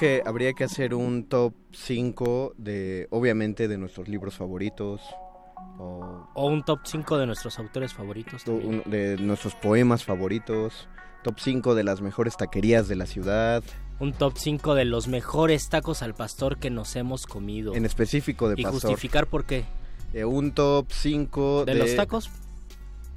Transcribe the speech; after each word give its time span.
Que 0.00 0.22
habría 0.24 0.54
que 0.54 0.64
hacer 0.64 0.94
un 0.94 1.28
top 1.28 1.54
5 1.72 2.54
de, 2.56 3.06
obviamente, 3.10 3.68
de 3.68 3.76
nuestros 3.78 4.08
libros 4.08 4.34
favoritos. 4.34 5.02
O, 5.78 6.26
O 6.34 6.46
un 6.48 6.64
top 6.64 6.80
5 6.84 7.18
de 7.18 7.26
nuestros 7.26 7.58
autores 7.58 7.92
favoritos. 7.92 8.44
también. 8.44 8.82
un- 8.84 8.90
de 8.90 9.16
nuestros 9.18 9.54
poemas 9.54 10.04
favoritos. 10.04 10.88
Top 11.22 11.38
5 11.38 11.74
de 11.74 11.84
las 11.84 12.00
mejores 12.00 12.36
taquerías 12.38 12.88
de 12.88 12.96
la 12.96 13.04
ciudad. 13.06 13.62
Un 13.98 14.14
top 14.14 14.32
5 14.38 14.74
de 14.74 14.86
los 14.86 15.06
mejores 15.06 15.68
tacos 15.68 16.02
al 16.02 16.14
pastor 16.14 16.56
que 16.58 16.70
nos 16.70 16.96
hemos 16.96 17.26
comido. 17.26 17.74
En 17.74 17.84
específico 17.84 18.48
de 18.48 18.54
y 18.58 18.62
Pastor. 18.64 18.80
justificar 18.80 19.26
por 19.26 19.44
qué. 19.44 19.64
Eh, 20.14 20.24
un 20.24 20.52
top 20.52 20.86
5 20.90 21.64
¿De 21.66 21.74
de, 21.74 21.78
los 21.78 21.94
tacos? 21.94 22.30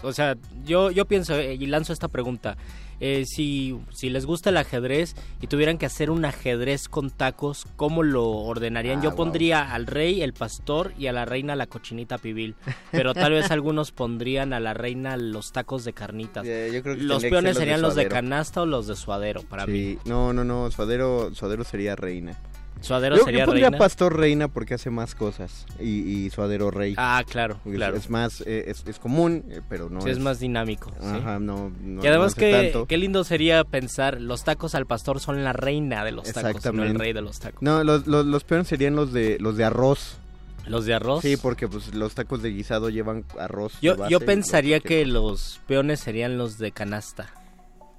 O 0.04 0.12
sea, 0.12 0.36
yo, 0.66 0.92
yo 0.92 1.06
pienso 1.06 1.34
eh, 1.38 1.56
y 1.56 1.66
lanzo 1.68 1.94
esta 1.94 2.10
pregunta. 2.10 2.58
Eh, 3.06 3.26
si, 3.26 3.78
si 3.92 4.10
les 4.10 4.26
gusta 4.26 4.50
el 4.50 4.56
ajedrez 4.56 5.14
y 5.42 5.48
tuvieran 5.48 5.78
que 5.78 5.86
hacer 5.86 6.10
un 6.10 6.24
ajedrez 6.24 6.88
con 6.88 7.10
tacos, 7.10 7.68
¿cómo 7.76 8.02
lo 8.02 8.30
ordenarían? 8.30 9.00
Ah, 9.00 9.04
Yo 9.04 9.10
wow. 9.10 9.18
pondría 9.18 9.74
al 9.74 9.88
rey, 9.88 10.22
el 10.22 10.32
pastor 10.32 10.94
y 10.98 11.08
a 11.08 11.12
la 11.12 11.26
reina 11.26 11.58
la 11.58 11.68
cochinita 11.68 12.18
pibil. 12.18 12.56
Pero 12.92 13.14
tal 13.14 13.34
vez 13.34 13.52
algunos 13.52 13.92
pondrían 13.92 14.54
a 14.54 14.62
la 14.62 14.74
reina 14.74 15.18
los 15.18 15.52
tacos 15.52 15.84
de 15.84 15.92
carnitas. 15.92 16.46
Eh, 16.48 16.72
yo 16.74 16.82
creo 16.82 16.96
que 16.96 17.04
Los 17.04 17.24
peones 17.24 17.56
ser 17.58 17.64
serían 17.64 17.82
los 17.82 17.96
de 17.96 18.08
canasta 18.08 18.62
o 18.62 18.66
los 18.66 18.88
de 18.88 18.96
suadero 18.96 19.42
para 19.42 19.68
mí. 19.68 19.98
No, 20.06 20.32
no, 20.32 20.46
no, 20.46 20.72
suadero, 20.72 21.36
suadero 21.36 21.66
sería 21.66 21.98
reina. 21.98 22.40
Suadero 22.84 23.16
Yo, 23.16 23.24
sería 23.24 23.40
yo 23.42 23.46
pondría 23.46 23.70
reina. 23.70 23.78
pastor 23.78 24.18
reina 24.20 24.48
porque 24.50 24.74
hace 24.74 24.90
más 24.90 25.16
cosas 25.16 25.66
y, 25.80 25.86
y 26.26 26.30
suadero 26.30 26.70
rey. 26.70 26.94
Ah, 26.98 27.24
claro, 27.28 27.60
es- 27.66 27.74
claro. 27.76 27.96
Es, 27.96 28.10
más, 28.10 28.42
eh, 28.42 28.66
es, 28.68 28.84
es 28.86 29.00
común, 29.00 29.46
eh, 29.50 29.62
pero 29.70 29.90
no 29.90 30.02
Sí, 30.02 30.10
es 30.10 30.20
más 30.20 30.40
dinámico. 30.42 30.92
sí. 31.00 31.06
Ajá, 31.08 31.40
no, 31.40 31.72
no- 31.82 32.04
y 32.04 32.08
además 32.08 32.36
no 32.38 32.38
hace 32.38 32.40
que 32.42 32.52
tanto. 32.52 32.86
qué 32.86 32.98
lindo 32.98 33.24
sería 33.24 33.64
pensar, 33.64 34.20
los 34.20 34.44
tacos 34.44 34.76
al 34.76 34.86
pastor 34.86 35.22
son 35.22 35.44
la 35.46 35.54
reina 35.54 36.04
de 36.04 36.12
los 36.12 36.32
tacos, 36.32 36.74
no 36.74 36.84
el 36.84 36.96
rey 37.00 37.14
de 37.14 37.22
los 37.22 37.40
tacos. 37.40 37.62
No, 37.62 37.84
los, 37.86 38.06
los, 38.06 38.26
los 38.26 38.44
peones 38.44 38.68
serían 38.68 38.96
los 38.98 39.14
de 39.14 39.38
los 39.40 39.56
de 39.56 39.64
arroz. 39.64 40.18
Los 40.66 40.86
de 40.86 40.94
arroz. 40.94 41.22
Sí, 41.22 41.36
porque 41.38 41.68
pues 41.68 41.94
los 41.96 42.16
tacos 42.16 42.42
de 42.42 42.50
guisado 42.50 42.90
llevan 42.90 43.26
arroz. 43.40 43.74
Yo, 43.82 43.96
base 43.98 44.12
yo 44.12 44.20
pensaría 44.20 44.80
que 44.82 45.06
los 45.06 45.60
peones 45.68 46.00
serían 46.02 46.38
los 46.38 46.58
de 46.58 46.72
canasta. 46.72 47.34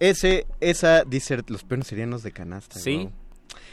Ese, 0.01 0.47
esa 0.61 1.05
disert, 1.05 1.49
los 1.51 1.63
peones 1.65 1.87
serían 1.87 2.11
los 2.11 2.23
de 2.23 2.33
canasta. 2.33 2.79
Sí. 2.79 3.09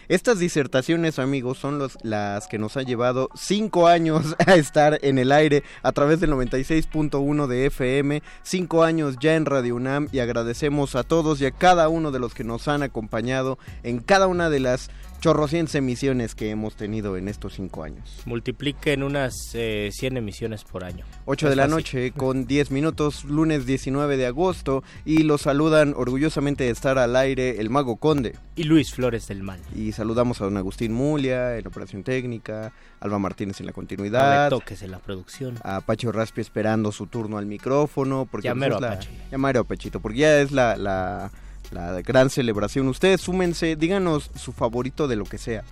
Estas 0.07 0.39
disertaciones, 0.39 1.19
amigos, 1.19 1.57
son 1.57 1.81
las 2.03 2.47
que 2.47 2.57
nos 2.57 2.77
han 2.77 2.85
llevado 2.85 3.29
cinco 3.35 3.87
años 3.87 4.35
a 4.45 4.55
estar 4.55 4.99
en 5.01 5.17
el 5.17 5.31
aire 5.31 5.63
a 5.83 5.91
través 5.91 6.19
del 6.19 6.31
96.1 6.31 7.47
de 7.47 7.65
FM, 7.67 8.23
cinco 8.43 8.83
años 8.83 9.17
ya 9.19 9.35
en 9.35 9.45
Radio 9.45 9.75
UNAM 9.75 10.07
y 10.11 10.19
agradecemos 10.19 10.95
a 10.95 11.03
todos 11.03 11.41
y 11.41 11.45
a 11.45 11.51
cada 11.51 11.89
uno 11.89 12.11
de 12.11 12.19
los 12.19 12.33
que 12.33 12.43
nos 12.43 12.67
han 12.67 12.83
acompañado 12.83 13.57
en 13.83 13.99
cada 13.99 14.27
una 14.27 14.49
de 14.49 14.59
las 14.59 14.89
chorrocientas 15.21 15.75
emisiones 15.75 16.35
que 16.35 16.49
hemos 16.49 16.75
tenido 16.75 17.15
en 17.15 17.27
estos 17.29 17.53
cinco 17.53 17.83
años. 17.83 18.21
Multipliquen 18.25 19.03
unas 19.03 19.51
eh, 19.53 19.89
100 19.93 20.17
emisiones 20.17 20.63
por 20.65 20.83
año. 20.83 21.05
8 21.25 21.45
Es 21.45 21.49
de 21.51 21.55
la 21.55 21.63
fácil. 21.63 21.75
noche 21.75 22.11
con 22.11 22.45
10 22.47 22.71
minutos, 22.71 23.23
lunes 23.23 23.65
19 23.65 24.17
de 24.17 24.25
agosto, 24.25 24.83
y 25.05 25.19
los 25.23 25.41
saludan 25.43 25.93
orgullosamente 25.95 26.63
de 26.65 26.71
estar 26.71 26.97
al 26.97 27.15
aire 27.15 27.61
el 27.61 27.69
Mago 27.69 27.97
Conde. 27.97 28.35
Y 28.55 28.63
Luis 28.63 28.93
Flores 28.93 29.27
del 29.27 29.43
Mal. 29.43 29.59
Y 29.75 29.91
saludamos 29.93 30.41
a 30.41 30.45
don 30.45 30.57
Agustín 30.57 30.91
Mulia 30.91 31.55
en 31.57 31.67
operación 31.67 32.03
técnica, 32.03 32.73
Alba 32.99 33.19
Martínez 33.19 33.59
en 33.59 33.67
la 33.67 33.73
continuidad, 33.73 34.49
toques 34.49 34.81
en 34.81 34.91
la 34.91 34.99
producción. 34.99 35.57
a 35.63 35.81
Pacho 35.81 36.11
Raspi 36.11 36.41
esperando 36.41 36.91
su 36.91 37.05
turno 37.07 37.37
al 37.37 37.45
micrófono. 37.45 38.27
Porque 38.29 38.47
Ya 38.47 38.53
pues, 38.53 38.59
mero 38.59 38.77
Apache. 38.77 39.09
ya 39.31 39.37
mero 39.37 39.63
Pechito, 39.65 39.99
porque 39.99 40.17
ya 40.19 40.41
es 40.41 40.51
la, 40.51 40.75
la, 40.75 41.31
la 41.71 42.01
gran 42.01 42.29
celebración. 42.29 42.87
Ustedes 42.87 43.21
súmense, 43.21 43.75
díganos 43.75 44.29
su 44.35 44.51
favorito 44.51 45.07
de 45.07 45.15
lo 45.15 45.25
que 45.25 45.37
sea. 45.37 45.63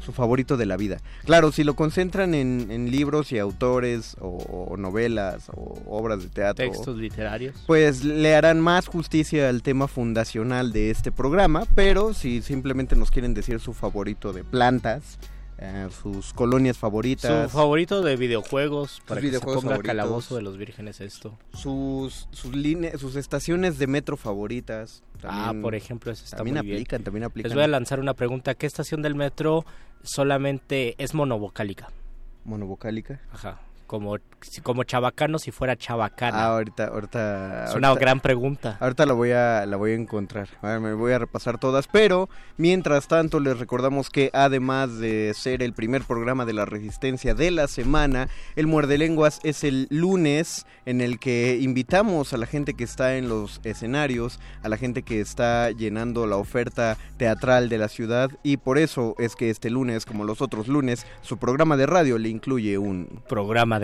Su 0.00 0.12
favorito 0.12 0.58
de 0.58 0.66
la 0.66 0.76
vida. 0.76 0.98
Claro, 1.24 1.50
si 1.50 1.64
lo 1.64 1.76
concentran 1.76 2.34
en, 2.34 2.66
en 2.70 2.90
libros 2.90 3.32
y 3.32 3.38
autores 3.38 4.16
o, 4.20 4.36
o 4.68 4.76
novelas 4.76 5.48
o 5.48 5.80
obras 5.86 6.22
de 6.22 6.28
teatro. 6.28 6.62
Textos 6.62 6.98
literarios. 6.98 7.54
Pues 7.66 8.04
le 8.04 8.34
harán 8.34 8.60
más 8.60 8.86
justicia 8.86 9.48
al 9.48 9.62
tema 9.62 9.88
fundacional 9.88 10.72
de 10.72 10.90
este 10.90 11.10
programa, 11.10 11.64
pero 11.74 12.12
si 12.12 12.42
simplemente 12.42 12.96
nos 12.96 13.10
quieren 13.10 13.32
decir 13.32 13.60
su 13.60 13.72
favorito 13.72 14.34
de 14.34 14.44
plantas, 14.44 15.18
eh, 15.64 15.88
sus 16.02 16.32
colonias 16.34 16.76
favoritas, 16.78 17.50
Su 17.50 17.56
favorito 17.56 18.02
de 18.02 18.16
videojuegos, 18.16 19.00
para 19.06 19.20
que 19.20 19.26
se 19.26 19.30
videojuegos 19.30 19.62
ponga 19.62 19.74
favoritos. 19.76 19.96
calabozo 19.96 20.36
de 20.36 20.42
los 20.42 20.56
vírgenes 20.58 21.00
esto. 21.00 21.38
sus 21.54 22.28
sus 22.32 22.54
líneas, 22.54 23.00
sus 23.00 23.16
estaciones 23.16 23.78
de 23.78 23.86
metro 23.86 24.16
favoritas. 24.16 25.02
ah, 25.22 25.54
por 25.62 25.74
ejemplo, 25.74 26.12
eso 26.12 26.24
está 26.24 26.36
también 26.38 26.56
muy 26.58 26.66
bien. 26.66 26.84
también 26.86 27.24
aplican. 27.24 27.48
Les 27.48 27.54
voy 27.54 27.64
a 27.64 27.68
lanzar 27.68 27.98
una 28.00 28.14
pregunta. 28.14 28.54
¿Qué 28.54 28.66
estación 28.66 29.00
del 29.02 29.14
metro 29.14 29.64
solamente 30.02 30.94
es 30.98 31.14
monovocálica? 31.14 31.88
Monovocálica. 32.44 33.20
Ajá. 33.32 33.60
Como, 33.94 34.16
como 34.64 34.82
chabacano 34.82 35.38
si 35.38 35.52
fuera 35.52 35.76
chabacana. 35.76 36.36
Ah, 36.36 36.46
ahorita, 36.54 36.86
ahorita. 36.88 37.64
es 37.66 37.74
una 37.76 37.88
ahorita- 37.88 38.00
gran 38.00 38.20
pregunta. 38.20 38.76
Ahorita 38.80 39.06
la 39.06 39.12
voy 39.12 39.30
a 39.30 39.64
la 39.66 39.76
voy 39.76 39.92
a 39.92 39.94
encontrar. 39.94 40.48
A 40.62 40.66
ver, 40.70 40.80
me 40.80 40.94
voy 40.94 41.12
a 41.12 41.18
repasar 41.20 41.58
todas, 41.58 41.86
pero 41.86 42.28
mientras 42.56 43.06
tanto 43.06 43.38
les 43.38 43.56
recordamos 43.58 44.10
que 44.10 44.30
además 44.32 44.98
de 44.98 45.32
ser 45.34 45.62
el 45.62 45.74
primer 45.74 46.02
programa 46.02 46.44
de 46.44 46.54
la 46.54 46.64
resistencia 46.64 47.34
de 47.34 47.52
la 47.52 47.68
semana, 47.68 48.28
el 48.56 48.66
Muerde 48.66 48.98
Lenguas 48.98 49.38
es 49.44 49.62
el 49.62 49.86
lunes 49.90 50.66
en 50.86 51.00
el 51.00 51.20
que 51.20 51.58
invitamos 51.60 52.32
a 52.32 52.36
la 52.36 52.46
gente 52.46 52.74
que 52.74 52.82
está 52.84 53.16
en 53.16 53.28
los 53.28 53.60
escenarios, 53.62 54.40
a 54.64 54.68
la 54.68 54.76
gente 54.76 55.02
que 55.02 55.20
está 55.20 55.70
llenando 55.70 56.26
la 56.26 56.36
oferta 56.36 56.96
teatral 57.16 57.68
de 57.68 57.78
la 57.78 57.88
ciudad 57.88 58.28
y 58.42 58.56
por 58.56 58.78
eso 58.78 59.14
es 59.18 59.36
que 59.36 59.50
este 59.50 59.70
lunes, 59.70 60.04
como 60.04 60.24
los 60.24 60.42
otros 60.42 60.66
lunes, 60.66 61.06
su 61.22 61.38
programa 61.38 61.76
de 61.76 61.86
radio 61.86 62.18
le 62.18 62.28
incluye 62.28 62.76
un 62.76 63.04
Programa 63.28 63.78
de 63.80 63.83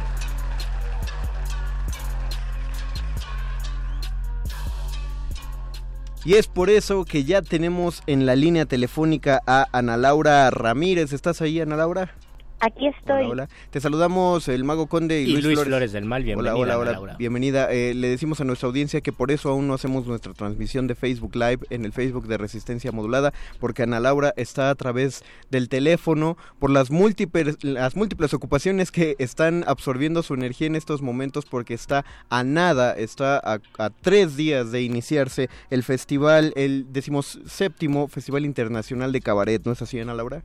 Y 6.23 6.35
es 6.35 6.47
por 6.47 6.69
eso 6.69 7.03
que 7.03 7.23
ya 7.23 7.41
tenemos 7.41 8.03
en 8.05 8.27
la 8.27 8.35
línea 8.35 8.65
telefónica 8.65 9.41
a 9.47 9.67
Ana 9.71 9.97
Laura 9.97 10.49
Ramírez. 10.51 11.13
¿Estás 11.13 11.41
ahí, 11.41 11.59
Ana 11.59 11.77
Laura? 11.77 12.13
Aquí 12.61 12.87
estoy. 12.87 13.23
Hola, 13.23 13.29
hola. 13.29 13.49
Te 13.71 13.81
saludamos 13.81 14.47
el 14.47 14.63
Mago 14.63 14.85
Conde 14.85 15.23
y, 15.23 15.25
Y 15.25 15.31
Luis, 15.31 15.45
Luis, 15.45 15.55
Flores. 15.55 15.67
Flores. 15.67 15.91
del 15.93 16.05
Mal, 16.05 16.23
bienvenida. 16.23 16.55
Hola, 16.55 16.77
hola, 16.77 16.77
hola. 16.77 16.91
Laura. 16.91 17.15
Bienvenida. 17.17 17.71
Eh, 17.71 17.95
le 17.95 18.07
decimos 18.07 18.39
a 18.39 18.43
nuestra 18.43 18.67
audiencia 18.67 19.01
que 19.01 19.11
por 19.11 19.31
eso 19.31 19.49
aún 19.49 19.67
no 19.67 19.73
hacemos 19.73 20.05
nuestra 20.05 20.33
transmisión 20.33 20.85
de 20.85 20.93
Facebook 20.93 21.35
Live 21.35 21.65
en 21.71 21.85
el 21.85 21.91
Facebook 21.91 22.27
de 22.27 22.37
Resistencia 22.37 22.91
Modulada, 22.91 23.33
porque 23.59 23.81
Ana 23.81 23.99
Laura 23.99 24.33
está 24.37 24.69
a 24.69 24.75
través 24.75 25.23
del 25.49 25.69
teléfono 25.69 26.37
por 26.59 26.69
las 26.69 26.91
múltiples, 26.91 27.57
las 27.63 27.95
múltiples 27.95 28.31
ocupaciones 28.35 28.91
que 28.91 29.15
están 29.17 29.63
absorbiendo 29.65 30.21
su 30.21 30.35
energía 30.35 30.67
en 30.67 30.75
estos 30.75 31.01
momentos, 31.01 31.45
porque 31.45 31.73
está 31.73 32.05
a 32.29 32.43
nada, 32.43 32.93
está 32.93 33.37
a, 33.37 33.59
a 33.79 33.89
tres 33.89 34.37
días 34.37 34.71
de 34.71 34.83
iniciarse 34.83 35.49
el 35.71 35.81
festival, 35.81 36.53
el 36.55 36.85
decimoséptimo 36.93 38.07
Festival 38.07 38.45
Internacional 38.45 39.11
de 39.11 39.21
Cabaret. 39.21 39.65
¿No 39.65 39.71
es 39.71 39.81
así, 39.81 39.99
Ana 39.99 40.13
Laura? 40.13 40.43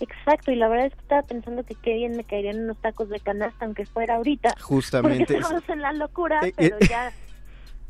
Exacto, 0.00 0.50
y 0.52 0.56
la 0.56 0.68
verdad 0.68 0.86
es 0.86 0.94
que 0.94 1.00
estaba 1.00 1.22
pensando 1.22 1.64
que 1.64 1.74
qué 1.74 1.94
bien 1.94 2.16
me 2.16 2.24
caerían 2.24 2.60
unos 2.60 2.76
tacos 2.78 3.08
de 3.08 3.20
canasta, 3.20 3.64
aunque 3.64 3.84
fuera 3.86 4.16
ahorita. 4.16 4.54
Justamente. 4.60 5.18
Porque 5.26 5.34
estamos 5.38 5.68
en 5.68 5.82
la 5.82 5.92
locura, 5.92 6.40
Eh, 6.42 6.52
pero 6.56 6.76
eh. 6.78 6.86
ya 6.88 7.12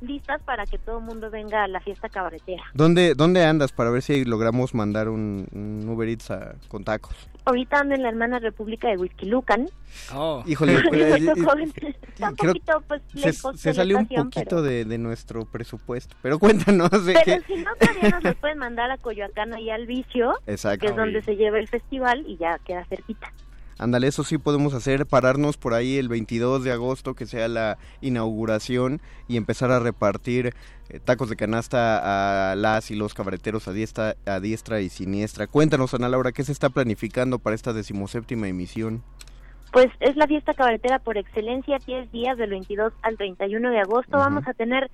listas 0.00 0.40
para 0.44 0.64
que 0.64 0.78
todo 0.78 0.98
el 0.98 1.04
mundo 1.04 1.28
venga 1.30 1.64
a 1.64 1.68
la 1.68 1.80
fiesta 1.80 2.08
cabaretera. 2.08 2.62
¿Dónde, 2.72 3.14
¿Dónde 3.16 3.44
andas 3.44 3.72
para 3.72 3.90
ver 3.90 4.02
si 4.02 4.24
logramos 4.24 4.72
mandar 4.74 5.08
un, 5.08 5.46
un 5.52 5.88
Uber 5.88 6.08
Eats 6.08 6.30
a- 6.30 6.54
con 6.68 6.84
tacos? 6.84 7.16
Ahorita 7.48 7.78
ando 7.80 7.94
en 7.94 8.02
la 8.02 8.10
hermana 8.10 8.38
república 8.38 8.88
de 8.88 8.96
Whisky 8.98 9.26
Lucan. 9.26 9.68
Oh, 10.14 10.42
Híjole, 10.46 10.74
pues, 10.88 11.00
eh, 11.02 11.14
Está 11.16 11.32
un 12.30 12.36
creo- 12.36 12.52
poquito 12.52 12.82
pues 12.86 13.02
se, 13.14 13.18
lejos 13.26 13.58
se 13.60 13.68
la 13.70 13.74
salió 13.74 13.98
un 13.98 14.06
poquito 14.06 14.30
pero, 14.34 14.62
de, 14.62 14.84
de 14.84 14.98
nuestro 14.98 15.44
presupuesto. 15.46 16.14
Pero 16.20 16.38
cuéntanos 16.38 16.90
de 17.06 17.14
pero 17.14 17.24
qué. 17.24 17.40
si 17.54 17.56
no 17.62 17.70
todavía 17.76 18.20
nos 18.20 18.34
pueden 18.40 18.58
mandar 18.58 18.90
a 18.90 18.98
Coyoacán 18.98 19.54
ahí 19.54 19.70
al 19.70 19.86
vicio, 19.86 20.34
Exacto. 20.46 20.80
que 20.80 20.86
es 20.88 20.96
donde 20.96 21.22
se 21.22 21.36
lleva 21.36 21.58
el 21.58 21.68
festival 21.68 22.24
y 22.26 22.36
ya 22.36 22.58
queda 22.58 22.84
cerquita. 22.84 23.32
Ándale, 23.78 24.08
eso 24.08 24.24
sí 24.24 24.38
podemos 24.38 24.74
hacer, 24.74 25.06
pararnos 25.06 25.56
por 25.56 25.72
ahí 25.72 25.98
el 25.98 26.08
22 26.08 26.64
de 26.64 26.72
agosto, 26.72 27.14
que 27.14 27.26
sea 27.26 27.46
la 27.46 27.78
inauguración, 28.00 29.00
y 29.28 29.36
empezar 29.36 29.70
a 29.70 29.78
repartir 29.78 30.54
eh, 30.88 30.98
tacos 30.98 31.30
de 31.30 31.36
canasta 31.36 32.50
a 32.50 32.56
las 32.56 32.90
y 32.90 32.96
los 32.96 33.14
cabareteros 33.14 33.68
a 33.68 33.72
diestra, 33.72 34.16
a 34.26 34.40
diestra 34.40 34.80
y 34.80 34.88
siniestra. 34.88 35.46
Cuéntanos, 35.46 35.94
Ana 35.94 36.08
Laura, 36.08 36.32
¿qué 36.32 36.42
se 36.42 36.52
está 36.52 36.70
planificando 36.70 37.38
para 37.38 37.54
esta 37.54 37.72
decimoséptima 37.72 38.48
emisión? 38.48 39.02
Pues 39.72 39.88
es 40.00 40.16
la 40.16 40.26
fiesta 40.26 40.54
cabaretera 40.54 40.98
por 40.98 41.18
excelencia, 41.18 41.78
10 41.86 42.10
días 42.10 42.38
del 42.38 42.50
22 42.50 42.92
al 43.02 43.16
31 43.16 43.70
de 43.70 43.80
agosto. 43.80 44.16
Vamos 44.16 44.48
a 44.48 44.54
tener 44.54 44.90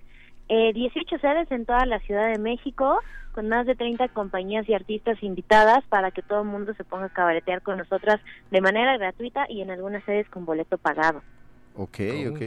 eh, 0.49 0.73
18 0.73 1.19
sedes 1.19 1.51
en 1.51 1.65
toda 1.67 1.87
la 1.87 1.99
Ciudad 2.01 2.31
de 2.31 2.39
México, 2.39 2.99
con 3.33 3.49
más 3.49 3.67
de 3.67 3.75
30 3.75 4.09
compañías 4.09 4.69
y 4.69 4.75
artistas 4.75 5.23
invitadas 5.23 5.85
para 5.89 6.11
que 6.11 6.23
todo 6.23 6.43
el 6.43 6.49
mundo 6.49 6.75
se 6.75 6.85
ponga 6.85 7.07
a 7.07 7.09
cabaretear 7.09 7.63
con 7.63 7.79
nosotras 7.79 8.21
de 8.51 8.61
manera 8.61 8.97
gratuita 8.97 9.47
y 9.49 9.61
en 9.63 9.71
algunas 9.71 10.05
sedes 10.05 10.29
con 10.29 10.45
boleto 10.45 10.79
pagado. 10.79 11.23
Ok, 11.75 11.99
Oh. 12.27 12.31
ok. 12.31 12.43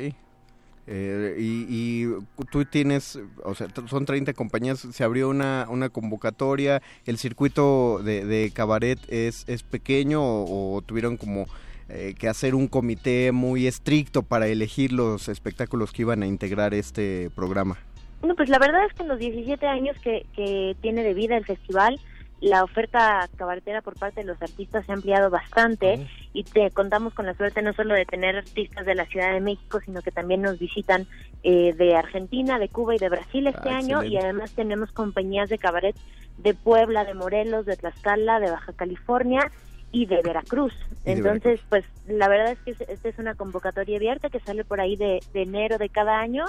Eh, 0.89 1.35
y, 1.37 1.65
y 1.67 2.07
tú 2.49 2.63
tienes, 2.63 3.19
o 3.43 3.53
sea, 3.55 3.67
son 3.87 4.05
30 4.05 4.31
compañías, 4.33 4.79
se 4.79 5.03
abrió 5.03 5.27
una, 5.27 5.65
una 5.69 5.89
convocatoria, 5.89 6.81
el 7.05 7.17
circuito 7.17 7.99
de, 8.01 8.23
de 8.23 8.51
cabaret 8.51 8.97
es, 9.09 9.43
es 9.49 9.63
pequeño 9.63 10.23
o, 10.23 10.75
o 10.77 10.81
tuvieron 10.81 11.17
como 11.17 11.45
eh, 11.89 12.15
que 12.17 12.29
hacer 12.29 12.55
un 12.55 12.69
comité 12.69 13.33
muy 13.33 13.67
estricto 13.67 14.23
para 14.23 14.47
elegir 14.47 14.93
los 14.93 15.27
espectáculos 15.27 15.91
que 15.91 16.03
iban 16.03 16.23
a 16.23 16.27
integrar 16.27 16.73
este 16.73 17.29
programa. 17.35 17.77
No, 18.21 18.35
pues 18.35 18.49
la 18.49 18.59
verdad 18.59 18.85
es 18.85 18.93
que 18.93 19.03
en 19.03 19.09
los 19.09 19.19
17 19.19 19.67
años 19.67 19.97
que, 19.99 20.25
que 20.35 20.75
tiene 20.81 21.03
de 21.03 21.13
vida 21.13 21.37
el 21.37 21.45
festival, 21.45 21.99
la 22.39 22.63
oferta 22.63 23.27
cabaretera 23.35 23.81
por 23.81 23.95
parte 23.97 24.21
de 24.21 24.27
los 24.27 24.39
artistas 24.41 24.85
se 24.85 24.91
ha 24.91 24.95
ampliado 24.95 25.29
bastante 25.29 26.07
y 26.33 26.43
te 26.43 26.69
contamos 26.69 27.13
con 27.15 27.25
la 27.25 27.33
suerte 27.33 27.63
no 27.63 27.73
solo 27.73 27.95
de 27.95 28.05
tener 28.05 28.35
artistas 28.35 28.85
de 28.85 28.93
la 28.93 29.05
Ciudad 29.05 29.33
de 29.33 29.41
México, 29.41 29.79
sino 29.83 30.01
que 30.01 30.11
también 30.11 30.43
nos 30.43 30.59
visitan 30.59 31.07
eh, 31.43 31.73
de 31.73 31.95
Argentina, 31.95 32.59
de 32.59 32.69
Cuba 32.69 32.95
y 32.95 32.99
de 32.99 33.09
Brasil 33.09 33.47
este 33.47 33.69
Ah, 33.69 33.77
año. 33.77 34.03
Y 34.03 34.17
además 34.17 34.51
tenemos 34.53 34.91
compañías 34.91 35.49
de 35.49 35.57
cabaret 35.57 35.95
de 36.37 36.53
Puebla, 36.53 37.05
de 37.05 37.15
Morelos, 37.15 37.65
de 37.65 37.75
Tlaxcala, 37.75 38.39
de 38.39 38.51
Baja 38.51 38.73
California 38.73 39.51
y 40.01 40.05
de 40.05 40.21
Veracruz. 40.21 40.73
Y 41.05 41.11
de 41.11 41.11
Entonces, 41.13 41.59
pues 41.69 41.85
la 42.07 42.27
verdad 42.27 42.51
es 42.51 42.59
que 42.59 42.71
es- 42.71 42.89
esta 42.89 43.09
es 43.09 43.17
una 43.19 43.33
convocatoria 43.35 43.97
abierta 43.97 44.29
que 44.29 44.39
sale 44.39 44.63
por 44.63 44.79
ahí 44.79 44.95
de, 44.95 45.19
de 45.33 45.41
enero 45.43 45.77
de 45.77 45.89
cada 45.89 46.19
año 46.19 46.45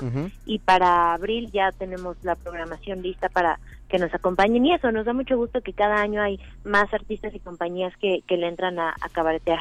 y 0.47 0.59
para 0.59 1.14
abril 1.14 1.50
ya 1.52 1.71
tenemos 1.73 2.17
la 2.23 2.35
programación 2.35 3.02
lista 3.02 3.28
para 3.28 3.59
que 3.88 3.99
nos 3.99 4.12
acompañen 4.12 4.67
y 4.67 4.75
eso, 4.75 4.93
nos 4.93 5.07
da 5.07 5.12
mucho 5.14 5.37
gusto 5.37 5.62
que 5.62 5.73
cada 5.73 5.97
año 6.02 6.21
hay 6.23 6.38
más 6.64 6.93
artistas 6.93 7.35
y 7.35 7.40
compañías 7.40 7.95
que, 7.97 8.23
que 8.26 8.37
le 8.37 8.49
entran 8.49 8.78
a, 8.78 8.90
a 8.90 9.09
cabaretear. 9.09 9.61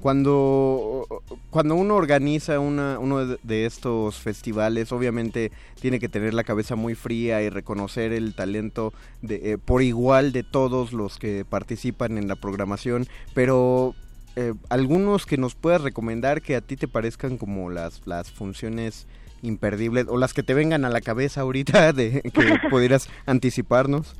Cuando, 0.00 1.06
cuando 1.50 1.74
uno 1.74 1.94
organiza 1.96 2.60
una, 2.60 2.98
uno 2.98 3.26
de- 3.26 3.66
estos 3.66 4.16
festivales, 4.16 4.92
obviamente 4.92 5.50
tiene 5.80 5.98
que 5.98 6.08
tener 6.08 6.34
la 6.34 6.44
cabeza 6.44 6.76
muy 6.76 6.94
fría 6.94 7.42
y 7.42 7.48
reconocer 7.50 8.12
el 8.12 8.34
talento 8.34 8.92
de, 9.22 9.52
eh, 9.52 9.58
por 9.58 9.82
igual 9.82 10.32
de 10.32 10.44
todos 10.44 10.92
los 10.92 11.18
que 11.18 11.44
participan 11.44 12.16
en 12.16 12.28
la 12.28 12.36
programación, 12.36 13.06
pero 13.34 13.94
eh, 14.36 14.54
algunos 14.68 15.26
que 15.26 15.36
nos 15.36 15.54
puedas 15.54 15.82
recomendar 15.82 16.42
que 16.42 16.54
a 16.56 16.60
ti 16.60 16.76
te 16.76 16.86
parezcan 16.88 17.36
como 17.36 17.70
las, 17.70 18.06
las 18.06 18.30
funciones 18.30 19.06
imperdibles 19.42 20.06
o 20.08 20.16
las 20.16 20.32
que 20.32 20.42
te 20.42 20.54
vengan 20.54 20.84
a 20.84 20.90
la 20.90 21.00
cabeza 21.00 21.40
ahorita 21.42 21.92
de 21.92 22.22
que 22.22 22.68
pudieras 22.70 23.08
anticiparnos. 23.26 24.14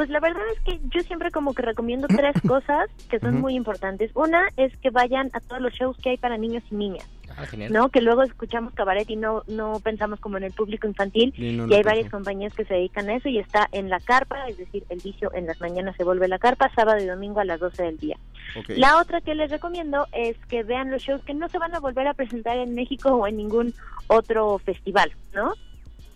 Pues 0.00 0.08
la 0.08 0.18
verdad 0.18 0.40
es 0.56 0.60
que 0.60 0.80
yo 0.88 1.02
siempre 1.02 1.30
como 1.30 1.52
que 1.52 1.60
recomiendo 1.60 2.08
tres 2.08 2.34
cosas 2.48 2.88
que 3.10 3.18
son 3.18 3.38
muy 3.38 3.54
importantes. 3.54 4.10
Una 4.14 4.48
es 4.56 4.74
que 4.78 4.88
vayan 4.88 5.28
a 5.34 5.40
todos 5.40 5.60
los 5.60 5.74
shows 5.74 5.94
que 5.98 6.08
hay 6.08 6.16
para 6.16 6.38
niños 6.38 6.62
y 6.70 6.74
niñas, 6.74 7.06
Ah. 7.36 7.44
¿no? 7.70 7.90
Que 7.90 8.00
luego 8.00 8.22
escuchamos 8.22 8.72
cabaret 8.72 9.08
y 9.10 9.16
no 9.16 9.42
no 9.46 9.78
pensamos 9.80 10.18
como 10.18 10.38
en 10.38 10.44
el 10.44 10.52
público 10.52 10.86
infantil 10.86 11.34
Y 11.36 11.52
no 11.52 11.66
y 11.66 11.68
lo 11.68 11.76
hay 11.76 11.82
varias 11.82 12.10
compañías 12.10 12.54
que 12.54 12.64
se 12.64 12.72
dedican 12.72 13.10
a 13.10 13.16
eso 13.16 13.28
y 13.28 13.38
está 13.38 13.68
en 13.72 13.90
la 13.90 14.00
carpa, 14.00 14.48
es 14.48 14.56
decir, 14.56 14.84
el 14.88 15.00
vicio 15.00 15.30
en 15.34 15.46
las 15.46 15.60
mañanas 15.60 15.94
se 15.96 16.04
vuelve 16.04 16.28
la 16.28 16.38
carpa, 16.38 16.70
sábado 16.74 16.98
y 16.98 17.06
domingo 17.06 17.40
a 17.40 17.44
las 17.44 17.60
12 17.60 17.82
del 17.82 17.98
día. 17.98 18.16
La 18.68 18.98
otra 18.98 19.20
que 19.20 19.34
les 19.34 19.50
recomiendo 19.50 20.06
es 20.12 20.36
que 20.48 20.62
vean 20.62 20.90
los 20.90 21.02
shows 21.02 21.22
que 21.24 21.34
no 21.34 21.48
se 21.50 21.58
van 21.58 21.74
a 21.74 21.78
volver 21.78 22.06
a 22.08 22.14
presentar 22.14 22.56
en 22.56 22.74
México 22.74 23.10
o 23.10 23.26
en 23.26 23.36
ningún 23.36 23.74
otro 24.08 24.58
festival, 24.60 25.12
¿no? 25.34 25.52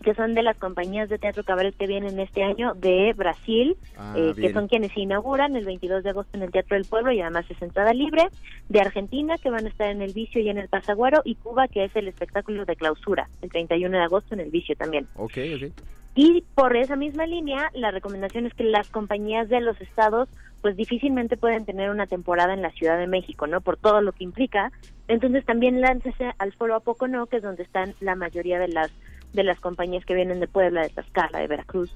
Que 0.04 0.14
son 0.14 0.34
de 0.34 0.42
las 0.42 0.56
compañías 0.58 1.08
de 1.08 1.18
teatro 1.18 1.44
cabaret 1.44 1.74
que 1.74 1.86
vienen 1.86 2.20
este 2.20 2.42
año 2.42 2.74
de 2.74 3.12
Brasil, 3.16 3.76
Ah, 3.96 4.14
eh, 4.16 4.32
que 4.34 4.52
son 4.52 4.68
quienes 4.68 4.92
se 4.92 5.00
inauguran 5.00 5.56
el 5.56 5.64
22 5.64 6.02
de 6.02 6.10
agosto 6.10 6.36
en 6.36 6.42
el 6.42 6.50
Teatro 6.50 6.76
del 6.76 6.86
Pueblo 6.86 7.12
y 7.12 7.20
además 7.20 7.46
es 7.48 7.60
entrada 7.62 7.92
libre, 7.92 8.28
de 8.68 8.80
Argentina, 8.80 9.38
que 9.38 9.50
van 9.50 9.66
a 9.66 9.68
estar 9.68 9.88
en 9.88 10.02
el 10.02 10.12
Vicio 10.12 10.40
y 10.40 10.48
en 10.48 10.58
el 10.58 10.68
Pasaguaro, 10.68 11.22
y 11.24 11.36
Cuba, 11.36 11.68
que 11.68 11.84
es 11.84 11.94
el 11.96 12.08
espectáculo 12.08 12.64
de 12.64 12.76
clausura, 12.76 13.28
el 13.42 13.50
31 13.50 13.96
de 13.96 14.02
agosto 14.02 14.34
en 14.34 14.40
el 14.40 14.50
Vicio 14.50 14.74
también. 14.76 15.06
Ok, 15.16 15.38
ok. 15.56 15.72
Y 16.16 16.44
por 16.54 16.76
esa 16.76 16.96
misma 16.96 17.26
línea, 17.26 17.70
la 17.74 17.90
recomendación 17.90 18.46
es 18.46 18.54
que 18.54 18.64
las 18.64 18.88
compañías 18.88 19.48
de 19.48 19.60
los 19.60 19.80
estados 19.80 20.28
pues 20.60 20.76
difícilmente 20.76 21.36
pueden 21.36 21.66
tener 21.66 21.90
una 21.90 22.06
temporada 22.06 22.54
en 22.54 22.62
la 22.62 22.70
Ciudad 22.70 22.98
de 22.98 23.06
México, 23.06 23.46
¿no? 23.46 23.60
Por 23.60 23.76
todo 23.76 24.00
lo 24.00 24.12
que 24.12 24.24
implica. 24.24 24.72
Entonces 25.08 25.44
también 25.44 25.82
láncese 25.82 26.30
al 26.38 26.54
foro 26.54 26.74
a 26.74 26.80
poco 26.80 27.06
no, 27.06 27.26
que 27.26 27.36
es 27.36 27.42
donde 27.42 27.64
están 27.64 27.94
la 28.00 28.14
mayoría 28.14 28.58
de 28.58 28.68
las 28.68 28.90
de 29.34 29.44
las 29.44 29.60
compañías 29.60 30.04
que 30.06 30.14
vienen 30.14 30.40
de 30.40 30.48
Puebla, 30.48 30.82
de 30.82 30.88
Tlaxcala, 30.88 31.40
de 31.40 31.46
Veracruz. 31.46 31.90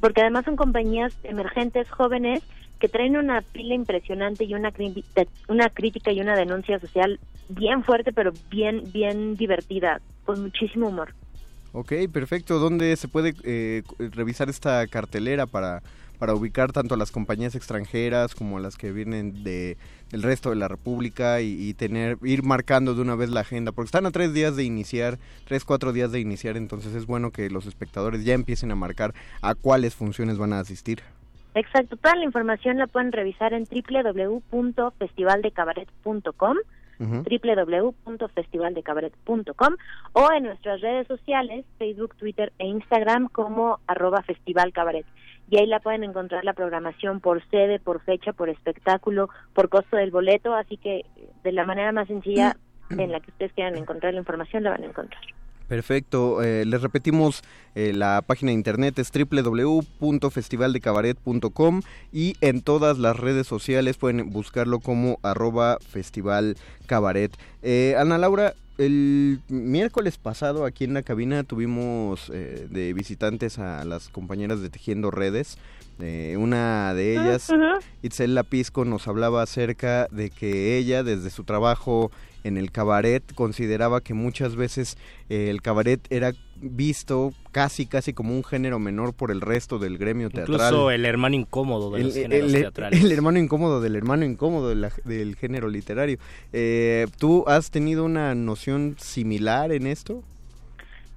Porque 0.00 0.22
además 0.22 0.44
son 0.44 0.56
compañías 0.56 1.14
emergentes, 1.24 1.90
jóvenes, 1.90 2.42
que 2.78 2.88
traen 2.88 3.16
una 3.16 3.42
pila 3.42 3.74
impresionante 3.74 4.44
y 4.44 4.54
una, 4.54 4.72
una 5.48 5.70
crítica 5.70 6.12
y 6.12 6.20
una 6.20 6.36
denuncia 6.36 6.78
social 6.78 7.18
bien 7.48 7.82
fuerte, 7.84 8.12
pero 8.12 8.32
bien, 8.50 8.82
bien 8.92 9.36
divertida, 9.36 10.00
con 10.24 10.42
muchísimo 10.42 10.88
humor. 10.88 11.14
Ok, 11.72 11.92
perfecto. 12.12 12.58
¿Dónde 12.58 12.96
se 12.96 13.08
puede 13.08 13.34
eh, 13.44 13.82
revisar 13.98 14.48
esta 14.48 14.86
cartelera 14.86 15.46
para, 15.46 15.82
para 16.18 16.34
ubicar 16.34 16.72
tanto 16.72 16.94
a 16.94 16.96
las 16.96 17.10
compañías 17.10 17.54
extranjeras 17.54 18.34
como 18.34 18.58
a 18.58 18.60
las 18.60 18.76
que 18.76 18.92
vienen 18.92 19.44
de, 19.44 19.76
del 20.10 20.22
resto 20.22 20.50
de 20.50 20.56
la 20.56 20.68
República 20.68 21.40
y, 21.40 21.68
y 21.68 21.74
tener 21.74 22.18
ir 22.22 22.42
marcando 22.42 22.94
de 22.94 23.02
una 23.02 23.14
vez 23.14 23.30
la 23.30 23.40
agenda? 23.40 23.72
Porque 23.72 23.86
están 23.86 24.06
a 24.06 24.10
tres 24.10 24.32
días 24.32 24.56
de 24.56 24.64
iniciar, 24.64 25.18
tres, 25.46 25.64
cuatro 25.64 25.92
días 25.92 26.12
de 26.12 26.20
iniciar, 26.20 26.56
entonces 26.56 26.94
es 26.94 27.06
bueno 27.06 27.30
que 27.30 27.50
los 27.50 27.66
espectadores 27.66 28.24
ya 28.24 28.34
empiecen 28.34 28.70
a 28.70 28.76
marcar 28.76 29.14
a 29.42 29.54
cuáles 29.54 29.94
funciones 29.94 30.38
van 30.38 30.52
a 30.52 30.60
asistir. 30.60 31.00
Exacto, 31.54 31.96
toda 31.96 32.16
la 32.16 32.24
información 32.24 32.76
la 32.76 32.86
pueden 32.86 33.12
revisar 33.12 33.54
en 33.54 33.64
www.festivaldecabaret.com 33.64 36.56
Ujú. 36.98 37.24
www.festivaldecabaret.com 37.24 39.76
o 40.12 40.32
en 40.32 40.44
nuestras 40.44 40.80
redes 40.80 41.06
sociales, 41.06 41.66
Facebook, 41.78 42.16
Twitter 42.16 42.54
e 42.58 42.66
Instagram 42.66 43.28
como 43.28 43.80
arroba 43.86 44.22
festivalcabaret. 44.22 45.04
Y 45.48 45.58
ahí 45.58 45.66
la 45.66 45.80
pueden 45.80 46.04
encontrar 46.04 46.44
la 46.44 46.54
programación 46.54 47.20
por 47.20 47.46
sede, 47.48 47.78
por 47.78 48.00
fecha, 48.02 48.32
por 48.32 48.48
espectáculo, 48.48 49.28
por 49.54 49.68
costo 49.68 49.96
del 49.96 50.10
boleto, 50.10 50.54
así 50.54 50.76
que 50.76 51.04
de 51.44 51.52
la 51.52 51.64
manera 51.64 51.92
más 51.92 52.08
sencilla 52.08 52.56
en 52.90 53.12
la 53.12 53.20
que 53.20 53.30
ustedes 53.30 53.52
quieran 53.52 53.76
encontrar 53.76 54.12
la 54.12 54.20
información 54.20 54.64
la 54.64 54.70
van 54.70 54.82
a 54.82 54.86
encontrar. 54.86 55.22
Perfecto. 55.68 56.42
Eh, 56.42 56.64
les 56.64 56.82
repetimos, 56.82 57.42
eh, 57.74 57.92
la 57.92 58.22
página 58.22 58.50
de 58.50 58.54
internet 58.54 58.98
es 58.98 59.12
www.festivaldecabaret.com 59.12 61.82
y 62.12 62.36
en 62.40 62.62
todas 62.62 62.98
las 62.98 63.16
redes 63.18 63.46
sociales 63.46 63.96
pueden 63.96 64.30
buscarlo 64.30 64.80
como 64.80 65.20
arroba 65.22 65.78
festivalcabaret. 65.80 67.32
Eh, 67.62 67.94
Ana 67.98 68.18
Laura, 68.18 68.54
el 68.78 69.40
miércoles 69.48 70.18
pasado 70.18 70.66
aquí 70.66 70.84
en 70.84 70.94
la 70.94 71.02
cabina 71.02 71.44
tuvimos 71.44 72.30
eh, 72.32 72.66
de 72.70 72.92
visitantes 72.92 73.58
a 73.58 73.84
las 73.84 74.08
compañeras 74.08 74.60
de 74.60 74.68
Tejiendo 74.68 75.10
Redes. 75.10 75.58
Eh, 75.98 76.36
una 76.38 76.92
de 76.92 77.14
ellas, 77.14 77.50
Itzel 78.02 78.34
Lapisco, 78.34 78.84
nos 78.84 79.08
hablaba 79.08 79.42
acerca 79.42 80.08
de 80.10 80.28
que 80.28 80.76
ella, 80.76 81.02
desde 81.02 81.30
su 81.30 81.44
trabajo 81.44 82.10
en 82.46 82.56
el 82.56 82.70
cabaret, 82.70 83.22
consideraba 83.34 84.00
que 84.00 84.14
muchas 84.14 84.56
veces 84.56 84.96
eh, 85.28 85.48
el 85.50 85.62
cabaret 85.62 86.00
era 86.10 86.32
visto 86.58 87.32
casi, 87.52 87.86
casi 87.86 88.12
como 88.14 88.34
un 88.34 88.42
género 88.44 88.78
menor 88.78 89.12
por 89.12 89.30
el 89.30 89.40
resto 89.40 89.78
del 89.78 89.98
gremio 89.98 90.30
teatral. 90.30 90.54
Incluso 90.56 90.90
el 90.90 91.04
hermano 91.04 91.36
incómodo 91.36 91.90
de 91.90 92.00
El- 92.00 92.06
los 92.06 92.14
géneros 92.14 92.52
el- 92.54 92.60
teatrales. 92.62 93.04
el 93.04 93.12
hermano 93.12 93.38
incómodo 93.38 93.80
del 93.80 93.96
hermano 93.96 94.24
incómodo 94.24 94.68
de 94.70 94.76
la- 94.76 94.92
del 95.04 95.36
género 95.36 95.68
literario. 95.68 96.18
Eh, 96.52 97.06
¿Tú 97.18 97.44
has 97.46 97.70
tenido 97.70 98.04
una 98.04 98.34
noción 98.34 98.96
similar 98.98 99.72
en 99.72 99.86
esto? 99.86 100.22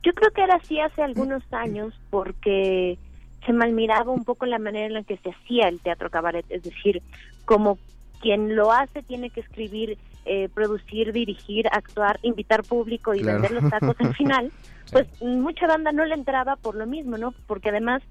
Yo 0.03 0.13
creo 0.13 0.31
que 0.31 0.41
era 0.43 0.55
así 0.55 0.79
hace 0.79 1.01
algunos 1.01 1.43
años 1.51 1.93
porque 2.09 2.97
se 3.45 3.53
malmiraba 3.53 4.11
un 4.11 4.23
poco 4.25 4.45
la 4.45 4.59
manera 4.59 4.85
en 4.87 4.93
la 4.93 5.03
que 5.03 5.17
se 5.17 5.29
hacía 5.29 5.67
el 5.69 5.79
teatro 5.79 6.09
cabaret, 6.09 6.45
es 6.49 6.63
decir, 6.63 7.01
como 7.45 7.77
quien 8.21 8.55
lo 8.55 8.71
hace 8.73 9.01
tiene 9.03 9.29
que 9.29 9.39
escribir, 9.39 9.97
eh, 10.25 10.49
producir, 10.53 11.11
dirigir, 11.13 11.67
actuar, 11.71 12.19
invitar 12.21 12.63
público 12.63 13.13
y 13.13 13.21
Claro. 13.21 13.41
vender 13.41 13.61
los 13.61 13.69
tacos 13.69 13.95
al 13.99 14.15
final, 14.15 14.51
pues 14.91 15.07
mucha 15.21 15.67
banda 15.67 15.91
no 15.91 16.05
le 16.05 16.15
entraba 16.15 16.55
por 16.55 16.75
lo 16.75 16.85
mismo, 16.85 17.17
¿no? 17.17 17.33
Porque 17.47 17.69
además 17.69 18.01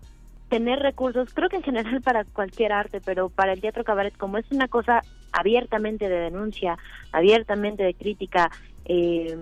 tener 0.48 0.78
recursos, 0.78 1.28
creo 1.34 1.48
que 1.48 1.56
en 1.56 1.62
general 1.62 2.00
para 2.02 2.24
cualquier 2.24 2.72
arte, 2.72 3.00
pero 3.04 3.28
para 3.28 3.52
el 3.52 3.60
teatro 3.60 3.84
cabaret, 3.84 4.16
como 4.16 4.38
es 4.38 4.50
una 4.50 4.68
cosa 4.68 5.02
abiertamente 5.32 6.08
de 6.08 6.20
denuncia, 6.20 6.78
abiertamente 7.12 7.82
de 7.82 7.94
crítica, 7.94 8.50
eh, 8.86 9.36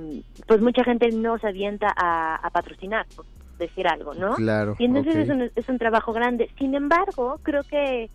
pues 0.46 0.60
mucha 0.60 0.82
gente 0.82 1.10
no 1.12 1.38
se 1.38 1.46
avienta 1.46 1.92
a, 1.96 2.36
a 2.36 2.50
patrocinar, 2.50 3.06
por 3.14 3.24
decir 3.58 3.86
algo, 3.86 4.14
¿no? 4.14 4.34
Claro, 4.34 4.74
Y 4.78 4.84
entonces 4.84 5.16
es, 5.16 5.28
un, 5.30 5.50
es 5.54 5.68
un 5.68 5.78
trabajo 5.78 6.12
grande. 6.12 6.50
Sin 6.58 6.74
embargo, 6.74 7.38
creo 7.42 7.62
que 7.62 8.10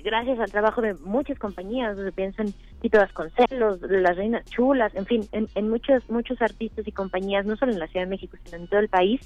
gracias 0.00 0.38
al 0.40 0.50
trabajo 0.50 0.80
de 0.80 0.94
muchas 0.94 1.38
compañías, 1.38 1.96
se 1.96 2.12
piensan 2.12 2.46
Tito 2.80 2.98
Vasconcelos, 2.98 3.80
Las 3.82 4.16
Reinas 4.16 4.44
Chulas, 4.46 4.94
en 4.94 5.06
fin, 5.06 5.28
en, 5.32 5.48
en 5.54 5.68
muchos 5.68 6.08
muchos 6.08 6.40
artistas 6.40 6.86
y 6.86 6.92
compañías, 6.92 7.44
no 7.44 7.56
solo 7.56 7.72
en 7.72 7.78
la 7.78 7.86
Ciudad 7.88 8.06
de 8.06 8.10
México, 8.10 8.36
sino 8.44 8.62
en 8.62 8.68
todo 8.68 8.80
el 8.80 8.88
país, 8.88 9.20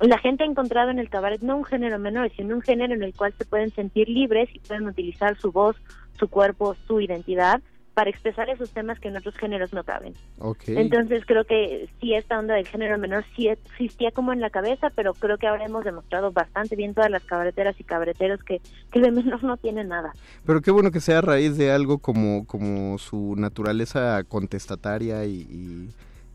la 0.00 0.18
gente 0.18 0.44
ha 0.44 0.46
encontrado 0.46 0.90
en 0.90 0.98
el 0.98 1.08
cabaret 1.08 1.40
no 1.40 1.56
un 1.56 1.64
género 1.64 1.98
menor, 1.98 2.30
sino 2.36 2.54
un 2.54 2.62
género 2.62 2.94
en 2.94 3.02
el 3.02 3.14
cual 3.14 3.32
se 3.38 3.44
pueden 3.44 3.70
sentir 3.70 4.08
libres 4.08 4.48
y 4.52 4.58
pueden 4.60 4.86
utilizar 4.86 5.38
su 5.38 5.52
voz, 5.52 5.76
su 6.18 6.28
cuerpo, 6.28 6.76
su 6.86 7.00
identidad 7.00 7.60
para 8.00 8.08
expresar 8.08 8.48
esos 8.48 8.70
temas 8.70 8.98
que 8.98 9.08
en 9.08 9.18
otros 9.18 9.36
géneros 9.36 9.74
no 9.74 9.84
caben. 9.84 10.14
Okay. 10.38 10.74
Entonces 10.78 11.22
creo 11.26 11.44
que 11.44 11.86
sí 12.00 12.14
esta 12.14 12.38
onda 12.38 12.54
del 12.54 12.66
género 12.66 12.96
menor 12.96 13.26
sí 13.36 13.48
existía 13.48 14.10
como 14.10 14.32
en 14.32 14.40
la 14.40 14.48
cabeza, 14.48 14.88
pero 14.94 15.12
creo 15.12 15.36
que 15.36 15.46
ahora 15.46 15.66
hemos 15.66 15.84
demostrado 15.84 16.32
bastante 16.32 16.76
bien 16.76 16.94
todas 16.94 17.10
las 17.10 17.22
cabareteras 17.24 17.78
y 17.78 17.84
cabareteros 17.84 18.42
que, 18.42 18.62
que 18.90 19.00
el 19.00 19.04
de 19.04 19.10
menor 19.10 19.44
no 19.44 19.58
tiene 19.58 19.84
nada. 19.84 20.14
Pero 20.46 20.62
qué 20.62 20.70
bueno 20.70 20.90
que 20.90 21.00
sea 21.00 21.18
a 21.18 21.20
raíz 21.20 21.58
de 21.58 21.72
algo 21.72 21.98
como, 21.98 22.46
como 22.46 22.96
su 22.96 23.34
naturaleza 23.36 24.24
contestataria 24.24 25.26
y, 25.26 25.42
y, 25.42 25.90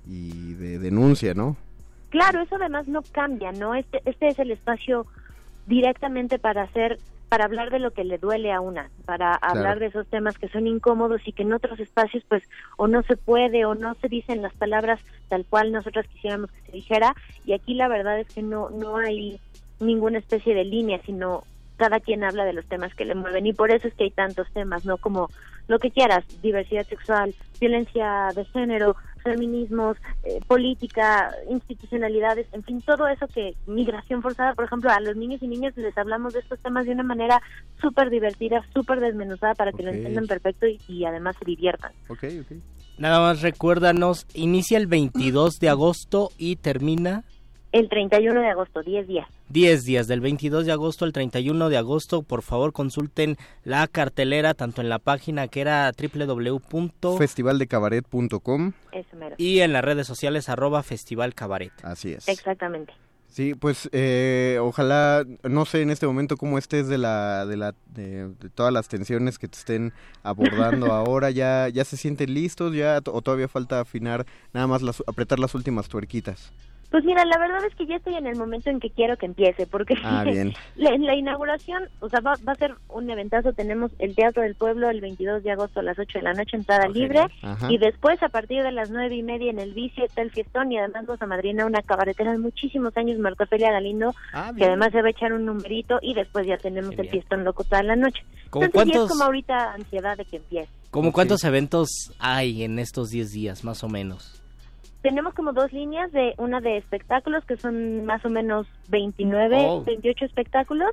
y 0.06 0.54
de 0.54 0.78
denuncia, 0.78 1.34
¿no? 1.34 1.58
Claro, 2.12 2.44
eso 2.44 2.58
además 2.58 2.88
no 2.88 3.02
cambia, 3.12 3.54
¿no? 3.54 3.74
Este, 3.74 4.04
este 4.06 4.28
es 4.28 4.38
el 4.38 4.52
espacio 4.52 5.08
directamente 5.66 6.38
para 6.38 6.62
hacer 6.62 7.00
para 7.36 7.48
hablar 7.48 7.70
de 7.70 7.80
lo 7.80 7.92
que 7.92 8.06
le 8.06 8.18
duele 8.18 8.54
a 8.54 8.62
una, 8.62 8.90
para 9.04 9.34
hablar 9.34 9.80
de 9.80 9.88
esos 9.88 10.08
temas 10.08 10.38
que 10.38 10.48
son 10.48 10.68
incómodos 10.68 11.20
y 11.26 11.34
que 11.34 11.44
en 11.44 11.52
otros 11.52 11.78
espacios 11.82 12.24
pues 12.30 12.44
o 12.78 12.88
no 12.88 13.04
se 13.04 13.18
puede 13.18 13.66
o 13.66 13.76
no 13.76 13.94
se 13.96 14.08
dicen 14.08 14.42
las 14.42 14.54
palabras 14.54 15.02
tal 15.28 15.44
cual 15.44 15.74
nosotros 15.74 16.06
quisiéramos 16.08 16.50
que 16.50 16.62
se 16.62 16.72
dijera. 16.72 17.14
Y 17.46 17.52
aquí 17.52 17.74
la 17.74 17.90
verdad 17.90 18.22
es 18.22 18.28
que 18.34 18.42
no 18.42 18.70
no 18.70 18.96
hay 18.96 19.38
ninguna 19.82 20.20
especie 20.20 20.56
de 20.56 20.64
línea, 20.64 21.02
sino 21.06 21.44
cada 21.76 22.00
quien 22.00 22.24
habla 22.24 22.46
de 22.46 22.54
los 22.54 22.66
temas 22.68 22.96
que 22.96 23.04
le 23.04 23.16
mueven. 23.16 23.46
Y 23.46 23.52
por 23.52 23.70
eso 23.70 23.90
es 23.90 23.94
que 23.96 24.06
hay 24.06 24.12
tantos 24.12 24.48
temas, 24.54 24.86
¿no? 24.86 24.96
Como 24.96 25.30
lo 25.68 25.80
que 25.80 25.92
quieras, 25.92 26.24
diversidad 26.42 26.86
sexual, 26.88 27.34
violencia 27.60 28.30
de 28.36 28.46
género, 28.46 28.96
feminismos, 29.24 29.98
eh, 30.24 30.40
política, 30.48 31.32
institucionalidades, 31.50 32.48
en 32.54 32.64
fin, 32.64 32.82
todo 32.82 33.08
eso 33.08 33.28
que 33.28 33.56
migración 33.66 34.22
forzada, 34.22 34.54
por 34.54 34.66
ejemplo, 34.66 34.92
a 34.92 35.00
los 35.00 35.16
niños 35.16 35.42
y 35.42 35.48
niñas 35.48 35.76
les 35.76 35.98
hablamos 35.98 36.34
de 36.34 36.42
estos 36.42 36.60
temas 36.60 36.86
de 36.86 36.92
una 36.92 37.04
manera 37.04 37.42
súper 37.82 38.12
divertida, 38.12 38.64
súper 38.74 39.00
desmenuzada 39.00 39.56
para 39.56 39.72
que 39.72 39.84
lo 39.84 39.92
entiendan 39.92 40.28
perfecto 40.28 40.68
y, 40.68 40.80
y 40.88 41.06
además 41.06 41.36
se 41.40 41.46
diviertan. 41.46 41.92
Ok, 42.08 42.24
ok. 42.42 42.58
Nada 42.98 43.20
más 43.20 43.42
recuérdanos, 43.42 44.26
inicia 44.34 44.78
el 44.78 44.88
22 44.88 45.60
de 45.60 45.70
agosto 45.70 46.30
y 46.38 46.58
termina 46.58 47.26
El 47.76 47.90
31 47.90 48.40
de 48.40 48.48
agosto, 48.48 48.82
10 48.84 49.06
días. 49.06 49.28
10 49.50 49.84
días, 49.84 50.08
del 50.08 50.22
22 50.22 50.66
de 50.66 50.72
agosto 50.72 51.04
al 51.04 51.12
31 51.12 51.68
de 51.68 51.76
agosto. 51.76 52.22
Por 52.22 52.42
favor, 52.42 52.72
consulten 52.72 53.36
la 53.66 53.86
cartelera 53.90 54.54
tanto 54.54 54.80
en 54.80 54.88
la 54.88 54.98
página 54.98 55.50
que 55.50 55.60
era 55.60 55.92
www. 55.92 57.18
Festivaldecabaret.com. 57.18 58.72
Eso 58.94 59.18
mero. 59.18 59.36
y 59.38 59.60
en 59.60 59.74
las 59.74 59.84
redes 59.84 60.08
sociales 60.08 60.48
arroba 60.48 60.84
Festival 60.84 61.34
Cabaret. 61.34 61.74
Así 61.84 62.14
es. 62.14 62.30
Exactamente. 62.30 62.94
Sí, 63.28 63.56
pues 63.56 63.90
eh, 63.92 64.58
ojalá, 64.62 65.26
no 65.44 65.66
sé 65.66 65.82
en 65.82 65.90
este 65.90 66.08
momento 66.08 66.38
cómo 66.38 66.58
estés 66.58 66.88
de 66.88 66.98
la, 66.98 67.46
de 67.46 67.58
la, 67.58 67.76
de, 67.88 68.30
de 68.30 68.50
todas 68.52 68.72
las 68.72 68.88
tensiones 68.88 69.38
que 69.38 69.50
te 69.50 69.58
estén 69.58 69.92
abordando 70.24 70.86
ahora, 70.94 71.30
ya, 71.30 71.68
ya 71.68 71.84
se 71.84 71.98
sienten 71.98 72.34
listos, 72.34 72.74
ya 72.74 73.02
o 73.06 73.22
todavía 73.22 73.50
falta 73.50 73.82
afinar, 73.82 74.26
nada 74.54 74.66
más 74.68 74.82
las, 74.82 75.04
apretar 75.08 75.40
las 75.40 75.54
últimas 75.56 75.90
tuerquitas. 75.90 76.54
Pues 76.96 77.04
mira, 77.04 77.26
la 77.26 77.38
verdad 77.38 77.60
es 77.66 77.76
que 77.76 77.86
ya 77.86 77.98
estoy 77.98 78.16
en 78.16 78.26
el 78.26 78.38
momento 78.38 78.70
en 78.70 78.80
que 78.80 78.90
quiero 78.90 79.18
que 79.18 79.26
empiece, 79.26 79.68
porque 79.68 79.96
Ah, 80.02 80.24
bien. 80.26 80.54
la, 80.78 80.92
la 80.98 81.14
inauguración, 81.14 81.84
o 82.00 82.08
sea, 82.08 82.22
va, 82.22 82.36
va 82.48 82.54
a 82.54 82.56
ser 82.56 82.74
un 82.88 83.10
eventazo. 83.10 83.52
Tenemos 83.52 83.92
el 84.00 84.16
Teatro 84.16 84.44
del 84.44 84.56
Pueblo 84.56 84.90
el 84.90 85.02
22 85.02 85.44
de 85.44 85.52
agosto 85.52 85.82
a 85.82 85.84
las 85.84 86.00
8 86.00 86.20
de 86.20 86.24
la 86.24 86.32
noche, 86.32 86.56
entrada 86.56 86.86
Ah, 86.86 86.88
libre. 86.88 87.20
Y 87.68 87.80
después, 87.80 88.24
a 88.24 88.30
partir 88.30 88.64
de 88.64 88.72
las 88.72 88.92
nueve 88.92 89.14
y 89.14 89.24
media 89.24 89.52
en 89.52 89.60
el 89.60 89.74
Vicio, 89.74 90.06
está 90.06 90.22
el 90.22 90.32
fiestón. 90.32 90.72
Y 90.72 90.78
además 90.78 91.04
nos 91.06 91.22
amadrina 91.22 91.66
una 91.66 91.82
cabaretera 91.82 92.32
de 92.32 92.38
muchísimos 92.38 92.96
años, 92.96 93.20
Marcotelia 93.20 93.74
Galindo, 93.74 94.16
Ah, 94.32 94.54
que 94.58 94.64
además 94.64 94.94
se 94.94 95.02
va 95.02 95.08
a 95.10 95.12
echar 95.12 95.34
un 95.34 95.44
numerito. 95.46 96.00
Y 96.02 96.14
después 96.14 96.48
ya 96.48 96.56
tenemos 96.58 96.98
el 96.98 97.10
fiestón 97.10 97.44
loco 97.44 97.66
toda 97.66 97.84
la 97.84 97.98
noche. 97.98 98.24
¿Cómo 98.52 98.64
Entonces, 98.68 98.86
sí 98.86 98.92
es 98.92 98.98
cuántos- 99.00 99.12
como 99.12 99.24
ahorita 99.26 99.74
ansiedad 99.74 100.16
de 100.16 100.24
que 100.24 100.38
empiece. 100.38 100.70
¿Cómo 100.92 101.12
cuántos 101.12 101.44
eventos 101.44 101.90
hay 102.20 102.64
en 102.64 102.80
estos 102.80 103.10
10 103.10 103.34
días, 103.34 103.66
más 103.66 103.84
o 103.84 103.90
menos? 103.90 104.35
Tenemos 105.06 105.36
como 105.36 105.54
dos 105.54 105.72
líneas, 105.72 106.12
de 106.12 106.34
una 106.40 106.62
de 106.62 106.78
espectáculos, 106.78 107.46
que 107.46 107.58
son 107.58 108.06
más 108.06 108.26
o 108.26 108.30
menos 108.30 108.66
29, 108.90 109.56
Oh. 109.60 109.84
28 109.84 110.26
espectáculos. 110.26 110.90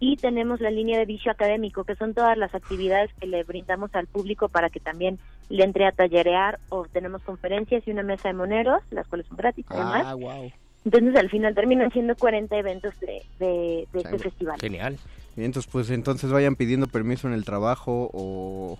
Y 0.00 0.16
tenemos 0.16 0.60
la 0.60 0.70
línea 0.70 0.98
de 0.98 1.06
vicio 1.06 1.32
académico, 1.32 1.84
que 1.84 1.96
son 1.96 2.12
todas 2.12 2.36
las 2.36 2.54
actividades 2.54 3.10
que 3.18 3.26
le 3.26 3.42
brindamos 3.42 3.94
al 3.94 4.06
público 4.06 4.50
para 4.50 4.68
que 4.68 4.80
también 4.80 5.18
le 5.48 5.64
entre 5.64 5.86
a 5.86 5.92
tallerear 5.92 6.58
o 6.68 6.84
tenemos 6.84 7.22
conferencias 7.22 7.88
y 7.88 7.90
una 7.90 8.02
mesa 8.02 8.28
de 8.28 8.34
moneros, 8.34 8.82
las 8.90 9.06
cuales 9.08 9.26
son 9.28 9.38
gratis 9.38 9.64
además. 9.70 10.02
Ah, 10.08 10.14
wow. 10.14 10.52
Entonces 10.84 11.16
al 11.16 11.30
final 11.30 11.54
terminan 11.54 11.90
siendo 11.90 12.14
40 12.16 12.58
eventos 12.58 12.92
de, 13.00 13.22
de, 13.38 13.88
de 13.90 13.98
este 13.98 14.18
festival. 14.18 14.60
Genial. 14.60 14.98
Bien, 15.36 15.46
entonces 15.46 15.72
pues 15.72 15.88
entonces 15.88 16.30
vayan 16.30 16.54
pidiendo 16.54 16.86
permiso 16.86 17.28
en 17.28 17.32
el 17.32 17.46
trabajo 17.46 18.10
o, 18.12 18.78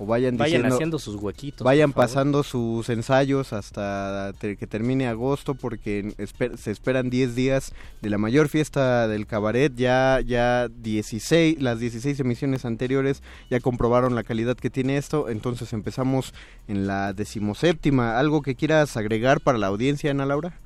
o 0.00 0.06
vayan 0.06 0.38
Vayan 0.38 0.62
diciendo... 0.62 0.74
haciendo 0.74 0.98
sus 0.98 1.16
huequitos. 1.16 1.62
Vayan 1.64 1.92
pasando 1.92 2.42
sus 2.42 2.88
ensayos 2.88 3.52
hasta 3.52 4.32
que 4.40 4.66
termine 4.66 5.06
agosto 5.06 5.54
porque 5.54 6.14
esper- 6.16 6.56
se 6.56 6.70
esperan 6.70 7.10
10 7.10 7.34
días 7.34 7.72
de 8.00 8.08
la 8.08 8.16
mayor 8.16 8.48
fiesta 8.48 9.06
del 9.08 9.26
cabaret. 9.26 9.74
Ya 9.76 10.20
ya 10.26 10.68
16 10.68 11.60
las 11.60 11.78
16 11.80 12.18
emisiones 12.20 12.64
anteriores 12.64 13.22
ya 13.50 13.60
comprobaron 13.60 14.14
la 14.14 14.22
calidad 14.24 14.56
que 14.56 14.70
tiene 14.70 14.96
esto, 14.96 15.28
entonces 15.28 15.72
empezamos 15.74 16.32
en 16.66 16.86
la 16.86 17.12
decimoséptima. 17.12 18.18
¿Algo 18.18 18.40
que 18.40 18.54
quieras 18.54 18.96
agregar 18.96 19.40
para 19.42 19.58
la 19.58 19.66
audiencia, 19.66 20.10
Ana 20.12 20.24
Laura? 20.24 20.58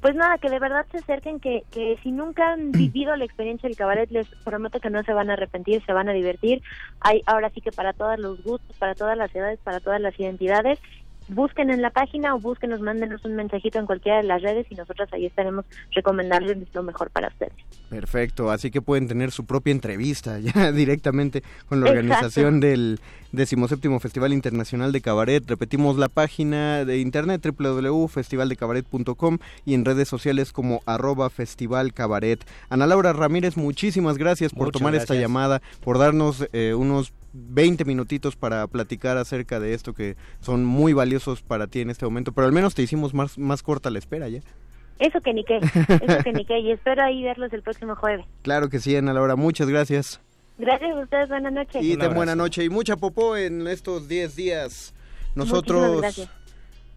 Pues 0.00 0.14
nada, 0.14 0.38
que 0.38 0.48
de 0.48 0.60
verdad 0.60 0.86
se 0.92 0.98
acerquen, 0.98 1.40
que, 1.40 1.64
que 1.72 1.98
si 2.02 2.12
nunca 2.12 2.52
han 2.52 2.70
vivido 2.70 3.16
la 3.16 3.24
experiencia 3.24 3.68
del 3.68 3.76
cabaret, 3.76 4.10
les 4.10 4.28
prometo 4.44 4.78
que 4.78 4.90
no 4.90 5.02
se 5.02 5.12
van 5.12 5.28
a 5.28 5.32
arrepentir, 5.32 5.84
se 5.84 5.92
van 5.92 6.08
a 6.08 6.12
divertir. 6.12 6.62
Hay 7.00 7.22
ahora 7.26 7.50
sí 7.50 7.60
que 7.60 7.72
para 7.72 7.92
todos 7.92 8.18
los 8.18 8.42
gustos, 8.44 8.76
para 8.78 8.94
todas 8.94 9.18
las 9.18 9.34
edades, 9.34 9.58
para 9.60 9.80
todas 9.80 10.00
las 10.00 10.18
identidades. 10.18 10.78
Busquen 11.28 11.70
en 11.70 11.82
la 11.82 11.90
página 11.90 12.34
o 12.34 12.40
búsquenos, 12.40 12.80
mándenos 12.80 13.24
un 13.24 13.36
mensajito 13.36 13.78
en 13.78 13.86
cualquiera 13.86 14.18
de 14.18 14.24
las 14.24 14.42
redes 14.42 14.66
y 14.70 14.74
nosotros 14.74 15.08
ahí 15.12 15.26
estaremos 15.26 15.64
recomendándoles 15.92 16.68
lo 16.72 16.82
mejor 16.82 17.10
para 17.10 17.28
ustedes. 17.28 17.52
Perfecto, 17.90 18.50
así 18.50 18.70
que 18.70 18.82
pueden 18.82 19.08
tener 19.08 19.30
su 19.30 19.44
propia 19.44 19.72
entrevista 19.72 20.38
ya 20.40 20.72
directamente 20.72 21.42
con 21.68 21.80
la 21.80 21.90
Exacto. 21.90 22.00
organización 22.00 22.60
del 22.60 23.00
decimoséptimo 23.32 24.00
Festival 24.00 24.32
Internacional 24.32 24.92
de 24.92 25.00
Cabaret. 25.00 25.44
Repetimos 25.46 25.96
la 25.96 26.08
página 26.08 26.84
de 26.84 26.98
internet 26.98 27.44
www.festivaldecabaret.com 27.44 29.38
y 29.64 29.74
en 29.74 29.84
redes 29.84 30.08
sociales 30.08 30.52
como 30.52 30.80
arroba 30.86 31.30
Festival 31.30 31.92
Cabaret. 31.92 32.44
Ana 32.70 32.86
Laura 32.86 33.12
Ramírez, 33.12 33.56
muchísimas 33.56 34.18
gracias 34.18 34.52
por 34.52 34.68
Muchas 34.68 34.78
tomar 34.80 34.94
esta 34.94 35.14
llamada, 35.14 35.60
por 35.82 35.98
darnos 35.98 36.48
eh, 36.52 36.74
unos 36.74 37.12
20 37.32 37.84
minutitos 37.84 38.36
para 38.36 38.66
platicar 38.66 39.16
acerca 39.18 39.60
de 39.60 39.74
esto 39.74 39.94
que 39.94 40.16
son 40.40 40.64
muy 40.64 40.92
valiosos 40.92 41.42
para 41.42 41.66
ti 41.66 41.80
en 41.80 41.90
este 41.90 42.04
momento, 42.04 42.32
pero 42.32 42.46
al 42.46 42.52
menos 42.52 42.74
te 42.74 42.82
hicimos 42.82 43.14
más, 43.14 43.38
más 43.38 43.62
corta 43.62 43.90
la 43.90 43.98
espera 43.98 44.28
ya. 44.28 44.40
Eso 44.98 45.20
que 45.20 45.32
ni 45.32 45.44
qué, 45.44 45.58
eso 45.58 46.24
que 46.24 46.32
ni 46.32 46.44
qué, 46.44 46.58
y 46.58 46.72
espero 46.72 47.02
ahí 47.02 47.22
verlos 47.22 47.52
el 47.52 47.62
próximo 47.62 47.94
jueves. 47.94 48.26
Claro 48.42 48.68
que 48.68 48.80
sí, 48.80 48.96
Ana 48.96 49.12
Laura, 49.12 49.36
muchas 49.36 49.68
gracias. 49.68 50.20
Gracias 50.58 50.90
a 50.90 51.00
ustedes, 51.00 51.28
buenas 51.28 51.52
noches. 51.52 51.84
Y 51.84 51.96
de 51.96 52.08
buena 52.08 52.34
noche 52.34 52.64
y 52.64 52.68
mucha 52.68 52.96
popó 52.96 53.36
en 53.36 53.66
estos 53.68 54.08
10 54.08 54.34
días. 54.34 54.94
Nosotros 55.36 56.28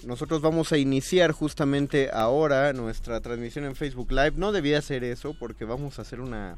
nosotros 0.06 0.42
vamos 0.42 0.72
a 0.72 0.80
iniciar 0.80 1.32
justamente 1.32 2.10
ahora 2.12 2.74
nuestra 2.74 3.22
transmisión 3.22 3.66
en 3.66 3.76
Facebook 3.76 4.12
Live. 4.12 4.34
No 4.36 4.52
debía 4.52 4.80
hacer 4.80 5.04
eso 5.04 5.36
porque 5.38 5.64
vamos 5.64 6.00
a 6.00 6.02
hacer 6.02 6.22
una 6.22 6.58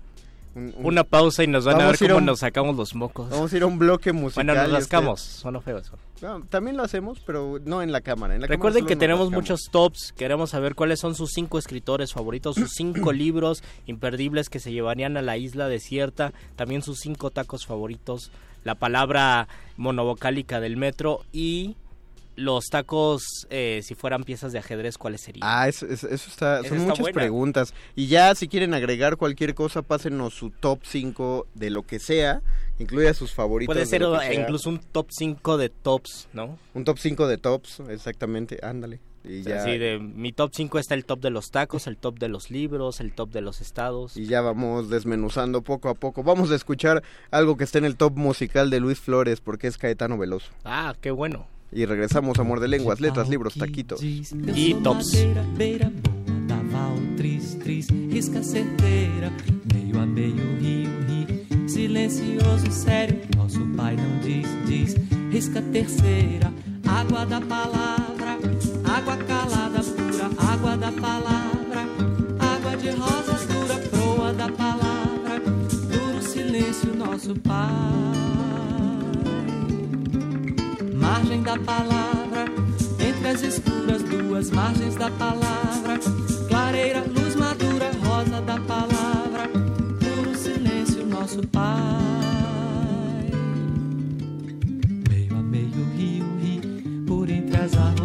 un- 0.56 0.74
un- 0.78 0.86
Una 0.86 1.04
pausa 1.04 1.44
y 1.44 1.48
nos 1.48 1.66
van 1.66 1.82
a 1.82 1.86
ver 1.88 1.96
a 1.96 1.98
cómo 1.98 2.18
un- 2.18 2.26
nos 2.26 2.40
sacamos 2.40 2.76
los 2.76 2.94
mocos. 2.96 3.30
vamos 3.30 3.52
a 3.52 3.58
ir 3.58 3.64
a 3.64 3.66
un 3.66 3.80
bloque 3.80 4.12
musical. 4.14 4.46
bueno, 4.46 4.62
nos 4.62 4.70
y 4.70 4.74
rascamos. 4.74 5.22
Suena 5.22 5.60
feo 5.62 5.78
eso. 5.80 5.94
usted- 6.16 6.28
no, 6.28 6.42
también 6.46 6.78
lo 6.78 6.84
hacemos, 6.84 7.20
pero 7.26 7.60
no 7.66 7.82
en 7.82 7.92
la 7.92 8.02
cámara. 8.02 8.36
En 8.36 8.42
la 8.42 8.48
cámara 8.48 8.56
Recuerden 8.58 8.86
que 8.86 8.96
tenemos 8.96 9.26
rascamos. 9.26 9.42
muchos 9.44 9.62
tops. 9.72 10.14
Queremos 10.16 10.52
saber 10.52 10.76
cuáles 10.76 11.00
son 11.00 11.16
sus 11.16 11.32
cinco 11.32 11.58
escritores 11.58 12.14
favoritos, 12.14 12.56
sus 12.56 12.72
cinco 12.72 13.12
libros 13.14 13.64
imperdibles 13.88 14.50
que 14.50 14.60
se 14.60 14.72
llevarían 14.72 15.18
a 15.18 15.22
la 15.22 15.38
isla 15.38 15.68
desierta, 15.68 16.34
también 16.56 16.82
sus 16.82 17.00
cinco 17.00 17.30
tacos 17.32 17.66
favoritos, 17.66 18.32
la 18.64 18.76
palabra 18.76 19.48
monovocálica 19.76 20.60
del 20.62 20.78
metro 20.78 21.22
y 21.34 21.76
los 22.36 22.66
tacos, 22.66 23.24
eh, 23.50 23.82
si 23.84 23.96
fueran 23.96 24.24
piezas 24.24 24.52
de 24.52 24.60
ajedrez, 24.60 24.98
¿cuáles 24.98 25.22
serían? 25.22 25.48
Ah, 25.48 25.68
eso, 25.68 25.86
eso- 25.86 26.08
eso 26.08 26.30
está, 26.30 26.58
son 26.64 26.66
está 26.78 26.78
muchas 26.80 27.00
buena. 27.00 27.16
preguntas. 27.16 27.74
Y 27.96 28.08
ya 28.08 28.34
si 28.36 28.48
quieren 28.48 28.74
agregar 28.74 29.18
cualquier 29.18 29.54
cosa, 29.56 29.82
pásenos 29.82 30.34
su 30.34 30.50
top 30.50 30.80
5 30.84 31.48
de 31.54 31.70
lo 31.70 31.84
que 31.84 32.00
sea, 32.00 32.42
incluya 32.80 33.14
sus 33.14 33.34
favoritos. 33.34 33.74
Puede 33.74 33.86
de 33.86 33.86
ser 33.86 34.04
incluso 34.40 34.70
un 34.70 34.80
top 34.80 35.08
5 35.12 35.58
de 35.58 35.70
tops, 35.70 36.28
¿no? 36.34 36.58
Un 36.74 36.84
top 36.84 36.98
5 37.00 37.28
de 37.28 37.38
tops, 37.38 37.82
exactamente, 37.90 38.60
ándale. 38.64 39.00
Y 39.26 39.42
ya, 39.44 39.62
Así 39.62 39.78
de 39.78 40.00
mi 40.00 40.34
top 40.34 40.52
5 40.54 40.80
está 40.80 40.96
el 40.96 41.06
top 41.06 41.22
de 41.22 41.30
los 41.30 41.50
tacos, 41.50 41.88
el 41.88 41.96
top 41.96 42.20
de 42.20 42.28
los 42.28 42.52
libros, 42.52 43.00
el 43.00 43.14
top 43.14 43.30
de 43.32 43.40
los 43.40 43.62
estados. 43.62 44.18
y 44.18 44.26
ya 44.26 44.42
vamos 44.42 44.90
desmenuzando 44.90 45.62
poco 45.62 45.88
a 45.88 45.94
poco. 45.94 46.24
Vamos 46.24 46.52
a 46.52 46.56
escuchar 46.56 47.04
algo 47.32 47.56
que 47.56 47.64
está 47.64 47.78
en 47.78 47.86
el 47.86 47.96
top 47.96 48.18
musical 48.18 48.70
de 48.70 48.82
Luis 48.82 49.00
Flores, 49.00 49.40
porque 49.40 49.68
es 49.68 49.78
Caetano 49.78 50.18
Veloso. 50.18 50.52
Ah, 50.66 50.94
qué 51.00 51.12
bueno. 51.12 51.48
Y 51.76 51.86
regresamos 51.86 52.38
a 52.40 52.44
Muerde 52.44 52.68
Lenguas, 52.68 53.00
letras, 53.00 53.30
libros, 53.30 53.56
taquitos. 53.56 54.02
Y 54.04 54.74
tops. 54.84 55.12
Beira, 55.12 55.44
beira 55.58 55.92
boa, 56.04 56.40
naval, 56.48 57.16
tris, 57.18 57.58
tris, 57.60 57.88
risca 57.90 58.44
certeira, 58.44 59.32
meio 59.74 60.00
a 60.00 60.06
meio, 60.06 60.58
rio, 60.60 60.90
rio, 61.08 61.68
silencioso, 61.68 62.72
sério, 62.72 63.20
nosso 63.36 63.60
pai 63.76 63.96
não 63.96 64.20
diz, 64.20 64.48
diz, 64.68 64.96
risca 65.32 65.62
terceira, 65.62 66.54
água 66.88 67.26
da 67.26 67.42
palavra, 67.42 68.38
água 68.84 69.18
calada 69.18 69.82
pura, 69.82 70.52
água 70.54 70.78
da 70.78 70.92
palavra, 70.92 71.88
água 72.40 72.78
de 72.78 72.90
rosas 72.92 73.48
dura, 73.48 73.76
proa 73.90 74.34
da 74.34 74.50
palavra, 74.50 75.40
duro 75.40 76.22
silêncio 76.22 76.96
nosso 76.96 77.34
Pai. 77.40 78.53
Margem 81.14 81.44
da 81.44 81.60
palavra, 81.60 82.46
entre 83.00 83.28
as 83.28 83.44
escuras 83.44 84.02
duas 84.02 84.50
margens 84.50 84.96
da 84.96 85.12
palavra, 85.12 86.00
clareira, 86.50 87.04
luz 87.08 87.36
madura, 87.36 87.92
rosa 88.04 88.42
da 88.42 88.60
palavra, 88.62 89.48
duro 90.00 90.36
silêncio 90.36 91.06
nosso 91.06 91.48
Pai. 91.50 91.94
as 97.64 97.78
árvores 97.78 98.03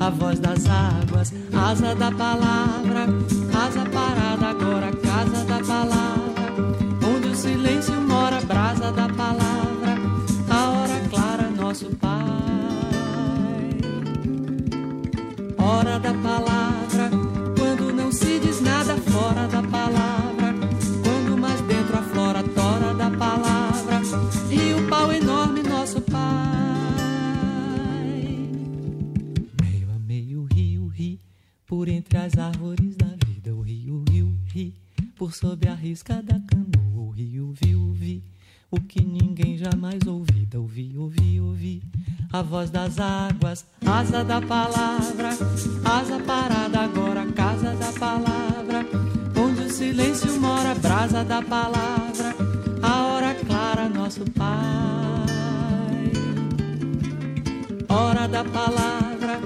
a 0.00 0.08
voz 0.08 0.40
das 0.40 0.64
águas, 0.66 1.32
asa 1.52 1.94
da 1.94 2.10
palavra, 2.10 3.06
asa 3.52 3.84
parada 3.90 4.48
agora, 4.48 4.90
casa 4.92 5.44
da 5.44 5.60
palavra, 5.60 6.54
onde 7.06 7.28
o 7.28 7.34
silêncio 7.34 8.00
mora, 8.00 8.40
brasa 8.40 8.90
da 8.92 9.08
palavra, 9.10 9.98
a 10.48 10.70
hora 10.70 11.00
clara, 11.10 11.50
nosso 11.50 11.94
Pai. 11.96 12.10
Hora 15.58 15.98
da 15.98 16.14
palavra, 16.14 16.69
Por 31.70 31.88
entre 31.88 32.18
as 32.18 32.36
árvores 32.36 32.96
da 32.96 33.06
vida. 33.24 33.54
O 33.54 33.62
rio, 33.62 34.04
rio, 34.10 34.34
ri. 34.52 34.74
Por 35.16 35.32
sob 35.32 35.68
a 35.68 35.74
risca 35.74 36.20
da 36.20 36.40
canoa. 36.40 37.00
O 37.06 37.10
rio, 37.10 37.54
viu, 37.62 37.92
vi. 37.92 38.24
O 38.68 38.80
que 38.80 39.04
ninguém 39.04 39.56
jamais 39.56 40.04
ouvida. 40.04 40.58
Ouvi, 40.58 40.98
ouvi, 40.98 41.40
ouvi. 41.40 41.82
A 42.32 42.42
voz 42.42 42.70
das 42.70 42.98
águas, 42.98 43.64
asa 43.86 44.24
da 44.24 44.42
palavra. 44.42 45.30
Asa 45.84 46.18
parada 46.26 46.80
agora, 46.80 47.24
casa 47.32 47.72
da 47.76 47.92
palavra 47.92 48.50
onde 49.50 49.62
o 49.62 49.70
silêncio 49.70 50.40
mora, 50.40 50.74
brasa 50.74 51.24
da 51.24 51.42
palavra, 51.42 52.34
a 52.82 53.06
hora 53.06 53.34
clara, 53.34 53.88
nosso 53.88 54.24
Pai. 54.32 54.50
Hora 57.88 58.28
da 58.28 58.44
palavra, 58.44 59.40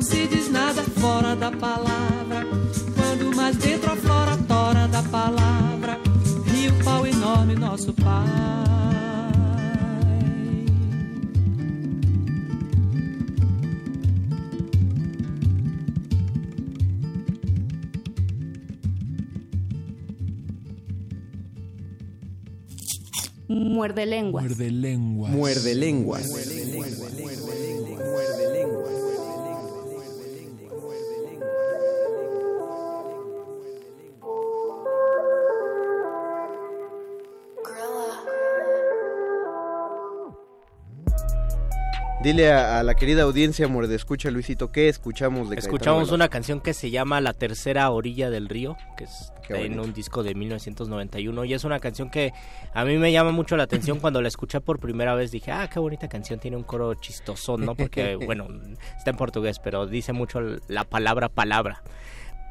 não 0.00 0.06
se 0.06 0.26
diz 0.28 0.50
nada 0.50 0.82
fora 0.82 1.36
da 1.36 1.50
palavra, 1.50 2.46
quando 2.96 3.36
mais 3.36 3.54
dentro 3.56 3.92
aflora 3.92 4.32
a 4.32 4.36
tora 4.38 4.88
da 4.88 5.02
palavra, 5.02 6.00
rio 6.46 6.72
pau 6.82 7.06
enorme, 7.06 7.54
nosso 7.54 7.92
Pai. 7.92 8.26
Muerde 23.46 24.06
lenguas. 24.06 24.44
Muerde 24.44 24.70
lenguas. 24.70 25.30
Muerde 25.30 25.74
lenguas. 25.74 26.30
Dile 42.22 42.52
a, 42.52 42.78
a 42.78 42.82
la 42.82 42.94
querida 42.94 43.22
audiencia 43.22 43.66
muerde 43.66 43.94
escucha 43.94 44.30
Luisito 44.30 44.70
qué 44.70 44.90
escuchamos 44.90 45.48
de 45.48 45.56
Caetano 45.56 45.74
Escuchamos 45.74 45.98
Veloso? 46.00 46.14
una 46.16 46.28
canción 46.28 46.60
que 46.60 46.74
se 46.74 46.90
llama 46.90 47.18
La 47.22 47.32
tercera 47.32 47.90
orilla 47.90 48.28
del 48.28 48.48
río, 48.48 48.76
que 48.98 49.04
es 49.04 49.32
en 49.48 49.80
un 49.80 49.94
disco 49.94 50.22
de 50.22 50.34
1991 50.34 51.44
y 51.46 51.54
es 51.54 51.64
una 51.64 51.80
canción 51.80 52.10
que 52.10 52.32
a 52.74 52.84
mí 52.84 52.98
me 52.98 53.10
llama 53.10 53.32
mucho 53.32 53.56
la 53.56 53.62
atención 53.64 53.98
cuando 54.00 54.20
la 54.20 54.28
escuché 54.28 54.60
por 54.60 54.78
primera 54.78 55.14
vez 55.14 55.30
dije, 55.30 55.50
"Ah, 55.50 55.68
qué 55.72 55.80
bonita 55.80 56.08
canción, 56.08 56.38
tiene 56.38 56.58
un 56.58 56.62
coro 56.62 56.92
chistosón", 56.94 57.64
¿no? 57.64 57.74
Porque 57.74 58.16
bueno, 58.26 58.48
está 58.98 59.10
en 59.10 59.16
portugués, 59.16 59.58
pero 59.58 59.86
dice 59.86 60.12
mucho 60.12 60.40
la 60.68 60.84
palabra 60.84 61.30
palabra. 61.30 61.82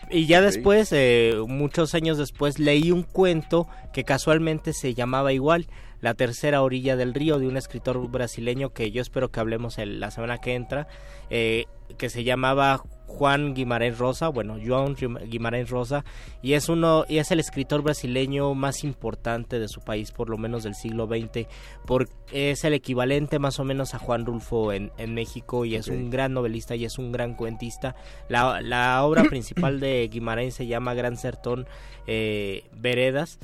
Y 0.10 0.26
ya 0.26 0.42
después, 0.42 0.90
eh, 0.92 1.36
muchos 1.48 1.94
años 1.94 2.18
después, 2.18 2.58
leí 2.58 2.90
un 2.92 3.04
cuento 3.04 3.68
que 3.94 4.04
casualmente 4.04 4.74
se 4.74 4.96
llamaba 4.96 5.32
igual, 5.34 5.68
La 6.02 6.14
tercera 6.14 6.62
orilla 6.62 6.96
del 6.96 7.14
río, 7.14 7.40
de 7.40 7.48
un 7.48 7.58
escritor 7.58 8.08
brasileño 8.10 8.70
que 8.70 8.92
yo 8.92 9.02
espero 9.02 9.32
que 9.32 9.40
hablemos 9.40 9.78
el- 9.78 10.00
la 10.00 10.12
semana 10.12 10.38
que 10.40 10.56
entra, 10.56 10.88
eh, 11.30 11.66
que 11.98 12.10
se 12.10 12.24
llamaba 12.24 12.84
Juan 13.08 13.56
Guimarães 13.56 13.98
Rosa, 13.98 14.28
bueno, 14.28 14.58
João 14.60 14.96
Guim- 14.96 15.28
Guimarães 15.28 15.70
Rosa, 15.72 16.06
y 16.44 16.54
es 16.54 16.70
uno, 16.70 17.04
y 17.10 17.18
es 17.18 17.32
el 17.32 17.40
escritor 17.40 17.82
brasileño 17.82 18.54
más 18.54 18.84
importante 18.84 19.60
de 19.60 19.68
su 19.68 19.82
país, 19.82 20.12
por 20.12 20.30
lo 20.30 20.38
menos 20.38 20.64
del 20.64 20.76
siglo 20.76 21.08
XX, 21.08 21.48
porque 21.88 22.14
es 22.32 22.64
el 22.64 22.74
equivalente 22.76 23.40
más 23.40 23.60
o 23.60 23.64
menos 23.64 23.96
a 23.96 23.98
Juan 24.00 24.28
Rulfo 24.28 24.72
en, 24.72 24.92
en 25.00 25.16
México 25.16 25.66
y 25.66 25.74
es 25.76 25.88
un 25.88 26.12
gran 26.12 26.34
novelista 26.34 26.76
y 26.76 26.86
es 26.86 27.00
un 27.00 27.12
gran 27.12 27.34
cuentista. 27.34 27.96
La, 28.30 28.62
la 28.62 29.04
obra 29.04 29.24
principal 29.24 29.80
de 29.80 30.08
Guimarães 30.12 30.54
se 30.54 30.68
llama 30.68 30.94
Gran 30.94 31.18
Sertón 31.18 31.66
eh, 32.06 32.64
Veredas 32.78 33.40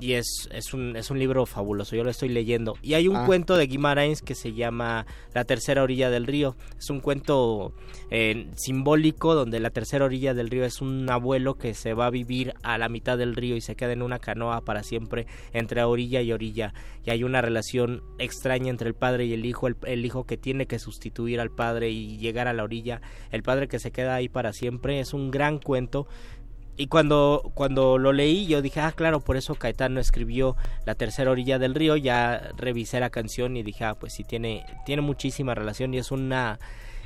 y 0.00 0.14
es, 0.14 0.48
es, 0.52 0.72
un, 0.74 0.96
es 0.96 1.10
un 1.10 1.18
libro 1.18 1.46
fabuloso, 1.46 1.94
yo 1.94 2.04
lo 2.04 2.10
estoy 2.10 2.30
leyendo. 2.30 2.76
Y 2.82 2.94
hay 2.94 3.06
un 3.08 3.16
Ah. 3.16 3.26
cuento 3.26 3.56
de 3.56 3.66
Guimarães 3.66 4.22
que 4.22 4.34
se 4.34 4.52
llama 4.54 5.06
La 5.34 5.44
tercera 5.44 5.82
orilla 5.82 6.10
del 6.10 6.26
río. 6.26 6.56
Es 6.78 6.88
un 6.90 7.00
cuento 7.00 7.72
eh, 8.10 8.48
simbólico 8.56 9.34
donde 9.34 9.60
la 9.60 9.70
tercera 9.70 10.04
orilla 10.06 10.32
del 10.34 10.48
río 10.48 10.64
es 10.64 10.80
un 10.80 11.08
abuelo 11.10 11.54
que 11.56 11.74
se 11.74 11.94
va 11.94 12.06
a 12.06 12.10
vivir 12.10 12.54
a 12.62 12.78
la 12.78 12.88
mitad 12.88 13.18
del 13.18 13.36
río 13.36 13.56
y 13.56 13.60
se 13.60 13.76
queda 13.76 13.92
en 13.92 14.02
una 14.02 14.18
canoa 14.18 14.62
para 14.62 14.82
siempre 14.82 15.26
entre 15.52 15.82
orilla 15.82 16.22
y 16.22 16.32
orilla. 16.32 16.72
Y 17.04 17.10
hay 17.10 17.24
una 17.24 17.40
relación 17.42 18.02
extraña 18.18 18.70
entre 18.70 18.88
el 18.88 18.94
padre 18.94 19.26
y 19.26 19.32
el 19.32 19.44
hijo, 19.44 19.66
el, 19.66 19.76
el 19.86 20.04
hijo 20.04 20.24
que 20.24 20.36
tiene 20.36 20.66
que 20.66 20.78
sustituir 20.78 21.40
al 21.40 21.50
padre 21.50 21.90
y 21.90 22.18
llegar 22.18 22.48
a 22.48 22.52
la 22.52 22.64
orilla, 22.64 23.00
el 23.30 23.42
padre 23.42 23.68
que 23.68 23.78
se 23.78 23.90
queda 23.90 24.14
ahí 24.14 24.28
para 24.28 24.52
siempre. 24.52 25.00
Es 25.00 25.14
un 25.14 25.30
gran 25.30 25.58
cuento 25.58 26.06
y 26.76 26.86
cuando, 26.86 27.50
cuando 27.54 27.98
lo 27.98 28.12
leí 28.12 28.46
yo 28.46 28.62
dije, 28.62 28.80
ah, 28.80 28.92
claro, 28.92 29.20
por 29.20 29.36
eso 29.36 29.54
Caetano 29.54 30.00
escribió 30.00 30.56
La 30.86 30.94
tercera 30.94 31.30
orilla 31.30 31.58
del 31.58 31.74
río, 31.74 31.96
ya 31.96 32.50
revisé 32.56 33.00
la 33.00 33.10
canción 33.10 33.56
y 33.56 33.62
dije, 33.62 33.84
ah, 33.84 33.94
pues 33.94 34.12
sí, 34.14 34.24
tiene, 34.24 34.64
tiene 34.86 35.02
muchísima 35.02 35.54
relación 35.54 35.92
y 35.94 35.98
es 35.98 36.10
una... 36.10 36.58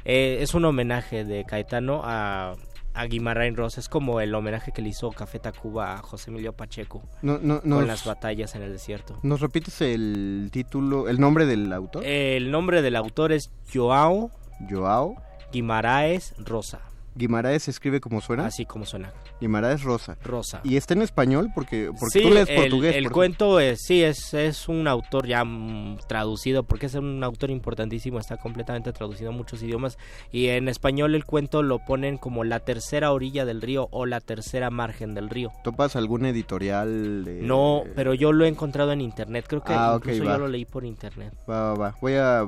eh, 0.05 0.39
es 0.41 0.55
un 0.55 0.65
homenaje 0.65 1.25
de 1.25 1.45
Caetano 1.45 2.03
a, 2.05 2.55
a 2.93 3.05
Guimarães 3.07 3.57
Rosa, 3.57 3.81
es 3.81 3.89
como 3.89 4.21
el 4.21 4.33
homenaje 4.35 4.71
que 4.71 4.81
le 4.81 4.91
hizo 4.91 5.11
Café 5.11 5.41
Tacuba 5.41 5.95
a 5.95 5.99
José 5.99 6.31
Emilio 6.31 6.53
Pacheco 6.53 7.03
No, 7.23 7.39
no, 7.43 7.61
con 7.61 7.89
las 7.89 8.05
batallas 8.05 8.55
en 8.55 8.63
el 8.63 8.71
desierto. 8.73 9.19
¿Nos 9.23 9.41
repites 9.41 9.81
el 9.81 10.51
título, 10.53 11.09
el 11.09 11.19
nombre 11.19 11.47
del 11.47 11.73
autor? 11.73 12.05
El 12.05 12.53
nombre 12.53 12.83
del 12.83 12.95
autor 12.95 13.33
es 13.33 13.51
Joao 13.73 14.31
Joao 14.71 15.17
Guimaraes 15.53 16.35
Rosa, 16.39 16.81
Guimaraes 17.15 17.65
se 17.65 17.71
escribe 17.71 18.01
como 18.01 18.21
suena. 18.21 18.47
así 18.47 18.65
como 18.65 18.85
suena, 18.85 19.13
Guimaraes 19.41 19.83
Rosa. 19.83 20.17
Rosa. 20.23 20.61
Y 20.65 20.77
está 20.77 20.95
en 20.95 21.03
español 21.03 21.51
porque, 21.55 21.91
porque 21.99 22.19
sí, 22.19 22.23
tú 22.23 22.31
lees 22.31 22.49
el, 22.49 22.57
portugués. 22.57 22.97
el 22.97 23.05
por 23.05 23.13
cuento 23.13 23.61
es, 23.61 23.81
sí, 23.83 24.03
es, 24.03 24.35
es 24.35 24.69
un 24.69 24.89
autor 24.89 25.27
ya 25.27 25.45
mm, 25.45 25.99
traducido, 26.09 26.65
porque 26.65 26.87
es 26.87 26.95
un 26.95 27.23
autor 27.23 27.51
importantísimo, 27.51 28.19
está 28.19 28.37
completamente 28.37 28.93
traducido 28.93 29.31
a 29.31 29.33
muchos 29.33 29.63
idiomas. 29.63 29.99
Y 30.33 30.49
en 30.49 30.69
español 30.69 31.15
el 31.15 31.25
cuento 31.25 31.63
lo 31.63 31.79
ponen 31.79 32.19
como 32.19 32.45
la 32.45 32.61
tercera 32.61 33.13
orilla 33.13 33.45
del 33.45 33.63
río 33.63 33.89
o 33.91 34.07
la 34.07 34.21
tercera 34.21 34.71
margen 34.71 35.15
del 35.15 35.31
río. 35.31 35.53
¿Topas 35.63 35.97
algún 35.97 36.27
editorial 36.27 37.25
de...? 37.25 37.43
No, 37.43 37.85
pero 37.95 38.15
yo 38.15 38.33
lo 38.33 38.45
he 38.45 38.49
encontrado 38.49 38.93
en 38.93 39.01
internet, 39.01 39.47
creo 39.49 39.63
que 39.63 39.73
Ah, 39.73 39.95
incluso 39.97 40.25
yo 40.25 40.39
lo 40.39 40.49
leí 40.49 40.65
por 40.65 40.85
internet. 40.85 41.33
Va, 41.49 41.73
va, 41.73 41.75
va. 41.75 41.95
Voy 42.01 42.15
a, 42.15 42.47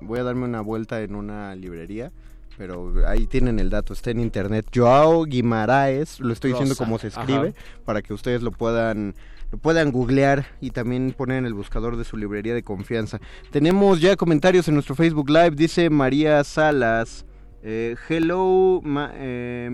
voy 0.00 0.18
a 0.18 0.22
darme 0.22 0.44
una 0.44 0.60
vuelta 0.60 1.00
en 1.00 1.14
una 1.14 1.54
librería, 1.54 2.12
pero 2.56 2.92
ahí 3.06 3.26
tienen 3.26 3.58
el 3.58 3.70
dato, 3.70 3.92
está 3.92 4.10
en 4.10 4.20
internet. 4.20 4.66
Joao 4.74 5.24
Guimaraes, 5.24 6.20
lo 6.20 6.32
estoy 6.32 6.52
diciendo 6.52 6.76
como 6.76 6.98
se 6.98 7.08
escribe, 7.08 7.54
para 7.84 8.02
que 8.02 8.14
ustedes 8.14 8.42
lo 8.42 8.50
puedan 8.50 9.14
lo 9.52 9.58
puedan 9.58 9.92
googlear 9.92 10.46
y 10.60 10.70
también 10.70 11.14
poner 11.16 11.38
en 11.38 11.46
el 11.46 11.54
buscador 11.54 11.96
de 11.96 12.04
su 12.04 12.16
librería 12.16 12.54
de 12.54 12.64
confianza. 12.64 13.20
Tenemos 13.52 14.00
ya 14.00 14.16
comentarios 14.16 14.66
en 14.66 14.74
nuestro 14.74 14.96
Facebook 14.96 15.30
Live, 15.30 15.52
dice 15.52 15.90
María 15.90 16.42
Salas. 16.42 17.24
Eh, 17.66 17.96
hello, 18.10 18.82
ma- 18.84 19.10
eh, 19.14 19.70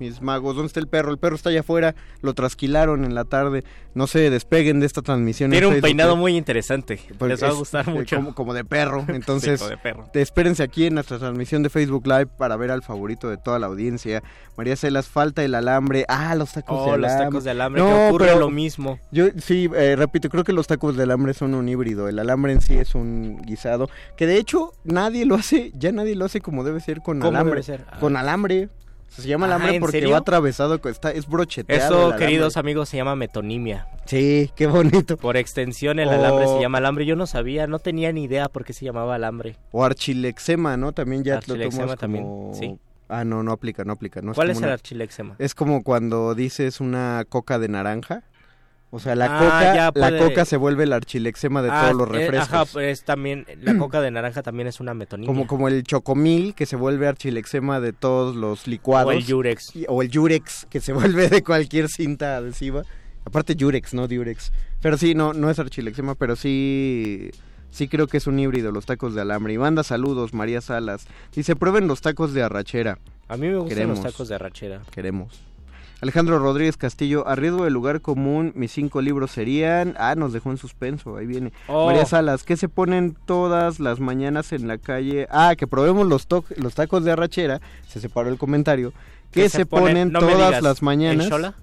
mis 0.00 0.20
magos, 0.20 0.56
¿dónde 0.56 0.66
está 0.66 0.80
el 0.80 0.88
perro? 0.88 1.12
El 1.12 1.18
perro 1.18 1.36
está 1.36 1.50
allá 1.50 1.60
afuera, 1.60 1.94
lo 2.20 2.34
trasquilaron 2.34 3.04
en 3.04 3.14
la 3.14 3.24
tarde. 3.24 3.62
No 3.94 4.08
se 4.08 4.28
despeguen 4.28 4.80
de 4.80 4.86
esta 4.86 5.02
transmisión. 5.02 5.48
en 5.48 5.52
Tiene 5.52 5.66
un 5.68 5.72
Facebook, 5.74 5.86
peinado 5.86 6.14
eh, 6.14 6.16
muy 6.16 6.36
interesante. 6.36 6.98
Les 7.20 7.40
va 7.42 7.48
a 7.48 7.52
gustar 7.52 7.88
eh, 7.88 7.92
mucho. 7.92 8.16
Como, 8.16 8.34
como 8.34 8.54
de 8.54 8.64
perro. 8.64 9.04
Entonces, 9.08 9.60
Sí, 9.60 9.68
de 9.68 9.76
perro. 9.76 10.08
espérense 10.14 10.62
aquí 10.64 10.86
en 10.86 10.94
nuestra 10.94 11.18
transmisión 11.20 11.62
de 11.62 11.68
Facebook 11.70 12.06
Live 12.08 12.26
para 12.26 12.56
ver 12.56 12.72
al 12.72 12.82
favorito 12.82 13.28
de 13.30 13.36
toda 13.36 13.58
la 13.60 13.66
audiencia. 13.68 14.22
María 14.56 14.74
Celas, 14.74 15.06
falta 15.08 15.44
el 15.44 15.54
alambre. 15.54 16.04
Ah, 16.08 16.34
los 16.34 16.52
tacos 16.52 16.76
Oh, 16.88 16.92
de 16.92 16.98
los 16.98 17.06
alambre. 17.10 17.26
tacos 17.26 17.44
de 17.44 17.50
alambre, 17.50 17.82
No, 17.82 17.88
que 17.88 18.08
ocurre 18.08 18.26
pero 18.26 18.38
lo 18.40 18.50
mismo. 18.50 18.98
Yo 19.12 19.26
sí, 19.38 19.70
eh, 19.76 19.94
repito, 19.96 20.28
creo 20.28 20.42
que 20.42 20.52
los 20.52 20.66
tacos 20.66 20.96
de 20.96 21.04
alambre 21.04 21.34
son 21.34 21.54
un 21.54 21.68
híbrido. 21.68 22.08
El 22.08 22.18
alambre 22.18 22.52
en 22.52 22.60
sí 22.62 22.74
es 22.74 22.94
un 22.96 23.40
guisado. 23.42 23.88
Que 24.16 24.26
de 24.26 24.38
hecho 24.38 24.72
nadie 24.84 25.24
lo 25.24 25.36
hace, 25.36 25.70
ya 25.74 25.92
nadie 25.92 26.16
lo 26.16 26.24
hace 26.24 26.40
como 26.40 26.64
debe 26.64 26.80
ser 26.80 27.00
con 27.02 27.11
¿Cómo 27.20 27.36
alambre. 27.38 27.62
Ah. 27.90 27.98
Con 28.00 28.16
alambre. 28.16 28.64
O 28.66 29.14
sea, 29.14 29.22
se 29.24 29.28
llama 29.28 29.44
Ah, 29.46 29.56
alambre 29.56 29.74
¿en 29.74 29.80
porque 29.80 29.98
serio? 30.00 30.12
va 30.12 30.18
atravesado, 30.18 30.80
con- 30.80 30.90
está, 30.90 31.10
es 31.10 31.26
brocheteado. 31.28 32.08
Eso, 32.12 32.16
queridos 32.18 32.56
amigos, 32.56 32.88
se 32.88 32.96
llama 32.96 33.14
metonimia. 33.14 33.86
Sí, 34.06 34.50
qué 34.56 34.66
bonito. 34.66 35.18
Por 35.18 35.36
extensión, 35.36 35.98
el 35.98 36.08
Oh. 36.08 36.12
alambre 36.12 36.46
se 36.48 36.60
llama 36.60 36.78
alambre. 36.78 37.04
Yo 37.04 37.14
no 37.14 37.26
sabía, 37.26 37.66
no 37.66 37.78
tenía 37.78 38.10
ni 38.12 38.24
idea 38.24 38.48
por 38.48 38.64
qué 38.64 38.72
se 38.72 38.86
llamaba 38.86 39.14
alambre. 39.16 39.56
O 39.70 39.84
archilexema, 39.84 40.76
¿no? 40.78 40.92
También 40.92 41.24
ya 41.24 41.32
lo 41.34 41.38
Archilexema 41.38 41.82
tomas 41.84 41.98
también, 41.98 42.24
como... 42.24 42.54
sí. 42.54 42.78
Ah, 43.08 43.24
no, 43.26 43.42
no 43.42 43.52
aplica, 43.52 43.84
no 43.84 43.92
aplica. 43.92 44.22
No 44.22 44.32
¿Cuál 44.32 44.48
es 44.48 44.56
el 44.56 44.64
una- 44.64 44.72
archilexema? 44.72 45.34
Es 45.38 45.54
como 45.54 45.82
cuando 45.82 46.34
dices 46.34 46.80
una 46.80 47.26
coca 47.28 47.58
de 47.58 47.68
naranja. 47.68 48.22
O 48.94 48.98
sea, 49.00 49.14
la 49.16 49.24
Ah, 49.24 49.38
coca, 49.38 49.74
ya 49.74 49.84
la 49.86 49.92
puede- 49.92 50.18
coca 50.18 50.44
se 50.44 50.58
vuelve 50.58 50.84
el 50.84 50.92
archilexema 50.92 51.62
de 51.62 51.70
Ah, 51.72 51.88
todos 51.90 51.96
los 51.96 52.08
eh, 52.08 52.20
refrescos. 52.20 52.52
ajá, 52.52 52.64
pues 52.66 53.04
también, 53.04 53.46
la 53.62 53.78
coca 53.78 54.02
de 54.02 54.10
naranja 54.10 54.42
también 54.42 54.66
es 54.68 54.80
una 54.80 54.92
metonimia. 54.92 55.26
Como, 55.32 55.46
como 55.46 55.68
el 55.68 55.82
chocomil 55.82 56.54
que 56.54 56.66
se 56.66 56.76
vuelve 56.76 57.08
archilexema 57.08 57.80
de 57.80 57.94
todos 57.94 58.36
los 58.36 58.66
licuados. 58.66 59.08
O 59.08 59.12
el 59.12 59.24
Yurex. 59.24 59.74
Y- 59.76 59.86
O 59.88 60.02
el 60.02 60.10
Yurex 60.10 60.66
que 60.68 60.80
se 60.80 60.92
vuelve 60.92 61.28
de 61.30 61.42
cualquier 61.42 61.88
cinta 61.88 62.36
adhesiva. 62.36 62.82
Aparte 63.24 63.56
Yurex, 63.56 63.94
no 63.94 64.08
Durex. 64.08 64.52
Pero 64.82 64.98
sí, 64.98 65.14
no, 65.14 65.32
no 65.32 65.48
es 65.48 65.58
archilexema, 65.58 66.14
pero 66.14 66.36
sí... 66.36 67.30
Sí 67.70 67.88
creo 67.88 68.06
que 68.06 68.18
es 68.18 68.26
un 68.26 68.38
híbrido, 68.38 68.70
los 68.72 68.84
tacos 68.84 69.14
de 69.14 69.22
alambre. 69.22 69.54
Y 69.54 69.58
manda 69.58 69.82
saludos, 69.82 70.34
María 70.34 70.60
Salas. 70.60 71.06
Dice, 71.34 71.56
prueben 71.56 71.88
los 71.88 72.02
tacos 72.02 72.34
de 72.34 72.42
arrachera. 72.42 72.98
A 73.28 73.38
mí 73.38 73.46
me 73.48 73.56
gustan 73.56 73.68
Queremos. 73.70 73.98
los 74.02 74.12
tacos 74.12 74.28
de 74.28 74.34
arrachera. 74.34 74.82
Queremos. 74.90 75.40
Alejandro 76.02 76.40
Rodríguez 76.40 76.76
Castillo, 76.76 77.28
a 77.28 77.36
riesgo 77.36 77.62
del 77.62 77.72
lugar 77.72 78.00
común, 78.00 78.50
mis 78.56 78.72
cinco 78.72 79.00
libros 79.00 79.30
serían... 79.30 79.94
Ah, 79.98 80.16
nos 80.16 80.32
dejó 80.32 80.50
en 80.50 80.56
suspenso, 80.58 81.16
ahí 81.16 81.26
viene. 81.26 81.52
Oh. 81.68 81.86
María 81.86 82.04
Salas, 82.04 82.42
¿qué 82.42 82.56
se 82.56 82.68
ponen 82.68 83.16
todas 83.24 83.78
las 83.78 84.00
mañanas 84.00 84.52
en 84.52 84.66
la 84.66 84.78
calle? 84.78 85.28
Ah, 85.30 85.54
que 85.56 85.68
probemos 85.68 86.08
los, 86.08 86.26
to- 86.26 86.44
los 86.56 86.74
tacos 86.74 87.04
de 87.04 87.12
arrachera, 87.12 87.60
se 87.86 88.00
separó 88.00 88.30
el 88.30 88.36
comentario. 88.36 88.92
¿Qué, 89.30 89.48
se, 89.48 89.64
ponen 89.64 90.10
No 90.10 90.18
todas 90.18 90.34
digas, 90.34 90.62
las 90.62 90.82
mañanas? 90.82 91.26
¿En 91.26 91.30
Xola? 91.30 91.54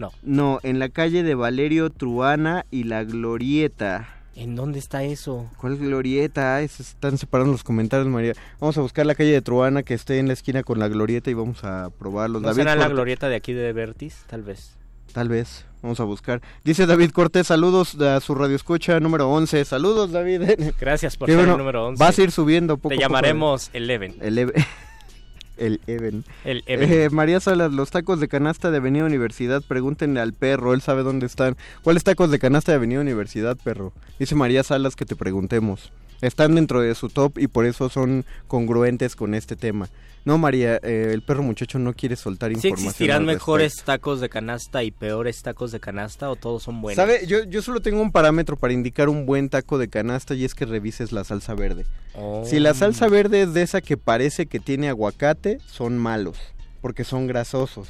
No. 0.00 0.10
No, 0.24 0.58
en 0.64 0.80
la 0.80 0.88
calle 0.88 1.22
de 1.22 1.36
Valerio 1.36 1.90
Truana 1.90 2.66
y 2.72 2.82
la 2.82 3.04
Glorieta. 3.04 4.08
¿En 4.40 4.54
dónde 4.54 4.78
está 4.78 5.02
eso? 5.02 5.50
¿Cuál 5.56 5.76
glorieta? 5.78 6.54
Ay, 6.56 6.68
se 6.68 6.82
están 6.84 7.18
separando 7.18 7.50
los 7.52 7.64
comentarios, 7.64 8.06
María. 8.08 8.34
Vamos 8.60 8.78
a 8.78 8.80
buscar 8.82 9.04
la 9.04 9.16
calle 9.16 9.32
de 9.32 9.42
Truana 9.42 9.82
que 9.82 9.94
esté 9.94 10.18
en 10.20 10.28
la 10.28 10.32
esquina 10.34 10.62
con 10.62 10.78
la 10.78 10.86
glorieta 10.86 11.28
y 11.28 11.34
vamos 11.34 11.64
a 11.64 11.90
probarlos. 11.98 12.42
¿No 12.42 12.46
David 12.48 12.60
será 12.60 12.74
la 12.76 12.82
Corte- 12.82 12.94
glorieta 12.94 13.28
de 13.28 13.34
aquí 13.36 13.52
de 13.52 13.72
Vertis? 13.72 14.24
Tal 14.28 14.42
vez. 14.42 14.76
Tal 15.12 15.28
vez. 15.28 15.64
Vamos 15.82 15.98
a 16.00 16.04
buscar. 16.04 16.40
Dice 16.64 16.86
David 16.86 17.10
Cortés, 17.10 17.46
saludos 17.48 18.00
a 18.00 18.20
su 18.20 18.34
radio 18.36 18.54
escucha 18.54 19.00
número 19.00 19.28
11. 19.30 19.64
Saludos, 19.64 20.12
David. 20.12 20.42
Gracias 20.80 21.16
por 21.16 21.28
ser 21.28 21.36
bueno. 21.38 21.52
el 21.52 21.58
número 21.58 21.86
11. 21.86 22.02
Vas 22.04 22.18
a 22.18 22.22
ir 22.22 22.30
subiendo 22.30 22.76
poco 22.76 22.90
Te 22.90 22.94
a 22.94 22.98
poco. 22.98 23.08
llamaremos 23.08 23.70
Eleven. 23.72 24.14
El 25.58 25.80
Even. 25.86 26.24
El 26.44 26.62
Even. 26.66 26.92
Eh, 26.92 27.08
María 27.10 27.40
Salas, 27.40 27.72
los 27.72 27.90
tacos 27.90 28.20
de 28.20 28.28
canasta 28.28 28.70
de 28.70 28.78
Avenida 28.78 29.04
Universidad, 29.04 29.62
pregúntenle 29.66 30.20
al 30.20 30.32
perro, 30.32 30.74
él 30.74 30.80
sabe 30.80 31.02
dónde 31.02 31.26
están. 31.26 31.56
¿Cuáles 31.82 32.04
tacos 32.04 32.30
de 32.30 32.38
canasta 32.38 32.72
de 32.72 32.76
Avenida 32.76 33.00
Universidad, 33.00 33.56
perro? 33.62 33.92
Dice 34.18 34.34
María 34.34 34.62
Salas 34.62 34.96
que 34.96 35.04
te 35.04 35.16
preguntemos. 35.16 35.92
Están 36.20 36.56
dentro 36.56 36.80
de 36.80 36.94
su 36.94 37.08
top 37.08 37.38
y 37.38 37.46
por 37.46 37.64
eso 37.64 37.88
son 37.88 38.24
congruentes 38.48 39.14
con 39.14 39.34
este 39.34 39.54
tema. 39.54 39.88
No, 40.24 40.36
María, 40.36 40.76
eh, 40.82 41.10
el 41.14 41.22
perro 41.22 41.42
muchacho 41.42 41.78
no 41.78 41.94
quiere 41.94 42.14
soltar 42.16 42.50
¿Sí 42.50 42.56
información. 42.56 42.86
existirán 42.86 43.20
al 43.20 43.26
mejores 43.26 43.76
tacos 43.84 44.20
de 44.20 44.28
canasta 44.28 44.82
y 44.82 44.90
peores 44.90 45.42
tacos 45.42 45.72
de 45.72 45.80
canasta 45.80 46.28
o 46.30 46.36
todos 46.36 46.62
son 46.64 46.80
buenos? 46.82 46.96
¿Sabe? 46.96 47.26
Yo, 47.26 47.44
yo 47.44 47.62
solo 47.62 47.80
tengo 47.80 48.02
un 48.02 48.12
parámetro 48.12 48.56
para 48.56 48.72
indicar 48.74 49.08
un 49.08 49.24
buen 49.26 49.48
taco 49.48 49.78
de 49.78 49.88
canasta 49.88 50.34
y 50.34 50.44
es 50.44 50.54
que 50.54 50.66
revises 50.66 51.12
la 51.12 51.24
salsa 51.24 51.54
verde. 51.54 51.86
Oh. 52.14 52.44
Si 52.44 52.58
la 52.60 52.74
salsa 52.74 53.08
verde 53.08 53.42
es 53.42 53.54
de 53.54 53.62
esa 53.62 53.80
que 53.80 53.96
parece 53.96 54.46
que 54.46 54.60
tiene 54.60 54.88
aguacate, 54.88 55.58
son 55.66 55.96
malos, 55.96 56.36
porque 56.82 57.04
son 57.04 57.26
grasosos. 57.26 57.88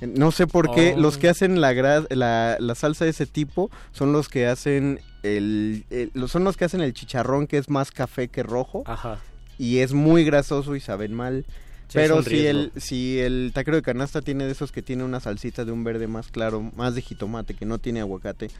No 0.00 0.30
sé 0.30 0.46
por 0.46 0.72
qué 0.74 0.94
Oh. 0.96 1.00
los 1.00 1.18
que 1.18 1.28
hacen 1.28 1.60
la, 1.60 1.72
gra- 1.72 2.06
la, 2.14 2.56
la 2.60 2.74
salsa 2.76 3.04
de 3.04 3.10
ese 3.10 3.26
tipo 3.26 3.68
son 3.90 4.12
los 4.12 4.28
que 4.28 4.46
hacen 4.46 5.00
el, 5.24 5.84
el- 5.90 6.12
son 6.28 6.44
los 6.44 6.56
que 6.56 6.64
hacen 6.64 6.80
el 6.82 6.92
chicharrón 6.92 7.48
que 7.48 7.58
es 7.58 7.68
más 7.68 7.90
café 7.90 8.28
que 8.28 8.44
rojo 8.44 8.84
Ajá. 8.86 9.18
Y 9.58 9.78
es 9.78 9.92
muy 9.92 10.24
grasoso 10.24 10.76
y 10.76 10.80
saben 10.80 11.12
mal. 11.14 11.44
Sí, 11.88 11.94
Pero 11.94 12.22
si 12.22 12.46
el, 12.46 12.70
si 12.76 13.18
el 13.18 13.50
taquero 13.54 13.76
de 13.76 13.82
canasta 13.82 14.20
tiene 14.20 14.44
de 14.44 14.52
esos 14.52 14.72
que 14.72 14.82
tiene 14.82 15.04
una 15.04 15.20
salsita 15.20 15.64
de 15.64 15.72
un 15.72 15.84
verde 15.84 16.06
más 16.06 16.28
claro, 16.30 16.60
más 16.76 16.94
de 16.94 17.00
jitomate, 17.02 17.54
que 17.54 17.64
no 17.64 17.78
tiene 17.78 18.00
aguacate, 18.00 18.50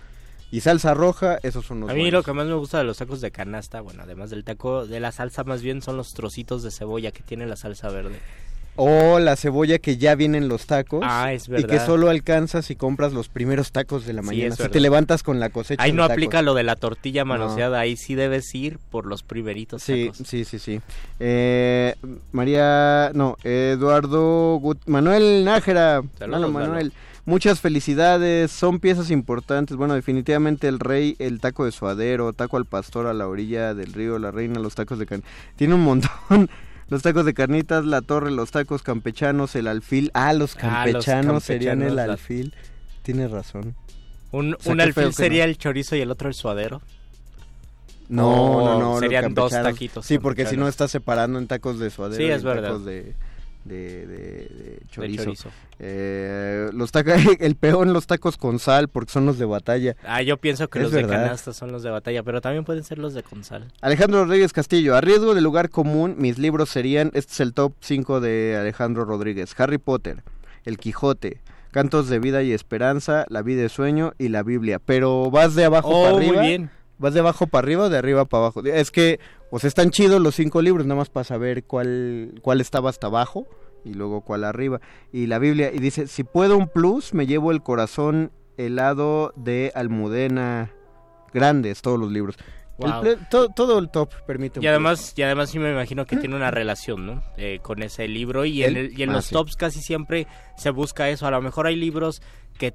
y 0.50 0.60
salsa 0.60 0.94
roja, 0.94 1.38
esos 1.42 1.66
son 1.66 1.80
los 1.80 1.90
A 1.90 1.92
mí 1.92 2.00
buenos. 2.00 2.20
lo 2.20 2.22
que 2.24 2.32
más 2.32 2.46
me 2.46 2.54
gusta 2.54 2.78
de 2.78 2.84
los 2.84 2.96
tacos 2.96 3.20
de 3.20 3.30
canasta, 3.30 3.82
bueno, 3.82 4.02
además 4.02 4.30
del 4.30 4.44
taco 4.44 4.86
de 4.86 4.98
la 4.98 5.12
salsa, 5.12 5.44
más 5.44 5.60
bien 5.60 5.82
son 5.82 5.98
los 5.98 6.14
trocitos 6.14 6.62
de 6.62 6.70
cebolla 6.70 7.12
que 7.12 7.22
tiene 7.22 7.46
la 7.46 7.56
salsa 7.56 7.90
verde. 7.90 8.18
O 8.80 9.18
la 9.18 9.34
cebolla 9.34 9.78
que 9.80 9.96
ya 9.96 10.14
viene 10.14 10.38
en 10.38 10.46
los 10.48 10.66
tacos. 10.66 11.00
Ah, 11.04 11.32
es 11.32 11.48
Y 11.48 11.52
que 11.52 11.62
verdad. 11.62 11.84
solo 11.86 12.08
alcanzas 12.10 12.64
si 12.66 12.76
compras 12.76 13.12
los 13.12 13.28
primeros 13.28 13.72
tacos 13.72 14.06
de 14.06 14.12
la 14.12 14.22
mañana. 14.22 14.54
si 14.54 14.62
verdad. 14.62 14.72
te 14.72 14.78
levantas 14.80 15.24
con 15.24 15.40
la 15.40 15.50
cosecha 15.50 15.82
Ahí 15.82 15.90
no 15.92 16.02
tacos. 16.02 16.12
aplica 16.12 16.42
lo 16.42 16.54
de 16.54 16.62
la 16.62 16.76
tortilla 16.76 17.22
No. 17.24 17.30
manoseada, 17.30 17.80
ahí 17.80 17.96
sí 17.96 18.14
debes 18.14 18.54
ir 18.54 18.78
por 18.90 19.04
los 19.06 19.24
primeritos 19.24 19.82
Sí, 19.82 20.06
tacos. 20.12 20.26
sí, 20.28 20.44
sí, 20.44 20.58
sí. 20.60 20.80
Eh, 21.18 21.96
María, 22.30 23.10
no, 23.14 23.36
Eduardo 23.42 24.58
Gut- 24.60 24.82
Manuel 24.86 25.44
Nájera. 25.44 26.02
Saludos. 26.18 26.52
Manuel. 26.52 26.92
Muchas 27.24 27.60
felicidades, 27.60 28.50
son 28.50 28.80
piezas 28.80 29.10
importantes. 29.10 29.76
Bueno, 29.76 29.94
definitivamente 29.94 30.66
el 30.66 30.78
rey, 30.80 31.14
el 31.18 31.40
taco 31.40 31.64
de 31.66 31.72
suadero, 31.72 32.32
taco 32.32 32.56
al 32.56 32.64
pastor 32.64 33.06
a 33.06 33.12
la 33.12 33.28
orilla 33.28 33.74
del 33.74 33.92
río, 33.92 34.18
la 34.18 34.30
reina, 34.30 34.60
los 34.60 34.74
tacos 34.74 34.98
de 34.98 35.04
can. 35.06 35.22
Tiene 35.56 35.74
un 35.74 35.82
montón. 35.82 36.48
Los 36.88 37.02
tacos 37.02 37.24
de 37.26 37.34
carnitas, 37.34 37.84
la 37.84 38.00
torre, 38.00 38.30
los 38.30 38.50
tacos 38.50 38.82
campechanos, 38.82 39.54
el 39.56 39.66
alfil. 39.66 40.10
Ah, 40.14 40.32
los 40.32 40.56
Ah, 40.62 40.86
los 40.86 41.04
campechanos 41.04 41.44
serían 41.44 41.82
el 41.82 41.88
campechanos, 41.88 42.06
la- 42.06 42.12
alfil. 42.14 42.54
Tienes 43.02 43.30
razón. 43.30 43.74
Un, 44.30 44.54
O 44.54 44.56
sea, 44.60 44.72
un 44.72 44.80
alfil 44.80 45.12
sería 45.14 45.44
no. 45.44 45.50
el 45.50 45.58
chorizo 45.58 45.96
y 45.96 46.00
el 46.00 46.10
otro 46.10 46.28
el 46.28 46.34
suadero. 46.34 46.80
No, 48.08 48.30
Oh, 48.30 48.64
no, 48.64 48.78
no. 48.78 48.90
los 48.92 49.00
serían 49.00 49.34
dos 49.34 49.52
taquitos 49.52 50.06
Sí, 50.06 50.18
porque 50.18 50.46
si 50.46 50.56
no 50.56 50.66
estás 50.66 50.90
separando 50.90 51.38
en 51.38 51.46
tacos 51.46 51.78
de 51.78 51.90
suadero 51.90 52.16
Sí, 52.16 52.22
y 52.28 52.30
es 52.30 52.38
en 52.40 52.44
verdad. 52.46 52.68
tacos 52.68 52.84
de, 52.86 53.14
de, 53.68 54.06
de- 54.06 54.16
de 54.48 54.80
chorizo. 54.90 55.24
chorizo. 55.24 55.50
Eh, 55.78 56.70
los 56.72 56.90
tacos, 56.90 57.14
el 57.40 57.54
peón, 57.56 57.92
los 57.92 58.06
tacos 58.06 58.36
con 58.36 58.58
sal, 58.58 58.88
porque 58.88 59.12
son 59.12 59.26
los 59.26 59.38
de 59.38 59.44
batalla. 59.44 59.94
Ah, 60.04 60.22
yo 60.22 60.36
pienso 60.38 60.68
que 60.68 60.78
Es 60.78 60.84
los 60.84 60.92
verdad. 60.92 61.08
de 61.20 61.24
canasta 61.26 61.52
son 61.52 61.70
los 61.72 61.82
de 61.82 61.90
batalla, 61.90 62.22
pero 62.22 62.40
también 62.40 62.64
pueden 62.64 62.82
ser 62.84 62.98
los 62.98 63.14
de 63.14 63.22
con 63.22 63.44
sal. 63.44 63.70
Alejandro 63.80 64.24
Rodríguez 64.24 64.52
Castillo, 64.52 64.96
a 64.96 65.00
riesgo 65.00 65.34
de 65.34 65.40
lugar 65.40 65.70
común, 65.70 66.16
mis 66.18 66.38
libros 66.38 66.68
serían, 66.68 67.10
este 67.14 67.32
es 67.32 67.40
el 67.40 67.54
top 67.54 67.74
5 67.80 68.20
de 68.20 68.56
Alejandro 68.60 69.04
Rodríguez, 69.04 69.54
Harry 69.58 69.78
Potter, 69.78 70.22
El 70.64 70.78
Quijote, 70.78 71.40
Cantos 71.70 72.08
de 72.08 72.18
Vida 72.18 72.42
y 72.42 72.52
Esperanza, 72.52 73.26
La 73.28 73.42
Vida 73.42 73.64
y 73.64 73.68
Sueño 73.68 74.14
y 74.18 74.28
la 74.28 74.42
Biblia. 74.42 74.78
Pero 74.84 75.30
vas 75.30 75.54
de 75.54 75.66
abajo 75.66 75.88
Oh, 75.90 76.02
para 76.04 76.16
muy 76.16 76.26
arriba. 76.28 76.42
bien. 76.42 76.70
¿Vas 76.98 77.14
de 77.14 77.20
abajo 77.20 77.46
para 77.46 77.64
arriba 77.64 77.84
o 77.84 77.88
de 77.88 77.98
arriba 77.98 78.24
para 78.24 78.44
abajo? 78.44 78.62
Es 78.64 78.90
que, 78.90 79.20
pues 79.50 79.64
están 79.64 79.90
chidos 79.90 80.20
los 80.20 80.34
cinco 80.34 80.60
libros, 80.62 80.86
nada 80.86 80.98
más 80.98 81.10
para 81.10 81.24
saber 81.24 81.64
cuál, 81.64 82.34
cuál 82.42 82.60
estaba 82.60 82.90
hasta 82.90 83.06
abajo 83.06 83.46
y 83.84 83.94
luego 83.94 84.22
cuál 84.22 84.44
arriba. 84.44 84.80
Y 85.12 85.26
la 85.26 85.38
Biblia, 85.38 85.70
y 85.72 85.78
dice, 85.78 86.06
si 86.08 86.24
puedo 86.24 86.56
un 86.58 86.68
plus, 86.68 87.14
me 87.14 87.26
llevo 87.26 87.52
el 87.52 87.62
corazón 87.62 88.32
helado 88.56 89.32
de 89.36 89.70
Almudena. 89.74 90.72
Grandes, 91.32 91.82
todos 91.82 91.98
los 92.00 92.10
libros. 92.10 92.36
Wow. 92.78 93.02
todo 93.56 93.78
el 93.80 93.90
top 93.90 94.12
permite 94.24 94.60
un 94.60 94.64
Y 94.64 94.68
además, 94.68 95.12
y 95.16 95.22
además 95.22 95.50
sí 95.50 95.58
me 95.58 95.70
imagino 95.72 96.06
que 96.06 96.16
tiene 96.16 96.36
una 96.36 96.52
relación, 96.52 97.06
¿no? 97.06 97.22
Eh, 97.36 97.58
con 97.60 97.82
ese 97.82 98.06
libro 98.06 98.44
y 98.44 98.62
en, 98.62 98.70
El- 98.70 98.86
el- 98.92 98.98
y 98.98 99.02
en 99.02 99.10
ah, 99.10 99.14
los 99.14 99.26
sí. 99.26 99.32
tops 99.34 99.56
casi 99.56 99.80
siempre 99.80 100.28
se 100.56 100.70
busca 100.70 101.08
eso. 101.08 101.26
A 101.26 101.32
lo 101.32 101.42
mejor 101.42 101.66
hay 101.66 101.74
libros 101.74 102.22
que 102.56 102.72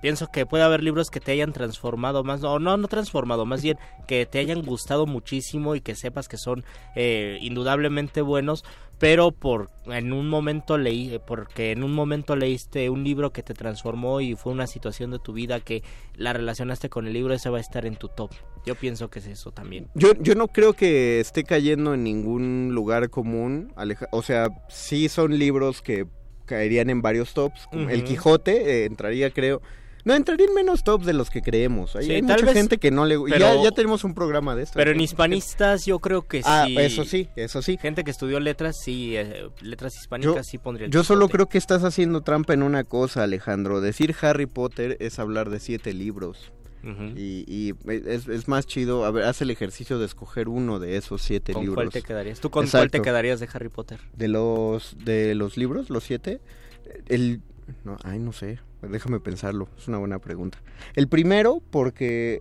pienso 0.00 0.28
que 0.28 0.46
puede 0.46 0.64
haber 0.64 0.82
libros 0.82 1.10
que 1.10 1.20
te 1.20 1.32
hayan 1.32 1.52
transformado 1.52 2.24
más, 2.24 2.42
o 2.44 2.58
no, 2.58 2.76
no 2.76 2.88
transformado, 2.88 3.46
más 3.46 3.62
bien 3.62 3.78
que 4.06 4.26
te 4.26 4.38
hayan 4.38 4.62
gustado 4.62 5.06
muchísimo 5.06 5.74
y 5.74 5.80
que 5.80 5.94
sepas 5.94 6.28
que 6.28 6.36
son 6.36 6.64
eh, 6.96 7.38
indudablemente 7.40 8.22
buenos, 8.22 8.64
pero 8.98 9.32
por 9.32 9.70
en 9.86 10.12
un 10.12 10.28
momento 10.28 10.76
leí 10.76 11.18
porque 11.26 11.72
en 11.72 11.82
un 11.82 11.92
momento 11.94 12.36
leíste 12.36 12.90
un 12.90 13.02
libro 13.04 13.30
que 13.32 13.42
te 13.42 13.54
transformó 13.54 14.20
y 14.20 14.34
fue 14.34 14.52
una 14.52 14.66
situación 14.66 15.10
de 15.10 15.18
tu 15.18 15.32
vida 15.32 15.60
que 15.60 15.82
la 16.14 16.32
relacionaste 16.34 16.90
con 16.90 17.06
el 17.06 17.14
libro 17.14 17.32
ese 17.32 17.48
va 17.48 17.58
a 17.58 17.62
estar 17.62 17.86
en 17.86 17.96
tu 17.96 18.08
top 18.08 18.30
yo 18.66 18.74
pienso 18.74 19.08
que 19.08 19.20
es 19.20 19.26
eso 19.26 19.52
también 19.52 19.88
Yo, 19.94 20.12
yo 20.20 20.34
no 20.34 20.48
creo 20.48 20.74
que 20.74 21.18
esté 21.18 21.44
cayendo 21.44 21.94
en 21.94 22.04
ningún 22.04 22.72
lugar 22.74 23.08
común. 23.08 23.72
Aleja- 23.74 24.08
o 24.12 24.20
sea, 24.20 24.48
sí 24.68 25.08
son 25.08 25.38
libros 25.38 25.80
que 25.80 26.04
caerían 26.44 26.90
en 26.90 27.00
varios 27.00 27.32
tops. 27.32 27.66
como 27.70 27.88
El. 27.88 28.04
Quijote 28.04 28.82
eh, 28.82 28.84
entraría, 28.84 29.30
creo. 29.30 29.62
No, 30.04 30.14
entraría 30.14 30.46
en 30.46 30.54
menos 30.54 30.82
tops 30.84 31.04
de 31.06 31.12
los 31.12 31.30
que 31.30 31.42
creemos. 31.42 31.94
Hay, 31.96 32.06
Sí, 32.06 32.12
hay 32.12 32.22
tal 32.22 32.36
mucha 32.40 32.46
vez, 32.46 32.54
gente 32.54 32.78
que 32.78 32.90
no 32.90 33.04
le... 33.06 33.18
pero- 33.18 33.38
ya, 33.38 33.62
ya 33.62 33.70
tenemos 33.70 34.04
un 34.04 34.14
programa 34.14 34.54
de 34.56 34.62
esto. 34.64 34.74
pero 34.76 34.90
en 34.92 35.00
hispanistas 35.00 35.84
yo 35.86 35.98
creo 35.98 36.22
que 36.26 36.42
Ah, 36.44 36.64
sí 36.66 36.76
eso 36.78 37.04
sí, 37.04 37.28
eso 37.36 37.62
sí. 37.62 37.76
gente 37.80 38.04
que 38.04 38.10
estudió 38.10 38.40
letras 38.40 38.76
sí 38.82 39.16
eh, 39.16 39.48
letras 39.60 39.94
Yo, 39.94 40.00
hispánicas 40.00 40.46
sí 40.46 40.58
pondría 40.58 40.86
el 40.86 40.92
yo 40.92 41.04
solo 41.04 41.28
creo 41.28 41.46
que 41.48 41.58
estás 41.58 41.84
haciendo 41.84 42.22
trampa 42.22 42.54
en 42.54 42.62
una 42.62 42.84
cosa, 42.84 43.22
Alejandro. 43.22 43.80
Decir 43.80 44.14
Harry 44.22 44.46
Potter 44.46 44.96
es 45.00 45.18
hablar 45.18 45.50
de 45.50 45.60
siete 45.60 45.92
libros. 45.92 46.52
Y, 47.14 47.44
y 47.46 47.74
es, 47.90 48.26
es 48.26 48.48
más 48.48 48.66
chido, 48.66 49.04
a 49.04 49.10
ver, 49.10 49.24
haz 49.24 49.42
el 49.42 49.50
ejercicio 49.50 49.98
de 49.98 50.06
escoger 50.06 50.48
uno 50.48 50.78
de 50.78 50.96
esos 50.96 51.20
siete 51.20 51.52
¿Con 51.52 51.60
libros. 51.64 51.74
cuál 51.74 51.90
te 51.90 52.00
quedarías? 52.00 52.40
¿Tú 52.40 52.48
con 52.50 52.66
cuál 52.68 52.90
te 52.90 53.02
quedarías 53.02 53.38
de 53.38 53.46
Harry 53.52 53.68
Potter? 53.68 53.98
De 54.16 54.28
los, 54.28 54.96
de 55.04 55.34
los 55.34 55.58
libros, 55.58 55.90
los 55.90 56.04
siete, 56.04 56.40
el... 57.08 57.42
No, 57.84 57.98
ay, 58.02 58.18
no 58.18 58.32
sé, 58.32 58.60
déjame 58.82 59.20
pensarlo, 59.20 59.68
es 59.78 59.88
una 59.88 59.98
buena 59.98 60.18
pregunta. 60.18 60.58
El 60.94 61.08
primero, 61.08 61.62
porque 61.70 62.40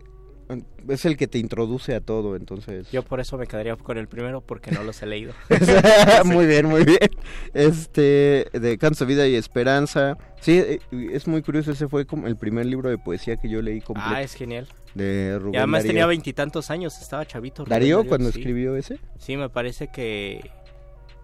es 0.88 1.06
el 1.06 1.16
que 1.18 1.28
te 1.28 1.38
introduce 1.38 1.94
a 1.94 2.02
todo, 2.02 2.36
entonces... 2.36 2.90
Yo 2.92 3.04
por 3.04 3.20
eso 3.20 3.38
me 3.38 3.46
quedaría 3.46 3.76
con 3.76 3.98
el 3.98 4.08
primero 4.08 4.42
porque 4.42 4.72
no 4.72 4.84
los 4.84 5.02
he 5.04 5.06
leído. 5.06 5.34
muy 6.26 6.46
bien, 6.48 6.66
muy 6.66 6.84
bien. 6.84 6.98
Este, 7.54 8.48
de 8.52 8.78
Canto, 8.80 9.06
Vida 9.06 9.28
y 9.28 9.36
Esperanza. 9.36 10.18
Sí, 10.42 10.58
eh, 10.58 10.80
es 11.12 11.28
muy 11.28 11.42
curioso, 11.44 11.72
ese 11.72 11.88
fue 11.88 12.06
como 12.06 12.28
el 12.28 12.36
primer 12.36 12.66
libro 12.66 12.90
de 12.90 12.98
poesía 12.98 13.38
que 13.38 13.50
yo 13.50 13.62
leí 13.62 13.82
completo. 13.82 14.10
ah, 14.12 14.22
es 14.22 14.34
genial. 14.34 14.68
De 14.96 15.38
Rubén 15.38 15.54
Y 15.54 15.58
además 15.58 15.84
Darío. 15.84 15.90
tenía 15.92 16.06
veintitantos 16.08 16.72
años, 16.72 17.00
estaba 17.00 17.24
chavito. 17.28 17.64
Rubén 17.64 17.70
¿Darío 17.70 18.08
cuando 18.08 18.32
sí. 18.32 18.40
escribió 18.40 18.76
ese? 18.76 19.00
Sí, 19.20 19.38
me 19.38 19.50
parece 19.50 19.90
que 19.90 20.50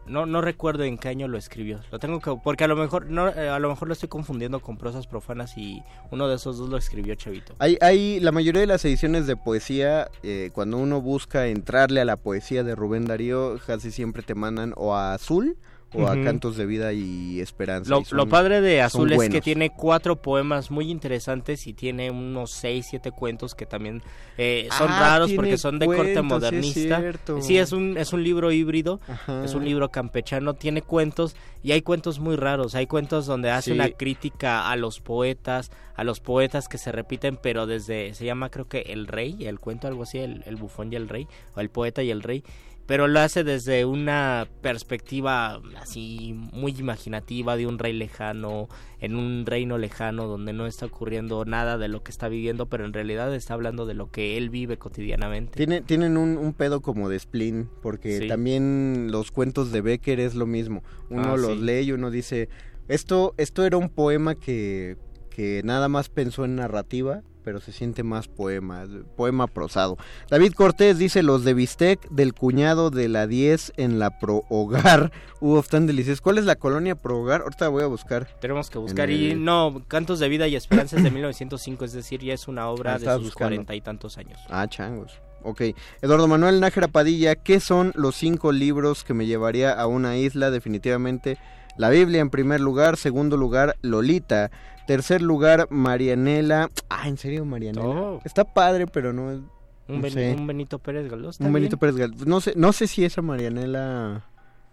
no 0.07 0.25
no 0.25 0.41
recuerdo 0.41 0.83
en 0.83 0.97
qué 0.97 1.09
año 1.09 1.27
lo 1.27 1.37
escribió. 1.37 1.79
Lo 1.91 1.99
tengo 1.99 2.19
que 2.19 2.35
porque 2.43 2.63
a 2.63 2.67
lo 2.67 2.75
mejor 2.75 3.07
no 3.07 3.29
eh, 3.29 3.49
a 3.49 3.59
lo 3.59 3.69
mejor 3.69 3.87
lo 3.87 3.93
estoy 3.93 4.09
confundiendo 4.09 4.59
con 4.59 4.77
prosas 4.77 5.07
profanas 5.07 5.57
y 5.57 5.83
uno 6.11 6.27
de 6.27 6.35
esos 6.35 6.57
dos 6.57 6.69
lo 6.69 6.77
escribió 6.77 7.15
chavito. 7.15 7.53
Hay, 7.59 7.77
hay 7.81 8.19
la 8.19 8.31
mayoría 8.31 8.61
de 8.61 8.67
las 8.67 8.83
ediciones 8.85 9.27
de 9.27 9.35
poesía, 9.35 10.09
eh, 10.23 10.51
cuando 10.53 10.77
uno 10.77 11.01
busca 11.01 11.47
entrarle 11.47 12.01
a 12.01 12.05
la 12.05 12.17
poesía 12.17 12.63
de 12.63 12.75
Rubén 12.75 13.05
Darío, 13.05 13.57
casi 13.65 13.91
siempre 13.91 14.23
te 14.23 14.35
mandan 14.35 14.73
o 14.75 14.95
a 14.95 15.13
Azul 15.13 15.57
o 15.93 16.07
a. 16.07 16.15
Cantos 16.23 16.57
de 16.57 16.65
Vida 16.65 16.91
y 16.93 17.39
Esperanza. 17.39 17.89
Lo, 17.89 18.01
y 18.01 18.05
son- 18.05 18.17
lo 18.17 18.27
padre 18.27 18.59
de 18.61 18.81
Azul 18.81 19.11
es 19.13 19.29
que 19.29 19.41
tiene 19.41 19.69
cuatro 19.69 20.21
poemas 20.21 20.71
muy 20.71 20.89
interesantes 20.91 21.67
y 21.67 21.73
tiene 21.73 22.11
unos 22.11 22.51
seis, 22.51 22.87
siete 22.89 23.11
cuentos 23.11 23.55
que 23.55 23.65
también 23.65 24.01
eh, 24.37 24.67
son 24.77 24.89
Ah, 24.91 24.99
raros 24.99 25.31
porque 25.33 25.57
son 25.57 25.79
de 25.79 25.85
corte 25.85 26.13
cuentos, 26.15 26.15
sí 26.15 26.19
es 26.19 26.89
modernista. 26.89 27.41
Sí, 27.41 27.57
es 27.57 27.71
un, 27.71 27.97
es 27.97 28.11
un 28.13 28.23
libro 28.23 28.51
híbrido, 28.51 28.99
Ajá. 29.07 29.45
es 29.45 29.53
un 29.53 29.63
libro 29.63 29.89
campechano, 29.89 30.53
tiene 30.55 30.81
cuentos 30.81 31.35
y 31.63 31.71
hay 31.71 31.81
cuentos 31.81 32.19
muy 32.19 32.35
raros. 32.35 32.75
Hay 32.75 32.87
cuentos 32.87 33.25
donde 33.25 33.51
hace 33.51 33.71
Sí. 33.71 33.71
una 33.71 33.89
crítica 33.89 34.69
a 34.69 34.75
los 34.75 34.99
poetas, 34.99 35.71
a 35.95 36.03
los 36.03 36.19
poetas 36.19 36.67
que 36.67 36.77
se 36.77 36.91
repiten, 36.91 37.37
pero 37.41 37.65
desde, 37.67 38.13
se 38.13 38.25
llama 38.25 38.49
creo 38.49 38.67
que 38.67 38.79
El 38.81 39.07
Rey, 39.07 39.45
el 39.47 39.59
cuento 39.59 39.87
algo 39.87 40.03
así, 40.03 40.17
el, 40.19 40.43
el 40.45 40.55
bufón 40.57 40.91
y 40.91 40.95
el 40.97 41.07
rey, 41.09 41.27
o 41.55 41.61
el 41.61 41.69
poeta 41.69 42.03
y 42.03 42.11
el 42.11 42.21
rey 42.21 42.43
pero 42.85 43.07
lo 43.07 43.19
hace 43.19 43.43
desde 43.43 43.85
una 43.85 44.47
perspectiva 44.61 45.61
así 45.81 46.35
muy 46.53 46.71
imaginativa 46.77 47.57
de 47.57 47.65
un 47.65 47.79
rey 47.79 47.93
lejano, 47.93 48.67
en 48.99 49.15
un 49.15 49.45
reino 49.45 49.77
lejano 49.77 50.27
donde 50.27 50.53
no 50.53 50.67
está 50.67 50.85
ocurriendo 50.85 51.45
nada 51.45 51.77
de 51.77 51.87
lo 51.87 52.03
que 52.03 52.11
está 52.11 52.27
viviendo, 52.27 52.67
pero 52.67 52.85
en 52.85 52.93
realidad 52.93 53.33
está 53.33 53.55
hablando 53.55 53.85
de 53.85 53.93
lo 53.95 54.11
que 54.11 54.37
él 54.37 54.49
vive 54.49 54.77
cotidianamente. 54.77 55.53
Tiene, 55.57 55.81
tienen 55.81 56.17
un, 56.17 56.37
un 56.37 56.53
pedo 56.53 56.81
como 56.81 57.09
de 57.09 57.17
spleen, 57.19 57.69
porque 57.81 58.19
Sí. 58.19 58.27
también 58.27 59.07
los 59.11 59.31
cuentos 59.31 59.71
de 59.71 59.81
Becker 59.81 60.19
es 60.19 60.35
lo 60.35 60.45
mismo. 60.45 60.83
Uno 61.09 61.33
Ah, 61.33 61.37
los 61.37 61.57
sí. 61.57 61.63
lee 61.63 61.81
y 61.85 61.91
uno 61.91 62.11
dice, 62.11 62.49
esto, 62.87 63.33
esto 63.37 63.65
era 63.65 63.77
un 63.77 63.89
poema 63.89 64.35
que, 64.35 64.97
que 65.31 65.61
nada 65.63 65.89
más 65.89 66.09
pensó 66.09 66.45
en 66.45 66.55
narrativa, 66.55 67.23
pero 67.45 67.61
se 67.61 67.71
siente 67.71 68.03
más 68.03 68.27
poema, 68.27 68.85
poema 69.15 69.45
prosado. 69.45 69.97
David 70.29 70.53
Cortés 70.53 70.97
dice, 70.97 71.21
los 71.21 71.45
de 71.45 71.53
Bistec 71.53 72.09
del 72.09 72.33
cuñado 72.33 72.89
de 72.89 73.07
la 73.07 73.27
10 73.27 73.73
en 73.77 73.99
la 73.99 74.19
Pro 74.19 74.43
Hogar. 74.49 75.11
Tan 75.69 75.85
deliciosos. 75.85 76.21
¿Cuál 76.21 76.39
es 76.39 76.45
la 76.45 76.55
colonia 76.55 76.95
Pro 76.95 77.21
Hogar? 77.21 77.41
Ahorita 77.41 77.67
voy 77.69 77.83
a 77.83 77.87
buscar. 77.87 78.27
Tenemos 78.41 78.71
que 78.71 78.79
buscar. 78.79 79.11
Y 79.11 79.35
no, 79.35 79.83
Cantos 79.87 80.19
de 80.19 80.27
Vida 80.27 80.47
y 80.47 80.55
Esperanzas 80.55 81.03
de 81.03 81.11
1905, 81.11 81.85
es 81.85 81.93
decir, 81.93 82.21
ya 82.21 82.33
es 82.33 82.47
una 82.47 82.63
Ah, 82.63 82.69
obra 82.69 82.97
de 82.97 83.05
sus 83.19 83.35
cuarenta 83.35 83.75
y 83.75 83.81
tantos 83.81 84.17
años. 84.17 84.39
Ah, 84.49 84.67
changos. 84.67 85.21
Ok. 85.43 85.61
Eduardo 86.01 86.27
Manuel 86.27 86.59
Nájera 86.59 86.87
Padilla, 86.87 87.35
¿qué 87.35 87.59
son 87.59 87.91
los 87.93 88.15
cinco 88.15 88.51
libros 88.51 89.03
que 89.03 89.13
me 89.13 89.27
llevaría 89.27 89.71
a 89.71 89.85
una 89.85 90.17
isla? 90.17 90.49
Definitivamente 90.49 91.37
la 91.77 91.89
Biblia 91.89 92.21
en 92.21 92.29
primer 92.29 92.61
lugar, 92.61 92.95
segundo 92.97 93.35
lugar 93.37 93.75
Lolita, 93.81 94.49
tercer 94.87 95.21
lugar 95.21 95.67
Marianela. 95.69 96.69
Ah, 96.89 97.07
¿en 97.07 97.17
serio 97.17 97.45
Marianela? 97.45 97.85
Oh. 97.85 98.21
Está 98.25 98.43
padre, 98.43 98.87
pero 98.87 99.13
no 99.13 99.31
es... 99.31 99.39
Un, 99.87 99.97
no 99.97 100.01
Ben- 100.01 100.13
sé. 100.13 100.35
un 100.37 100.47
Benito 100.47 100.79
Pérez 100.79 101.09
Galdós. 101.09 101.39
Un 101.39 101.53
Benito 101.53 101.77
Pérez 101.77 101.95
Gal- 101.95 102.15
No 102.25 102.41
sé, 102.41 102.53
no 102.55 102.73
sé 102.73 102.87
si 102.87 103.05
esa 103.05 103.21
Marianela... 103.21 104.25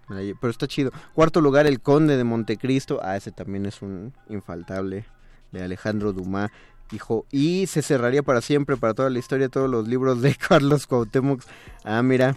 Pero 0.08 0.50
está 0.50 0.66
chido. 0.66 0.90
Cuarto 1.14 1.40
lugar, 1.40 1.66
El 1.66 1.80
Conde 1.80 2.16
de 2.18 2.24
Montecristo. 2.24 3.00
Ah, 3.02 3.16
ese 3.16 3.30
también 3.32 3.64
es 3.66 3.80
un 3.80 4.12
infaltable 4.28 5.06
de 5.52 5.62
Alejandro 5.62 6.12
Dumas. 6.12 6.50
Hijo, 6.92 7.24
y 7.30 7.66
se 7.66 7.80
cerraría 7.80 8.22
para 8.22 8.42
siempre, 8.42 8.76
para 8.76 8.92
toda 8.92 9.08
la 9.08 9.18
historia, 9.18 9.48
todos 9.48 9.70
los 9.70 9.88
libros 9.88 10.20
de 10.20 10.34
Carlos 10.48 10.86
Cuauhtémoc. 10.86 11.40
Ah, 11.84 12.02
mira, 12.02 12.36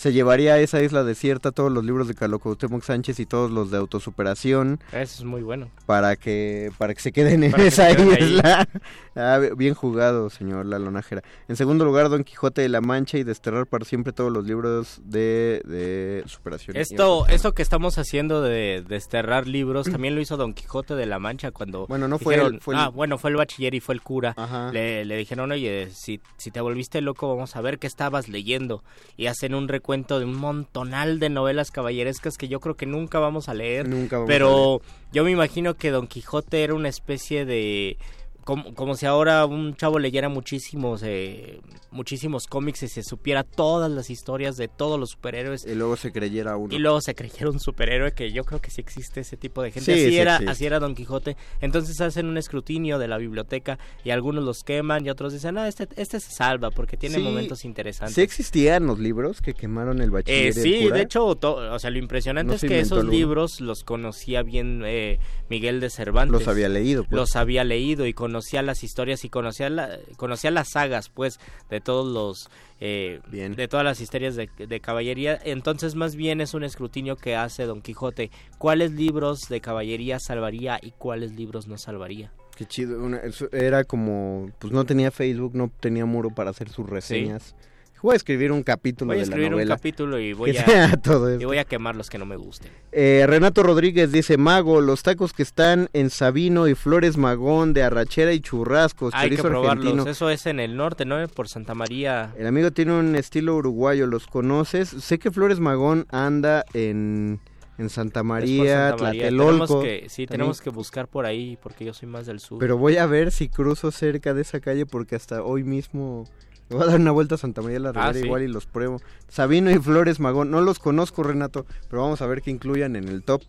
se 0.00 0.14
llevaría 0.14 0.54
a 0.54 0.58
esa 0.60 0.80
isla 0.82 1.04
desierta 1.04 1.52
todos 1.52 1.70
los 1.70 1.84
libros 1.84 2.08
de 2.08 2.14
Carlos 2.14 2.40
Cuauhtémoc 2.40 2.82
Sánchez 2.82 3.20
y 3.20 3.26
todos 3.26 3.50
los 3.50 3.70
de 3.70 3.76
autosuperación 3.76 4.80
Eso 4.92 5.18
es 5.18 5.24
muy 5.24 5.42
bueno. 5.42 5.68
para 5.84 6.16
que 6.16 6.72
para 6.78 6.94
que 6.94 7.00
se 7.00 7.12
queden 7.12 7.44
en 7.44 7.50
Para 7.50 7.64
que 7.64 7.70
se 7.70 7.90
esa 7.90 7.96
queden 7.96 8.22
isla. 8.22 8.68
Ah, 9.16 9.38
bi- 9.38 9.50
bien 9.56 9.74
jugado, 9.74 10.30
señor 10.30 10.66
Lalo 10.66 10.88
Nájera. 10.92 11.22
En 11.48 11.56
segundo 11.56 11.84
lugar, 11.84 12.08
Don 12.08 12.22
Quijote 12.22 12.62
de 12.62 12.68
la 12.68 12.80
Mancha 12.80 13.18
y 13.18 13.24
desterrar 13.24 13.66
para 13.66 13.84
siempre 13.84 14.12
todos 14.12 14.30
los 14.32 14.46
libros 14.46 15.00
de, 15.04 15.60
de 15.66 16.22
superación. 16.26 16.76
Esto, 16.76 17.26
esto 17.26 17.52
que 17.52 17.60
estamos 17.60 17.98
haciendo 17.98 18.40
de 18.40 18.84
desterrar 18.88 19.48
libros, 19.48 19.86
también 19.90 20.14
lo 20.14 20.20
hizo 20.20 20.36
Don 20.36 20.54
Quijote 20.54 20.94
de 20.94 21.06
la 21.06 21.18
Mancha 21.18 21.50
cuando... 21.50 21.88
Bueno, 21.88 22.06
no 22.06 22.20
fue 22.20 22.36
dijeron- 22.36 22.54
él, 22.54 22.60
fue 22.60 22.74
el- 22.74 22.80
Ah, 22.80 22.88
bueno, 22.88 23.18
fue 23.18 23.30
el 23.30 23.36
bachiller 23.36 23.74
y 23.74 23.80
fue 23.80 23.96
el 23.96 24.00
cura. 24.00 24.34
Le, 24.72 25.04
le 25.04 25.16
dijeron, 25.16 25.50
oye, 25.50 25.88
si, 25.92 26.20
si 26.36 26.52
te 26.52 26.60
volviste 26.60 27.00
loco, 27.00 27.28
vamos 27.28 27.56
a 27.56 27.60
ver 27.60 27.80
qué 27.80 27.88
estabas 27.88 28.28
leyendo. 28.28 28.84
Y 29.16 29.26
hacen 29.26 29.56
un 29.56 29.66
recuento 29.90 30.20
de 30.20 30.24
un 30.24 30.36
montonal 30.36 31.18
de 31.18 31.30
novelas 31.30 31.72
caballerescas 31.72 32.38
que 32.38 32.46
yo 32.46 32.60
creo 32.60 32.76
que 32.76 32.86
nunca 32.86 33.18
vamos 33.18 33.48
a 33.48 33.54
leer. 33.54 33.88
Nunca 33.88 34.18
vamos 34.18 34.28
a 34.28 34.32
pero 34.32 34.82
yo 35.12 35.24
me 35.24 35.32
imagino 35.32 35.74
que 35.74 35.90
Don 35.90 36.06
Quijote 36.06 36.62
era 36.62 36.74
una 36.74 36.88
especie 36.88 37.44
de... 37.44 37.98
Como, 38.44 38.74
como 38.74 38.94
si 38.96 39.06
ahora 39.06 39.44
un 39.46 39.74
chavo 39.76 39.98
leyera 39.98 40.28
muchísimos 40.28 41.02
eh, 41.04 41.60
muchísimos 41.90 42.46
cómics 42.46 42.82
y 42.84 42.88
se 42.88 43.02
supiera 43.02 43.42
todas 43.44 43.90
las 43.90 44.10
historias 44.10 44.56
de 44.56 44.68
todos 44.68 44.98
los 44.98 45.10
superhéroes 45.10 45.66
Y 45.66 45.74
luego 45.74 45.96
se 45.96 46.12
creyera 46.12 46.56
uno. 46.56 46.74
y 46.74 46.78
luego 46.78 47.00
se 47.00 47.14
creyera 47.14 47.50
un 47.50 47.58
superhéroe 47.60 48.12
que 48.12 48.32
yo 48.32 48.44
creo 48.44 48.60
que 48.60 48.70
sí 48.70 48.80
existe 48.80 49.20
ese 49.20 49.36
tipo 49.36 49.62
de 49.62 49.72
gente 49.72 49.94
Sí, 49.94 50.00
así 50.00 50.10
sí 50.10 50.18
era 50.18 50.34
existe. 50.34 50.50
así 50.52 50.66
era 50.66 50.78
Don 50.80 50.94
Quijote 50.94 51.36
entonces 51.60 52.00
hacen 52.00 52.26
un 52.26 52.38
escrutinio 52.38 52.98
de 52.98 53.08
la 53.08 53.18
biblioteca 53.18 53.78
y 54.04 54.10
algunos 54.10 54.44
los 54.44 54.62
queman 54.64 55.04
y 55.04 55.10
otros 55.10 55.32
dicen 55.32 55.56
no 55.56 55.64
este 55.64 55.88
este 55.96 56.20
se 56.20 56.30
salva 56.30 56.70
porque 56.70 56.96
tiene 56.96 57.16
Sí, 57.16 57.22
momentos 57.22 57.64
interesantes 57.64 58.14
¿Sí 58.14 58.22
existían 58.22 58.86
los 58.86 58.98
libros 58.98 59.40
que 59.42 59.54
quemaron 59.54 60.00
el 60.00 60.10
bachiller? 60.10 60.46
eh, 60.48 60.52
sí, 60.52 60.88
de 60.90 61.02
hecho, 61.02 61.34
to- 61.34 61.56
o 61.74 61.78
sea, 61.78 61.90
lo 61.90 61.98
impresionante 61.98 62.48
No 62.50 62.54
es 62.54 62.60
que 62.62 62.80
esos 62.80 63.04
libros 63.04 63.60
los 63.60 63.84
conocía 63.84 64.42
bien 64.42 64.82
eh, 64.84 65.18
Miguel 65.48 65.80
de 65.80 65.90
Cervantes. 65.90 66.32
Los 66.32 66.48
había 66.48 66.68
leído. 66.68 67.02
pues. 67.04 67.12
Los 67.12 67.36
había 67.36 67.64
leído 67.64 68.06
y 68.06 68.12
conocía 68.30 68.62
las 68.62 68.84
historias 68.84 69.24
y 69.24 69.28
conocía, 69.28 69.68
la- 69.70 69.98
conocía 70.16 70.50
las 70.52 70.68
sagas, 70.70 71.08
pues, 71.08 71.40
de 71.68 71.80
todos 71.80 72.06
los... 72.12 72.48
eh, 72.80 73.20
Bien. 73.26 73.56
de 73.56 73.66
todas 73.66 73.84
las 73.84 74.00
historias 74.00 74.36
de, 74.36 74.48
de 74.56 74.80
caballería. 74.80 75.36
Entonces, 75.44 75.96
más 75.96 76.14
bien 76.14 76.40
es 76.40 76.54
un 76.54 76.62
escrutinio 76.62 77.16
que 77.16 77.34
hace 77.34 77.64
Don 77.64 77.82
Quijote. 77.82 78.30
¿Cuáles 78.58 78.92
libros 78.92 79.40
de 79.48 79.60
caballería 79.60 80.20
salvaría 80.20 80.78
y 80.80 80.92
cuáles 80.92 81.32
libros 81.32 81.66
no 81.66 81.76
salvaría? 81.76 82.32
Qué 82.56 82.66
chido. 82.66 83.02
una- 83.02 83.18
eso 83.18 83.48
era 83.52 83.82
como, 83.84 84.50
pues 84.60 84.72
no 84.72 84.84
tenía 84.84 85.10
Facebook, 85.10 85.54
no 85.54 85.70
tenía 85.80 86.06
muro 86.06 86.30
para 86.30 86.50
hacer 86.50 86.68
sus 86.68 86.88
reseñas. 86.88 87.56
Voy 88.02 88.14
a 88.14 88.16
escribir 88.16 88.50
un 88.50 88.62
capítulo 88.62 89.08
Voy 89.08 89.16
a 89.16 89.20
de 89.20 89.26
la 89.26 89.36
escribir 89.36 89.54
un 89.54 89.68
capítulo 89.68 90.18
y 90.18 90.32
voy, 90.32 90.56
a, 90.56 90.96
todo 91.02 91.38
y 91.38 91.44
voy 91.44 91.58
a 91.58 91.64
quemar 91.64 91.96
los 91.96 92.08
que 92.08 92.18
no 92.18 92.24
me 92.24 92.36
gusten. 92.36 92.70
Eh, 92.92 93.24
Renato 93.26 93.62
Rodríguez 93.62 94.10
dice, 94.10 94.38
Mago, 94.38 94.80
los 94.80 95.02
tacos 95.02 95.32
que 95.32 95.42
están 95.42 95.90
en 95.92 96.10
Sabino 96.10 96.66
y 96.66 96.74
Flores 96.74 97.16
Magón 97.16 97.74
de 97.74 97.82
arrachera 97.82 98.32
y 98.32 98.40
churrascos, 98.40 99.14
Hay 99.14 99.30
que 99.30 99.42
probarlos. 99.42 99.86
argentino. 99.86 100.10
Eso 100.10 100.30
es 100.30 100.46
en 100.46 100.60
el 100.60 100.76
norte, 100.76 101.04
¿no? 101.04 101.26
Por 101.28 101.48
Santa 101.48 101.74
María. 101.74 102.32
El 102.38 102.46
amigo 102.46 102.70
tiene 102.70 102.98
un 102.98 103.16
estilo 103.16 103.56
uruguayo, 103.56 104.06
¿los 104.06 104.26
conoces? 104.26 104.88
Sé 104.88 105.18
que 105.18 105.30
Flores 105.30 105.60
Magón 105.60 106.06
anda 106.10 106.64
en, 106.72 107.40
en 107.76 107.90
Santa 107.90 108.22
María, 108.22 108.90
Santa 108.90 109.04
María. 109.04 109.20
Tlatelolco. 109.22 109.80
Tenemos 109.80 109.84
que, 109.84 110.08
sí, 110.08 110.26
también. 110.26 110.28
tenemos 110.28 110.60
que 110.60 110.70
buscar 110.70 111.06
por 111.06 111.26
ahí 111.26 111.58
porque 111.62 111.84
yo 111.84 111.92
soy 111.92 112.08
más 112.08 112.26
del 112.26 112.40
sur. 112.40 112.58
Pero 112.58 112.78
voy 112.78 112.96
a 112.96 113.06
ver 113.06 113.30
si 113.30 113.48
cruzo 113.48 113.90
cerca 113.90 114.32
de 114.32 114.42
esa 114.42 114.60
calle 114.60 114.86
porque 114.86 115.16
hasta 115.16 115.42
hoy 115.42 115.64
mismo 115.64 116.26
me 116.70 116.76
voy 116.76 116.84
a 116.84 116.90
dar 116.90 117.00
una 117.00 117.10
vuelta 117.10 117.34
a 117.34 117.38
Santa 117.38 117.60
María 117.62 117.78
la 117.80 117.92
Ribera 117.92 118.08
Ah, 118.10 118.14
¿sí? 118.14 118.20
igual 118.24 118.42
y 118.42 118.48
los 118.48 118.66
pruebo. 118.66 119.00
Sabino 119.28 119.70
y 119.70 119.78
Flores 119.78 120.20
Magón, 120.20 120.50
no 120.50 120.60
los 120.62 120.78
conozco 120.78 121.22
Renato, 121.22 121.66
pero 121.88 122.02
vamos 122.02 122.22
a 122.22 122.26
ver 122.26 122.40
que 122.42 122.50
incluyan 122.50 122.96
en 122.96 123.08
el 123.08 123.22
top. 123.22 123.42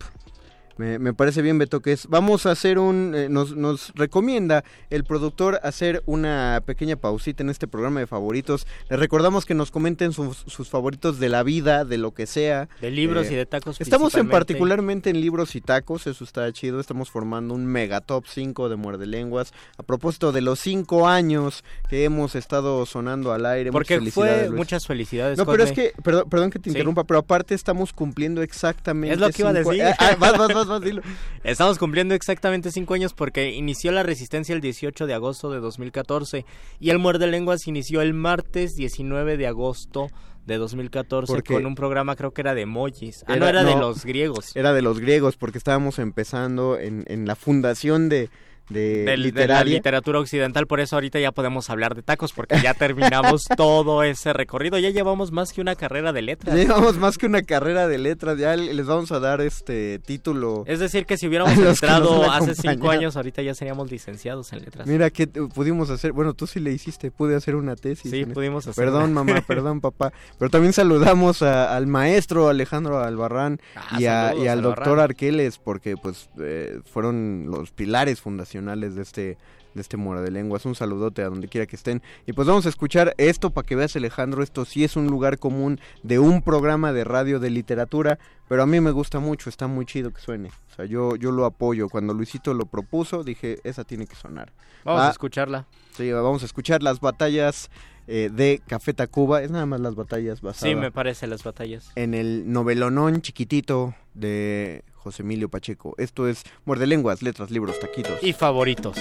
Me, 0.78 0.98
me 0.98 1.12
parece 1.14 1.42
bien, 1.42 1.58
Beto, 1.58 1.80
que 1.80 1.92
es. 1.92 2.06
Vamos 2.08 2.46
a 2.46 2.52
hacer 2.52 2.78
un. 2.78 3.12
eh, 3.14 3.28
nos, 3.28 3.56
nos 3.56 3.92
recomienda 3.94 4.64
el 4.90 5.04
productor 5.04 5.60
hacer 5.62 6.02
una 6.06 6.62
pequeña 6.64 6.96
pausita 6.96 7.42
en 7.42 7.50
este 7.50 7.66
programa 7.68 8.00
de 8.00 8.06
favoritos. 8.06 8.66
Les 8.88 8.98
recordamos 8.98 9.44
que 9.46 9.54
nos 9.54 9.70
comenten 9.70 10.12
sus, 10.12 10.38
sus 10.46 10.68
favoritos 10.68 11.18
de 11.18 11.28
la 11.28 11.42
vida, 11.42 11.84
de 11.84 11.98
lo 11.98 12.12
que 12.12 12.26
sea. 12.26 12.68
De 12.80 12.90
libros 12.90 13.26
Eh, 13.26 13.32
y 13.34 13.36
de 13.36 13.46
tacos. 13.46 13.80
Estamos 13.80 14.14
en 14.14 14.28
particularmente 14.28 15.10
en 15.10 15.20
libros 15.20 15.54
y 15.56 15.60
tacos, 15.60 16.06
eso 16.06 16.24
está 16.24 16.50
chido. 16.52 16.80
Estamos 16.80 17.10
formando 17.10 17.54
un 17.54 17.66
mega 17.66 18.00
top 18.00 18.24
5 18.26 18.68
de 18.68 18.76
muerde 18.76 19.06
lenguas. 19.06 19.52
A 19.78 19.82
propósito 19.82 20.32
de 20.32 20.40
los 20.40 20.58
5 20.60 21.06
años 21.08 21.64
que 21.88 22.04
hemos 22.04 22.34
estado 22.34 22.84
sonando 22.86 23.32
al 23.32 23.46
aire. 23.46 23.70
Porque 23.72 23.98
muchas 24.00 24.14
fue 24.14 24.40
Luis. 24.48 24.52
muchas 24.58 24.86
felicidades. 24.86 25.38
No, 25.38 25.46
pero 25.46 25.62
es 25.64 25.72
que, 25.72 25.92
perdón, 26.02 26.28
perdón 26.30 26.50
que 26.50 26.58
te 26.58 26.70
Sí. 26.70 26.76
interrumpa, 26.76 27.04
pero 27.04 27.20
aparte 27.20 27.54
estamos 27.54 27.92
cumpliendo 27.92 28.42
exactamente. 28.42 29.14
Es 29.14 29.20
lo 29.20 29.30
que 29.30 29.42
iba 29.42 29.50
a 29.50 29.52
decir. 29.52 29.82
Ah, 29.92 29.96
ah, 29.98 30.16
vas, 30.18 30.38
vas, 30.38 30.61
dilo. 30.80 31.02
Estamos 31.44 31.78
cumpliendo 31.78 32.14
exactamente 32.14 32.70
cinco 32.70 32.94
años 32.94 33.12
porque 33.14 33.50
inició 33.52 33.92
la 33.92 34.02
resistencia 34.02 34.54
el 34.54 34.60
18 34.60 35.06
de 35.06 35.14
agosto 35.14 35.50
de 35.50 35.60
2014 35.60 36.44
y 36.80 36.90
el 36.90 36.98
Muerde 36.98 37.26
Lenguas 37.26 37.66
inició 37.66 38.00
el 38.02 38.14
martes 38.14 38.74
19 38.76 39.36
de 39.36 39.46
agosto 39.46 40.08
de 40.46 40.56
2014 40.58 41.32
Porque- 41.32 41.54
con 41.54 41.66
un 41.66 41.74
programa 41.74 42.16
creo 42.16 42.32
que 42.32 42.40
era 42.40 42.54
de 42.54 42.62
emojis. 42.62 43.24
Ah, 43.28 43.36
Era- 43.36 43.38
no, 43.40 43.48
era 43.48 43.64
de 43.64 43.76
los 43.76 44.04
griegos. 44.04 44.56
Era 44.56 44.72
de 44.72 44.82
los 44.82 44.98
griegos, 44.98 45.36
porque 45.36 45.58
estábamos 45.58 45.98
empezando 45.98 46.78
en, 46.78 47.04
en 47.06 47.26
la 47.26 47.36
fundación 47.36 48.08
de, 48.08 48.28
de 48.68 49.04
Del- 49.04 49.32
de 49.32 49.48
la 49.48 49.64
literatura 49.64 50.18
occidental, 50.20 50.66
por 50.66 50.80
eso 50.80 50.96
ahorita 50.96 51.18
ya 51.20 51.32
podemos 51.32 51.68
hablar 51.70 51.94
de 51.94 52.02
tacos 52.02 52.32
porque 52.32 52.60
ya 52.62 52.74
terminamos 52.74 53.44
todo 53.56 54.02
ese 54.02 54.32
recorrido, 54.32 54.78
ya 54.78 54.90
llevamos 54.90 55.32
más 55.32 55.52
que 55.52 55.60
una 55.60 55.74
carrera 55.74 56.12
de 56.12 56.22
letras. 56.22 56.54
Llevamos 56.54 56.96
más 56.98 57.18
que 57.18 57.26
una 57.26 57.42
carrera 57.42 57.88
de 57.88 57.98
letras, 57.98 58.38
ya 58.38 58.56
les 58.56 58.86
vamos 58.86 59.10
a 59.12 59.18
dar 59.20 59.40
este 59.40 59.98
título. 59.98 60.64
Es 60.66 60.78
decir, 60.80 61.06
que 61.06 61.16
si 61.18 61.26
hubiéramos 61.26 61.56
entrado 61.58 62.30
hace 62.30 62.54
cinco 62.54 62.90
años, 62.90 63.16
ahorita 63.16 63.42
ya 63.42 63.54
seríamos 63.54 63.90
licenciados 63.90 64.52
en 64.52 64.60
letras. 64.60 64.86
Mira 64.86 65.10
que 65.10 65.26
pudimos 65.26 65.90
hacer, 65.90 66.12
bueno, 66.12 66.34
tú 66.34 66.46
sí 66.46 66.60
le 66.60 66.72
hiciste, 66.72 67.10
pude 67.10 67.34
hacer 67.36 67.56
una 67.56 67.76
tesis. 67.76 68.10
Sí, 68.10 68.20
eso. 68.20 68.32
pudimos 68.32 68.66
hacer 68.66 68.84
Perdón, 68.84 69.12
mamá, 69.12 69.42
perdón, 69.46 69.80
papá. 69.80 70.12
Pero 70.38 70.50
también 70.50 70.72
saludamos 70.72 71.42
a- 71.42 71.74
al 71.76 71.86
maestro 71.86 72.48
Alejandro 72.48 73.00
Albarrán 73.00 73.60
Ah, 73.74 73.96
y, 73.98 74.06
a- 74.06 74.28
saludos, 74.28 74.44
y 74.44 74.48
al 74.48 74.58
Albarrán. 74.58 74.74
doctor 74.84 75.00
Arqueles, 75.00 75.58
porque 75.58 75.96
pues 75.96 76.28
eh, 76.40 76.80
fueron 76.90 77.46
los 77.48 77.70
pilares 77.72 78.20
fundacionales 78.20 78.51
de 78.60 79.02
este 79.02 79.38
de 79.74 79.80
este 79.80 79.96
Mora 79.96 80.20
de 80.20 80.30
Lenguas. 80.30 80.66
Un 80.66 80.74
saludote 80.74 81.22
a 81.22 81.30
donde 81.30 81.48
quiera 81.48 81.66
que 81.66 81.76
estén. 81.76 82.02
Y 82.26 82.34
pues 82.34 82.46
vamos 82.46 82.66
a 82.66 82.68
escuchar 82.68 83.14
esto 83.16 83.50
para 83.50 83.66
que 83.66 83.74
veas, 83.74 83.96
Alejandro. 83.96 84.42
Esto 84.42 84.66
sí 84.66 84.84
es 84.84 84.96
un 84.96 85.06
lugar 85.06 85.38
común 85.38 85.80
de 86.02 86.18
un 86.18 86.42
programa 86.42 86.92
de 86.92 87.04
radio 87.04 87.40
de 87.40 87.48
literatura, 87.48 88.18
pero 88.48 88.62
a 88.62 88.66
mí 88.66 88.80
me 88.80 88.90
gusta 88.90 89.18
mucho, 89.18 89.48
está 89.48 89.68
muy 89.68 89.86
chido 89.86 90.10
que 90.12 90.20
suene. 90.20 90.50
O 90.70 90.74
sea, 90.76 90.84
yo, 90.84 91.16
yo 91.16 91.32
lo 91.32 91.46
apoyo. 91.46 91.88
Cuando 91.88 92.12
Luisito 92.12 92.52
lo 92.52 92.66
propuso, 92.66 93.24
dije, 93.24 93.60
esa 93.64 93.84
tiene 93.84 94.06
que 94.06 94.14
sonar. 94.14 94.52
Vamos 94.84 95.00
Va- 95.00 95.08
a 95.08 95.10
escucharla. 95.12 95.66
Sí, 95.96 96.12
vamos 96.12 96.42
a 96.42 96.46
escuchar 96.46 96.82
las 96.82 97.00
batallas 97.00 97.70
eh, 98.08 98.28
de 98.30 98.60
Café 98.66 98.92
Tacuba. 98.92 99.42
Es 99.42 99.50
nada 99.50 99.64
más 99.64 99.80
las 99.80 99.94
batallas 99.94 100.42
basadas 100.42 100.68
Sí, 100.70 100.74
me 100.74 100.90
parece 100.92 101.26
las 101.26 101.44
batallas. 101.44 101.92
en 101.94 102.12
el 102.12 102.52
novelonón 102.52 103.22
chiquitito 103.22 103.94
de 104.12 104.84
José 105.02 105.22
Emilio 105.22 105.48
Pacheco. 105.48 105.94
Esto 105.98 106.28
es 106.28 106.44
Muerde 106.64 106.86
Lenguas, 106.86 107.22
Letras, 107.22 107.50
Libros, 107.50 107.78
Taquitos. 107.80 108.22
Y 108.22 108.32
favoritos. 108.32 108.96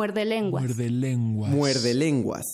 Muerde 0.00 0.24
lenguas. 0.24 0.64
Muerde 0.64 0.88
lenguas. 0.88 1.50
Muerde 1.50 1.92
lenguas. 1.92 2.46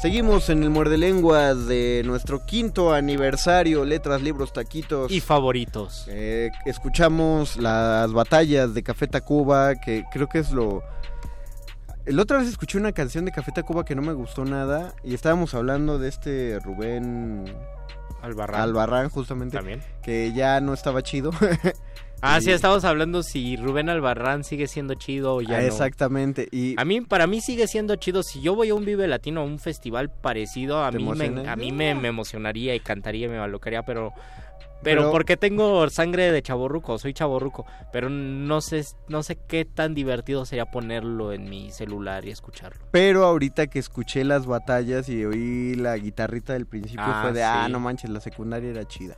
Seguimos 0.00 0.48
en 0.50 0.62
el 0.62 0.70
Muerde 0.70 0.96
Lenguas 0.98 1.66
de 1.66 2.02
nuestro 2.06 2.46
quinto 2.46 2.94
aniversario, 2.94 3.84
letras, 3.84 4.22
libros, 4.22 4.52
taquitos. 4.52 5.10
Y 5.10 5.20
favoritos. 5.20 6.06
Eh, 6.08 6.50
escuchamos 6.64 7.56
las 7.56 8.12
batallas 8.12 8.72
de 8.72 8.84
Café 8.84 9.08
Tacuba, 9.08 9.74
que 9.74 10.04
creo 10.12 10.28
que 10.28 10.38
es 10.38 10.52
lo... 10.52 10.84
El 12.10 12.18
otra 12.18 12.38
vez 12.38 12.48
escuché 12.48 12.76
una 12.76 12.90
canción 12.90 13.24
de 13.24 13.30
Café 13.30 13.52
Tacuba 13.52 13.84
que 13.84 13.94
no 13.94 14.02
me 14.02 14.12
gustó 14.12 14.44
nada 14.44 14.94
y 15.04 15.14
estábamos 15.14 15.54
hablando 15.54 15.96
de 16.00 16.08
este 16.08 16.58
Rubén 16.58 17.44
Albarrán. 18.20 18.60
Albarrán 18.62 19.08
justamente, 19.10 19.56
También. 19.56 19.80
que 20.02 20.32
ya 20.32 20.60
no 20.60 20.74
estaba 20.74 21.02
chido. 21.02 21.30
Ah, 22.22 22.36
Y- 22.38 22.42
sí, 22.44 22.50
estamos 22.50 22.84
hablando 22.84 23.22
si 23.22 23.56
Rubén 23.56 23.88
Albarrán 23.88 24.44
sigue 24.44 24.66
siendo 24.66 24.92
chido 24.92 25.36
o 25.36 25.40
ya 25.40 25.56
Ah, 25.56 25.60
no. 25.62 25.66
Exactamente. 25.68 26.48
Y 26.52 26.74
A 26.78 26.84
mí, 26.84 27.00
para 27.00 27.26
mí 27.26 27.40
sigue 27.40 27.66
siendo 27.66 27.96
chido. 27.96 28.22
Si 28.22 28.42
yo 28.42 28.54
voy 28.54 28.68
a 28.68 28.74
un 28.74 28.84
Vive 28.84 29.06
Latino, 29.08 29.40
a 29.40 29.44
un 29.44 29.58
festival 29.58 30.10
parecido, 30.10 30.84
a 30.84 30.90
¿Te 30.90 30.98
mí, 30.98 31.04
me, 31.04 31.10
emociona? 31.24 31.50
a 31.50 31.56
mí 31.56 31.72
me, 31.72 31.94
me 31.94 32.08
emocionaría 32.08 32.74
y 32.74 32.80
cantaría 32.80 33.24
y 33.24 33.30
me 33.30 33.38
alocaría, 33.38 33.84
pero... 33.86 34.12
Pero, 34.82 35.02
Pero- 35.02 35.10
porque 35.12 35.36
tengo 35.36 35.88
sangre 35.90 36.32
de 36.32 36.42
chaborruco, 36.42 36.98
soy 36.98 37.12
chaborruco, 37.12 37.66
pero 37.92 38.08
no 38.08 38.60
sé, 38.62 38.84
no 39.08 39.22
sé 39.22 39.36
qué 39.46 39.64
tan 39.66 39.94
divertido 39.94 40.44
sería 40.46 40.66
ponerlo 40.66 41.32
en 41.32 41.50
mi 41.50 41.70
celular 41.70 42.24
y 42.24 42.30
escucharlo. 42.30 42.80
Pero 42.90 43.24
ahorita 43.24 43.66
que 43.66 43.78
escuché 43.78 44.24
las 44.24 44.46
batallas 44.46 45.08
y 45.08 45.24
oí 45.24 45.74
la 45.74 45.96
guitarrita 45.96 46.54
del 46.54 46.66
principio 46.66 47.04
Ah, 47.06 47.20
fue 47.22 47.32
de, 47.32 47.42
ah, 47.44 47.68
no 47.68 47.78
manches, 47.78 48.08
la 48.10 48.20
secundaria 48.20 48.70
era 48.70 48.86
chida. 48.88 49.16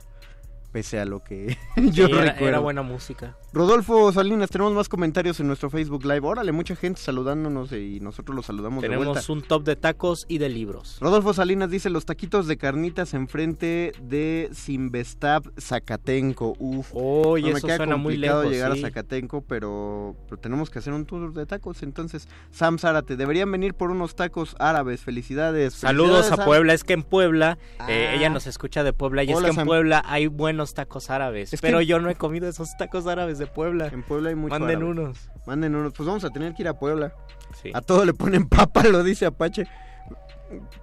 Pese 0.73 0.99
a 0.99 1.05
lo 1.05 1.19
que 1.23 1.55
Sí, 1.75 1.91
yo 1.91 2.07
era, 2.07 2.17
recuerdo. 2.33 2.47
era 2.47 2.59
buena 2.59 2.81
música. 2.81 3.37
Rodolfo 3.53 4.11
Salinas, 4.11 4.49
tenemos 4.49 4.73
más 4.73 4.89
comentarios 4.89 5.39
en 5.39 5.45
nuestro 5.47 5.69
Facebook 5.69 6.03
Live. 6.03 6.21
Órale, 6.27 6.51
mucha 6.51 6.75
gente 6.75 6.99
saludándonos 6.99 7.71
y 7.71 7.99
nosotros 8.01 8.35
los 8.35 8.47
saludamos 8.47 8.81
de 8.81 8.87
vuelta. 8.89 9.03
Tenemos 9.03 9.29
un 9.29 9.43
top 9.43 9.63
de 9.63 9.75
tacos 9.75 10.25
y 10.27 10.39
de 10.39 10.49
libros. 10.49 10.97
Rodolfo 10.99 11.33
Salinas 11.35 11.69
dice 11.69 11.91
los 11.91 12.05
taquitos 12.05 12.47
de 12.47 12.57
carnitas 12.57 13.13
enfrente 13.13 13.91
de 14.01 14.49
Simvestab 14.53 15.43
Zacatenco. 15.61 16.55
Uf. 16.57 16.89
Oye, 16.93 17.43
No, 17.47 17.51
me 17.53 17.57
eso 17.59 17.67
queda 17.67 17.77
suena 17.77 17.95
muy 17.97 18.13
complicado 18.13 18.41
lejos. 18.41 18.53
llegar 18.55 18.73
sí. 18.73 18.79
a 18.79 18.87
Zacatenco, 18.87 19.41
pero, 19.41 20.15
pero 20.27 20.41
tenemos 20.41 20.71
que 20.71 20.79
hacer 20.79 20.93
un 20.93 21.05
tour 21.05 21.31
de 21.33 21.45
tacos. 21.45 21.83
Entonces, 21.83 22.27
Sam 22.49 22.79
Zárate, 22.79 23.15
deberían 23.17 23.51
venir 23.51 23.75
por 23.75 23.91
unos 23.91 24.15
tacos 24.15 24.55
árabes. 24.57 25.01
Felicidades. 25.01 25.75
Saludos 25.75 26.11
Felicidades, 26.25 26.39
a. 26.39 26.45
Puebla, 26.45 26.73
es 26.73 26.83
que 26.83 26.93
en 26.93 27.03
Puebla, 27.03 27.59
eh, 27.87 28.07
Ah. 28.09 28.15
ella 28.15 28.29
nos 28.29 28.47
escucha 28.47 28.83
de 28.83 28.93
Puebla 28.93 29.23
y 29.23 29.31
es 29.31 29.39
que 29.39 29.47
en 29.47 29.53
Sam. 29.53 29.67
Puebla 29.67 30.01
hay 30.07 30.25
buenos 30.25 30.62
tacos 30.73 31.09
árabes, 31.09 31.53
Es 31.53 31.59
que- 31.59 31.67
pero 31.67 31.81
yo 31.81 31.99
no 31.99 32.09
he 32.09 32.15
comido 32.15 32.47
esos 32.47 32.69
tacos 32.77 33.05
árabes 33.07 33.37
de 33.39 33.47
Puebla. 33.47 33.87
En 33.87 34.03
Puebla 34.03 34.29
hay 34.29 34.35
mucho 34.35 34.51
Manden 34.51 34.77
árabe. 34.77 34.85
unos. 34.91 35.29
Manden 35.45 35.75
unos. 35.75 35.91
Pues 35.93 36.07
vamos 36.07 36.23
a 36.23 36.29
tener 36.29 36.53
que 36.53 36.61
ir 36.61 36.69
a 36.69 36.79
Puebla. 36.79 37.13
Sí. 37.61 37.71
A 37.73 37.81
todo 37.81 38.05
le 38.05 38.13
ponen 38.13 38.47
papa, 38.49 38.83
lo 38.83 39.03
dice 39.03 39.25
Apache. 39.25 39.67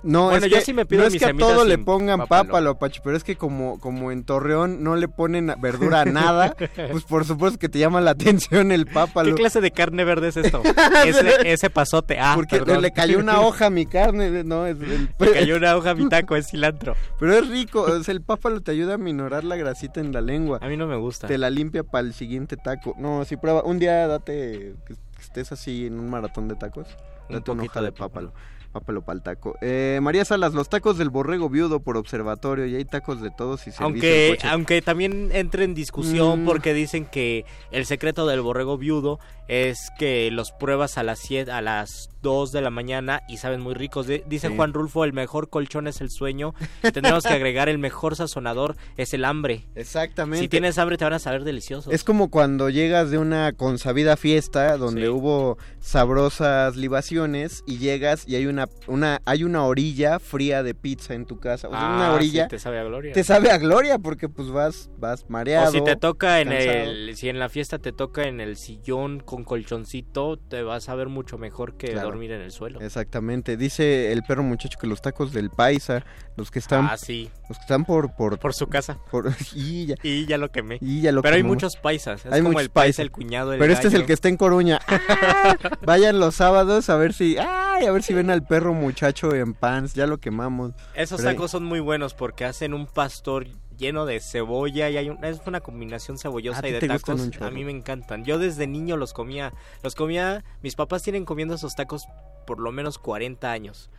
No, 0.03 0.27
Bueno, 0.27 0.47
es 0.47 0.53
yo 0.53 0.59
que, 0.59 0.65
sí 0.65 0.73
me 0.73 0.87
pido 0.87 1.03
no 1.03 1.09
es 1.09 1.17
que 1.19 1.25
a 1.25 1.35
todo 1.35 1.65
le 1.65 1.79
pongan 1.79 2.21
papa, 2.21 2.45
papa, 2.45 2.59
¿no? 2.59 2.65
lo 2.65 2.71
Apache, 2.71 3.01
pero 3.05 3.17
es 3.17 3.25
que 3.25 3.37
como, 3.37 3.79
como 3.81 4.11
en 4.13 4.25
Torreón 4.25 4.83
no 4.83 4.97
le 4.97 5.09
ponen 5.09 5.53
verdura 5.61 6.03
a 6.03 6.05
nada, 6.05 6.55
pues 6.91 7.05
por 7.05 7.25
supuesto 7.25 7.59
que 7.59 7.69
te 7.69 7.79
llama 7.79 8.01
la 8.01 8.13
atención 8.13 8.73
el 8.73 8.87
pápalo. 8.87 9.29
¿Qué 9.31 9.35
clase 9.41 9.61
de 9.61 9.71
carne 9.71 10.05
verde 10.05 10.29
es 10.29 10.37
esto? 10.37 10.63
ese, 11.07 11.53
ese 11.53 11.71
pasote. 11.71 12.19
Ah, 12.19 12.33
Porque 12.37 12.59
perdón. 12.59 12.83
le 12.83 12.93
cayó 12.93 13.19
una 13.19 13.41
hoja 13.41 13.67
a 13.67 13.71
mi 13.71 13.87
carne, 13.87 14.45
no, 14.45 14.67
es 14.67 14.77
el- 14.81 15.09
Le 15.19 15.33
cayó 15.33 15.57
una 15.57 15.77
hoja 15.77 15.91
a 15.91 15.95
mi 15.95 16.09
taco, 16.09 16.37
es 16.37 16.49
cilantro. 16.49 16.95
Pero 17.19 17.35
es 17.35 17.49
rico, 17.49 17.83
o 17.83 18.03
sea, 18.03 18.13
el 18.13 18.23
pápalo 18.23 18.61
te 18.63 18.71
ayuda 18.73 18.95
a 18.95 18.99
minorar 18.99 19.45
la 19.45 19.57
grasita 19.57 20.01
en 20.01 20.13
la 20.13 20.21
lengua. 20.21 20.59
A 20.63 20.69
mí 20.69 20.77
no 20.77 20.87
me 20.87 20.97
gusta. 20.97 21.27
Te 21.27 21.39
la 21.39 21.51
limpia 21.51 21.83
para 21.85 22.07
el 22.07 22.15
siguiente 22.15 22.57
taco. 22.57 22.95
No, 22.99 23.25
si 23.25 23.37
prueba, 23.37 23.63
un 23.63 23.79
día 23.79 24.07
date 24.09 24.75
que 24.87 24.95
estés 25.21 25.53
así 25.53 25.87
en 25.87 25.99
un 26.01 26.09
maratón 26.09 26.49
de 26.49 26.55
tacos, 26.57 26.87
Un 27.29 27.35
date 27.37 27.51
una 27.51 27.61
poquito 27.63 27.73
hoja 27.73 27.81
de 27.81 27.87
de 27.87 27.93
pápalo. 27.93 28.33
Pápalo 28.73 29.03
para 29.03 29.17
el 29.17 29.23
taco. 29.23 29.57
Eh, 29.61 29.99
María 30.01 30.25
Salas, 30.25 30.55
los 30.55 30.69
tacos 30.69 30.97
del 30.97 31.11
borrego 31.11 31.49
viudo 31.51 31.81
por 31.81 31.97
observatorio 31.97 32.67
y 32.67 32.77
hay 32.77 32.85
tacos 32.85 33.21
de 33.21 33.31
todos 33.31 33.67
y 33.67 33.71
Aunque, 33.79 34.37
coche. 34.37 34.49
aunque 34.49 34.81
también 34.81 35.31
entra 35.33 35.65
en 35.65 35.75
discusión 35.75 36.45
Mm. 36.45 36.47
porque 36.47 36.73
dicen 36.73 37.05
que 37.05 37.45
el 37.73 37.85
secreto 37.85 38.29
del 38.29 38.43
borrego 38.43 38.79
viudo 38.79 39.19
es 39.49 39.91
que 39.99 40.31
los 40.31 40.53
pruebas 40.53 40.99
a 40.99 41.03
las 41.03 41.19
7, 41.19 41.51
a 41.51 41.61
las 41.63 42.11
2 42.23 42.53
de 42.53 42.61
la 42.61 42.71
mañana 42.71 43.23
y 43.29 43.37
saben 43.39 43.61
muy 43.61 43.75
ricos. 43.75 44.07
De- 44.07 44.25
dice 44.27 44.49
Sí. 44.49 44.57
Juan 44.57 44.73
Rulfo, 44.73 45.05
el 45.05 45.13
mejor 45.13 45.49
colchón 45.51 45.87
es 45.87 46.01
el 46.01 46.11
sueño. 46.11 46.55
Tendremos 46.83 47.25
que 47.25 47.33
agregar 47.35 47.69
el 47.69 47.79
mejor 47.79 48.17
sazonador 48.17 48.77
es 48.97 49.15
el 49.15 49.25
hambre. 49.25 49.67
Exactamente. 49.75 50.41
Si 50.43 50.49
tienes 50.49 50.79
hambre 50.79 50.97
te 50.99 51.05
van 51.05 51.13
a 51.15 51.19
saber 51.19 51.45
deliciosos. 51.45 51.93
Es 51.93 52.05
como 52.05 52.31
cuando 52.31 52.69
llegas 52.71 53.11
de 53.11 53.19
una 53.19 53.53
consabida 53.53 54.17
fiesta 54.17 54.77
donde 54.77 55.03
Sí. 55.03 55.09
hubo 55.09 55.59
sabrosas 56.01 56.77
libaciones 56.77 57.63
y 57.67 57.79
llegas 57.79 58.27
y 58.27 58.37
hay 58.37 58.47
una, 58.47 58.69
una 58.87 59.21
hay 59.25 59.45
una 59.45 59.65
orilla 59.65 60.19
fría 60.19 60.63
de 60.63 60.75
pizza 60.75 61.15
en 61.15 61.27
tu 61.27 61.39
casa. 61.39 61.69
O 61.69 61.71
sea, 61.73 61.81
Ah, 61.93 61.97
una 61.97 62.13
orilla 62.15 62.45
sí, 62.45 62.49
te 62.51 62.59
sabe 62.59 62.79
a 62.79 62.85
gloria. 62.85 63.13
te 63.13 63.23
sabe 63.25 63.51
a 63.51 63.59
gloria 63.59 63.99
porque 63.99 64.29
pues 64.29 64.51
vas 64.51 64.91
vas 64.99 65.29
mareado. 65.29 65.69
O 65.69 65.73
si 65.73 65.83
te 65.85 65.97
toca 65.97 66.41
en 66.41 66.53
el, 66.53 67.17
si 67.17 67.29
en 67.29 67.39
la 67.39 67.49
fiesta 67.49 67.79
te 67.79 67.93
toca 67.93 68.25
en 68.25 68.41
el 68.41 68.57
sillón 68.57 69.21
con 69.21 69.45
colchoncito, 69.45 70.39
te 70.39 70.63
vas 70.63 70.89
a 70.89 70.95
ver 70.95 71.09
mucho 71.09 71.39
mejor 71.39 71.77
que 71.77 71.89
Claro. 71.93 72.10
Dormir 72.11 72.33
en 72.33 72.41
el 72.41 72.51
suelo. 72.51 72.81
Exactamente. 72.81 73.57
Dice 73.57 74.13
el 74.13 74.23
perro 74.23 74.43
muchacho 74.43 74.79
que 74.79 74.87
los 74.87 75.01
tacos 75.03 75.33
del 75.33 75.51
paisa, 75.51 76.05
los 76.37 76.51
que 76.51 76.59
están 76.59 76.87
Ah, 76.91 76.97
sí, 76.97 77.31
los 77.49 77.59
que 77.59 77.63
están 77.63 77.85
por 77.85 78.15
por, 78.15 78.39
por 78.39 78.55
su 78.55 78.67
casa. 78.69 78.99
por- 79.11 79.31
y 79.55 79.87
ya, 79.87 79.95
Y 80.03 80.27
ya 80.27 80.39
lo 80.39 80.51
quemé. 80.51 80.79
y 80.81 81.01
ya 81.03 81.13
lo 81.13 81.23
Pero 81.23 81.37
hay 81.37 81.43
muchos 81.43 81.77
paisas. 81.77 82.25
Es 82.27 82.33
Hay 82.33 82.41
como 82.41 82.53
muchos 82.53 82.65
el 82.65 82.71
paisa, 82.71 83.03
el 83.03 83.11
cuñado, 83.11 83.53
el 83.53 83.59
Pero 83.59 83.73
este 83.73 83.89
es 83.89 83.95
el 83.95 84.07
que 84.07 84.13
está 84.13 84.29
en 84.29 84.37
Coruña. 84.37 84.81
¡Ah! 84.89 85.57
Vayan 85.83 86.19
los 86.21 86.35
sábados 86.37 86.89
a 86.91 86.97
ver 86.97 87.13
si 87.13 87.37
ay, 87.39 87.87
a 87.87 87.93
ver 87.93 88.03
si 88.03 88.15
ven 88.15 88.31
al 88.31 88.45
perro 88.47 88.75
muchacho 88.75 89.35
en 89.35 89.55
pants, 89.55 89.95
ya 89.95 90.07
lo 90.07 90.19
quemamos. 90.19 90.73
Esos 90.95 91.21
Pero 91.21 91.31
tacos 91.33 91.51
son 91.51 91.65
muy 91.65 91.81
buenos 91.81 92.15
porque 92.15 92.45
hacen 92.45 92.75
un 92.75 92.87
pastor 92.87 93.47
lleno 93.81 94.07
de 94.07 94.21
cebolla 94.21 94.89
y 94.91 94.97
hay 94.99 95.11
un- 95.11 95.25
es 95.25 95.41
una 95.47 95.61
combinación 95.61 96.19
cebollosa 96.19 96.61
¿A 96.61 96.63
ti 96.63 96.69
y 96.69 96.73
de 96.73 96.81
tacos. 96.87 97.21
A 97.43 97.51
mí 97.51 97.65
me 97.65 97.73
encantan. 97.73 98.25
Yo 98.25 98.39
desde 98.39 98.69
niño 98.69 98.97
los 98.97 99.13
comía. 99.13 99.53
Los 99.83 99.97
comía. 99.97 100.45
Mis 100.63 100.77
papás 100.77 101.03
tienen 101.03 101.25
comiendo 101.25 101.55
esos 101.55 101.75
tacos 101.75 102.07
por 102.47 102.61
lo 102.61 102.71
menos 102.71 102.99
40 102.99 103.51
años. 103.51 103.91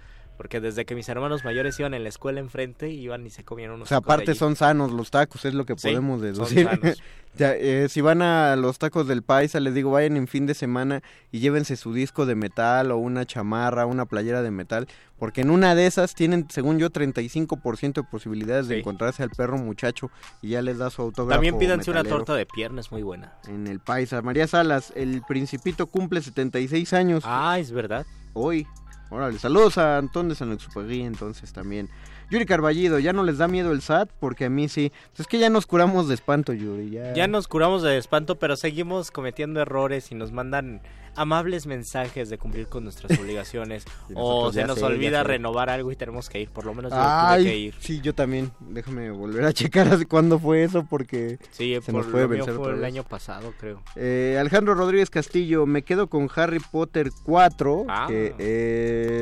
Porque 0.42 0.60
desde 0.60 0.86
que 0.86 0.96
mis 0.96 1.08
hermanos 1.08 1.46
mayores 1.46 1.80
iban 1.80 1.94
en 1.94 2.02
la 2.02 2.10
escuela 2.10 2.40
enfrente, 2.40 2.90
iban 2.90 3.24
y 3.28 3.30
se 3.30 3.44
comían 3.44 3.70
unos 3.70 3.86
O 3.86 3.90
sea, 3.90 3.98
aparte 4.00 4.34
son 4.34 4.56
sanos 4.56 4.92
los 4.92 5.12
tacos, 5.12 5.46
es 5.46 5.54
lo 5.54 5.68
que 5.68 5.76
Sí, 5.78 5.90
podemos 5.90 6.20
son 6.20 6.34
deducir. 6.34 6.66
sanos. 6.68 6.98
Ya, 7.38 7.54
eh, 7.56 7.88
si 7.88 8.02
van 8.02 8.22
a 8.22 8.58
los 8.58 8.78
tacos 8.78 9.08
del 9.08 9.24
paisa, 9.24 9.62
les 9.62 9.74
digo, 9.74 9.90
vayan 9.92 10.18
en 10.18 10.28
fin 10.28 10.46
de 10.48 10.54
semana 10.54 11.02
y 11.32 11.40
llévense 11.40 11.78
su 11.78 11.94
disco 11.94 12.26
de 12.26 12.36
metal 12.36 12.92
o 12.92 12.98
una 12.98 13.26
chamarra, 13.26 13.86
una 13.86 14.06
playera 14.06 14.42
de 14.42 14.52
metal, 14.52 14.86
porque 15.18 15.40
en 15.40 15.50
una 15.50 15.74
de 15.74 15.86
esas 15.86 16.14
tienen, 16.14 16.48
según 16.50 16.78
yo, 16.78 16.90
35% 16.90 18.02
de 18.02 18.04
posibilidades 18.04 18.68
de 18.68 18.76
Sí. 18.76 18.80
encontrarse 18.82 19.24
al 19.24 19.30
perro 19.30 19.58
muchacho 19.58 20.12
y 20.42 20.50
ya 20.50 20.62
les 20.62 20.78
da 20.80 20.90
su 20.90 21.04
autógrafo. 21.04 21.36
También 21.38 21.58
pídanse 21.58 21.90
una 21.90 22.00
metalero. 22.02 22.18
torta 22.26 22.36
de 22.36 22.46
pierna, 22.48 22.82
es 22.82 22.92
muy 22.92 23.02
buena. 23.04 23.32
En 23.48 23.66
el 23.68 23.80
paisa. 23.80 24.22
María 24.22 24.46
Salas, 24.48 24.92
el 24.98 25.22
principito 25.26 25.88
cumple 25.88 26.22
76 26.22 26.92
años 26.92 27.24
Ah, 27.26 27.58
es 27.60 27.72
verdad. 27.72 28.06
hoy. 28.34 28.68
Órale, 29.12 29.38
saludos 29.40 29.78
a 29.78 29.98
Antón 29.98 30.30
de 30.30 30.36
San 30.36 30.54
Exupagui 30.54 31.02
entonces 31.02 31.52
también. 31.52 31.90
Yuri 32.30 32.46
Carballido, 32.46 32.98
¿ya 32.98 33.12
no 33.12 33.24
les 33.24 33.38
da 33.38 33.50
miedo 33.50 33.74
el 33.74 33.82
SAT? 33.82 34.10
Porque 34.22 34.46
a 34.46 34.50
mí 34.50 34.70
sí. 34.70 34.94
Es 35.18 35.28
que 35.28 35.38
ya 35.38 35.50
nos 35.50 35.66
curamos 35.66 36.08
de 36.08 36.14
espanto, 36.14 36.54
Yuri. 36.54 36.98
Ya 37.14 37.28
nos 37.28 37.50
curamos 37.50 37.84
de 37.84 37.98
espanto, 37.98 38.40
pero 38.40 38.56
seguimos 38.56 39.12
cometiendo 39.12 39.60
errores 39.60 40.14
y 40.14 40.16
nos 40.16 40.32
mandan 40.32 40.82
amables 41.16 41.66
mensajes 41.68 42.30
de 42.30 42.38
cumplir 42.38 42.68
con 42.68 42.84
nuestras 42.84 43.12
obligaciones. 43.20 43.86
O 44.14 44.52
se 44.52 44.64
nos 44.66 44.80
sé, 44.80 44.86
olvida 44.86 45.24
renovar 45.24 45.70
algo 45.70 45.92
y 45.92 45.96
tenemos 45.96 46.30
que 46.30 46.42
ir. 46.42 46.50
Por 46.50 46.66
lo 46.66 46.74
menos 46.74 46.92
yo 46.92 46.98
tuve 46.98 47.44
que 47.44 47.50
Ay, 47.52 47.66
ir. 47.68 47.76
sí, 47.80 48.02
yo 48.02 48.14
también. 48.16 48.52
Déjame 48.60 49.12
volver 49.12 49.46
a 49.46 49.54
checar 49.54 49.88
hace 49.88 50.06
cuándo 50.06 50.40
fue 50.40 50.64
eso 50.64 50.86
porque... 50.90 51.38
Sí, 51.52 51.76
se 51.82 51.92
por 51.92 52.04
nos 52.04 52.12
puede 52.12 52.28
vencer 52.28 52.56
fue 52.56 52.74
el 52.74 52.84
año 52.86 53.04
pasado, 53.04 53.54
creo. 53.60 53.82
Eh, 53.96 54.38
Alejandro 54.40 54.74
Rodríguez 54.76 55.10
Castillo, 55.10 55.66
me 55.66 55.84
quedo 55.84 56.08
con 56.08 56.30
Harry 56.36 56.60
Potter 56.60 57.12
4, 57.24 57.86
Ah. 57.90 58.06
que 58.08 58.36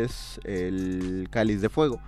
es 0.04 0.40
el 0.44 1.28
cáliz 1.30 1.62
de 1.62 1.70
fuego. 1.70 2.02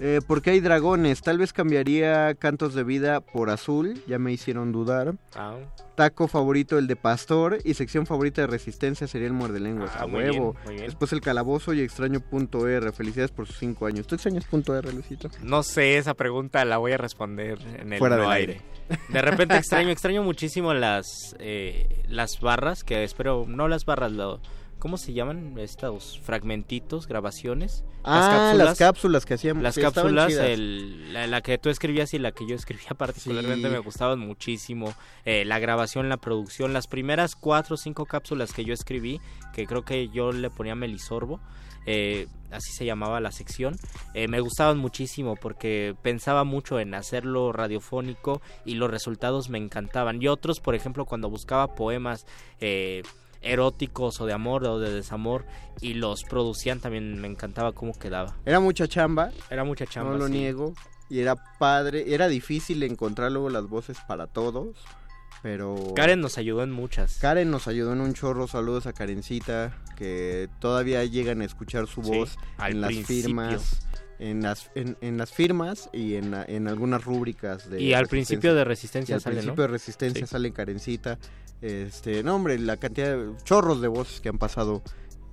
Eh, 0.00 0.20
porque 0.26 0.50
hay 0.50 0.60
dragones, 0.60 1.22
tal 1.22 1.38
vez 1.38 1.52
cambiaría 1.52 2.34
Cantos 2.34 2.74
de 2.74 2.84
Vida 2.84 3.20
por 3.20 3.50
azul, 3.50 4.00
ya 4.06 4.18
me 4.18 4.30
hicieron 4.32 4.70
dudar. 4.72 5.14
Ah, 5.34 5.56
Taco 5.96 6.28
favorito 6.28 6.78
el 6.78 6.86
de 6.86 6.94
Pastor 6.94 7.58
y 7.64 7.74
sección 7.74 8.06
favorita 8.06 8.42
de 8.42 8.46
Resistencia 8.46 9.08
sería 9.08 9.26
el 9.26 9.32
Muerde 9.32 9.58
Lenguas. 9.58 9.90
Ah, 9.96 10.04
a 10.04 10.06
muy 10.06 10.20
huevo. 10.22 10.52
bien, 10.52 10.64
muy 10.66 10.74
bien. 10.74 10.86
Después 10.86 11.12
el 11.12 11.20
Calabozo 11.20 11.72
y 11.74 11.80
extraño 11.80 12.20
punto 12.20 12.68
R. 12.68 12.92
Felicidades 12.92 13.32
por 13.32 13.46
sus 13.48 13.58
5 13.58 13.86
años. 13.86 14.06
¿Tú 14.06 14.14
extrañas 14.14 14.44
punto 14.44 14.76
R, 14.76 14.92
Luisito? 14.92 15.28
no 15.42 15.64
sé, 15.64 15.98
esa 15.98 16.14
pregunta 16.14 16.64
la 16.64 16.76
voy 16.78 16.92
a 16.92 16.98
responder 16.98 17.58
en 17.80 17.92
el 17.92 17.98
Fuera 17.98 18.16
no 18.16 18.22
del 18.22 18.30
aire. 18.30 18.60
De 19.08 19.20
repente 19.20 19.56
extraño, 19.56 19.88
extraño 19.90 20.22
muchísimo 20.22 20.72
las 20.74 21.34
eh, 21.40 22.04
las 22.06 22.38
barras, 22.40 22.84
que 22.84 23.02
espero, 23.02 23.44
no 23.48 23.66
las 23.66 23.84
barras, 23.84 24.12
lo- 24.12 24.40
¿cómo 24.78 24.96
se 24.98 25.12
llaman 25.12 25.54
estos 25.58 26.18
fragmentitos, 26.22 27.06
grabaciones? 27.08 27.84
Ah, 28.04 28.54
las 28.56 28.78
cápsulas 28.78 29.26
que 29.26 29.34
hacíamos. 29.34 29.62
Las 29.62 29.76
cápsulas, 29.78 30.32
el- 30.32 31.12
la, 31.12 31.26
la 31.26 31.40
que 31.42 31.58
tú 31.58 31.68
escribías 31.68 32.14
y 32.14 32.18
la 32.18 32.32
que 32.32 32.46
yo 32.46 32.54
escribía 32.54 32.90
particularmente 32.98 33.68
Sí. 33.68 33.72
me 33.72 33.78
gustaban 33.80 34.18
muchísimo. 34.20 34.94
Eh, 35.24 35.44
la 35.44 35.58
grabación, 35.58 36.08
la 36.08 36.16
producción, 36.16 36.72
las 36.72 36.86
primeras 36.86 37.34
cuatro 37.36 37.74
o 37.74 37.76
cinco 37.76 38.06
cápsulas 38.06 38.52
que 38.52 38.64
yo 38.64 38.72
escribí, 38.74 39.20
que 39.52 39.66
creo 39.66 39.84
que 39.84 40.08
yo 40.08 40.32
le 40.32 40.48
ponía 40.50 40.74
Melisorbo, 40.74 41.40
eh, 41.86 42.26
así 42.50 42.70
se 42.72 42.84
llamaba 42.84 43.18
la 43.20 43.32
sección, 43.32 43.76
eh, 44.14 44.28
me 44.28 44.40
gustaban 44.40 44.78
muchísimo 44.78 45.36
porque 45.36 45.94
pensaba 46.02 46.44
mucho 46.44 46.80
en 46.80 46.94
hacerlo 46.94 47.50
radiofónico 47.52 48.40
y 48.64 48.74
los 48.74 48.90
resultados 48.90 49.48
me 49.48 49.58
encantaban. 49.58 50.20
Y 50.22 50.28
otros, 50.28 50.60
por 50.60 50.74
ejemplo, 50.74 51.04
cuando 51.04 51.28
buscaba 51.30 51.74
poemas... 51.74 52.26
Eh, 52.60 53.02
eróticos 53.42 54.20
o 54.20 54.26
de 54.26 54.32
amor 54.32 54.64
o 54.64 54.78
de 54.78 54.92
desamor 54.92 55.44
y 55.80 55.94
los 55.94 56.22
producían 56.24 56.80
también 56.80 57.20
me 57.20 57.28
encantaba 57.28 57.72
cómo 57.72 57.92
quedaba 57.92 58.36
Era 58.44 58.58
mucha 58.60 58.88
chamba, 58.88 59.30
era 59.50 59.64
mucha 59.64 59.86
chamba. 59.86 60.12
no 60.12 60.18
lo 60.18 60.26
sí. 60.26 60.32
niego. 60.32 60.74
Y 61.10 61.20
era 61.20 61.36
padre, 61.58 62.12
era 62.12 62.28
difícil 62.28 62.82
encontrar 62.82 63.32
luego 63.32 63.48
las 63.48 63.66
voces 63.66 63.96
para 64.06 64.26
todos. 64.26 64.76
Pero 65.42 65.94
Karen 65.94 66.20
nos 66.20 66.36
ayudó 66.36 66.62
en 66.64 66.72
muchas. 66.72 67.18
Karen 67.18 67.50
nos 67.50 67.68
ayudó 67.68 67.92
en 67.92 68.00
un 68.00 68.12
chorro. 68.12 68.48
Saludos 68.48 68.86
a 68.86 68.92
Karencita, 68.92 69.72
que 69.96 70.48
todavía 70.58 71.04
llegan 71.04 71.40
a 71.42 71.44
escuchar 71.44 71.86
su 71.86 72.02
voz 72.02 72.36
en 72.66 72.80
las 72.80 72.88
principio. 72.88 73.22
firmas. 73.24 73.80
En 74.18 74.42
las, 74.42 74.68
en, 74.74 74.96
en 75.00 75.16
las 75.16 75.30
firmas 75.30 75.88
y 75.92 76.16
en, 76.16 76.34
en 76.34 76.66
algunas 76.66 77.04
rúbricas 77.04 77.70
de 77.70 77.80
y 77.80 77.94
al 77.94 78.08
principio 78.08 78.52
de 78.52 78.62
Y 78.62 78.64
Resistencia 78.64 79.14
al 79.14 79.20
sale, 79.20 79.36
¿no? 79.36 79.40
principio 79.42 79.62
de 79.62 79.68
Resistencia 79.68 80.26
Sí. 80.26 80.30
sale 80.30 80.52
Karencita. 80.52 81.18
Este, 81.60 82.22
no, 82.22 82.36
hombre, 82.36 82.58
la 82.58 82.76
cantidad 82.76 83.16
de 83.16 83.32
chorros 83.44 83.80
de 83.80 83.88
voces 83.88 84.20
que 84.20 84.28
han 84.28 84.38
pasado 84.38 84.82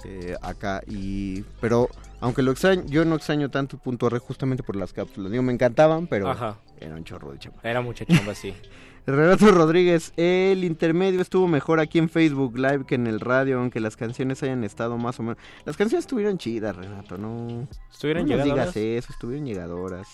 eh, 0.03 0.36
acá. 0.41 0.82
y 0.88 1.43
Pero, 1.61 1.89
aunque 2.19 2.41
lo 2.41 2.51
extraño, 2.51 2.84
yo 2.88 3.05
no 3.05 3.15
extraño 3.15 3.49
tanto 3.49 3.78
punto 3.78 4.07
R 4.07 4.19
justamente 4.19 4.63
por 4.63 4.76
las 4.76 4.93
cápsulas. 4.93 5.32
Digo, 5.32 5.43
me 5.43 5.53
encantaban, 5.53 6.07
pero 6.07 6.30
Ajá. 6.30 6.57
era 6.80 6.95
un 6.95 7.03
chorro 7.03 7.32
de 7.32 7.39
chamba. 7.39 7.59
Era 7.63 7.82
mucha 7.82 8.05
chamba, 8.05 8.34
sí. 8.36 8.53
Renato 9.07 9.51
Rodríguez, 9.51 10.13
el 10.17 10.63
intermedio 10.63 11.21
estuvo 11.21 11.47
mejor 11.47 11.80
aquí 11.80 11.99
en 11.99 12.09
Facebook 12.09 12.57
Live 12.57 12.86
que 12.88 12.95
en 12.95 13.05
el 13.05 13.19
radio, 13.19 13.59
aunque 13.59 13.80
las 13.80 13.95
canciones 13.95 14.41
hayan 14.41 14.63
estado 14.63 14.97
más 14.97 15.19
o 15.19 15.23
menos. 15.23 15.38
Las 15.63 15.78
canciones 15.78 16.05
estuvieron 16.05 16.39
chidas, 16.39 16.76
Renato, 16.76 17.15
no. 17.19 17.67
¿Estuvieron 17.91 18.23
no 18.23 18.30
llegadoras? 18.30 18.73
digas 18.73 19.03
eso, 19.03 19.13
estuvieron 19.13 19.45
llegadoras. 19.45 20.07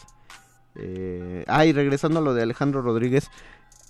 Eh, 0.75 1.45
ah, 1.47 1.65
y 1.65 1.71
regresando 1.71 2.19
a 2.19 2.21
lo 2.21 2.33
de 2.33 2.43
Alejandro 2.43 2.81
Rodríguez, 2.81 3.29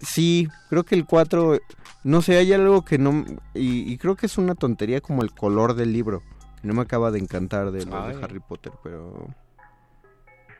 sí, 0.01 0.47
creo 0.69 0.83
que 0.83 0.95
el 0.95 1.05
4, 1.05 1.59
no 2.03 2.21
sé, 2.21 2.37
hay 2.37 2.53
algo 2.53 2.83
que 2.83 2.97
no. 2.97 3.25
Y, 3.53 3.91
y 3.91 3.97
creo 3.97 4.15
que 4.15 4.25
es 4.25 4.37
una 4.37 4.55
tontería 4.55 5.01
como 5.01 5.21
el 5.23 5.31
color 5.31 5.73
del 5.75 5.93
libro, 5.93 6.23
que 6.61 6.67
no 6.67 6.73
me 6.73 6.81
acaba 6.81 7.11
de 7.11 7.19
encantar 7.19 7.71
de, 7.71 7.85
los 7.85 8.07
de. 8.17 8.23
Harry 8.23 8.39
Potter, 8.39 8.73
pero. 8.83 9.27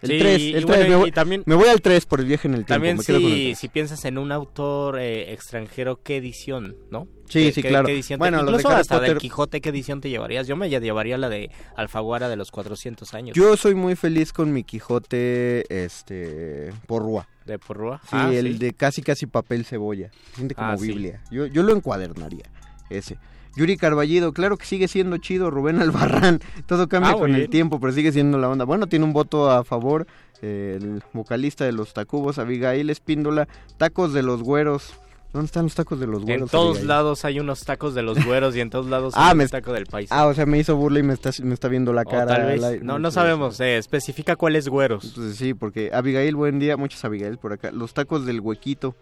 El 0.02 0.10
Sí, 0.10 0.18
3, 0.18 0.42
y 0.42 0.54
el 0.56 0.66
bueno, 0.66 0.80
3, 0.80 0.90
me, 0.90 0.96
voy, 0.96 1.12
también- 1.12 1.44
me 1.46 1.54
voy 1.54 1.68
al 1.70 1.80
3 1.80 2.08
por 2.08 2.22
el 2.22 2.26
viaje 2.26 2.48
en 2.48 2.56
el 2.56 2.62
tiempo. 2.62 2.74
También 2.74 2.98
me 2.98 3.04
quedo 3.04 3.22
con 3.22 3.32
el 3.32 3.56
si, 3.56 3.68
piensas 3.68 4.04
en 4.06 4.18
un 4.18 4.32
autor 4.32 4.98
eh, 4.98 5.32
extranjero, 5.32 6.02
¿qué 6.02 6.18
edición, 6.18 6.76
no? 6.90 7.08
Sí, 7.30 7.44
¿Qué- 7.46 7.52
sí, 7.52 7.62
qué- 7.62 7.70
claro. 7.70 7.86
qué 7.86 7.94
edición 7.94 8.18
te- 8.18 8.22
Bueno, 8.22 8.38
de 8.40 8.44
incluso 8.46 8.70
Harry 8.70 8.82
hasta 8.82 8.96
del 9.00 9.10
Potter- 9.12 9.18
Quijote, 9.20 9.62
¿qué 9.62 9.70
edición 9.70 10.02
te 10.02 10.10
llevarías? 10.10 10.48
Yo 10.48 10.56
me 10.56 10.72
ya 10.72 10.80
llevaría 10.80 11.20
la 11.20 11.30
de 11.30 11.52
Alfaguara 11.76 12.30
de 12.30 12.36
los 12.36 12.50
400 12.50 13.14
años. 13.14 13.38
Yo 13.38 13.56
soy 13.58 13.76
muy 13.76 13.96
feliz 13.96 14.34
con 14.34 14.52
mi 14.52 14.64
Quijote, 14.64 15.66
este, 15.86 16.74
porrúa. 16.88 17.28
¿De 17.46 17.58
Porrúa? 17.60 18.00
Sí, 18.04 18.10
Ah, 18.12 18.32
el 18.32 18.54
sí. 18.54 18.58
de 18.60 18.74
casi 18.74 19.02
casi 19.02 19.26
papel 19.26 19.66
cebolla. 19.66 20.12
Se 20.32 20.36
siente 20.38 20.56
como 20.56 20.68
Ah, 20.70 20.78
sí. 20.78 20.88
Biblia. 20.88 21.22
Yo, 21.32 21.46
yo 21.48 21.64
lo 21.64 21.76
encuadernaría, 21.76 22.44
ese. 22.90 23.18
Yuri 23.58 23.76
Carballido, 23.76 24.32
claro 24.32 24.56
que 24.58 24.66
sigue 24.66 24.88
siendo 24.88 25.18
chido. 25.18 25.50
Rubén 25.52 25.82
Albarrán, 25.82 26.40
todo 26.68 26.88
cambia 26.88 27.12
Ah, 27.12 27.16
con 27.16 27.36
el 27.36 27.50
tiempo, 27.50 27.80
pero 27.82 27.92
sigue 27.92 28.12
siendo 28.14 28.38
la 28.38 28.48
onda. 28.48 28.64
Bueno, 28.64 28.88
tiene 28.88 29.04
un 29.06 29.12
voto 29.14 29.52
a 29.52 29.64
favor. 29.64 30.08
eh, 30.44 30.78
el 30.82 31.04
vocalista 31.14 31.66
de 31.66 31.72
los 31.72 31.94
Tacubos, 31.94 32.40
Abigail 32.40 32.90
Espíndola. 32.90 33.48
Tacos 33.78 34.14
de 34.14 34.24
los 34.24 34.42
güeros. 34.42 34.94
¿Dónde 35.34 35.46
están 35.46 35.64
los 35.64 35.76
tacos 35.76 36.00
de 36.00 36.08
los 36.08 36.20
En 36.22 36.26
güeros? 36.26 36.52
todos 36.52 36.70
Abigail? 36.72 36.88
lados 36.88 37.24
hay 37.26 37.40
unos 37.40 37.62
tacos 37.64 37.94
de 37.96 38.02
los 38.02 38.18
güeros 38.26 38.56
y 38.56 38.60
en 38.60 38.70
todos 38.70 38.88
lados 38.88 39.14
Ah, 39.16 39.30
hay 39.30 39.36
me- 39.36 39.44
un 39.46 39.50
taco 39.50 39.72
del 39.72 39.86
país. 39.86 40.10
Ah, 40.12 40.28
o 40.28 40.34
sea, 40.34 40.46
me 40.46 40.60
hizo 40.60 40.76
burla 40.76 41.00
y 41.00 41.04
me 41.04 41.14
está, 41.14 41.32
me 41.44 41.54
está 41.54 41.68
viendo 41.70 41.94
la 41.94 42.02
O 42.02 42.10
cara. 42.10 42.26
tal 42.26 42.46
vez. 42.48 42.84
No, 42.84 43.00
no 43.00 43.12
sabemos. 43.12 43.60
Eh, 43.62 43.78
especifica 43.78 44.36
cuáles 44.36 44.68
güeros. 44.68 45.06
Entonces 45.06 45.38
sí, 45.38 45.54
porque 45.54 45.92
Abigail, 45.94 46.36
buen 46.36 46.60
día, 46.60 46.76
muchas 46.78 47.04
Abigail 47.06 47.38
por 47.38 47.54
acá. 47.54 47.72
Los 47.72 47.94
tacos 47.94 48.26
del 48.26 48.42
huequito. 48.42 48.96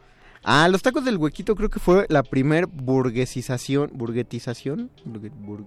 Ah, 0.44 0.68
los 0.70 0.82
tacos 0.82 1.04
del 1.04 1.18
huequito 1.18 1.56
creo 1.56 1.70
que 1.70 1.80
fue 1.80 2.06
la 2.10 2.24
primer 2.24 2.68
burguesización, 2.68 3.90
burguetización, 3.94 4.90
burgue- 5.06 5.32
burgue- 5.32 5.66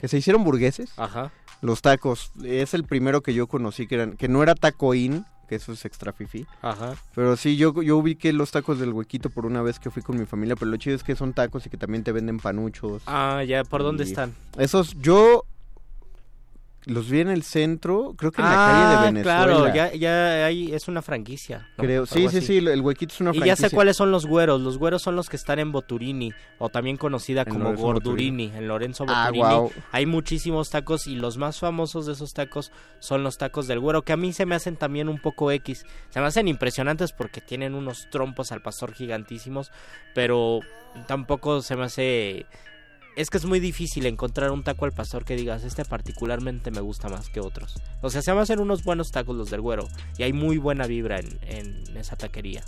que 0.00 0.08
se 0.08 0.18
hicieron 0.18 0.42
burgueses. 0.44 0.90
Ajá. 0.96 1.30
Los 1.60 1.82
tacos, 1.82 2.32
es 2.44 2.72
el 2.74 2.84
primero 2.84 3.20
que 3.22 3.34
yo 3.34 3.46
conocí 3.46 3.86
que 3.86 3.96
eran, 3.96 4.16
que 4.16 4.28
no 4.28 4.42
era 4.42 4.54
tacoín, 4.54 5.24
que 5.48 5.56
eso 5.56 5.72
es 5.72 5.84
extra 5.84 6.12
fifi. 6.12 6.46
Ajá. 6.62 6.94
Pero 7.14 7.36
sí, 7.36 7.56
yo, 7.56 7.82
yo 7.82 7.96
ubiqué 7.96 8.32
los 8.32 8.50
tacos 8.50 8.78
del 8.78 8.92
huequito 8.92 9.30
por 9.30 9.46
una 9.46 9.62
vez 9.62 9.80
que 9.80 9.90
fui 9.90 10.02
con 10.02 10.18
mi 10.18 10.26
familia, 10.26 10.54
pero 10.54 10.70
lo 10.70 10.76
chido 10.76 10.94
es 10.94 11.02
que 11.02 11.16
son 11.16 11.32
tacos 11.32 11.66
y 11.66 11.70
que 11.70 11.76
también 11.76 12.04
te 12.04 12.12
venden 12.12 12.38
panuchos. 12.38 13.02
Ah, 13.06 13.42
ya, 13.44 13.64
¿por 13.64 13.82
dónde 13.82 14.04
están? 14.04 14.34
Esos, 14.56 14.94
yo 15.00 15.44
los 16.88 17.08
vi 17.08 17.20
en 17.20 17.28
el 17.28 17.42
centro, 17.42 18.14
creo 18.16 18.32
que 18.32 18.42
en 18.42 18.48
la 18.48 18.52
ah, 18.54 18.72
calle 18.72 18.96
de 19.06 19.12
Venezuela. 19.12 19.44
claro, 19.44 19.74
ya, 19.74 19.94
ya 19.94 20.46
hay, 20.46 20.72
es 20.74 20.88
una 20.88 21.02
franquicia. 21.02 21.68
¿no? 21.76 21.84
Creo, 21.84 22.06
sí, 22.06 22.28
sí, 22.28 22.40
sí, 22.40 22.56
el 22.58 22.80
huequito 22.80 23.14
es 23.14 23.20
una 23.20 23.30
Y 23.30 23.34
ya 23.34 23.40
franquicia. 23.40 23.68
sé 23.68 23.74
cuáles 23.74 23.96
son 23.96 24.10
los 24.10 24.26
güeros. 24.26 24.60
Los 24.62 24.78
güeros 24.78 25.02
son 25.02 25.14
los 25.14 25.28
que 25.28 25.36
están 25.36 25.58
en 25.58 25.70
Boturini, 25.70 26.32
o 26.58 26.68
también 26.70 26.96
conocida 26.96 27.42
En 27.42 27.48
como 27.50 27.64
Lorenzo 27.64 27.82
Gordurini, 27.84 28.52
en 28.54 28.66
Lorenzo 28.68 29.04
Ah, 29.06 29.26
Boturini. 29.26 29.38
guau. 29.44 29.70
Hay 29.92 30.06
muchísimos 30.06 30.70
tacos 30.70 31.06
y 31.06 31.14
los 31.16 31.36
más 31.36 31.58
famosos 31.60 32.06
de 32.06 32.14
esos 32.14 32.32
tacos 32.34 32.72
son 32.98 33.22
los 33.22 33.38
tacos 33.38 33.66
del 33.68 33.80
güero, 33.80 34.02
que 34.02 34.12
a 34.12 34.16
mí 34.16 34.32
se 34.32 34.46
me 34.46 34.54
hacen 34.54 34.76
también 34.76 35.08
un 35.08 35.18
poco 35.20 35.52
X. 35.52 35.84
Se 36.10 36.20
me 36.20 36.26
hacen 36.26 36.48
impresionantes 36.48 37.12
porque 37.12 37.40
tienen 37.40 37.74
unos 37.74 38.08
trompos 38.10 38.50
al 38.50 38.62
pastor 38.62 38.94
gigantísimos, 38.94 39.70
pero 40.14 40.60
tampoco 41.06 41.60
se 41.62 41.76
me 41.76 41.84
hace... 41.84 42.46
Es 43.18 43.30
que 43.30 43.38
es 43.38 43.46
muy 43.46 43.58
difícil 43.58 44.06
encontrar 44.06 44.52
un 44.52 44.62
taco 44.62 44.84
al 44.84 44.92
pastor 44.92 45.24
que 45.24 45.34
digas, 45.34 45.64
este 45.64 45.84
particularmente 45.84 46.70
me 46.70 46.80
gusta 46.80 47.08
más 47.08 47.28
que 47.30 47.40
otros. 47.40 47.74
O 48.00 48.10
sea, 48.10 48.22
se 48.22 48.32
me 48.32 48.38
hacen 48.38 48.60
unos 48.60 48.84
buenos 48.84 49.10
tacos 49.10 49.34
los 49.34 49.50
del 49.50 49.60
güero. 49.60 49.88
Y 50.18 50.22
hay 50.22 50.32
muy 50.32 50.56
buena 50.56 50.86
vibra 50.86 51.18
en, 51.18 51.36
en 51.42 51.96
esa 51.96 52.14
taquería. 52.14 52.62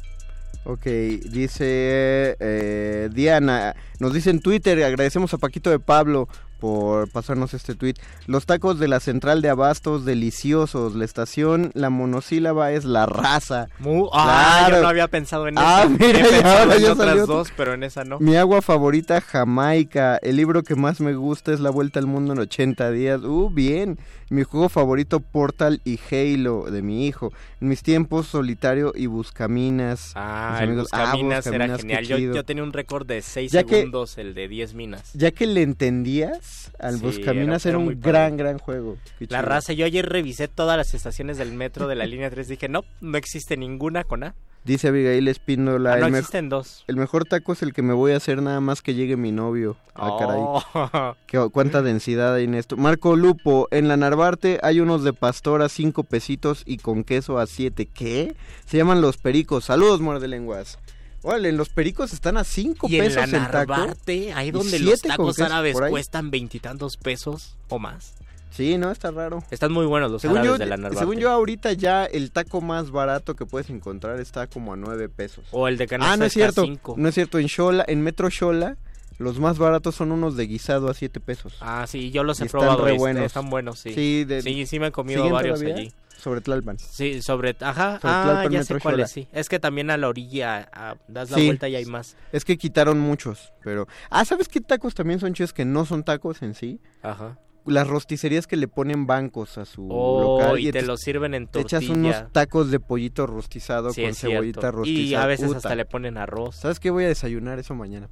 Ok, 0.64 0.86
dice 0.86 2.36
eh, 2.40 3.08
Diana, 3.12 3.76
nos 4.00 4.12
dice 4.12 4.30
en 4.30 4.40
Twitter, 4.40 4.82
agradecemos 4.82 5.32
a 5.32 5.38
Paquito 5.38 5.70
de 5.70 5.78
Pablo 5.78 6.28
por 6.60 7.08
pasarnos 7.10 7.54
este 7.54 7.74
tweet. 7.74 7.94
Los 8.26 8.46
tacos 8.46 8.78
de 8.78 8.86
la 8.88 9.00
central 9.00 9.42
de 9.42 9.48
abastos, 9.48 10.04
deliciosos. 10.04 10.94
La 10.94 11.04
estación, 11.04 11.70
la 11.74 11.90
monosílaba 11.90 12.70
es 12.72 12.84
la 12.84 13.06
raza. 13.06 13.66
Mu- 13.78 14.08
Ah, 14.12 14.64
Claro. 14.66 14.76
yo 14.76 14.82
no 14.82 14.88
había 14.88 15.08
pensado 15.08 15.48
en 15.48 15.54
Ah, 15.58 15.80
esa. 15.80 15.88
mira, 15.88 16.20
He 16.20 16.24
pensado 16.24 16.72
en 16.72 16.84
otras 16.90 17.26
dos, 17.26 17.48
pero 17.56 17.74
en 17.74 17.82
esa 17.82 18.04
no. 18.04 18.20
Mi 18.20 18.36
agua 18.36 18.62
favorita, 18.62 19.20
Jamaica. 19.20 20.18
El 20.22 20.36
libro 20.36 20.62
que 20.62 20.74
más 20.76 21.00
me 21.00 21.14
gusta 21.14 21.52
es 21.52 21.60
La 21.60 21.70
Vuelta 21.70 21.98
al 21.98 22.06
Mundo 22.06 22.32
en 22.34 22.38
80 22.40 22.90
días. 22.90 23.22
Uh, 23.22 23.50
bien. 23.50 23.98
Mi 24.28 24.44
juego 24.44 24.68
favorito, 24.68 25.18
Portal 25.18 25.80
y 25.84 25.98
Halo, 26.10 26.70
de 26.70 26.82
mi 26.82 27.06
hijo. 27.08 27.32
En 27.60 27.66
mis 27.68 27.82
tiempos, 27.82 28.28
Solitario 28.28 28.92
y 28.94 29.06
Buscaminas. 29.06 30.12
Ah, 30.14 30.60
el 30.62 30.70
ah, 30.70 30.82
Buscaminas 30.82 31.46
era 31.48 31.76
genial. 31.78 32.04
Yo, 32.06 32.44
tenía 32.44 32.62
un 32.62 32.72
récord 32.72 33.06
de 33.06 33.22
6 33.22 33.50
Ya 33.50 33.64
que- 33.64 33.76
segundos, 33.78 34.18
el 34.18 34.34
de 34.34 34.46
10 34.46 34.74
minas. 34.74 35.10
Ya 35.14 35.32
que 35.32 35.46
le 35.46 35.62
entendías, 35.62 36.49
al 36.78 36.96
Sí, 36.98 37.02
Buscaminas 37.02 37.64
era- 37.66 37.70
era, 37.72 37.78
era 37.78 37.78
muy 37.84 37.94
un 37.94 38.00
gran, 38.00 38.36
gran 38.36 38.58
juego. 38.58 38.96
La 39.28 39.42
raza, 39.42 39.72
yo 39.72 39.84
ayer 39.86 40.06
revisé 40.08 40.48
todas 40.48 40.76
las 40.76 40.94
estaciones 40.94 41.38
del 41.38 41.52
metro 41.52 41.86
de 41.88 41.94
la 41.94 42.06
línea 42.06 42.30
3. 42.30 42.48
Dije, 42.48 42.68
no, 42.68 42.84
no 43.00 43.16
existe 43.18 43.56
ninguna 43.56 44.04
con 44.04 44.24
A. 44.24 44.34
Dice 44.62 44.88
Abigail 44.88 45.26
Espíndola. 45.26 45.94
Ah, 45.94 45.96
no 46.00 46.06
el, 46.08 46.14
existen 46.16 46.50
dos. 46.50 46.84
el 46.86 46.96
mejor 46.96 47.24
taco 47.24 47.54
es 47.54 47.62
el 47.62 47.72
que 47.72 47.80
me 47.80 47.94
voy 47.94 48.12
a 48.12 48.18
hacer 48.18 48.42
nada 48.42 48.60
más 48.60 48.82
que 48.82 48.92
llegue 48.92 49.16
mi 49.16 49.32
novio. 49.32 49.78
Ah, 49.94 50.16
caray. 50.18 50.36
Oh. 50.38 51.14
Qué- 51.26 51.48
cuánta 51.50 51.80
densidad 51.80 52.34
hay 52.34 52.44
en 52.44 52.54
esto. 52.54 52.76
Marco 52.76 53.16
Lupo, 53.16 53.68
en 53.70 53.88
la 53.88 53.96
Narvarte 53.96 54.58
hay 54.62 54.80
unos 54.80 55.02
de 55.02 55.14
pastor 55.14 55.62
a 55.62 55.70
cinco 55.70 56.04
pesitos 56.04 56.62
y 56.66 56.76
con 56.76 57.04
queso 57.04 57.38
a 57.38 57.46
siete. 57.46 57.86
¿Qué? 57.86 58.34
Se 58.66 58.76
llaman 58.76 59.00
los 59.00 59.16
pericos. 59.16 59.64
Saludos, 59.64 60.02
muerde 60.02 60.28
lenguas. 60.28 60.78
Órale, 61.22 61.52
los 61.52 61.68
pericos 61.68 62.12
están 62.12 62.36
a 62.36 62.44
cinco 62.44 62.86
Y 62.88 62.96
en 62.96 63.04
pesos 63.04 63.16
la 63.16 63.24
el 63.24 63.30
taco. 63.50 63.72
Narvarte, 63.72 64.32
ahí 64.32 64.50
donde 64.50 64.78
los 64.78 65.00
tacos 65.02 65.38
árabes 65.40 65.76
cuestan 65.90 66.30
veintitantos 66.30 66.96
pesos 66.96 67.56
o 67.68 67.78
más. 67.78 68.14
Sí, 68.50 68.78
no, 68.78 68.90
está 68.90 69.10
raro. 69.10 69.44
Están 69.50 69.70
muy 69.72 69.86
buenos 69.86 70.10
los 70.10 70.22
Según 70.22 70.38
árabes 70.38 70.52
yo, 70.52 70.58
de 70.64 70.66
la 70.66 70.76
Narvarte. 70.76 70.98
según 70.98 71.16
yo, 71.18 71.30
ahorita 71.30 71.72
ya 71.72 72.04
el 72.04 72.30
taco 72.32 72.60
más 72.60 72.90
barato 72.90 73.34
que 73.36 73.46
puedes 73.46 73.70
encontrar 73.70 74.18
está 74.18 74.46
como 74.48 74.72
a 74.72 74.76
nueve 74.76 75.08
pesos. 75.08 75.44
O 75.52 75.68
el 75.68 75.76
de 75.76 75.86
canasta 75.86 76.12
Ah, 76.12 76.16
no 76.16 76.24
es 76.24 76.32
cierto. 76.32 76.62
cinco. 76.64 76.94
No 76.98 77.08
es 77.08 77.14
cierto. 77.14 77.38
En 77.38 77.48
Xola, 77.48 77.84
en 77.86 78.02
Metro 78.02 78.28
Xola, 78.30 78.76
los 79.18 79.38
más 79.38 79.58
baratos 79.58 79.94
son 79.94 80.10
unos 80.10 80.36
de 80.36 80.46
guisado 80.46 80.88
a 80.90 80.94
siete 80.94 81.20
pesos. 81.20 81.54
Ah, 81.60 81.86
sí, 81.86 82.10
yo 82.10 82.24
los 82.24 82.40
Y 82.40 82.42
he 82.42 82.46
están 82.46 82.60
probado. 82.62 82.84
re 82.84 82.92
y 82.92 82.94
est- 82.94 82.98
buenos. 83.00 83.24
Están 83.26 83.50
buenos, 83.50 83.78
sí. 83.78 83.94
Sí, 83.94 84.24
de- 84.24 84.42
sí, 84.42 84.66
sí 84.66 84.80
me 84.80 84.88
he 84.88 84.90
comido 84.92 85.20
¿siguen 85.20 85.32
varios 85.34 85.60
todavía? 85.60 85.76
allí. 85.82 85.92
Sobre 86.20 86.40
Tlalpan. 86.40 86.78
Sí, 86.78 87.22
sobre, 87.22 87.56
ajá, 87.60 87.98
Sobre 88.00 88.14
ah, 88.14 88.22
Tlalpan, 88.24 88.52
ya 88.52 88.64
sé 88.64 88.78
cuál 88.80 89.00
es, 89.00 89.10
sí. 89.10 89.26
Es 89.32 89.48
que 89.48 89.58
también 89.58 89.90
a 89.90 89.96
la 89.96 90.08
orilla 90.08 90.68
das 91.08 91.30
la 91.30 91.36
Sí. 91.38 91.46
vuelta 91.46 91.68
y 91.68 91.76
hay 91.76 91.84
más. 91.86 92.16
Es 92.32 92.44
que 92.44 92.56
quitaron 92.58 92.98
muchos, 93.00 93.52
pero... 93.62 93.86
Ah, 94.10 94.24
¿sabes 94.24 94.48
qué 94.48 94.60
tacos 94.60 94.94
también 94.94 95.20
son 95.20 95.34
chidos 95.34 95.52
que 95.52 95.64
no 95.64 95.84
son 95.84 96.04
tacos 96.04 96.42
en 96.42 96.54
sí? 96.54 96.80
Ajá. 97.02 97.38
Las 97.66 97.86
rosticerías 97.88 98.46
que 98.46 98.56
le 98.56 98.68
ponen 98.68 99.06
bancos 99.06 99.58
a 99.58 99.66
su 99.66 99.86
Oh, 99.90 100.38
local. 100.40 100.58
y 100.60 100.72
te 100.72 100.80
lo 100.82 100.96
sirven 100.96 101.34
en 101.34 101.46
Te 101.46 101.60
tortilla. 101.60 101.78
echas 101.78 101.90
unos 101.90 102.32
tacos 102.32 102.70
de 102.70 102.80
pollito 102.80 103.26
rostizado 103.26 103.92
Sí, 103.92 104.02
con 104.02 104.14
cebollita 104.14 104.70
rostizada. 104.70 105.02
Y 105.04 105.14
a 105.14 105.26
veces 105.26 105.46
Puta. 105.46 105.58
hasta 105.58 105.74
le 105.74 105.84
ponen 105.84 106.16
arroz. 106.16 106.56
¿Sabes 106.56 106.80
qué? 106.80 106.90
Voy 106.90 107.04
a 107.04 107.08
desayunar 107.08 107.58
eso 107.58 107.74
mañana. 107.74 108.08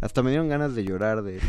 Hasta 0.00 0.22
me 0.22 0.30
dieron 0.30 0.48
ganas 0.48 0.74
de 0.74 0.84
llorar 0.84 1.22
de- 1.22 1.40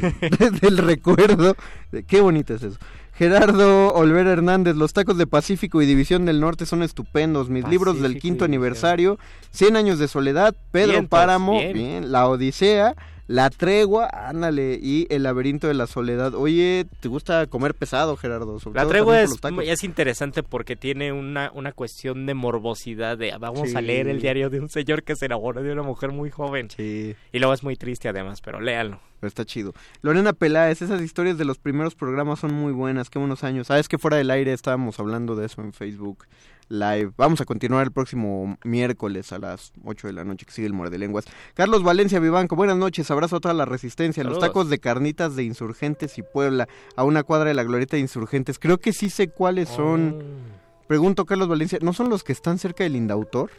del 0.62 0.78
recuerdo. 0.78 1.56
de- 1.92 2.04
qué 2.04 2.22
bonito 2.22 2.54
es 2.54 2.64
eso. 2.64 2.78
Gerardo 3.14 3.94
Olvera 3.94 4.32
Hernández, 4.32 4.76
los 4.76 4.94
tacos 4.94 5.18
de 5.18 5.28
Pacífico 5.28 5.82
y 5.82 5.86
División 5.86 6.26
del 6.26 6.40
Norte 6.40 6.66
son 6.66 6.82
estupendos. 6.82 7.50
Mis 7.50 7.68
libros 7.68 8.02
del 8.02 8.18
quinto 8.20 8.46
aniversario, 8.46 9.20
100 9.52 9.76
años 9.76 10.00
de 10.00 10.08
soledad, 10.08 10.56
Pedro 10.72 10.94
Vientos, 10.94 11.10
Páramo, 11.10 11.52
bien. 11.54 11.74
bien, 11.74 12.12
La 12.12 12.28
Odisea, 12.28 12.96
La 13.32 13.50
Tregua, 13.50 14.10
ándale, 14.12 14.78
y 14.82 15.08
El 15.10 15.24
laberinto 15.24 15.68
de 15.68 15.74
la 15.74 15.88
soledad. 15.88 16.36
Oye, 16.36 16.86
¿te 17.00 17.08
gusta 17.08 17.48
comer 17.48 17.74
pesado, 17.74 18.18
Gerardo? 18.18 18.60
Sobre 18.60 18.76
La 18.76 18.82
todo 18.82 18.92
tregua 18.92 19.22
es, 19.22 19.32
es 19.64 19.84
interesante 19.86 20.44
porque 20.44 20.76
tiene 20.76 21.14
una, 21.14 21.50
una 21.54 21.72
cuestión 21.72 22.26
de 22.26 22.34
morbosidad 22.34 23.18
de 23.18 23.34
vamos 23.40 23.74
a 23.74 23.80
leer 23.80 24.10
el 24.10 24.20
diario 24.20 24.50
de 24.50 24.60
un 24.60 24.68
señor 24.68 25.04
que 25.04 25.16
se 25.16 25.28
enamoró 25.28 25.64
de 25.64 25.72
una 25.72 25.82
mujer 25.82 26.12
muy 26.12 26.30
joven. 26.30 26.70
Sí. 26.76 27.16
Y 27.32 27.40
luego 27.40 27.54
es 27.54 27.64
muy 27.64 27.78
triste 27.78 28.10
además, 28.10 28.42
pero 28.42 28.60
léanlo. 28.60 29.00
Pero 29.22 29.30
está 29.30 29.46
chido. 29.46 29.74
Lorena 30.02 30.34
Peláez, 30.34 30.82
esas 30.82 31.02
historias 31.02 31.38
de 31.38 31.46
los 31.46 31.58
primeros 31.58 31.96
programas 31.96 32.40
son 32.40 32.54
muy 32.54 32.74
buenas, 32.74 33.10
qué 33.10 33.18
buenos 33.18 33.46
años. 33.46 33.68
Sabes 33.68 33.88
que 33.88 33.98
fuera 33.98 34.18
del 34.18 34.30
aire 34.30 34.52
estábamos 34.52 35.00
hablando 35.00 35.38
de 35.38 35.46
eso 35.46 35.62
en 35.62 35.72
Facebook 35.72 36.26
Live. 36.72 37.12
Vamos 37.18 37.42
a 37.42 37.46
continuar 37.46 37.86
el 37.86 37.92
próximo 37.92 38.58
miércoles 38.64 39.32
a 39.34 39.40
las 39.40 39.74
8 39.84 40.08
de 40.08 40.14
la 40.14 40.24
noche 40.24 40.46
que 40.46 40.54
sigue 40.54 40.68
el 40.68 40.74
Muerde 40.74 40.98
Lenguas. 40.98 41.26
Carlos 41.54 41.84
Valencia 41.84 42.20
Vivanco, 42.20 42.56
buenas 42.56 42.78
noches, 42.78 43.12
abrazo 43.12 43.36
a 43.36 43.40
toda 43.42 43.54
la 43.54 43.66
resistencia. 43.66 44.24
Los 44.24 44.40
tacos 44.40 44.70
de 44.70 44.80
carnitas 44.80 45.36
de 45.36 45.44
Insurgentes 45.44 46.18
y 46.18 46.24
Puebla, 46.24 46.68
a 46.96 47.04
una 47.04 47.24
cuadra 47.24 47.50
de 47.50 47.54
la 47.56 47.64
Glorieta 47.64 47.98
de 47.98 48.02
Insurgentes. 48.02 48.58
Creo 48.58 48.80
que 48.80 48.94
sí 48.94 49.10
sé 49.10 49.28
cuáles 49.28 49.70
son. 49.70 50.20
Oh. 50.22 50.88
Pregunto, 50.88 51.26
Carlos 51.26 51.48
Valencia, 51.48 51.80
¿no 51.82 51.94
son 51.94 52.10
los 52.10 52.24
que 52.24 52.32
están 52.32 52.58
cerca 52.58 52.84
del 52.84 52.96
Indautor? 52.96 53.50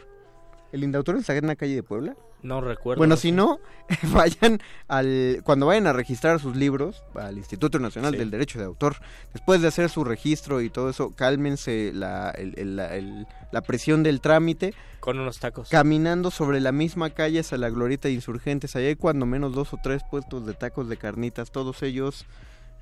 ¿El 0.73 0.85
Indautor 0.85 1.17
está 1.17 1.37
en 1.37 1.47
la 1.47 1.55
calle 1.57 1.75
de 1.75 1.83
Puebla? 1.83 2.17
No 2.43 2.61
recuerdo. 2.61 2.99
Bueno, 2.99 3.17
si 3.17 3.31
no, 3.31 3.61
vayan 4.13 4.61
al 4.89 5.43
cuando 5.45 5.67
vayan 5.67 5.87
a 5.87 5.93
registrar 5.93 6.41
sus 6.41 6.57
libros 6.57 7.05
al 7.15 7.39
Instituto 7.39 7.79
Nacional 7.79 8.13
Sí. 8.15 8.19
del 8.19 8.31
Derecho 8.31 8.59
de 8.59 8.65
Autor, 8.65 8.97
después 9.33 9.61
de 9.63 9.69
hacer 9.69 9.89
su 9.91 10.03
registro 10.03 10.61
y 10.61 10.71
todo 10.71 10.91
eso, 10.91 11.11
cálmense 11.15 11.93
la, 11.95 12.31
el- 12.31 12.59
el- 12.59 12.77
la, 12.77 12.97
el- 12.97 13.27
la 13.53 13.61
presión 13.61 14.03
del 14.03 14.21
trámite, 14.21 14.75
Con 14.99 15.21
unos 15.21 15.39
tacos. 15.39 15.69
caminando 15.69 16.31
sobre 16.33 16.59
la 16.61 16.73
misma 16.73 17.11
calle 17.11 17.41
hacia 17.41 17.59
la 17.59 17.71
Glorieta 17.71 18.09
de 18.09 18.15
Insurgentes, 18.15 18.75
allá 18.75 18.89
hay 18.89 18.97
cuando 18.97 19.25
menos 19.27 19.55
dos 19.55 19.73
o 19.75 19.79
tres 19.83 20.03
puestos 20.11 20.45
de 20.47 20.55
tacos 20.55 20.89
de 20.89 20.97
carnitas, 20.97 21.53
todos 21.53 21.83
ellos. 21.83 22.27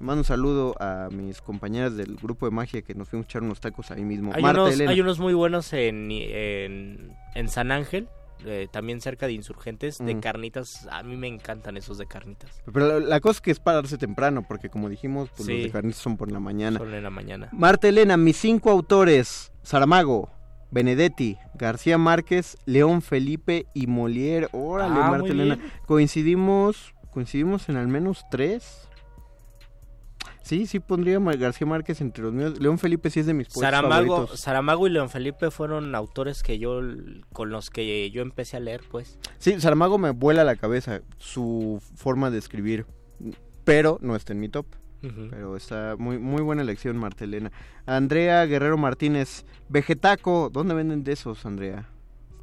Mando 0.01 0.20
un 0.20 0.24
saludo 0.24 0.74
a 0.80 1.09
mis 1.12 1.40
compañeras 1.42 1.94
del 1.96 2.16
grupo 2.16 2.46
de 2.46 2.53
magia 2.53 2.80
que 2.82 2.94
nos 2.94 3.09
fuimos 3.09 3.26
a 3.26 3.28
echar 3.28 3.42
unos 3.42 3.61
tacos 3.61 3.90
ahí 3.90 4.03
mismo. 4.03 4.32
Hay 4.34 4.42
Marta 4.42 4.62
unos, 4.62 4.74
Elena. 4.74 4.90
hay 4.92 5.01
unos 5.03 5.18
muy 5.18 5.34
buenos 5.34 5.72
en, 5.74 6.11
en, 6.11 7.14
en 7.34 7.48
San 7.48 7.70
Ángel, 7.70 8.09
eh, 8.46 8.66
también 8.72 9.03
cerca 9.03 9.26
de 9.26 9.34
Insurgentes, 9.34 9.98
de 9.98 10.14
Mm. 10.14 10.20
carnitas. 10.20 10.88
A 10.90 11.03
mí 11.03 11.16
me 11.18 11.28
encantan 11.28 11.76
esos 11.76 11.98
de 11.98 12.07
carnitas. 12.07 12.51
Pero 12.72 12.98
la, 12.98 13.07
la 13.07 13.20
cosa 13.20 13.36
es 13.36 13.40
que 13.42 13.51
es 13.51 13.61
pararse 13.61 13.98
temprano, 13.98 14.42
porque 14.48 14.70
como 14.70 14.88
dijimos, 14.88 15.28
pues 15.36 15.46
Sí. 15.46 15.53
los 15.53 15.62
de 15.64 15.70
carnitas 15.70 16.01
son 16.01 16.16
por 16.16 16.32
la 16.32 16.40
mañana. 16.40 16.78
Solo 16.78 16.96
en 16.96 17.03
la 17.03 17.11
mañana. 17.11 17.48
Marta 17.53 17.86
Elena, 17.86 18.16
mis 18.16 18.38
cinco 18.38 18.70
autores, 18.70 19.53
Saramago, 19.62 20.30
Benedetti, 20.70 21.36
García 21.57 21.98
Márquez, 21.98 22.57
León 22.64 23.03
Felipe 23.03 23.66
y 23.74 23.86
Molière. 23.86 24.48
Órale, 24.53 24.94
Ah, 24.98 25.11
Marta 25.11 25.28
Elena. 25.28 25.57
bien. 25.57 25.70
Coincidimos, 25.84 26.94
coincidimos 27.11 27.68
en 27.68 27.76
al 27.76 27.88
menos 27.88 28.24
tres. 28.30 28.86
Sí, 30.43 30.66
sí 30.66 30.80
pondría 30.80 31.18
a 31.18 31.36
García 31.36 31.66
Márquez 31.66 32.01
entre 32.01 32.24
los 32.24 32.32
míos. 32.32 32.59
León 32.59 32.78
Felipe 32.78 33.11
sí 33.11 33.20
es 33.20 33.26
de 33.26 33.34
mis 33.34 33.49
poetas 33.49 33.72
Saramago, 33.72 34.14
favoritos. 34.14 34.41
Saramago 34.41 34.86
y 34.86 34.91
León 34.91 35.11
Felipe 35.11 35.51
fueron 35.51 35.95
autores 35.95 36.43
que 36.43 36.59
yo 36.59 36.80
con 37.32 37.51
los 37.51 37.70
que 37.70 38.11
yo 38.11 38.22
empecé 38.22 38.57
a 38.57 38.61
leer, 38.61 38.82
pues. 38.91 39.18
Sí, 39.38 39.61
Saramago 39.61 39.99
me 39.99 40.11
vuela 40.11 40.45
la 40.45 40.57
cabeza 40.57 41.03
su 41.18 41.82
forma 41.95 42.30
de 42.30 42.38
escribir, 42.38 42.86
pero 43.64 43.99
no 44.01 44.16
está 44.16 44.32
en 44.32 44.41
mi 44.41 44.49
top. 44.49 44.66
Pero 45.30 45.57
está 45.57 45.97
muy 45.99 46.18
muy 46.18 46.43
buena 46.43 46.61
elección, 46.61 46.99
Marta 46.99 47.24
Elena. 47.24 47.51
Andrea 47.86 48.45
Guerrero 48.45 48.76
Martínez, 48.76 49.47
Vegetaco, 49.70 50.51
¿dónde 50.53 50.74
venden 50.74 51.05
de 51.05 51.12
esos, 51.12 51.47
Andrea? 51.47 51.88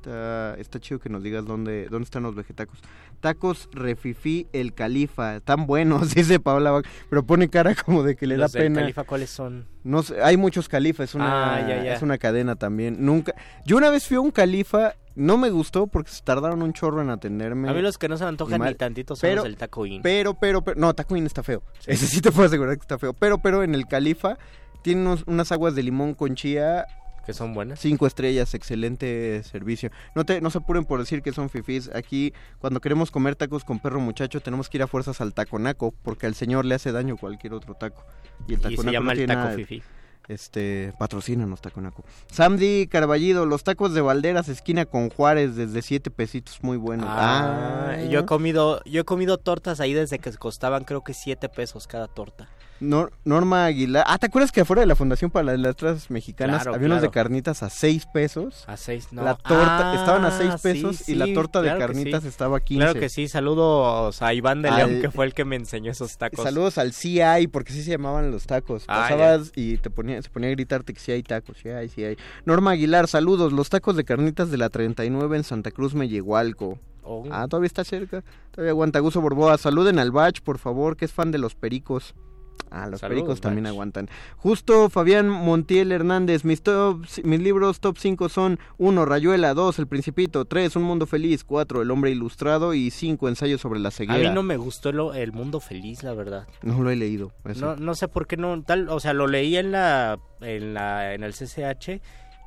Está, 0.07 0.55
está 0.57 0.79
chido 0.79 0.99
que 1.01 1.09
nos 1.09 1.21
digas 1.21 1.45
dónde, 1.45 1.87
dónde 1.89 2.05
están 2.05 2.23
los 2.23 2.33
vegetacos. 2.33 2.79
Tacos 3.19 3.67
Refifi 3.73 4.47
el 4.53 4.73
Califa, 4.73 5.41
tan 5.41 5.67
buenos, 5.67 6.13
dice 6.15 6.39
Paola 6.39 6.81
pero 7.09 7.25
pone 7.25 7.49
cara 7.49 7.75
como 7.75 8.03
de 8.03 8.15
que 8.15 8.25
le 8.25 8.37
Los 8.37 8.53
da 8.53 8.59
pena. 8.59 8.79
Califa, 8.81 9.03
¿cuáles 9.03 9.29
son? 9.29 9.65
No 9.83 10.03
sé, 10.03 10.21
hay 10.21 10.37
muchos 10.37 10.69
califas, 10.69 11.09
es 11.09 11.15
una, 11.15 11.55
Ah, 11.55 11.61
ya, 11.67 11.83
ya. 11.83 11.93
es 11.95 12.01
una 12.01 12.17
cadena 12.17 12.55
también. 12.55 12.97
Nunca, 13.05 13.33
yo 13.65 13.75
una 13.75 13.89
vez 13.89 14.07
fui 14.07 14.15
a 14.15 14.21
un 14.21 14.31
califa, 14.31 14.93
no 15.15 15.37
me 15.37 15.49
gustó 15.49 15.87
porque 15.87 16.11
se 16.11 16.21
tardaron 16.23 16.61
un 16.61 16.71
chorro 16.71 17.01
en 17.01 17.09
atenderme. 17.09 17.67
A 17.69 17.73
mí 17.73 17.81
los 17.81 17.97
que 17.97 18.07
no 18.07 18.15
se 18.17 18.23
me 18.23 18.29
antojan 18.29 18.59
mal. 18.59 18.69
ni 18.69 18.75
tantito 18.75 19.13
son 19.15 19.21
Pero- 19.27 19.35
los 19.37 19.43
del 19.45 19.57
Taco 19.57 19.85
Inn. 19.85 20.01
Pero, 20.01 20.35
pero, 20.35 20.61
pero, 20.63 20.79
no, 20.79 20.93
Taco 20.93 21.17
Inn 21.17 21.25
está 21.25 21.43
feo. 21.43 21.63
Ese 21.85 22.07
sí 22.07 22.21
te 22.21 22.31
puedo 22.31 22.47
asegurar 22.47 22.75
que 22.77 22.81
está 22.81 22.97
feo. 22.97 23.13
Pero, 23.13 23.39
pero 23.39 23.61
en 23.61 23.75
el 23.75 23.87
Califa 23.87 24.37
tiene 24.83 25.01
unos- 25.01 25.23
unas 25.27 25.51
aguas 25.51 25.75
de 25.75 25.83
limón 25.83 26.13
con 26.13 26.35
chía, 26.35 26.85
que 27.28 27.34
son 27.34 27.53
buenas. 27.53 27.80
cinco 27.80 28.07
estrellas, 28.07 28.55
excelente 28.55 29.43
servicio. 29.43 29.91
No 30.15 30.25
te, 30.25 30.41
no 30.41 30.49
se 30.49 30.57
apuren 30.57 30.86
por 30.86 30.99
decir 30.99 31.21
que 31.21 31.32
son 31.32 31.49
fifís. 31.51 31.91
Aquí, 31.93 32.34
cuando 32.59 32.80
queremos 32.82 33.11
comer 33.11 33.36
tacos 33.36 33.63
con 33.63 33.78
perro 33.80 33.99
muchacho, 33.99 34.41
tenemos 34.41 34.69
que 34.69 34.78
ir 34.78 34.84
a 34.84 34.88
fuerzas 34.88 35.21
al 35.21 35.34
taconaco, 35.36 35.93
porque 36.03 36.25
al 36.25 36.34
señor 36.34 36.65
le 36.65 36.73
hace 36.73 36.91
daño 36.91 37.17
cualquier 37.17 37.53
otro 37.53 37.75
taco. 37.75 38.03
Y 38.47 38.53
el 38.53 38.59
Y 38.59 38.61
taconaco 38.63 38.82
se 38.84 38.91
llama 38.91 39.05
no 39.05 39.11
el 39.11 39.17
tiene 39.17 39.34
Taco 39.36 39.45
nada 39.45 39.55
Fifi. 39.55 39.84
este, 40.30 40.93
patrocínanos, 40.99 41.61
Taconaco. 41.61 42.03
Samdi 42.32 42.88
Carballido, 42.88 43.45
los 43.45 43.63
tacos 43.63 43.93
de 43.93 44.01
Valderas, 44.01 44.49
esquina 44.49 44.86
con 44.86 45.09
Juárez, 45.09 45.55
desde 45.55 45.82
siete 45.82 46.11
pesitos, 46.11 46.59
muy 46.61 46.78
buenos. 46.78 47.07
Ah, 47.09 47.93
Ah, 47.97 48.01
yo 48.09 48.19
he 48.19 48.25
comido, 48.25 48.82
yo 48.86 49.01
he 49.01 49.05
comido 49.05 49.38
tortas 49.38 49.80
ahí 49.80 49.93
desde 49.93 50.19
que 50.19 50.32
costaban 50.34 50.84
creo 50.84 51.03
que 51.03 51.13
siete 51.13 51.47
pesos 51.49 51.88
cada 51.88 52.07
torta. 52.07 52.47
Nor- 52.80 53.11
Norma 53.25 53.65
Aguilar. 53.65 54.03
Ah, 54.07 54.17
¿te 54.17 54.28
acuerdas 54.28 54.51
que 54.51 54.61
afuera 54.61 54.82
de 54.82 54.86
la 54.86 54.95
Fundación 54.95 55.32
para 55.32 55.43
las 55.45 55.59
Letras 55.59 56.09
Mexicanas 56.11 56.61
Claro, 56.63 56.75
había 56.75 56.88
unos 56.88 57.01
de 57.01 57.09
carnitas 57.09 57.63
a 57.63 57.69
seis 57.69 58.05
pesos? 58.05 58.63
A 58.67 58.78
seis, 58.78 59.07
no. 59.11 59.23
La 59.23 59.36
torta, 59.36 59.91
Ah, 59.91 59.95
estaban 59.95 60.25
a 60.25 60.32
seis 60.32 60.51
sí, 60.55 60.59
pesos 60.61 61.09
y 61.09 61.15
la 61.15 61.25
torta 61.34 61.61
de 61.61 61.69
claro 61.69 61.80
carnitas 61.80 62.21
sí. 62.23 62.30
estaba 62.30 62.57
a 62.57 62.59
15. 62.59 62.84
Claro 62.84 62.99
que 62.99 63.09
sí, 63.09 63.28
saludos 63.28 64.21
a 64.21 64.34
Iván 64.34 64.61
de 64.61 64.69
Al- 64.69 64.78
León, 64.89 65.01
que 65.01 65.09
fue 65.11 65.25
el 65.25 65.34
que 65.34 65.45
me 65.45 65.55
enseñó 65.55 65.91
esos 65.91 66.17
tacos. 66.17 66.43
Saludos 66.43 66.78
al 66.78 66.93
CI, 66.93 67.47
porque 67.51 67.73
sí 67.73 67.82
se 67.84 67.91
llamaban 67.91 68.30
los 68.32 68.45
tacos. 68.45 68.84
Ah, 68.88 69.07
Pasabas 69.09 69.51
y 69.55 69.78
te 69.78 69.89
ponía, 69.89 70.21
se 70.21 70.30
ponía 70.30 70.49
a 70.49 70.51
gritarte 70.51 70.93
que 70.93 70.99
sí 70.99 71.11
hay 71.11 71.23
tacos, 71.23 71.57
sí 71.61 71.69
hay, 71.69 71.89
sí 71.89 72.03
hay. 72.03 72.17
Norma 72.45 72.71
Aguilar, 72.71 73.07
saludos. 73.07 73.53
Los 73.53 73.69
tacos 73.69 73.95
de 73.95 74.03
carnitas 74.03 74.51
de 74.51 74.57
la 74.57 74.69
39 74.69 75.38
en 75.38 75.43
Santa 75.43 75.71
Cruz, 75.71 75.95
Mellehualco. 75.95 76.78
Oh, 77.03 77.23
Ah, 77.32 77.47
todavía 77.49 77.67
está 77.67 77.84
cerca. 77.86 78.23
Todavía 78.51 78.71
aguanta 78.71 78.99
Guso 78.99 79.21
Borboa. 79.21 79.57
Saluden 79.57 79.97
al 79.97 80.11
Bach, 80.11 80.41
por 80.41 80.57
favor, 80.57 80.97
que 80.97 81.05
es 81.05 81.13
fan 81.13 81.32
de 81.32 81.38
los 81.38 81.55
pericos. 81.55 82.13
Ah, 82.69 82.87
los 82.87 82.99
Saludos, 82.99 83.21
pericos 83.21 83.41
también 83.41 83.65
aguantan. 83.67 84.09
Justo 84.37 84.89
Fabián 84.89 85.29
Montiel 85.29 85.91
Hernández. 85.91 86.43
Mis, 86.43 86.61
top, 86.61 87.05
mis 87.23 87.39
libros 87.39 87.79
top 87.79 87.97
5 87.97 88.27
son 88.29 88.59
1. 88.77 89.05
Rayuela. 89.05 89.53
2. 89.53 89.79
El 89.79 89.87
Principito. 89.87 90.45
3. 90.45 90.75
Un 90.75 90.83
Mundo 90.83 91.05
Feliz. 91.05 91.43
4. 91.43 91.81
El 91.81 91.91
Hombre 91.91 92.11
Ilustrado. 92.11 92.73
Y 92.73 92.91
5. 92.91 93.29
Ensayos 93.29 93.61
sobre 93.61 93.79
la 93.79 93.89
a 93.89 93.91
ceguera. 93.91 94.29
mí 94.29 94.35
no 94.35 94.43
me 94.43 94.57
gustó 94.57 94.91
lo- 94.91 95.13
el 95.13 95.31
mundo 95.31 95.59
feliz, 95.59 96.03
la 96.03 96.13
verdad. 96.13 96.47
No 96.61 96.81
lo 96.83 96.89
he 96.89 96.95
leído. 96.95 97.31
No, 97.59 97.75
no 97.77 97.95
sé 97.95 98.07
por 98.07 98.27
qué 98.27 98.35
no, 98.37 98.61
tal, 98.63 98.89
o 98.89 98.99
sea, 98.99 99.13
lo 99.13 99.27
leí 99.27 99.55
en 99.57 99.71
la, 99.71 100.19
en 100.41 100.73
la, 100.73 101.13
en 101.13 101.23
el 101.23 101.33
CCH 101.33 102.01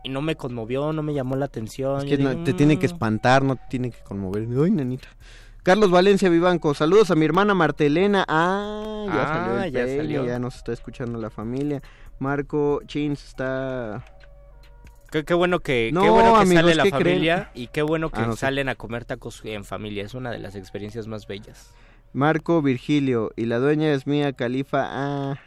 y 0.04 0.08
no 0.11 0.20
me 0.22 0.36
conmovió, 0.36 0.92
no 0.92 1.02
me 1.02 1.14
llamó 1.14 1.36
la 1.36 1.46
atención. 1.46 1.98
Es 2.00 2.04
que 2.04 2.18
no- 2.18 2.30
dije, 2.30 2.44
te 2.44 2.52
tiene 2.52 2.78
que 2.78 2.86
"Mm". 2.88 2.92
espantar, 2.92 3.42
no 3.42 3.56
te 3.56 3.62
tiene 3.70 3.90
que 3.90 3.98
conmover. 4.04 4.46
Ay, 4.62 4.70
nanita. 4.70 5.08
Carlos 5.62 5.90
Valencia 5.90 6.28
Vivanco, 6.30 6.72
saludos 6.74 7.11
a 7.11 7.14
mi 7.14 7.24
hermana 7.26 7.54
Martelena. 7.54 8.24
Ah, 8.28 9.04
ya 9.06 9.22
Ah, 9.22 9.26
salió 9.28 9.62
el 9.62 9.72
ya 9.72 9.96
salió. 9.96 10.24
ya 10.26 10.38
nos 10.38 10.56
está 10.56 10.72
escuchando 10.72 11.18
la 11.18 11.28
familia. 11.30 11.82
Marco 12.18 12.80
Chins 12.86 13.24
está 13.24 14.02
Qué, 15.11 15.24
qué 15.24 15.34
bueno 15.34 15.61
que, 15.61 15.90
No, 15.92 16.02
qué 16.02 16.08
bueno 16.11 16.34
que 16.34 16.40
amigos, 16.40 16.62
sale 16.62 16.74
la 16.76 16.86
familia 16.86 17.50
y 17.54 17.66
qué 17.66 17.82
bueno 17.82 18.11
que 18.11 18.20
Ah, 18.20 18.26
no 18.26 18.32
sé. 18.34 18.40
salen 18.40 18.68
a 18.68 18.74
comer 18.74 19.04
tacos 19.04 19.42
en 19.44 19.64
familia. 19.64 20.04
Es 20.04 20.14
una 20.14 20.30
de 20.30 20.38
las 20.38 20.54
experiencias 20.56 21.06
más 21.08 21.26
bellas. 21.26 21.74
Marco 22.12 22.61
Virgilio 22.62 23.30
y 23.36 23.44
la 23.46 23.58
dueña 23.58 23.92
es 23.92 24.06
mía 24.06 24.32
Califa. 24.32 24.86
Ah. 24.88 25.38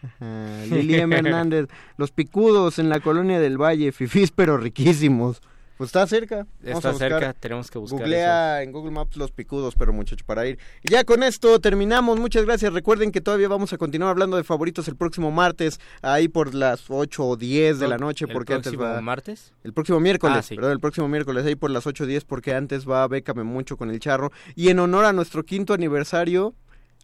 Lili 0.70 0.95
M. 0.95 1.16
Hernández, 1.18 1.68
los 1.97 2.11
picudos 2.11 2.78
en 2.78 2.89
la 2.89 2.99
colonia 2.99 3.39
del 3.39 3.57
Valle, 3.61 3.91
fifís 3.91 4.32
pero 4.32 4.57
riquísimos. 4.57 5.41
Pues 5.84 5.90
está 5.90 6.08
cerca. 6.08 6.48
Vamos 6.64 6.86
Está 6.86 6.94
cerca, 6.94 7.34
tenemos 7.34 7.70
que 7.70 7.78
buscar 7.78 8.00
Googlea 8.00 8.64
en 8.64 8.72
Google 8.72 8.92
Maps 8.92 9.18
los 9.18 9.32
picudos, 9.32 9.76
pero 9.76 9.92
muchacho, 9.92 10.24
para 10.26 10.48
ir. 10.48 10.58
Y 10.82 10.92
ya 10.94 11.04
con 11.04 11.24
esto 11.24 11.60
terminamos. 11.60 12.20
Muchas 12.20 12.46
gracias. 12.46 12.72
Recuerden 12.72 13.12
que 13.12 13.20
todavía 13.20 13.50
vamos 13.50 13.74
a 13.74 13.78
continuar 13.78 14.12
hablando 14.12 14.38
de 14.38 14.46
favoritos 14.46 14.88
el 14.88 14.96
próximo 14.96 15.30
martes, 15.32 15.82
ahí 16.02 16.30
por 16.30 16.56
las 16.56 16.86
8 16.90 17.26
o 17.26 17.36
10 17.36 17.80
de 17.80 17.88
la 17.90 17.98
noche, 17.98 18.26
¿El 18.28 18.32
porque 18.34 18.54
antes 18.54 18.72
próximo 18.74 18.94
va... 18.96 19.02
martes? 19.02 19.54
El 19.64 19.74
próximo 19.74 20.00
miércoles, 20.00 20.38
Ah, 20.38 20.42
sí. 20.42 20.56
perdón, 20.56 20.72
el 20.72 20.80
próximo 20.80 21.10
miércoles, 21.10 21.46
ahí 21.46 21.56
por 21.56 21.70
las 21.70 21.86
8 21.86 22.06
o 22.06 22.08
10, 22.08 22.24
porque 22.24 22.54
antes 22.56 22.90
va 22.90 23.06
Bécame 23.10 23.44
Mucho 23.44 23.76
con 23.76 23.90
el 23.92 24.00
Charro. 24.00 24.32
Y 24.56 24.70
en 24.70 24.80
honor 24.80 25.04
a 25.04 25.12
nuestro 25.12 25.44
quinto 25.44 25.74
aniversario, 25.74 26.56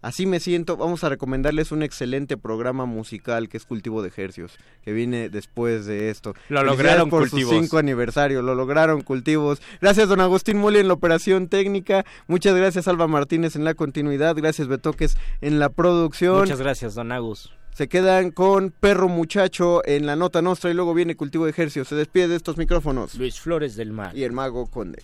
así 0.02 0.26
me 0.26 0.39
siento, 0.39 0.78
vamos 0.78 1.04
a 1.04 1.10
recomendarles 1.10 1.72
un 1.72 1.84
excelente 1.84 2.38
programa 2.38 2.86
musical 2.86 3.50
que 3.50 3.58
es 3.58 3.66
Cultivo 3.66 4.02
de 4.02 4.10
Ejercios, 4.10 4.58
que 4.84 4.93
viene 4.93 5.30
después 5.30 5.86
de 5.86 6.10
esto. 6.10 6.34
Lo 6.50 6.64
lograron, 6.64 7.10
por 7.10 7.30
Cultivos. 7.30 7.54
su 7.54 7.60
cinco 7.62 7.78
aniversario, 7.78 8.41
lo 8.41 8.56
lograron 8.56 9.02
Cultivos. 9.02 9.62
Gracias, 9.82 10.10
don 10.10 10.22
Agustín 10.22 10.58
Muli 10.58 10.80
en 10.80 10.88
la 10.88 10.93
operación 10.93 11.47
técnica. 11.47 12.06
Muchas 12.28 12.56
gracias, 12.56 12.88
Alba 12.88 13.08
Martínez 13.08 13.56
en 13.56 13.64
la 13.64 13.74
continuidad. 13.74 14.36
Gracias, 14.36 14.68
Betoques 14.68 15.18
en 15.41 15.60
la 15.60 15.70
producción. 15.70 16.39
Muchas 16.41 16.60
gracias, 16.60 16.95
don 16.95 17.12
Agus. 17.12 17.52
Se 17.74 17.88
quedan 17.88 18.32
con 18.32 18.72
Perro 18.72 19.08
Muchacho 19.08 19.86
en 19.86 20.06
la 20.06 20.18
nota 20.18 20.41
nostra 20.41 20.70
y 20.70 20.74
luego 20.74 20.93
viene 20.93 21.16
Cultivo 21.16 21.45
de 21.45 21.52
Ejercios. 21.52 21.88
Se 21.88 21.95
despide 21.95 22.28
de 22.28 22.36
estos 22.36 22.58
micrófonos. 22.58 23.16
Luis 23.16 23.39
Flores 23.39 23.78
del 23.78 23.93
Mar. 23.93 24.16
Y 24.18 24.24
el 24.24 24.34
Mago 24.34 24.68
Conde. 24.68 25.02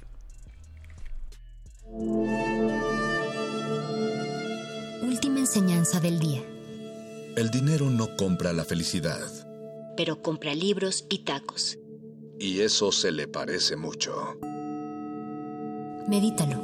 Enseñanza 5.47 5.99
del 5.99 6.17
día. 6.17 6.41
El 7.35 7.51
dinero 7.51 7.91
no 7.91 8.17
compra 8.17 8.51
la 8.51 8.65
felicidad. 8.65 9.21
Pero 9.95 10.23
compra 10.23 10.55
libros 10.55 11.05
y 11.07 11.19
tacos. 11.19 11.77
Y 12.39 12.61
eso 12.61 12.91
se 12.91 13.11
le 13.11 13.27
parece 13.27 13.75
mucho. 13.75 14.39
Medítalo. 16.07 16.59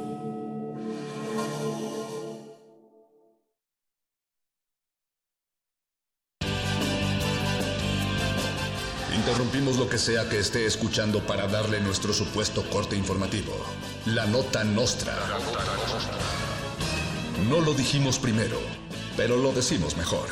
Interrumpimos 9.14 9.76
lo 9.76 9.88
que 9.88 9.98
sea 9.98 10.28
que 10.28 10.40
esté 10.40 10.66
escuchando 10.66 11.24
para 11.24 11.46
darle 11.46 11.80
nuestro 11.80 12.12
supuesto 12.12 12.68
corte 12.68 12.96
informativo. 12.96 13.54
La 14.06 14.26
nota 14.26 14.64
nostra. 14.64 15.14
No 17.48 17.60
lo 17.60 17.74
dijimos 17.74 18.18
primero, 18.18 18.58
pero 19.16 19.36
lo 19.36 19.52
decimos 19.52 19.96
mejor. 19.96 20.28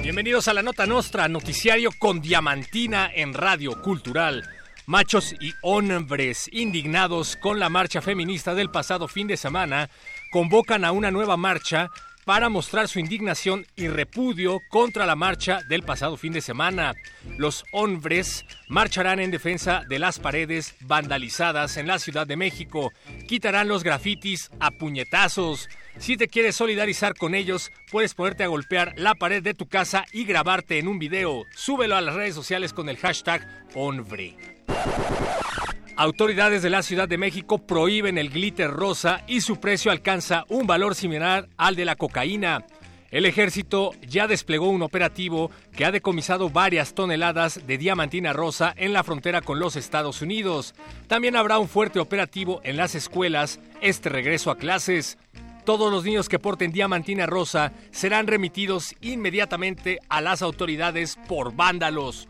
Bienvenidos 0.00 0.46
a 0.46 0.54
la 0.54 0.62
Nota 0.62 0.86
Nostra, 0.86 1.28
noticiario 1.28 1.90
con 1.98 2.20
Diamantina 2.20 3.10
en 3.12 3.34
Radio 3.34 3.82
Cultural. 3.82 4.53
Machos 4.86 5.34
y 5.40 5.54
hombres 5.62 6.48
indignados 6.52 7.36
con 7.36 7.58
la 7.58 7.70
marcha 7.70 8.02
feminista 8.02 8.54
del 8.54 8.70
pasado 8.70 9.08
fin 9.08 9.26
de 9.26 9.38
semana 9.38 9.88
convocan 10.30 10.84
a 10.84 10.92
una 10.92 11.10
nueva 11.10 11.38
marcha 11.38 11.90
para 12.26 12.50
mostrar 12.50 12.88
su 12.88 12.98
indignación 12.98 13.66
y 13.76 13.88
repudio 13.88 14.60
contra 14.68 15.06
la 15.06 15.16
marcha 15.16 15.60
del 15.68 15.82
pasado 15.82 16.18
fin 16.18 16.34
de 16.34 16.42
semana. 16.42 16.94
Los 17.38 17.64
hombres 17.72 18.44
marcharán 18.68 19.20
en 19.20 19.30
defensa 19.30 19.84
de 19.88 19.98
las 19.98 20.18
paredes 20.18 20.74
vandalizadas 20.80 21.78
en 21.78 21.86
la 21.86 21.98
Ciudad 21.98 22.26
de 22.26 22.36
México, 22.36 22.92
quitarán 23.26 23.68
los 23.68 23.84
grafitis 23.84 24.50
a 24.60 24.70
puñetazos. 24.70 25.68
Si 25.98 26.16
te 26.16 26.28
quieres 26.28 26.56
solidarizar 26.56 27.14
con 27.14 27.34
ellos, 27.34 27.72
puedes 27.90 28.14
ponerte 28.14 28.44
a 28.44 28.48
golpear 28.48 28.94
la 28.96 29.14
pared 29.14 29.42
de 29.42 29.54
tu 29.54 29.66
casa 29.66 30.04
y 30.12 30.24
grabarte 30.24 30.78
en 30.78 30.88
un 30.88 30.98
video. 30.98 31.44
Súbelo 31.54 31.96
a 31.96 32.00
las 32.00 32.14
redes 32.14 32.34
sociales 32.34 32.72
con 32.72 32.88
el 32.88 32.96
hashtag 32.96 33.66
hombre. 33.74 34.36
Autoridades 35.96 36.62
de 36.62 36.70
la 36.70 36.82
Ciudad 36.82 37.08
de 37.08 37.18
México 37.18 37.58
prohíben 37.58 38.18
el 38.18 38.30
glitter 38.30 38.70
rosa 38.70 39.22
y 39.28 39.40
su 39.40 39.60
precio 39.60 39.92
alcanza 39.92 40.44
un 40.48 40.66
valor 40.66 40.96
similar 40.96 41.48
al 41.56 41.76
de 41.76 41.84
la 41.84 41.94
cocaína. 41.94 42.66
El 43.12 43.26
ejército 43.26 43.92
ya 44.08 44.26
desplegó 44.26 44.68
un 44.68 44.82
operativo 44.82 45.52
que 45.76 45.84
ha 45.84 45.92
decomisado 45.92 46.50
varias 46.50 46.94
toneladas 46.94 47.64
de 47.64 47.78
diamantina 47.78 48.32
rosa 48.32 48.74
en 48.76 48.92
la 48.92 49.04
frontera 49.04 49.40
con 49.40 49.60
los 49.60 49.76
Estados 49.76 50.20
Unidos. 50.20 50.74
También 51.06 51.36
habrá 51.36 51.58
un 51.58 51.68
fuerte 51.68 52.00
operativo 52.00 52.60
en 52.64 52.76
las 52.76 52.96
escuelas 52.96 53.60
este 53.80 54.08
regreso 54.08 54.50
a 54.50 54.58
clases. 54.58 55.16
Todos 55.64 55.90
los 55.90 56.04
niños 56.04 56.28
que 56.28 56.38
porten 56.38 56.72
diamantina 56.72 57.24
rosa 57.24 57.72
serán 57.90 58.26
remitidos 58.26 58.94
inmediatamente 59.00 59.98
a 60.10 60.20
las 60.20 60.42
autoridades 60.42 61.18
por 61.26 61.54
vándalos. 61.54 62.28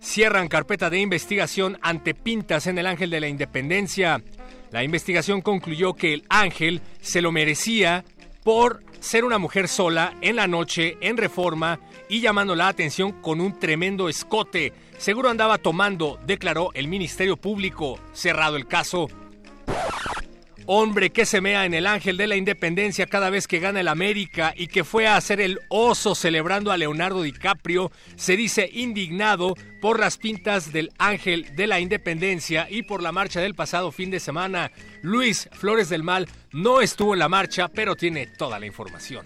Cierran 0.00 0.48
carpeta 0.48 0.90
de 0.90 0.98
investigación 0.98 1.78
ante 1.82 2.14
pintas 2.14 2.66
en 2.66 2.78
el 2.78 2.86
Ángel 2.86 3.10
de 3.10 3.20
la 3.20 3.28
Independencia. 3.28 4.22
La 4.72 4.82
investigación 4.82 5.42
concluyó 5.42 5.94
que 5.94 6.14
el 6.14 6.24
ángel 6.28 6.80
se 7.00 7.22
lo 7.22 7.30
merecía 7.30 8.04
por 8.42 8.82
ser 8.98 9.24
una 9.24 9.38
mujer 9.38 9.68
sola 9.68 10.14
en 10.20 10.36
la 10.36 10.48
noche 10.48 10.96
en 11.00 11.16
reforma 11.16 11.78
y 12.08 12.20
llamando 12.20 12.56
la 12.56 12.68
atención 12.68 13.12
con 13.22 13.40
un 13.40 13.58
tremendo 13.58 14.08
escote. 14.08 14.72
Seguro 14.98 15.30
andaba 15.30 15.58
tomando, 15.58 16.18
declaró 16.26 16.70
el 16.74 16.88
Ministerio 16.88 17.36
Público. 17.36 17.98
Cerrado 18.12 18.56
el 18.56 18.66
caso. 18.66 19.08
Hombre 20.68 21.10
que 21.10 21.26
se 21.26 21.40
mea 21.40 21.64
en 21.64 21.74
el 21.74 21.86
ángel 21.86 22.16
de 22.16 22.26
la 22.26 22.34
independencia 22.34 23.06
cada 23.06 23.30
vez 23.30 23.46
que 23.46 23.60
gana 23.60 23.80
el 23.80 23.86
América 23.86 24.52
y 24.56 24.66
que 24.66 24.82
fue 24.82 25.06
a 25.06 25.16
hacer 25.16 25.40
el 25.40 25.60
oso 25.68 26.16
celebrando 26.16 26.72
a 26.72 26.76
Leonardo 26.76 27.22
DiCaprio, 27.22 27.92
se 28.16 28.36
dice 28.36 28.68
indignado 28.72 29.54
por 29.80 30.00
las 30.00 30.18
pintas 30.18 30.72
del 30.72 30.90
ángel 30.98 31.54
de 31.54 31.68
la 31.68 31.78
independencia 31.78 32.66
y 32.68 32.82
por 32.82 33.00
la 33.00 33.12
marcha 33.12 33.40
del 33.40 33.54
pasado 33.54 33.92
fin 33.92 34.10
de 34.10 34.18
semana. 34.18 34.72
Luis 35.02 35.48
Flores 35.52 35.88
del 35.88 36.02
Mal 36.02 36.28
no 36.52 36.80
estuvo 36.80 37.12
en 37.12 37.20
la 37.20 37.28
marcha, 37.28 37.68
pero 37.68 37.94
tiene 37.94 38.26
toda 38.26 38.58
la 38.58 38.66
información. 38.66 39.24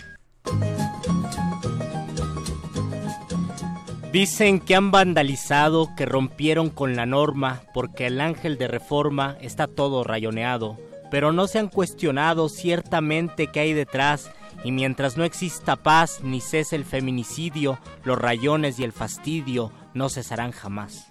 Dicen 4.12 4.60
que 4.60 4.74
han 4.74 4.90
vandalizado, 4.90 5.88
que 5.96 6.04
rompieron 6.04 6.68
con 6.68 6.96
la 6.96 7.06
norma, 7.06 7.62
porque 7.72 8.08
el 8.08 8.20
ángel 8.20 8.58
de 8.58 8.66
reforma 8.68 9.36
está 9.40 9.68
todo 9.68 10.02
rayoneado, 10.02 10.76
pero 11.10 11.32
no 11.32 11.46
se 11.46 11.58
han 11.58 11.68
cuestionado 11.68 12.48
ciertamente 12.48 13.48
qué 13.48 13.60
hay 13.60 13.72
detrás, 13.72 14.30
y 14.64 14.72
mientras 14.72 15.16
no 15.16 15.24
exista 15.24 15.76
paz 15.76 16.20
ni 16.22 16.40
cese 16.40 16.76
el 16.76 16.84
feminicidio, 16.84 17.78
los 18.04 18.18
rayones 18.18 18.78
y 18.78 18.84
el 18.84 18.92
fastidio 18.92 19.72
no 19.94 20.08
cesarán 20.08 20.52
jamás. 20.52 21.06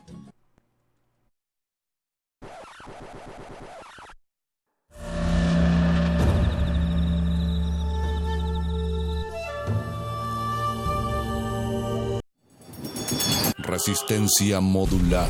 Resistencia 13.58 14.60
modular. 14.62 15.30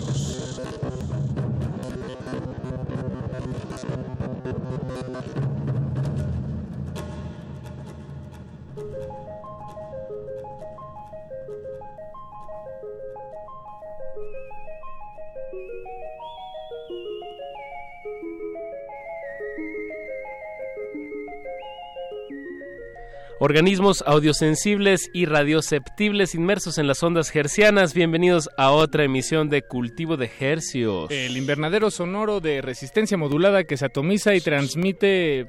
Organismos 23.43 24.03
audiosensibles 24.05 25.09
y 25.15 25.25
radioceptibles 25.25 26.35
inmersos 26.35 26.77
en 26.77 26.85
las 26.85 27.01
ondas 27.01 27.35
hercianas. 27.35 27.95
Bienvenidos 27.95 28.51
a 28.55 28.69
otra 28.69 29.03
emisión 29.03 29.49
de 29.49 29.63
Cultivo 29.63 30.15
de 30.15 30.29
Hercios. 30.39 31.09
El 31.09 31.35
invernadero 31.35 31.89
sonoro 31.89 32.39
de 32.39 32.61
resistencia 32.61 33.17
modulada 33.17 33.63
que 33.63 33.77
se 33.77 33.85
atomiza 33.85 34.35
y 34.35 34.41
transmite 34.41 35.47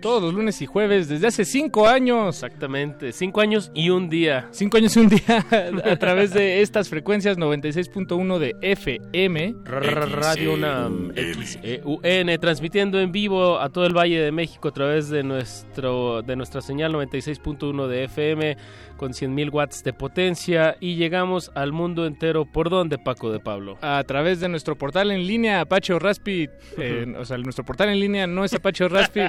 todos 0.00 0.22
los 0.22 0.34
lunes 0.34 0.60
y 0.62 0.66
jueves 0.66 1.08
desde 1.08 1.26
hace 1.26 1.44
cinco 1.44 1.86
años. 1.86 2.36
Exactamente, 2.36 3.12
cinco 3.12 3.40
años 3.40 3.70
y 3.74 3.90
un 3.90 4.08
día. 4.08 4.48
Cinco 4.50 4.76
años 4.76 4.96
y 4.96 5.00
un 5.00 5.08
día 5.08 5.46
a 5.84 5.96
través 5.96 6.32
de 6.32 6.62
estas 6.62 6.88
frecuencias 6.88 7.38
96.1 7.38 8.38
de 8.38 8.56
FM. 8.60 9.54
Radio 9.64 10.54
UNAM, 10.54 11.12
XEUN, 11.14 12.40
transmitiendo 12.40 13.00
en 13.00 13.12
vivo 13.12 13.58
a 13.58 13.68
todo 13.70 13.86
el 13.86 13.96
Valle 13.96 14.20
de 14.20 14.32
México 14.32 14.68
a 14.68 14.72
través 14.72 15.08
de, 15.08 15.22
nuestro, 15.22 16.22
de 16.22 16.36
nuestra 16.36 16.60
señal 16.60 16.92
96.1 16.92 17.86
de 17.86 18.04
FM 18.04 18.56
con 18.96 19.12
100.000 19.12 19.52
watts 19.52 19.82
de 19.82 19.92
potencia 19.92 20.76
y 20.80 20.96
llegamos 20.96 21.50
al 21.54 21.72
mundo 21.72 22.06
entero. 22.06 22.44
¿Por 22.44 22.70
dónde, 22.70 22.98
Paco 22.98 23.32
de 23.32 23.40
Pablo? 23.40 23.78
A 23.82 24.02
través 24.04 24.40
de 24.40 24.48
nuestro 24.48 24.76
portal 24.76 25.10
en 25.10 25.26
línea, 25.26 25.60
Apache 25.60 25.92
o 25.92 25.98
Raspi. 25.98 26.48
eh, 26.78 27.14
o 27.18 27.24
sea, 27.24 27.38
nuestro 27.38 27.64
portal 27.64 27.88
en 27.90 28.00
línea 28.00 28.26
no 28.26 28.44
es 28.44 28.54
Apache 28.54 28.84
o 28.84 28.88
Raspi. 28.88 29.20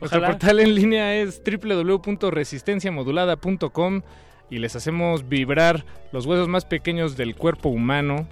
Nuestro 0.00 0.20
portal 0.20 0.60
en 0.60 0.74
línea 0.74 1.14
es 1.14 1.42
www.resistenciamodulada.com 1.44 4.02
y 4.50 4.58
les 4.58 4.76
hacemos 4.76 5.28
vibrar 5.28 5.84
los 6.12 6.26
huesos 6.26 6.48
más 6.48 6.64
pequeños 6.64 7.16
del 7.16 7.34
cuerpo 7.34 7.70
humano. 7.70 8.28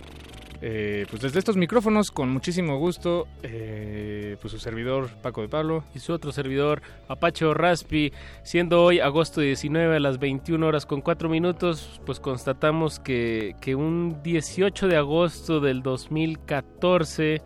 Eh, 0.65 1.07
pues 1.11 1.21
desde 1.21 1.41
estos 1.41 1.57
micrófonos, 1.57 2.13
con 2.13 2.31
muchísimo 2.31 2.79
gusto, 2.79 3.27
eh, 3.43 4.37
pues 4.41 4.53
su 4.53 4.61
servidor 4.61 5.11
Paco 5.21 5.41
de 5.41 5.49
Pablo. 5.49 5.83
Y 5.93 5.99
su 5.99 6.13
otro 6.13 6.31
servidor, 6.31 6.83
Apache 7.09 7.45
o 7.45 7.53
Raspi, 7.53 8.13
siendo 8.45 8.85
hoy 8.85 9.01
agosto 9.01 9.41
19 9.41 9.97
a 9.97 10.01
las 10.01 10.21
21 10.21 10.65
horas 10.65 10.87
con 10.87 11.01
4 11.01 11.29
minutos, 11.29 12.01
pues 12.07 12.21
constatamos 12.21 13.01
que, 13.01 13.57
que 13.61 13.75
un 13.75 14.23
18 14.23 14.87
de 14.87 14.97
agosto 14.97 15.59
del 15.59 15.83
2014 15.83 17.43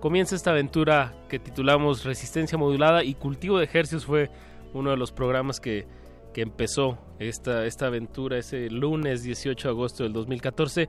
comienza 0.00 0.34
esta 0.34 0.50
aventura 0.50 1.12
que 1.28 1.38
titulamos 1.38 2.04
Resistencia 2.04 2.58
Modulada 2.58 3.04
y 3.04 3.14
Cultivo 3.14 3.58
de 3.58 3.64
Ejercicios 3.64 4.04
fue 4.06 4.30
uno 4.72 4.90
de 4.90 4.96
los 4.96 5.12
programas 5.12 5.60
que, 5.60 5.86
que 6.32 6.42
empezó 6.42 6.98
esta, 7.18 7.66
esta 7.66 7.86
aventura 7.86 8.38
ese 8.38 8.70
lunes 8.70 9.22
18 9.22 9.68
de 9.68 9.72
agosto 9.72 10.02
del 10.04 10.12
2014 10.12 10.88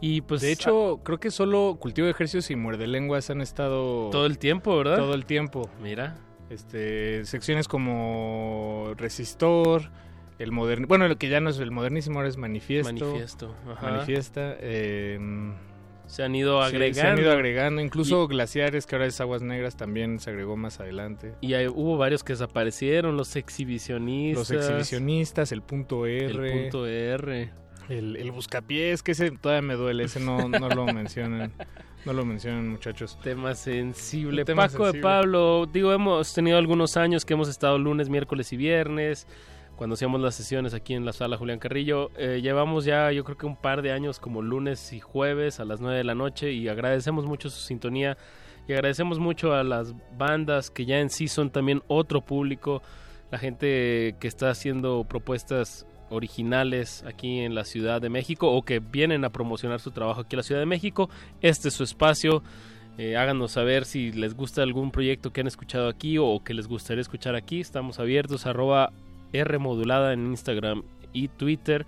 y 0.00 0.20
pues 0.22 0.40
De 0.42 0.52
hecho, 0.52 1.00
creo 1.04 1.18
que 1.18 1.30
solo 1.30 1.76
Cultivo 1.80 2.06
de 2.06 2.12
Ejercicios 2.12 2.50
y 2.50 2.56
Muerde 2.56 2.86
Lenguas 2.86 3.30
han 3.30 3.40
estado 3.40 4.10
todo 4.10 4.26
el 4.26 4.38
tiempo, 4.38 4.76
¿verdad? 4.76 4.96
todo 4.96 5.14
el 5.14 5.24
tiempo. 5.26 5.68
Mira, 5.82 6.16
Este, 6.50 7.24
secciones 7.24 7.66
como 7.68 8.92
Resistor, 8.96 9.90
el 10.38 10.52
moderni 10.52 10.86
bueno, 10.86 11.06
lo 11.08 11.16
que 11.18 11.28
ya 11.28 11.40
no 11.40 11.50
es 11.50 11.58
el 11.58 11.70
modernísimo, 11.72 12.18
ahora 12.18 12.28
es 12.28 12.36
Manifiesto. 12.36 12.92
manifiesto. 12.92 13.54
ajá. 13.70 13.90
Manifiesta. 13.90 14.56
eh, 14.60 15.18
Se 16.08 16.24
han 16.24 16.34
ido 16.34 16.60
sí, 16.62 16.74
agregando. 16.74 17.00
se 17.00 17.06
han 17.06 17.18
ido 17.18 17.30
agregando, 17.32 17.80
incluso 17.80 18.26
Glaciares, 18.26 18.86
que 18.86 18.96
ahora 18.96 19.06
es 19.06 19.20
Aguas 19.20 19.42
Negras, 19.42 19.76
también 19.76 20.18
se 20.18 20.30
agregó 20.30 20.56
más 20.56 20.80
adelante. 20.80 21.34
Y 21.40 21.54
hay- 21.54 21.68
hubo 21.68 21.96
varios 21.96 22.24
que 22.24 22.32
desaparecieron, 22.32 23.16
los 23.16 23.36
exhibicionistas. 23.36 24.50
Los 24.50 24.64
exhibicionistas, 24.64 25.52
el 25.52 25.62
punto 25.62 26.06
R, 26.06 26.24
El 26.56 26.62
punto 26.62 26.86
R. 26.86 27.50
el, 27.88 28.16
el 28.16 28.30
buscapiés, 28.32 29.02
que 29.02 29.12
ese 29.12 29.30
todavía 29.30 29.62
me 29.62 29.74
duele, 29.74 30.04
ese 30.04 30.20
no, 30.20 30.48
no 30.48 30.68
lo 30.68 30.86
mencionan. 30.92 31.52
No 32.04 32.12
lo 32.12 32.24
mencionan, 32.24 32.68
muchachos. 32.68 33.18
Tema 33.22 33.54
sensible. 33.54 34.44
Tema 34.44 34.68
Paco 34.68 34.90
de. 34.92 35.00
Pablo, 35.00 35.68
digo, 35.70 35.92
hemos 35.92 36.32
tenido 36.32 36.56
algunos 36.56 36.96
años 36.96 37.24
que 37.24 37.34
hemos 37.34 37.48
estado 37.48 37.76
lunes, 37.78 38.08
miércoles 38.08 38.52
y 38.52 38.56
viernes, 38.56 39.26
cuando 39.78 39.94
hacíamos 39.94 40.20
las 40.20 40.34
sesiones 40.34 40.74
aquí 40.74 40.94
en 40.94 41.04
la 41.04 41.12
sala 41.12 41.36
Julián 41.36 41.60
Carrillo. 41.60 42.10
Eh, 42.18 42.40
llevamos 42.42 42.84
ya, 42.84 43.12
yo 43.12 43.22
creo 43.22 43.38
que 43.38 43.46
un 43.46 43.54
par 43.54 43.80
de 43.80 43.92
años 43.92 44.18
como 44.18 44.42
lunes 44.42 44.92
y 44.92 44.98
jueves 44.98 45.60
a 45.60 45.64
las 45.64 45.80
9 45.80 45.96
de 45.96 46.04
la 46.04 46.16
noche 46.16 46.52
y 46.52 46.66
agradecemos 46.66 47.26
mucho 47.26 47.48
su 47.48 47.60
sintonía 47.60 48.18
y 48.66 48.72
agradecemos 48.72 49.20
mucho 49.20 49.54
a 49.54 49.62
las 49.62 49.94
bandas 50.18 50.70
que 50.70 50.84
ya 50.84 50.98
en 50.98 51.10
sí 51.10 51.28
son 51.28 51.50
también 51.50 51.82
otro 51.86 52.22
público, 52.22 52.82
la 53.30 53.38
gente 53.38 54.16
que 54.18 54.26
está 54.26 54.50
haciendo 54.50 55.04
propuestas 55.04 55.86
originales 56.10 57.04
aquí 57.06 57.38
en 57.38 57.54
la 57.54 57.64
Ciudad 57.64 58.02
de 58.02 58.08
México 58.08 58.50
o 58.50 58.62
que 58.62 58.80
vienen 58.80 59.24
a 59.24 59.30
promocionar 59.30 59.78
su 59.78 59.92
trabajo 59.92 60.22
aquí 60.22 60.34
en 60.34 60.38
la 60.38 60.42
Ciudad 60.42 60.60
de 60.60 60.66
México. 60.66 61.08
Este 61.40 61.68
es 61.68 61.74
su 61.74 61.84
espacio. 61.84 62.42
Eh, 62.96 63.16
háganos 63.16 63.52
saber 63.52 63.84
si 63.84 64.10
les 64.10 64.34
gusta 64.34 64.64
algún 64.64 64.90
proyecto 64.90 65.32
que 65.32 65.40
han 65.40 65.46
escuchado 65.46 65.88
aquí 65.88 66.18
o 66.18 66.42
que 66.42 66.52
les 66.52 66.66
gustaría 66.66 67.00
escuchar 67.00 67.36
aquí. 67.36 67.60
Estamos 67.60 68.00
abiertos, 68.00 68.44
arroba 68.44 68.90
R 69.32 69.58
modulada 69.58 70.12
en 70.12 70.26
Instagram 70.28 70.82
y 71.12 71.28
Twitter. 71.28 71.86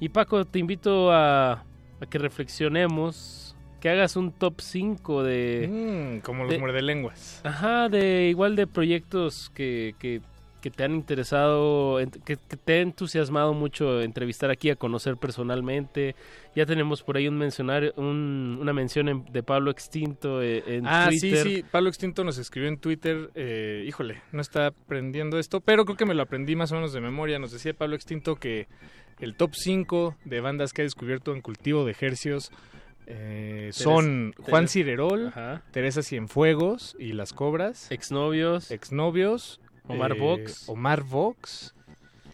Y 0.00 0.08
Paco, 0.10 0.44
te 0.44 0.58
invito 0.58 1.12
a, 1.12 1.52
a 1.52 2.06
que 2.10 2.18
reflexionemos, 2.18 3.56
que 3.80 3.88
hagas 3.88 4.16
un 4.16 4.32
top 4.32 4.60
5 4.60 5.22
de... 5.22 6.16
Mm, 6.18 6.20
como 6.24 6.44
los 6.44 6.52
de- 6.52 6.58
muerde 6.58 6.82
lenguas. 6.82 7.40
Ajá, 7.44 7.88
de 7.88 8.28
igual 8.28 8.56
de 8.56 8.66
proyectos 8.66 9.50
que, 9.54 9.94
que, 9.98 10.20
que 10.62 10.70
te 10.70 10.84
han 10.84 10.94
interesado, 10.94 11.98
que, 12.24 12.36
que 12.38 12.56
te 12.56 12.72
ha 12.74 12.80
entusiasmado 12.80 13.52
mucho 13.52 14.00
entrevistar 14.00 14.50
aquí, 14.50 14.70
a 14.70 14.76
conocer 14.76 15.16
personalmente. 15.18 16.14
Ya 16.54 16.64
tenemos 16.64 17.02
por 17.02 17.16
ahí 17.16 17.28
un 17.28 17.36
mencionar, 17.36 17.92
un- 17.96 18.56
una 18.60 18.72
mención 18.72 19.08
en- 19.08 19.24
de 19.32 19.42
Pablo 19.42 19.70
Extinto 19.70 20.40
eh, 20.40 20.62
en 20.66 20.86
ah, 20.86 21.06
Twitter. 21.08 21.42
sí, 21.42 21.56
sí. 21.56 21.64
Pablo 21.70 21.88
Extinto 21.88 22.24
nos 22.24 22.38
escribió 22.38 22.68
en 22.68 22.78
Twitter. 22.78 23.30
eh, 23.34 23.84
híjole, 23.86 24.22
no 24.32 24.40
está 24.40 24.68
aprendiendo 24.68 25.38
esto, 25.38 25.60
pero 25.60 25.84
creo 25.84 25.96
que 25.96 26.06
me 26.06 26.14
lo 26.14 26.22
aprendí 26.22 26.56
más 26.56 26.72
o 26.72 26.76
menos 26.76 26.92
de 26.92 27.00
memoria. 27.00 27.38
Nos 27.38 27.52
decía 27.52 27.74
Pablo 27.74 27.96
Extinto 27.96 28.36
que 28.36 28.68
el 29.18 29.34
top 29.34 29.54
5 29.54 30.16
de 30.24 30.40
bandas 30.40 30.72
que 30.72 30.82
ha 30.82 30.84
descubierto 30.84 31.34
en 31.34 31.42
cultivo 31.42 31.84
de 31.84 31.90
ejercios 31.90 32.50
eh, 33.06 33.70
son 33.72 34.32
Juan 34.38 34.64
Teres- 34.66 34.70
Cirerol, 34.70 35.26
Ajá. 35.28 35.62
Teresa 35.72 36.02
Cienfuegos 36.02 36.94
y 37.00 37.12
Las 37.14 37.32
Cobras, 37.32 37.90
Exnovios, 37.90 38.70
Exnovios, 38.70 39.60
Omar 39.88 40.12
eh, 40.12 40.20
Vox. 40.20 40.68
Omar 40.68 41.02
Vox. 41.02 41.74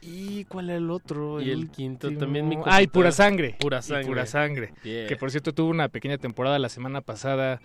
¿Y 0.00 0.44
cuál 0.44 0.70
era 0.70 0.78
el 0.78 0.90
otro? 0.90 1.40
Y 1.40 1.50
el 1.50 1.70
quinto 1.70 2.06
último? 2.08 2.20
también 2.24 2.48
mi 2.48 2.56
Ah, 2.66 2.82
y. 2.82 2.86
Pura 2.86 3.10
Sangre. 3.12 3.56
Pura 3.58 3.78
Y 3.78 3.82
Sangre. 3.82 4.06
Pura 4.06 4.26
Sangre. 4.26 4.72
Que 4.82 5.16
por 5.18 5.30
cierto 5.30 5.52
tuvo 5.52 5.70
una 5.70 5.88
pequeña 5.88 6.18
temporada 6.18 6.58
la 6.58 6.68
semana 6.68 7.00
pasada, 7.00 7.60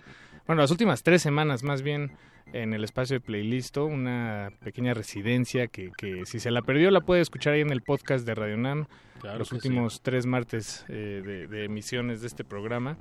bueno, 0.46 0.62
las 0.62 0.70
últimas 0.70 1.02
tres 1.02 1.22
semanas 1.22 1.62
más 1.62 1.82
bien, 1.82 2.12
en 2.52 2.74
el 2.74 2.82
espacio 2.84 3.14
de 3.14 3.20
Playlisto, 3.20 3.84
una 3.86 4.50
pequeña 4.62 4.94
residencia 4.94 5.68
que, 5.68 5.90
que 5.96 6.26
si 6.26 6.40
se 6.40 6.50
la 6.50 6.62
perdió 6.62 6.90
la 6.90 7.00
puede 7.00 7.20
escuchar 7.22 7.54
ahí 7.54 7.60
en 7.60 7.70
el 7.70 7.82
podcast 7.82 8.26
de 8.26 8.34
Radio 8.34 8.56
Nam, 8.56 8.86
Claro 9.20 9.38
los 9.38 9.48
sí. 9.48 9.54
últimos 9.54 10.02
tres 10.02 10.26
martes 10.26 10.84
eh, 10.88 11.22
de, 11.24 11.46
de 11.46 11.64
emisiones 11.64 12.20
de 12.20 12.26
este 12.26 12.44
programa. 12.44 12.96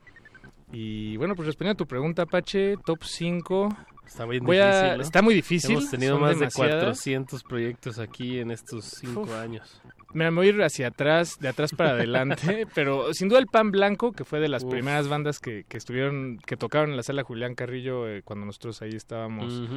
Y 0.72 1.18
bueno, 1.18 1.36
pues 1.36 1.48
respondiendo 1.48 1.74
a 1.76 1.86
tu 1.86 1.88
pregunta, 1.88 2.22
Apache, 2.24 2.78
top 2.86 3.04
5. 3.04 3.70
Está 4.06 4.26
bien 4.26 4.43
Voy 4.43 4.58
a- 4.58 4.68
difícil, 4.68 4.97
¿no? 4.97 5.04
Está 5.04 5.22
muy 5.22 5.34
difícil. 5.34 5.72
Hemos 5.72 5.89
tenido 5.89 6.14
son 6.16 6.22
más 6.22 6.38
demasiadas. 6.39 6.74
de 6.74 6.80
400 6.82 7.43
proyectos 7.43 7.99
aquí 7.99 8.39
en 8.39 8.51
estos 8.51 8.86
cinco 8.86 9.22
Uf. 9.22 9.34
años. 9.34 9.82
Me 10.14 10.30
voy 10.30 10.45
a 10.45 10.49
ir 10.51 10.62
hacia 10.62 10.88
atrás, 10.89 11.39
de 11.39 11.47
atrás 11.47 11.72
para 11.72 11.91
adelante, 11.93 12.68
pero 12.76 13.14
sin 13.16 13.30
duda 13.30 13.39
el 13.39 13.47
Pan 13.47 13.72
Blanco, 13.72 14.12
que 14.12 14.24
fue 14.26 14.39
de 14.39 14.47
las 14.49 14.64
Uf. 14.64 14.70
primeras 14.72 15.08
bandas 15.08 15.39
que, 15.39 15.64
que 15.68 15.78
estuvieron, 15.78 16.38
que 16.45 16.56
tocaron 16.58 16.91
en 16.91 16.97
la 16.97 17.04
sala 17.04 17.24
Julián 17.24 17.56
Carrillo 17.56 18.08
eh, 18.08 18.22
cuando 18.24 18.45
nosotros 18.45 18.82
ahí 18.84 18.91
estábamos 18.93 19.68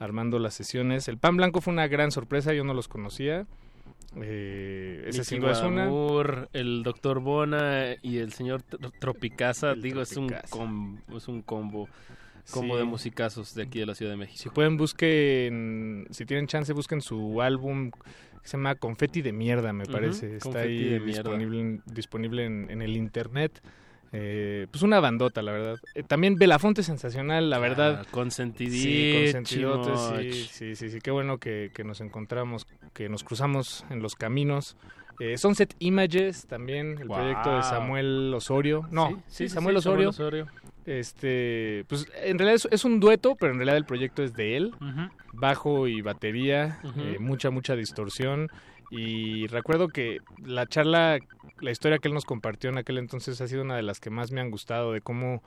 armando 0.00 0.40
las 0.40 0.54
sesiones. 0.54 1.06
El 1.06 1.18
Pan 1.18 1.36
Blanco 1.36 1.60
fue 1.60 1.72
una 1.72 1.86
gran 1.86 2.10
sorpresa, 2.10 2.52
yo 2.52 2.64
no 2.64 2.74
los 2.74 2.88
conocía. 2.88 3.46
Eh, 4.16 5.04
esa 5.08 5.18
Miki 5.18 5.24
sin 5.28 5.40
duda 5.40 5.52
es 5.52 5.60
una. 5.62 6.46
El 6.52 6.82
doctor 6.82 7.20
Bona 7.20 7.94
y 8.02 8.18
el 8.18 8.32
señor 8.32 8.62
Tro- 8.62 8.92
Tropicasa, 8.98 9.72
El 9.72 9.82
digo, 9.82 10.00
es 10.02 10.16
un, 10.16 10.32
com- 10.50 10.98
es 11.16 11.26
un 11.28 11.42
combo, 11.42 11.88
combo 12.50 12.74
Sí. 12.74 12.78
de 12.80 12.84
musicazos 12.84 13.54
de 13.54 13.62
aquí 13.62 13.78
de 13.80 13.86
la 13.86 13.94
Ciudad 13.94 14.12
de 14.12 14.16
México. 14.16 14.38
Si 14.42 14.48
pueden, 14.50 14.76
busquen, 14.76 16.06
si 16.10 16.26
tienen 16.26 16.46
chance, 16.46 16.72
busquen 16.72 17.00
su 17.00 17.40
álbum 17.42 17.90
que 17.90 18.48
se 18.48 18.56
llama 18.56 18.74
Confetti 18.74 19.22
de 19.22 19.32
Mierda, 19.32 19.72
me 19.72 19.86
parece. 19.86 20.36
Está 20.36 20.50
Confetti 20.50 20.68
ahí 20.68 20.98
disponible, 20.98 21.80
disponible 21.86 22.44
en, 22.44 22.70
en 22.70 22.82
el 22.82 22.96
internet. 22.96 23.62
Eh, 24.16 24.68
pues 24.70 24.82
una 24.82 25.00
bandota, 25.00 25.42
la 25.42 25.50
verdad. 25.50 25.76
Eh, 25.94 26.02
también 26.04 26.36
Belafonte 26.36 26.82
sensacional, 26.84 27.50
la 27.50 27.58
verdad. 27.58 28.02
Ah, 28.02 28.06
consentidísimo. 28.12 29.44
Sí, 29.44 30.32
sí, 30.32 30.44
sí, 30.50 30.76
sí, 30.76 30.90
sí, 30.90 30.98
qué 31.00 31.10
bueno 31.10 31.38
que, 31.38 31.70
que 31.74 31.82
nos 31.82 32.00
encontramos, 32.00 32.66
que 32.92 33.08
nos 33.08 33.24
cruzamos 33.24 33.84
en 33.90 34.02
los 34.02 34.14
caminos. 34.14 34.76
Eh, 35.20 35.38
Sunset 35.38 35.74
Images, 35.78 36.46
también 36.46 36.98
el 37.00 37.08
proyecto 37.08 37.56
de 37.56 37.62
Samuel 37.62 38.32
Osorio. 38.34 38.86
No, 38.90 39.10
sí, 39.10 39.14
sí, 39.26 39.48
sí, 39.48 39.48
Samuel. 39.48 39.76
Osorio. 39.78 40.10
Este, 40.86 41.84
pues 41.88 42.06
en 42.22 42.38
realidad 42.38 42.54
es, 42.56 42.68
es 42.70 42.84
un 42.84 43.00
dueto, 43.00 43.36
pero 43.38 43.52
en 43.52 43.58
realidad 43.58 43.76
el 43.76 43.84
proyecto 43.84 44.22
es 44.22 44.34
de 44.34 44.56
él. 44.56 44.72
Bajo 45.32 45.88
y 45.88 46.00
batería, 46.02 46.78
eh, 46.98 47.16
mucha, 47.18 47.50
mucha 47.50 47.74
distorsión. 47.76 48.48
Y 48.90 49.46
recuerdo 49.48 49.88
que 49.88 50.18
la 50.44 50.66
charla, 50.66 51.18
la 51.60 51.70
historia 51.70 51.98
que 51.98 52.08
él 52.08 52.14
nos 52.14 52.24
compartió 52.24 52.70
en 52.70 52.78
aquel 52.78 52.98
entonces 52.98 53.40
ha 53.40 53.48
sido 53.48 53.62
una 53.62 53.76
de 53.76 53.82
las 53.82 53.98
que 53.98 54.10
más 54.10 54.30
me 54.30 54.40
han 54.40 54.50
gustado, 54.50 54.92
de 54.92 55.00
cómo 55.00 55.42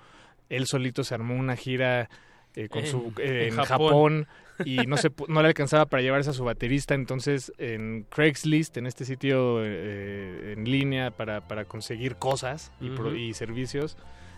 él 0.50 0.66
solito 0.66 1.04
se 1.04 1.14
armó 1.14 1.36
una 1.36 1.56
gira 1.56 2.10
eh, 2.56 2.68
con 2.70 2.82
En- 2.82 2.88
su, 2.88 3.14
eh, 3.20 3.48
en 3.52 3.60
en 3.60 3.66
Japón. 3.66 4.26
Japón. 4.26 4.28
y 4.66 4.78
no, 4.88 4.98
se, 4.98 5.12
no 5.28 5.42
le 5.42 5.48
alcanzaba 5.50 5.86
para 5.86 6.02
llevarse 6.02 6.32
a 6.32 6.34
su 6.34 6.44
baterista. 6.44 6.96
Entonces, 6.96 7.54
en 7.60 8.06
Craigslist, 8.10 8.76
en 8.78 8.88
este 8.88 9.06
sitio 9.06 9.64
eh, 9.64 10.54
en 10.58 10.66
línea 10.70 11.12
para, 11.12 11.48
para 11.48 11.64
conseguir 11.66 12.16
cosas 12.16 12.72
y, 12.82 12.90
pro- 12.90 13.16
y 13.16 13.34
servicios, 13.34 13.96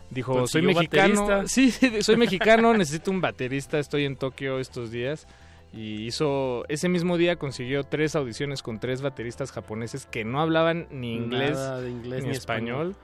dijo: 0.09 0.47
Soy 0.47 0.61
mexicano. 0.61 1.27
baterista. 1.27 1.47
Sí, 1.47 1.71
sí, 1.71 2.01
soy 2.01 2.17
mexicano, 2.17 2.73
necesito 2.73 3.11
un 3.11 3.21
baterista. 3.21 3.79
Estoy 3.79 4.05
en 4.05 4.15
Tokio 4.15 4.59
estos 4.59 4.91
días. 4.91 5.27
Y 5.71 6.05
hizo, 6.07 6.65
ese 6.67 6.89
mismo 6.89 7.17
día 7.17 7.35
consiguió 7.35 7.83
tres 7.83 8.15
audiciones 8.15 8.63
con 8.63 8.79
tres 8.79 9.03
bateristas 9.03 9.51
japoneses 9.51 10.07
que 10.07 10.25
no 10.25 10.41
hablaban 10.41 10.87
ni 10.89 11.13
inglés, 11.15 11.59
ni, 11.83 12.21
ni 12.21 12.29
español. 12.29 12.95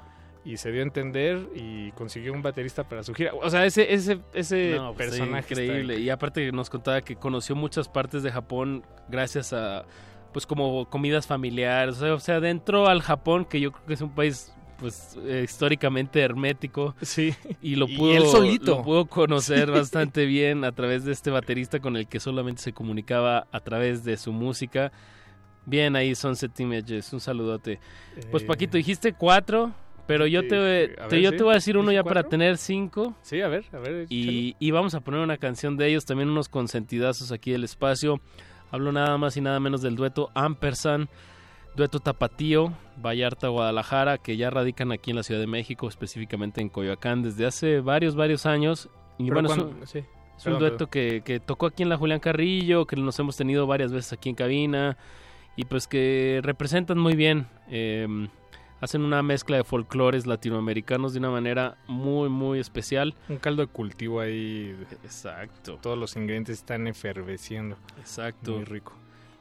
Y 0.44 0.58
se 0.58 0.72
dio 0.72 0.82
a 0.82 0.84
entender 0.84 1.48
y 1.56 1.92
consiguió 1.92 2.32
un 2.34 2.42
baterista 2.44 2.84
para 2.88 3.04
su 3.04 3.14
gira. 3.14 3.34
O 3.34 3.50
sea, 3.50 3.66
ese, 3.66 3.94
ese, 3.94 4.20
ese 4.34 4.76
No, 4.76 4.94
pues, 4.94 5.10
personaje 5.10 5.54
está 5.54 5.64
increíble. 5.64 6.00
Y 6.00 6.10
aparte 6.10 6.52
nos 6.52 6.70
contaba 6.70 7.02
que 7.02 7.16
conoció 7.16 7.56
muchas 7.56 7.88
partes 7.88 8.22
de 8.22 8.32
Japón 8.32 8.84
gracias 9.10 9.54
a, 9.54 9.86
pues 10.34 10.46
como 10.46 10.88
comidas 10.90 11.26
familiares. 11.26 11.98
O 11.98 12.00
sea, 12.00 12.14
o 12.14 12.20
sea, 12.20 12.40
dentro 12.40 12.88
al 12.88 13.02
Japón, 13.02 13.46
que 13.46 13.60
yo 13.60 13.72
creo 13.72 13.86
que 13.88 13.94
es 13.94 14.02
un 14.02 14.14
país, 14.14 14.54
pues 14.78 15.18
eh, 15.26 15.42
históricamente 15.44 16.20
hermético. 16.22 16.96
Sí. 17.02 17.34
Y 17.62 17.76
lo 17.76 17.88
Y 17.88 17.98
pudo, 17.98 18.14
él 18.14 18.26
solito. 18.28 18.78
lo 18.78 18.82
pudo 18.84 19.06
conocer 19.06 19.66
Sí. 19.68 19.72
bastante 19.72 20.26
bien 20.26 20.64
a 20.64 20.72
través 20.72 21.06
de 21.06 21.12
este 21.12 21.32
baterista 21.32 21.80
con 21.80 21.98
el 21.98 22.08
que 22.08 22.20
solamente 22.20 22.62
se 22.62 22.74
comunicaba 22.74 23.48
a 23.52 23.60
través 23.60 24.04
de 24.04 24.18
su 24.18 24.32
música. 24.32 24.92
Bien 25.66 25.96
ahí, 25.96 26.14
Sunset 26.14 26.60
Images, 26.60 27.12
un 27.14 27.20
saludote. 27.20 27.80
Pues 28.32 28.44
Eh, 28.44 28.46
Paquito, 28.46 28.78
dijiste 28.78 29.14
cuatro, 29.14 29.74
pero 30.06 30.28
yo 30.28 30.48
te, 30.48 30.56
ver, 30.60 30.96
yo 31.20 31.32
sí. 31.32 31.38
te 31.38 31.44
voy 31.44 31.52
a 31.54 31.56
decir 31.56 31.76
uno 31.78 31.90
¿Dije 31.90 31.96
ya 32.02 32.04
para 32.04 32.22
tener 32.24 32.58
cinco. 32.58 33.16
Sí, 33.24 33.42
a 33.42 33.48
ver, 33.48 33.66
a 33.74 33.80
ver. 33.80 34.06
Y, 34.10 34.56
y 34.60 34.72
vamos 34.72 34.94
a 34.94 35.00
poner 35.00 35.22
una 35.22 35.38
canción 35.38 35.76
de 35.78 35.88
ellos, 35.88 36.06
también 36.06 36.30
unos 36.30 36.50
consentidazos 36.50 37.32
aquí 37.32 37.52
del 37.52 37.64
espacio. 37.64 38.22
Hablo 38.70 38.92
nada 38.92 39.18
más 39.18 39.38
y 39.38 39.42
nada 39.42 39.60
menos 39.60 39.82
del 39.82 39.96
dueto 39.96 40.30
Ampersand, 40.36 41.08
dueto 41.76 42.00
Tapatío, 42.00 42.74
Vallarta, 43.04 43.48
Guadalajara, 43.50 44.18
que 44.18 44.38
ya 44.38 44.50
radican 44.50 44.92
aquí 44.92 45.12
en 45.12 45.18
la 45.18 45.24
Ciudad 45.24 45.42
de 45.42 45.48
México, 45.48 45.88
específicamente 45.88 46.62
en 46.62 46.70
Coyoacán, 46.70 47.22
desde 47.24 47.46
hace 47.46 47.82
varios, 47.82 48.16
varios 48.16 48.46
años. 48.46 48.90
Y 49.18 49.26
Pero 49.30 49.36
bueno, 49.36 49.50
es 49.50 49.56
cuando- 49.56 49.80
un, 49.82 49.88
sí. 49.88 50.00
es 50.38 50.46
un 50.46 50.60
dueto 50.60 50.88
que, 50.88 51.22
que 51.26 51.40
tocó 51.40 51.66
aquí 51.68 51.84
en 51.84 51.90
la 51.90 51.98
Julián 51.98 52.20
Carrillo, 52.20 52.86
que 52.86 52.96
nos 52.96 53.18
hemos 53.20 53.36
tenido 53.38 53.68
varias 53.68 53.92
veces 53.92 54.14
aquí 54.14 54.30
en 54.30 54.36
cabina, 54.36 54.98
y 55.56 55.66
pues 55.66 55.88
que 55.88 56.40
representan 56.44 56.98
muy 56.98 57.16
bien. 57.16 57.48
eh, 57.70 58.28
hacen 58.82 59.02
una 59.04 59.24
mezcla 59.24 59.58
de 59.58 59.64
folclores 59.64 60.28
latinoamericanos 60.28 61.14
de 61.14 61.20
una 61.20 61.32
manera 61.32 61.78
muy, 61.88 62.30
muy 62.30 62.60
especial. 62.60 63.16
Un 63.30 63.38
caldo 63.38 63.64
de 63.64 63.68
cultivo 63.68 64.20
ahí. 64.20 64.76
Exacto. 65.04 65.80
Todos 65.82 65.98
los 65.98 66.16
ingredientes 66.16 66.60
están 66.60 66.86
efervesciendo. 66.86 67.78
Exacto. 67.98 68.52
Muy 68.52 68.66
rico. 68.66 68.94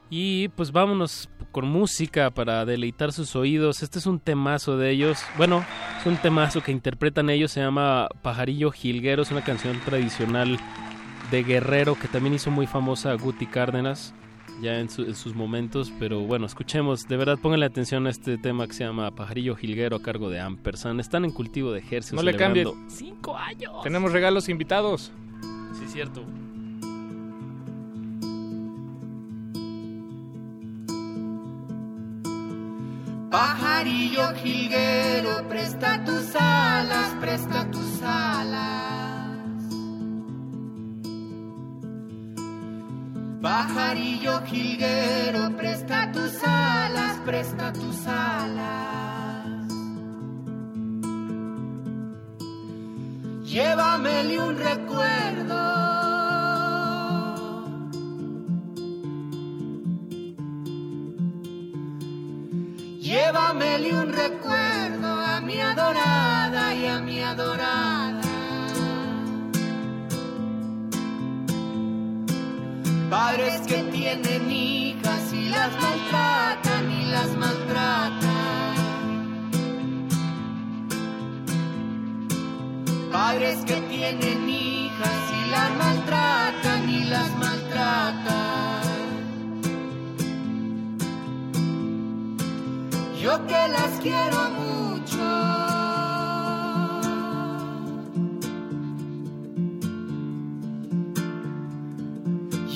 Y 0.09 0.49
pues 0.49 0.71
vámonos 0.71 1.29
con 1.51 1.67
música 1.67 2.29
para 2.31 2.63
deleitar 2.65 3.11
sus 3.11 3.35
oídos. 3.35 3.81
Este 3.83 3.99
es 3.99 4.05
un 4.05 4.19
temazo 4.19 4.77
de 4.77 4.91
ellos. 4.91 5.19
Bueno, 5.37 5.65
es 5.99 6.05
un 6.05 6.17
temazo 6.17 6.61
que 6.61 6.71
interpretan 6.71 7.29
ellos. 7.29 7.51
Se 7.51 7.61
llama 7.61 8.07
Pajarillo 8.21 8.71
Jilguero. 8.71 9.23
Es 9.23 9.31
una 9.31 9.43
canción 9.43 9.79
tradicional 9.83 10.59
de 11.31 11.43
Guerrero 11.43 11.95
que 11.95 12.07
también 12.07 12.35
hizo 12.35 12.51
muy 12.51 12.67
famosa 12.67 13.11
a 13.11 13.15
Guti 13.15 13.47
Cárdenas 13.47 14.13
ya 14.61 14.79
en, 14.79 14.89
su- 14.89 15.01
en 15.03 15.15
sus 15.15 15.33
momentos. 15.33 15.91
Pero 15.99 16.19
bueno, 16.21 16.45
escuchemos. 16.45 17.07
De 17.07 17.17
verdad, 17.17 17.39
pónganle 17.41 17.65
atención 17.65 18.05
a 18.05 18.11
este 18.11 18.37
tema 18.37 18.67
que 18.67 18.73
se 18.73 18.83
llama 18.83 19.09
Pajarillo 19.11 19.55
Jilguero 19.55 19.95
a 19.97 20.01
cargo 20.03 20.29
de 20.29 20.39
Ampersand. 20.39 20.99
Están 20.99 21.25
en 21.25 21.31
cultivo 21.31 21.71
de 21.71 21.79
ejército. 21.79 22.17
No 22.17 22.21
le 22.21 22.35
cambie. 22.35 22.63
celebrando 22.63 22.89
Cinco 22.93 23.35
años. 23.37 23.73
Tenemos 23.81 24.11
regalos 24.11 24.49
invitados. 24.49 25.11
Sí, 25.79 25.85
cierto. 25.87 26.23
Pajarillo 33.35 34.31
jilguero, 34.41 35.43
presta 35.49 36.01
tus 36.05 36.33
alas, 36.35 37.09
presta 37.19 37.65
tus 37.69 38.01
alas. 38.01 39.59
Pajarillo 43.41 44.39
jilguero, 44.49 45.49
presta 45.57 46.09
tus 46.13 46.41
alas, 46.45 47.17
presta 47.25 47.73
tus 47.73 48.07
alas. 48.07 49.67
Llévamele 53.43 54.39
un 54.39 54.55
recuerdo. 54.57 56.14
Llévamele 63.15 63.93
un 63.93 64.11
recuerdo 64.11 65.07
a 65.07 65.39
mi 65.39 65.57
adorada 65.61 66.75
y 66.75 66.85
a 66.85 66.99
mi 66.99 67.21
adorada. 67.21 68.21
Padres 73.09 73.61
que 73.67 73.77
tienen 73.95 74.51
hijas 74.51 75.31
y 75.31 75.47
las 75.47 75.71
maltratan 75.81 76.91
y 76.91 77.05
las 77.05 77.29
maltratan. 77.37 78.19
Padres 83.13 83.59
que 83.63 83.77
tienen 83.93 84.49
hijas 84.49 85.21
y 85.39 85.51
las 85.51 85.71
maltratan 85.77 86.64
Yo 93.25 93.43
que 93.47 93.67
las 93.69 93.99
quiero 94.03 94.39
mucho. 94.51 95.25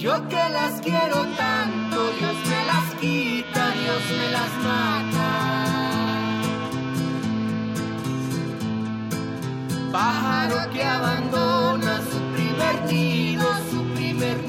Yo 0.02 0.28
que 0.28 0.44
las 0.50 0.82
quiero 0.82 1.18
tanto, 1.38 1.98
Dios 2.18 2.38
me 2.50 2.66
las 2.66 2.96
quita, 3.00 3.62
Dios 3.82 4.04
me 4.18 4.28
las 4.38 4.52
mata. 4.66 5.30
Pájaro 9.92 10.72
que 10.74 10.84
abandona 10.84 12.02
su 12.12 12.20
primer 12.34 12.92
nido, 12.92 13.46
su 13.70 13.84
primer 13.94 14.38
nido. 14.38 14.49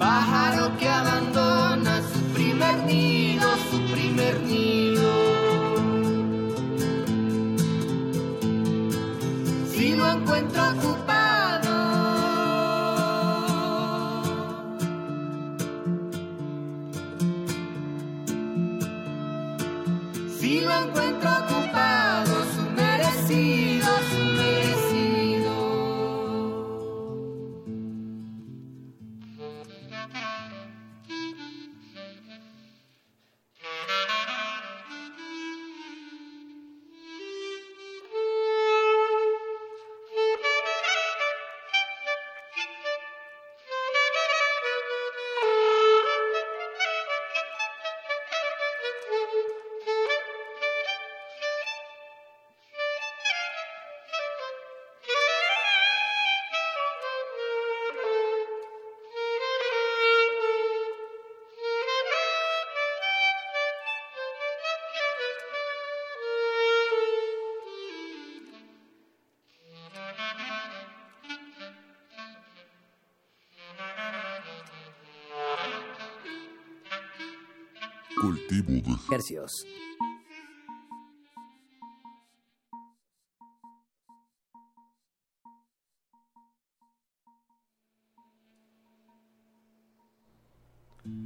Pájaro 0.00 0.74
que 0.78 0.88
abandona 0.88 2.00
su 2.10 2.20
primer 2.32 2.84
nido, 2.84 3.46
su 3.70 3.78
primer 3.92 4.40
nido. 4.40 5.12
Si 9.70 9.94
lo 9.94 10.10
encuentro 10.10 10.62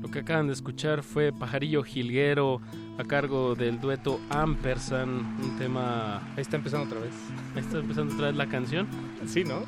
Lo 0.00 0.10
que 0.10 0.20
acaban 0.20 0.46
de 0.46 0.52
escuchar 0.52 1.02
fue 1.02 1.32
Pajarillo 1.32 1.82
Jilguero 1.82 2.60
a 2.98 3.04
cargo 3.04 3.54
del 3.54 3.80
dueto 3.80 4.20
Ampersand, 4.30 5.42
un 5.42 5.58
tema... 5.58 6.18
Ahí 6.36 6.42
está 6.42 6.56
empezando 6.56 6.86
otra 6.86 7.00
vez. 7.00 7.14
Ahí 7.54 7.60
está 7.60 7.78
empezando 7.78 8.14
otra 8.14 8.28
vez 8.28 8.36
la 8.36 8.48
canción. 8.48 8.86
Sí, 9.26 9.44
¿no? 9.44 9.62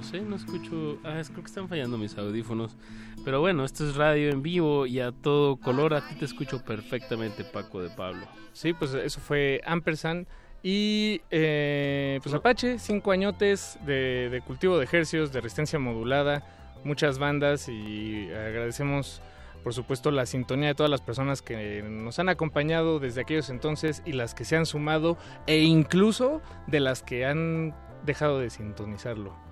No 0.00 0.06
sé, 0.06 0.22
no 0.22 0.36
escucho... 0.36 0.98
Ah, 1.04 1.20
creo 1.22 1.42
que 1.42 1.48
están 1.48 1.68
fallando 1.68 1.98
mis 1.98 2.16
audífonos. 2.16 2.74
Pero 3.22 3.40
bueno, 3.40 3.66
esto 3.66 3.86
es 3.86 3.96
radio 3.96 4.30
en 4.30 4.40
vivo 4.40 4.86
y 4.86 4.98
a 4.98 5.12
todo 5.12 5.56
color. 5.56 5.92
A 5.92 6.08
ti 6.08 6.14
te 6.14 6.24
escucho 6.24 6.64
perfectamente, 6.64 7.44
Paco 7.44 7.82
de 7.82 7.90
Pablo. 7.90 8.26
Sí, 8.54 8.72
pues 8.72 8.94
eso 8.94 9.20
fue 9.20 9.60
Ampersand. 9.66 10.26
Y 10.62 11.20
eh, 11.30 12.18
pues 12.22 12.34
Apache, 12.34 12.78
cinco 12.78 13.10
añotes 13.10 13.78
de, 13.84 14.30
de 14.30 14.40
cultivo 14.40 14.78
de 14.78 14.84
ejercios, 14.84 15.32
de 15.32 15.42
resistencia 15.42 15.78
modulada, 15.78 16.46
muchas 16.82 17.18
bandas 17.18 17.68
y 17.68 18.30
agradecemos 18.30 19.20
por 19.62 19.74
supuesto 19.74 20.10
la 20.10 20.24
sintonía 20.24 20.68
de 20.68 20.74
todas 20.74 20.88
las 20.88 21.02
personas 21.02 21.42
que 21.42 21.82
nos 21.82 22.18
han 22.18 22.30
acompañado 22.30 23.00
desde 23.00 23.20
aquellos 23.20 23.50
entonces 23.50 24.02
y 24.06 24.12
las 24.12 24.34
que 24.34 24.46
se 24.46 24.56
han 24.56 24.64
sumado 24.64 25.18
e 25.46 25.58
incluso 25.58 26.40
de 26.66 26.80
las 26.80 27.02
que 27.02 27.26
han 27.26 27.74
dejado 28.06 28.38
de 28.38 28.48
sintonizarlo. 28.48 29.49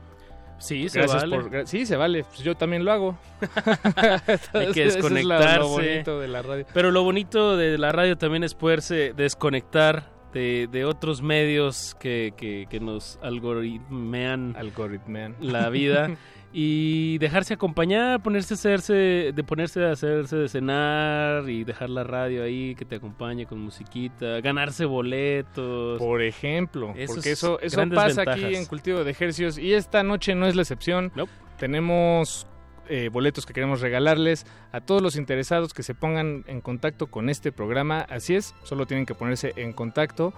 Sí, 0.58 0.88
se 0.88 0.98
Gracias 0.98 1.22
vale. 1.30 1.36
por- 1.50 1.66
sí, 1.66 1.86
se 1.86 1.96
vale. 1.96 2.24
Pues 2.24 2.40
yo 2.40 2.56
también 2.56 2.84
lo 2.84 2.92
hago. 2.92 3.18
Hay 4.52 4.72
que 4.72 4.84
Eso 4.84 4.98
es 4.98 5.02
lo- 5.02 5.08
desconectarse. 5.08 5.58
lo 5.58 5.68
bonito 5.68 6.20
de 6.20 6.28
la 6.28 6.42
radio. 6.42 6.66
Pero 6.74 6.90
lo 6.90 7.02
bonito 7.04 7.56
de 7.56 7.78
la 7.78 7.92
radio 7.92 8.16
también 8.18 8.44
es 8.44 8.54
poderse 8.54 9.12
desconectar 9.16 10.10
de, 10.32 10.68
de 10.70 10.84
otros 10.84 11.22
medios 11.22 11.96
que, 11.98 12.34
que, 12.36 12.66
que 12.68 12.80
nos 12.80 13.18
algoritmean, 13.22 14.54
Algoritmean. 14.56 15.36
la 15.40 15.68
vida 15.70 16.10
y 16.52 17.18
dejarse 17.18 17.54
acompañar, 17.54 18.22
ponerse 18.22 18.54
a 18.54 18.56
hacerse, 18.56 19.32
de 19.34 19.44
ponerse 19.44 19.84
a 19.84 19.92
hacerse 19.92 20.36
de 20.36 20.48
cenar 20.48 21.48
y 21.48 21.64
dejar 21.64 21.90
la 21.90 22.04
radio 22.04 22.42
ahí 22.42 22.74
que 22.74 22.84
te 22.84 22.96
acompañe 22.96 23.46
con 23.46 23.60
musiquita, 23.60 24.40
ganarse 24.40 24.86
boletos. 24.86 25.98
Por 25.98 26.22
ejemplo, 26.22 26.92
Esos 26.96 27.16
porque 27.16 27.32
eso, 27.32 27.60
eso 27.60 27.82
pasa 27.94 28.22
aquí 28.22 28.54
en 28.54 28.64
Cultivo 28.64 29.04
de 29.04 29.10
Ejercios 29.10 29.58
y 29.58 29.74
esta 29.74 30.02
noche 30.02 30.34
no 30.34 30.46
es 30.46 30.56
la 30.56 30.62
excepción. 30.62 31.12
Tenemos 31.58 32.46
eh, 32.88 33.10
boletos 33.10 33.44
que 33.44 33.52
queremos 33.52 33.82
regalarles 33.82 34.46
a 34.72 34.80
todos 34.80 35.02
los 35.02 35.16
interesados 35.16 35.74
que 35.74 35.82
se 35.82 35.94
pongan 35.94 36.44
en 36.46 36.62
contacto 36.62 37.08
con 37.08 37.28
este 37.28 37.52
programa. 37.52 38.00
Así 38.08 38.34
es, 38.34 38.54
solo 38.62 38.86
tienen 38.86 39.04
que 39.04 39.14
ponerse 39.14 39.52
en 39.56 39.74
contacto. 39.74 40.32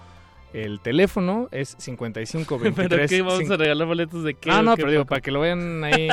El 0.53 0.79
teléfono 0.79 1.47
es 1.51 1.75
5523. 1.79 2.89
¿Pero 2.89 3.07
qué? 3.07 3.21
¿Vamos 3.21 3.49
a 3.49 3.57
regalar 3.57 3.87
boletos 3.87 4.23
de 4.23 4.33
qué? 4.33 4.51
Ah, 4.51 4.61
no, 4.61 4.75
qué, 4.75 4.81
pero 4.81 4.91
digo, 4.91 5.05
para 5.05 5.21
que 5.21 5.31
lo 5.31 5.39
vean 5.41 5.83
ahí. 5.83 6.09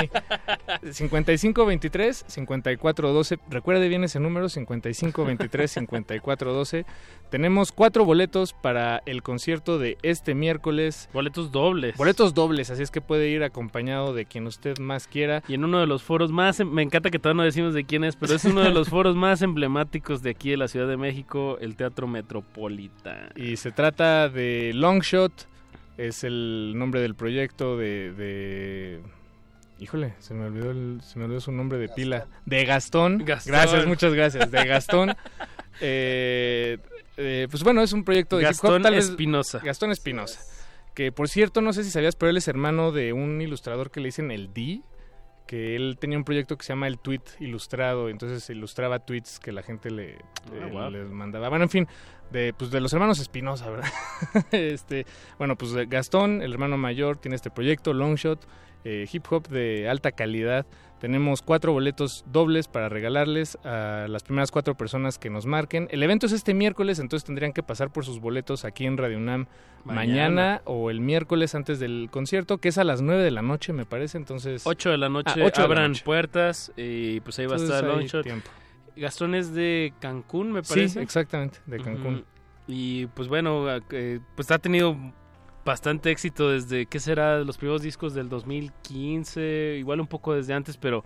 5523 0.91 2.25
5412. 2.27 3.39
Recuerde 3.51 3.89
bien 3.89 4.05
ese 4.05 4.21
número, 4.21 4.49
5523 4.49 5.71
5412. 5.71 6.87
Tenemos 7.31 7.73
cuatro 7.73 8.05
boletos 8.05 8.55
para 8.55 9.03
el 9.05 9.23
concierto 9.23 9.79
de 9.79 9.99
este 10.03 10.35
miércoles. 10.35 11.11
Boletos 11.13 11.53
dobles. 11.53 11.97
Boletos 11.97 12.33
dobles, 12.33 12.71
así 12.71 12.83
es 12.83 12.91
que 12.91 13.01
puede 13.03 13.29
ir 13.29 13.43
acompañado 13.43 14.15
de 14.15 14.25
quien 14.25 14.47
usted 14.47 14.79
más 14.79 15.07
quiera. 15.07 15.43
Y 15.47 15.55
en 15.55 15.65
uno 15.65 15.81
de 15.81 15.87
los 15.87 16.03
foros 16.03 16.33
más, 16.33 16.61
em- 16.61 16.71
me 16.71 16.83
encanta 16.83 17.11
que 17.11 17.19
todavía 17.19 17.39
no 17.39 17.45
decimos 17.45 17.75
de 17.75 17.85
quién 17.85 18.05
es, 18.05 18.17
pero 18.17 18.35
es 18.35 18.45
uno 18.45 18.63
de 18.63 18.71
los 18.71 18.89
foros 18.89 19.15
más 19.15 19.43
emblemáticos 19.43 20.23
de 20.23 20.31
aquí 20.31 20.51
de 20.51 20.57
la 20.57 20.69
Ciudad 20.69 20.89
de 20.89 20.97
México, 20.97 21.59
el 21.61 21.77
Teatro 21.77 22.07
Metropolitan. 22.07 23.31
Y 23.37 23.57
se 23.57 23.73
trata 23.73 24.28
de 24.31 24.73
Longshot, 24.75 25.33
es 25.97 26.25
el 26.25 26.73
nombre 26.77 27.01
del 27.01 27.15
proyecto 27.15 27.77
de... 27.77 28.13
de- 28.13 29.01
Híjole, 29.81 30.15
se 30.19 30.35
me 30.35 30.45
olvidó 30.47 30.73
el- 30.73 31.01
se 31.03 31.19
me 31.21 31.27
olvidó 31.27 31.41
su 31.41 31.53
nombre 31.53 31.79
de 31.79 31.89
pila. 31.89 32.27
De 32.47 32.65
Gastón. 32.65 33.19
Gastón. 33.25 33.53
Gracias, 33.53 33.87
muchas 33.87 34.13
gracias. 34.13 34.51
De 34.51 34.65
Gastón. 34.65 35.15
Eh, 35.81 36.79
eh, 37.17 37.47
pues 37.49 37.63
bueno, 37.63 37.83
es 37.83 37.93
un 37.93 38.03
proyecto 38.03 38.37
de 38.37 38.43
hip 38.43 38.49
hop, 38.49 38.53
Gastón 38.55 38.83
tal 38.83 38.95
vez- 38.95 39.11
Espinosa. 39.11 39.61
Gastón 39.61 39.93
Espinosa. 39.93 40.41
Que 40.93 41.13
por 41.13 41.29
cierto, 41.29 41.61
no 41.61 41.73
sé 41.73 41.85
si 41.85 41.91
sabías, 41.93 42.17
pero 42.17 42.31
él 42.31 42.37
es 42.37 42.49
hermano 42.49 42.91
de 42.91 43.13
un 43.13 43.41
ilustrador 43.41 43.93
que 43.93 44.01
le 44.01 44.07
dicen 44.07 44.33
el 44.33 44.53
D. 44.53 44.81
Que 45.47 45.77
él 45.77 45.97
tenía 46.01 46.19
un 46.19 46.25
proyecto 46.25 46.59
que 46.59 46.65
se 46.67 46.73
llama 46.73 46.89
El 46.89 46.99
Tweet 46.99 47.23
Ilustrado. 47.41 48.09
Entonces 48.09 48.51
ilustraba 48.51 48.99
tweets 48.99 49.39
que 49.39 49.53
la 49.53 49.63
gente 49.63 49.91
le, 49.91 50.17
le- 50.53 50.63
Ah, 50.65 50.67
wow. 50.71 50.91
les 50.91 51.09
mandaba. 51.09 51.49
Bueno, 51.49 51.65
en 51.67 51.71
fin, 51.71 51.89
de, 52.33 52.53
pues 52.53 52.71
de 52.71 52.81
los 52.81 52.93
hermanos 52.93 53.19
Espinosa, 53.21 53.71
¿verdad? 53.71 53.89
este, 54.53 55.07
bueno, 55.39 55.57
pues 55.57 55.73
eh, 55.75 55.87
Gastón, 55.89 56.43
el 56.43 56.53
hermano 56.53 56.77
mayor, 56.77 57.17
tiene 57.17 57.37
este 57.37 57.51
proyecto, 57.51 57.93
Longshot, 57.93 58.47
eh, 58.85 59.07
hip 59.11 59.25
hop 59.31 59.49
de 59.49 59.89
alta 59.89 60.13
calidad. 60.13 60.67
Tenemos 61.01 61.43
cuatro 61.43 61.73
boletos 61.73 62.25
dobles 62.27 62.67
para 62.67 62.89
regalarles 62.89 63.57
a 63.65 64.07
las 64.09 64.25
primeras 64.25 64.51
cuatro 64.51 64.77
personas 64.77 65.17
que 65.17 65.31
nos 65.31 65.47
marquen. 65.47 65.87
El 65.93 66.03
evento 66.03 66.27
es 66.27 66.33
este 66.33 66.55
miércoles, 66.55 66.99
entonces 66.99 67.25
tendrían 67.25 67.53
que 67.53 67.63
pasar 67.63 67.93
por 67.93 68.05
sus 68.05 68.19
boletos 68.21 68.65
aquí 68.65 68.85
en 68.85 68.97
Radio 68.97 69.19
UNAM 69.19 69.47
mañana, 69.85 69.95
Mañana. 69.95 70.63
o 70.65 70.91
el 70.91 71.01
miércoles 71.01 71.55
antes 71.55 71.79
del 71.79 72.09
concierto, 72.11 72.59
que 72.59 72.71
es 72.71 72.79
a 72.79 72.85
las 72.85 73.01
9 73.01 73.23
de 73.23 73.31
la 73.31 73.43
noche, 73.43 73.73
me 73.73 73.87
parece. 73.87 74.19
Entonces, 74.19 74.63
8 74.67 74.91
de 74.91 74.99
la 74.99 75.09
noche 75.09 75.35
Ah, 75.41 75.45
ocho 75.47 75.61
la 75.61 75.65
abran 75.67 75.93
noche. 75.93 76.03
puertas 76.05 76.73
y 76.77 77.21
pues 77.21 77.39
ahí 77.39 77.47
va 77.47 77.55
a 77.55 77.59
estar 77.59 77.85
Longshot. 77.85 78.25
tiempo. 78.25 78.51
Gastón 78.99 79.35
es 79.35 79.53
de 79.55 79.93
Cancún, 80.01 80.53
me 80.53 80.63
Sí, 80.65 80.75
parece. 80.75 81.03
exactamente, 81.03 81.59
de 81.67 81.79
Cancún. 81.79 82.25
Y 82.67 83.07
pues 83.07 83.29
bueno, 83.29 83.65
eh, 83.91 84.21
pues 84.35 84.51
ha 84.51 84.59
tenido 84.59 84.97
bastante 85.65 86.11
éxito 86.11 86.51
desde, 86.51 86.87
¿qué 86.87 87.01
será? 87.01 87.39
Los 87.41 87.57
primeros 87.59 87.83
discos 87.83 88.15
del 88.15 88.29
2015, 88.29 89.77
igual 89.79 90.01
un 90.01 90.07
poco 90.07 90.35
desde 90.35 90.55
antes, 90.55 90.77
pero 90.77 91.05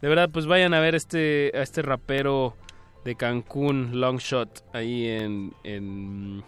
de 0.00 0.08
verdad, 0.08 0.30
pues 0.30 0.46
vayan 0.46 0.74
a 0.74 0.80
ver 0.80 0.94
este, 0.94 1.50
a 1.54 1.62
este 1.62 1.82
rapero 1.82 2.56
de 3.04 3.14
Cancún, 3.16 4.00
Longshot, 4.00 4.64
ahí 4.74 5.06
en, 5.08 5.52
en 5.62 6.42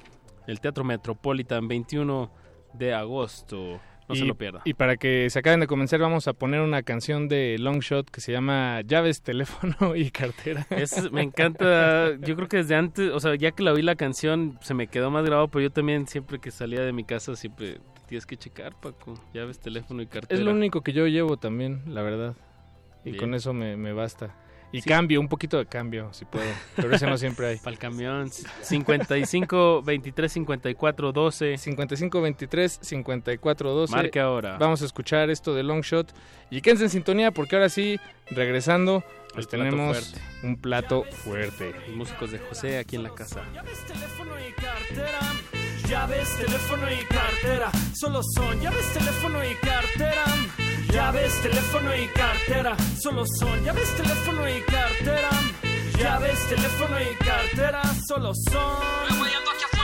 el 0.47 0.61
Teatro 0.61 0.85
Metropolitan, 0.85 1.69
21 1.69 2.31
de 2.75 2.95
agosto. 2.95 3.81
No 4.09 4.15
y, 4.15 4.19
se 4.19 4.25
lo 4.25 4.35
pierda. 4.37 4.63
Y 4.65 4.75
para 4.75 4.97
que 4.97 5.29
se 5.31 5.39
acaben 5.39 5.61
de 5.61 5.67
convencer, 5.67 6.01
vamos 6.01 6.29
a 6.29 6.33
poner 6.33 6.61
una 6.61 6.83
canción 6.83 7.29
de 7.29 7.57
Longshot 7.59 8.11
que 8.11 8.21
se 8.21 8.33
llama 8.33 8.81
Llaves, 8.83 9.23
teléfono 9.23 9.77
y 9.97 10.11
cartera. 10.11 10.67
Es- 10.71 11.11
me 11.11 11.23
encanta, 11.23 12.17
yo 12.19 12.37
creo 12.37 12.49
que 12.49 12.59
desde 12.59 12.77
antes, 12.77 13.11
o 13.13 13.21
sea, 13.21 13.35
ya 13.35 13.51
que 13.51 13.63
la 13.63 13.73
oí 13.73 13.83
la 13.83 13.97
canción, 13.97 14.59
se 14.63 14.75
me 14.75 14.87
quedó 14.87 15.11
más 15.11 15.25
grabado, 15.25 15.49
pero 15.49 15.63
yo 15.63 15.71
también 15.71 16.07
siempre 16.07 16.39
que 16.39 16.51
salía 16.51 16.81
de 16.83 16.93
mi 16.93 17.05
casa, 17.05 17.35
siempre 17.37 17.79
tienes 18.07 18.27
que 18.27 18.37
checar, 18.37 18.79
Paco, 18.81 19.15
llaves, 19.35 19.59
teléfono 19.59 20.03
y 20.03 20.07
cartera. 20.07 20.39
Es 20.39 20.45
lo 20.45 20.53
único 20.53 20.83
que 20.83 20.93
yo 20.93 21.07
llevo 21.07 21.37
también, 21.37 21.83
la 21.87 22.03
verdad. 22.03 22.35
Y 23.05 23.11
Bien. 23.11 23.21
con 23.21 23.35
eso 23.35 23.53
me, 23.53 23.77
me 23.77 23.93
basta. 23.93 24.35
Y 24.73 24.83
Sí. 24.83 24.89
cambio, 24.89 25.21
un 25.21 25.29
poquito 25.29 25.59
de 25.59 25.67
cambio, 25.67 26.13
si 26.13 26.25
puedo. 26.25 26.45
Pero 26.75 26.95
ese 26.95 27.07
no 27.07 27.17
siempre 27.17 27.47
hay. 27.47 27.57
Para 27.63 27.71
el 27.73 27.79
camión, 27.79 28.31
55 28.31 29.83
23 29.83 30.33
54 30.33 31.13
12. 31.13 31.59
55 31.59 32.21
23 32.21 32.79
54 32.83 33.71
12. 33.73 33.93
Marque 33.95 34.21
ahora. 34.21 34.57
Vamos 34.59 34.83
a 34.83 34.85
escuchar 34.85 35.31
esto 35.31 35.55
de 35.55 35.63
Longshot. 35.63 36.13
Y 36.51 36.61
quédense 36.61 36.85
en 36.85 36.91
sintonía 36.91 37.31
porque 37.31 37.57
ahora 37.57 37.69
sí, 37.69 37.99
regresando, 38.31 39.03
pues 39.35 39.47
El 39.47 39.51
plato 39.51 39.65
tenemos 39.65 39.99
fuerte. 39.99 40.21
un 40.47 40.57
plato 40.61 41.05
fuerte. 41.25 41.73
Los 41.89 41.97
músicos 41.97 42.31
de 42.33 42.39
José 42.41 42.79
aquí 42.79 42.97
en 42.97 43.03
la 43.05 43.11
casa. 43.15 43.43
teléfono 43.87 44.33
y 44.41 44.53
cartera. 44.53 45.21
Llaves, 45.89 46.37
teléfono 46.39 46.87
y 46.93 47.05
cartera. 47.05 47.71
Solo 47.95 48.21
son 48.35 48.61
llaves, 48.61 48.93
teléfono 48.93 49.39
y 49.45 49.55
cartera. 49.55 50.25
Llaves, 50.93 51.43
teléfono 51.43 51.95
y 51.97 52.09
cartera. 52.09 52.77
Solo 53.01 53.25
son 53.39 53.65
llaves, 53.65 53.97
teléfono 53.97 54.49
y 54.49 54.61
cartera. 54.63 55.31
Llaves, 55.99 56.49
teléfono 56.49 56.97
y 57.01 57.25
cartera. 57.25 57.83
Solo 58.07 58.33
son. 58.35 59.76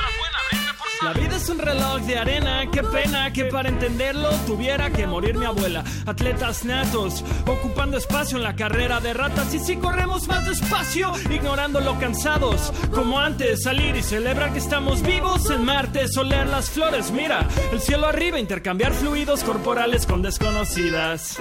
La 1.05 1.13
vida 1.15 1.37
es 1.37 1.49
un 1.49 1.59
reloj 1.59 2.01
de 2.03 2.17
arena, 2.17 2.71
qué 2.71 2.81
pena 2.85 3.33
que 3.33 3.47
para 3.47 3.69
entenderlo 3.69 4.31
tuviera 4.47 4.91
que 4.91 5.05
morir 5.05 5.37
mi 5.37 5.45
abuela. 5.45 5.83
Atletas 6.07 6.65
natos, 6.65 7.25
ocupando 7.45 7.97
espacio 7.97 8.37
en 8.37 8.45
la 8.45 8.55
carrera 8.55 9.01
de 9.01 9.13
ratas 9.13 9.53
y 9.53 9.59
si 9.59 9.77
corremos 9.77 10.29
más 10.29 10.47
despacio, 10.47 11.13
ignorando 11.29 11.81
lo 11.81 11.99
cansados. 11.99 12.73
Como 12.95 13.19
antes, 13.19 13.65
salir 13.65 13.97
y 13.97 14.03
celebrar 14.03 14.53
que 14.53 14.61
estamos 14.61 15.03
vivos 15.03 15.51
en 15.51 15.65
Marte, 15.65 16.07
oler 16.17 16.47
las 16.47 16.71
flores, 16.71 17.11
mira, 17.11 17.49
el 17.73 17.81
cielo 17.81 18.07
arriba, 18.07 18.39
intercambiar 18.39 18.93
fluidos 18.93 19.43
corporales 19.43 20.07
con 20.07 20.23
desconocidas. 20.23 21.39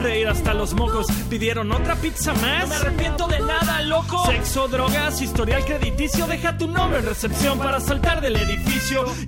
Reír 0.00 0.28
hasta 0.28 0.54
los 0.54 0.74
mocos, 0.74 1.08
pidieron 1.28 1.72
otra 1.72 1.96
pizza 1.96 2.32
más. 2.34 2.62
No 2.62 2.66
me 2.68 2.76
arrepiento 2.76 3.26
de 3.26 3.40
nada, 3.40 3.82
loco. 3.82 4.26
Sexo, 4.26 4.68
drogas, 4.68 5.20
historial 5.20 5.64
crediticio, 5.64 6.28
deja 6.28 6.56
tu 6.56 6.68
nombre 6.68 7.00
en 7.00 7.06
recepción 7.06 7.58
para 7.58 7.80
saltar 7.80 8.20
del 8.20 8.36
edificio. 8.36 8.75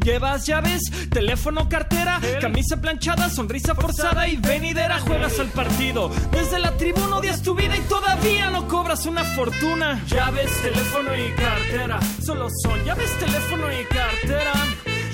Llevas 0.05 0.47
llaves, 0.47 0.83
teléfono, 1.11 1.69
cartera, 1.69 2.21
camisa 2.41 2.81
planchada, 2.81 3.31
sonrisa 3.31 3.75
forzada 3.75 4.29
y 4.29 4.37
venidera. 4.37 5.01
Juegas 5.01 5.39
al 5.41 5.49
partido. 5.49 6.11
Desde 6.31 6.59
la 6.59 6.77
tribuna 6.77 7.17
odias 7.17 7.43
tu 7.43 7.55
vida 7.55 7.77
y 7.77 7.81
todavía 7.81 8.51
no 8.51 8.69
cobras 8.69 9.07
una 9.07 9.25
fortuna. 9.25 10.03
Llaves, 10.07 10.51
teléfono 10.63 11.11
y 11.17 11.33
cartera. 11.33 11.99
Solo 12.25 12.49
son 12.63 12.85
llaves, 12.85 13.11
teléfono 13.19 13.73
y 13.73 13.85
cartera. 13.87 14.53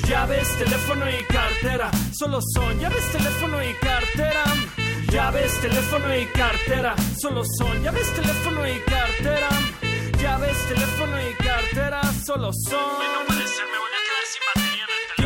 Llaves, 0.08 0.58
teléfono 0.58 1.04
y 1.08 1.24
cartera. 1.24 1.90
Solo 2.12 2.40
son 2.54 2.80
llaves, 2.80 3.12
teléfono 3.12 3.62
y 3.62 3.74
cartera. 3.74 4.44
Llaves, 5.14 5.60
teléfono 5.60 6.16
y 6.16 6.26
cartera, 6.26 6.96
solo 7.16 7.44
son 7.44 7.80
llaves, 7.84 8.12
teléfono 8.14 8.66
y 8.66 8.80
cartera. 8.80 9.48
Llaves, 10.20 10.56
teléfono 10.68 11.16
y 11.20 11.34
cartera, 11.34 12.02
solo 12.24 12.50
son. 12.52 13.83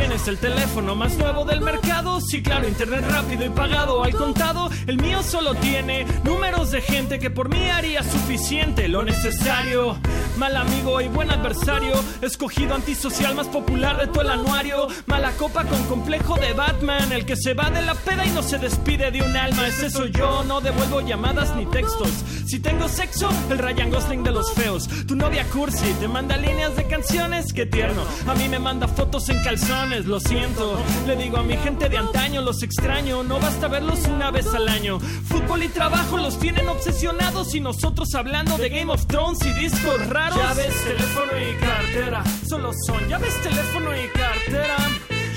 ¿Tienes 0.09 0.27
el 0.27 0.39
teléfono 0.39 0.95
más 0.95 1.15
nuevo 1.19 1.45
del 1.45 1.61
mercado? 1.61 2.19
Sí, 2.19 2.41
claro, 2.41 2.67
internet 2.67 3.05
rápido 3.11 3.45
y 3.45 3.49
pagado 3.49 4.03
al 4.03 4.11
contado. 4.15 4.71
El 4.87 4.97
mío 4.97 5.21
solo 5.21 5.53
tiene 5.53 6.03
números 6.23 6.71
de 6.71 6.81
gente 6.81 7.19
que 7.19 7.29
por 7.29 7.47
mí 7.47 7.69
haría 7.69 8.01
suficiente 8.01 8.87
lo 8.87 9.03
necesario. 9.03 9.99
Mal 10.35 10.57
amigo 10.57 10.99
y 10.99 11.07
buen 11.09 11.29
adversario, 11.29 11.93
escogido 12.21 12.73
antisocial 12.73 13.35
más 13.35 13.47
popular 13.49 13.99
de 13.99 14.07
todo 14.07 14.21
el 14.21 14.31
anuario. 14.31 14.87
Mala 15.05 15.31
copa 15.33 15.63
con 15.65 15.83
complejo 15.83 16.37
de 16.37 16.53
Batman, 16.53 17.11
el 17.11 17.25
que 17.25 17.35
se 17.35 17.53
va 17.53 17.69
de 17.69 17.83
la 17.83 17.93
peda 17.93 18.25
y 18.25 18.29
no 18.31 18.41
se 18.41 18.57
despide 18.57 19.11
de 19.11 19.21
un 19.21 19.37
alma. 19.37 19.67
Ese 19.67 19.91
soy 19.91 20.11
yo, 20.11 20.43
no 20.45 20.59
devuelvo 20.59 21.01
llamadas 21.01 21.55
ni 21.55 21.67
textos. 21.67 22.09
Si 22.47 22.59
tengo 22.59 22.87
sexo, 22.87 23.29
el 23.51 23.59
Ryan 23.59 23.91
Gosling 23.91 24.23
de 24.23 24.31
los 24.31 24.53
feos. 24.53 24.87
Tu 25.05 25.15
novia 25.15 25.43
Cursi 25.49 25.93
te 25.99 26.07
manda 26.07 26.35
líneas 26.35 26.75
de 26.75 26.87
canciones, 26.87 27.53
qué 27.53 27.67
tierno. 27.67 28.03
A 28.25 28.33
mí 28.33 28.49
me 28.49 28.57
manda 28.57 28.87
fotos 28.87 29.29
en 29.29 29.43
calzones, 29.43 29.98
lo 30.05 30.19
siento. 30.19 30.77
Le 31.07 31.15
digo 31.15 31.37
a 31.37 31.43
mi 31.43 31.57
gente 31.57 31.89
de 31.89 31.97
antaño, 31.97 32.41
los 32.41 32.63
extraño. 32.63 33.23
No 33.23 33.39
basta 33.39 33.67
verlos 33.67 34.05
una 34.05 34.31
vez 34.31 34.47
al 34.53 34.67
año. 34.67 34.99
Fútbol 34.99 35.63
y 35.63 35.67
trabajo 35.69 36.17
los 36.17 36.39
tienen 36.39 36.67
obsesionados 36.67 37.53
y 37.55 37.59
nosotros 37.59 38.13
hablando 38.15 38.57
de 38.57 38.69
Game 38.69 38.91
of 38.91 39.05
Thrones 39.07 39.39
y 39.45 39.53
discos 39.53 40.07
raros. 40.07 40.37
Llaves, 40.37 40.83
teléfono 40.83 41.31
y 41.39 41.55
cartera, 41.59 42.23
solo 42.47 42.71
son 42.85 43.07
llaves, 43.07 43.41
teléfono 43.41 43.89
y 43.95 44.07
cartera. 44.09 44.77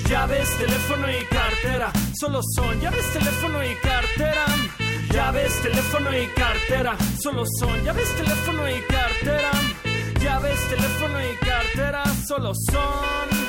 Llaves, 0.09 0.57
teléfono 0.57 1.07
y 1.09 1.25
cartera, 1.25 1.91
solo 2.19 2.41
son 2.55 2.79
llaves, 2.79 3.13
teléfono 3.13 3.63
y 3.63 3.75
cartera. 3.75 4.45
Llaves, 5.11 5.61
teléfono 5.61 6.17
y 6.17 6.27
cartera, 6.27 6.97
solo 7.21 7.43
son 7.59 7.83
llaves, 7.83 8.09
teléfono 8.15 8.69
y 8.69 8.81
cartera. 8.81 9.51
Llaves, 10.19 10.69
teléfono 10.69 11.19
y 11.21 11.45
cartera, 11.45 12.03
solo 12.27 12.51
son. 12.71 13.43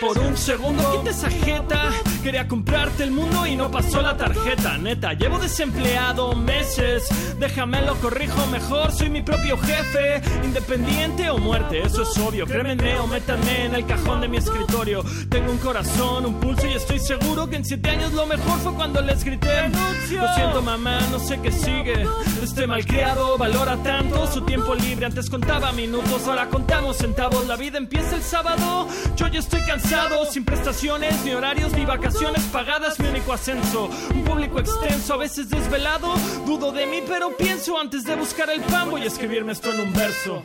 Por 0.00 0.16
un 0.16 0.36
segundo 0.36 0.92
quita 0.92 1.10
esa 1.10 1.28
jeta 1.28 1.90
Quería 2.22 2.46
comprarte 2.46 3.02
el 3.02 3.10
mundo 3.10 3.46
y 3.46 3.56
no 3.56 3.68
pasó 3.68 4.00
la 4.00 4.16
tarjeta 4.16 4.78
Neta, 4.78 5.12
llevo 5.14 5.38
desempleado 5.38 6.34
meses. 6.34 7.08
Déjame 7.38 7.82
lo 7.82 7.96
corrijo 7.96 8.46
mejor. 8.46 8.92
Soy 8.92 9.10
mi 9.10 9.22
propio 9.22 9.58
jefe 9.58 10.20
Independiente 10.44 11.30
o 11.30 11.38
muerte, 11.38 11.82
eso 11.82 12.02
es 12.02 12.16
obvio. 12.18 12.46
Crémenme 12.46 12.98
o 13.00 13.08
métanme 13.08 13.64
en 13.64 13.74
el 13.74 13.86
cajón 13.86 14.20
de 14.20 14.28
mi 14.28 14.36
escritorio. 14.36 15.02
Tengo 15.28 15.50
un 15.50 15.58
corazón, 15.58 16.26
un 16.26 16.34
pulso 16.34 16.66
y 16.66 16.74
estoy 16.74 17.00
seguro 17.00 17.48
Que 17.48 17.56
en 17.56 17.64
siete 17.64 17.90
años 17.90 18.12
lo 18.12 18.26
mejor 18.26 18.58
fue 18.60 18.74
cuando 18.74 19.00
les 19.00 19.24
grité. 19.24 19.68
Lo 19.68 20.34
siento 20.34 20.62
mamá, 20.62 21.00
no 21.10 21.18
sé 21.18 21.40
qué 21.40 21.50
sigue. 21.50 22.06
Este 22.42 22.66
malcriado 22.66 23.36
valora 23.36 23.76
tanto 23.82 24.26
Su 24.30 24.42
tiempo 24.42 24.74
libre, 24.74 25.06
antes 25.06 25.28
contaba 25.28 25.72
minutos 25.72 26.26
Ahora 26.28 26.48
contamos 26.48 26.98
centavos. 26.98 27.46
La 27.46 27.56
vida 27.56 27.78
empieza 27.78 28.14
el 28.14 28.22
sábado. 28.22 28.86
Yo 29.16 29.26
ya 29.26 29.40
estoy 29.40 29.60
cansado 29.62 29.87
sin 30.30 30.44
prestaciones, 30.44 31.24
ni 31.24 31.32
horarios, 31.32 31.72
ni 31.72 31.84
vacaciones 31.86 32.42
pagadas, 32.52 32.98
mi 33.00 33.08
único 33.08 33.32
ascenso. 33.32 33.88
Un 34.14 34.24
público 34.24 34.58
extenso, 34.60 35.14
a 35.14 35.16
veces 35.16 35.48
desvelado. 35.48 36.14
Dudo 36.44 36.72
de 36.72 36.86
mí, 36.86 37.02
pero 37.08 37.34
pienso 37.36 37.78
antes 37.78 38.04
de 38.04 38.14
buscar 38.14 38.50
el 38.50 38.60
pan, 38.60 38.90
voy 38.90 39.02
a 39.02 39.06
escribirme 39.06 39.52
esto 39.52 39.72
en 39.72 39.80
un 39.80 39.92
verso. 39.94 40.44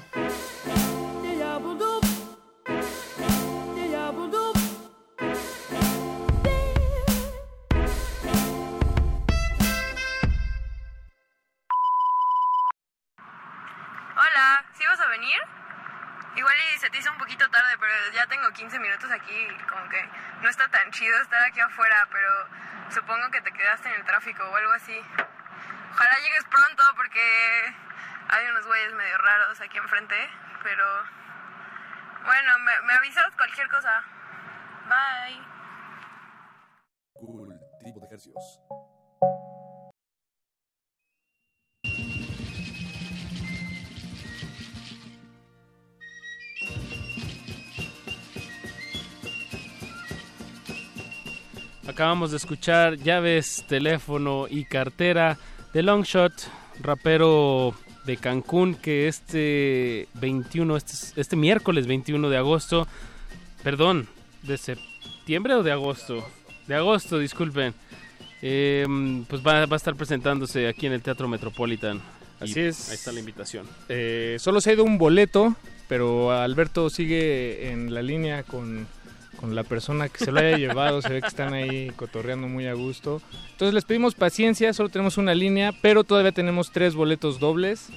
Aquí 21.43 21.59
afuera, 21.59 22.07
pero 22.11 22.29
supongo 22.89 23.29
que 23.31 23.41
te 23.41 23.51
quedaste 23.51 23.89
en 23.89 23.95
el 23.95 24.05
tráfico 24.05 24.43
o 24.43 24.55
algo 24.55 24.71
así. 24.73 24.97
Ojalá 25.91 26.15
llegues 26.19 26.43
pronto 26.45 26.83
porque 26.95 27.75
hay 28.29 28.47
unos 28.47 28.65
güeyes 28.65 28.93
medio 28.93 29.17
raros 29.17 29.61
aquí 29.61 29.77
enfrente, 29.77 30.15
pero 30.63 30.85
bueno, 32.25 32.59
me, 32.59 32.81
me 32.81 32.93
avisas 32.93 33.31
cualquier 33.35 33.69
cosa. 33.69 34.03
Bye. 34.87 35.41
Cultivo 37.13 37.99
de 37.99 38.05
ejercicios. 38.07 38.59
Acabamos 51.93 52.31
de 52.31 52.37
escuchar 52.37 52.97
llaves, 52.97 53.65
teléfono 53.69 54.47
y 54.49 54.65
cartera 54.65 55.37
de 55.73 55.83
Longshot, 55.83 56.33
rapero 56.81 57.75
de 58.03 58.17
Cancún, 58.17 58.73
que 58.73 59.07
este 59.07 60.07
21, 60.15 60.75
este, 60.75 61.21
este 61.21 61.35
miércoles 61.35 61.85
21 61.85 62.31
de 62.31 62.37
agosto, 62.37 62.87
perdón, 63.61 64.07
de 64.41 64.57
septiembre 64.57 65.53
o 65.53 65.61
de 65.61 65.71
agosto, 65.71 66.27
de 66.65 66.73
agosto, 66.73 67.19
disculpen, 67.19 67.75
eh, 68.41 68.87
pues 69.29 69.45
va, 69.45 69.67
va, 69.67 69.75
a 69.75 69.77
estar 69.77 69.95
presentándose 69.95 70.67
aquí 70.67 70.87
en 70.87 70.93
el 70.93 71.03
Teatro 71.03 71.27
Metropolitan. 71.27 72.01
Así 72.39 72.59
Y 72.59 72.63
es. 72.63 72.89
Ahí 72.89 72.95
está 72.95 73.11
la 73.11 73.19
invitación. 73.19 73.67
Eh, 73.87 74.37
solo 74.39 74.61
se 74.61 74.71
ha 74.71 74.73
ido 74.73 74.83
un 74.83 74.97
boleto, 74.97 75.55
pero 75.87 76.31
Alberto 76.31 76.89
sigue 76.89 77.69
en 77.69 77.93
la 77.93 78.01
línea 78.01 78.41
con, 78.41 78.87
con 79.37 79.55
la 79.55 79.63
persona 79.63 80.09
que 80.09 80.23
se 80.23 80.31
lo 80.31 80.39
haya 80.39 80.57
llevado. 80.57 81.01
Se 81.01 81.09
ve 81.09 81.21
que 81.21 81.27
están 81.27 81.53
ahí 81.53 81.91
cotorreando 81.95 82.47
muy 82.47 82.67
a 82.67 82.73
gusto. 82.73 83.21
Entonces 83.51 83.73
les 83.73 83.85
pedimos 83.85 84.15
paciencia, 84.15 84.73
solo 84.73 84.89
tenemos 84.89 85.17
una 85.17 85.35
línea, 85.35 85.71
pero 85.81 86.03
todavía 86.03 86.31
tenemos 86.31 86.71
tres 86.71 86.95
boletos 86.95 87.39
dobles. 87.39 87.89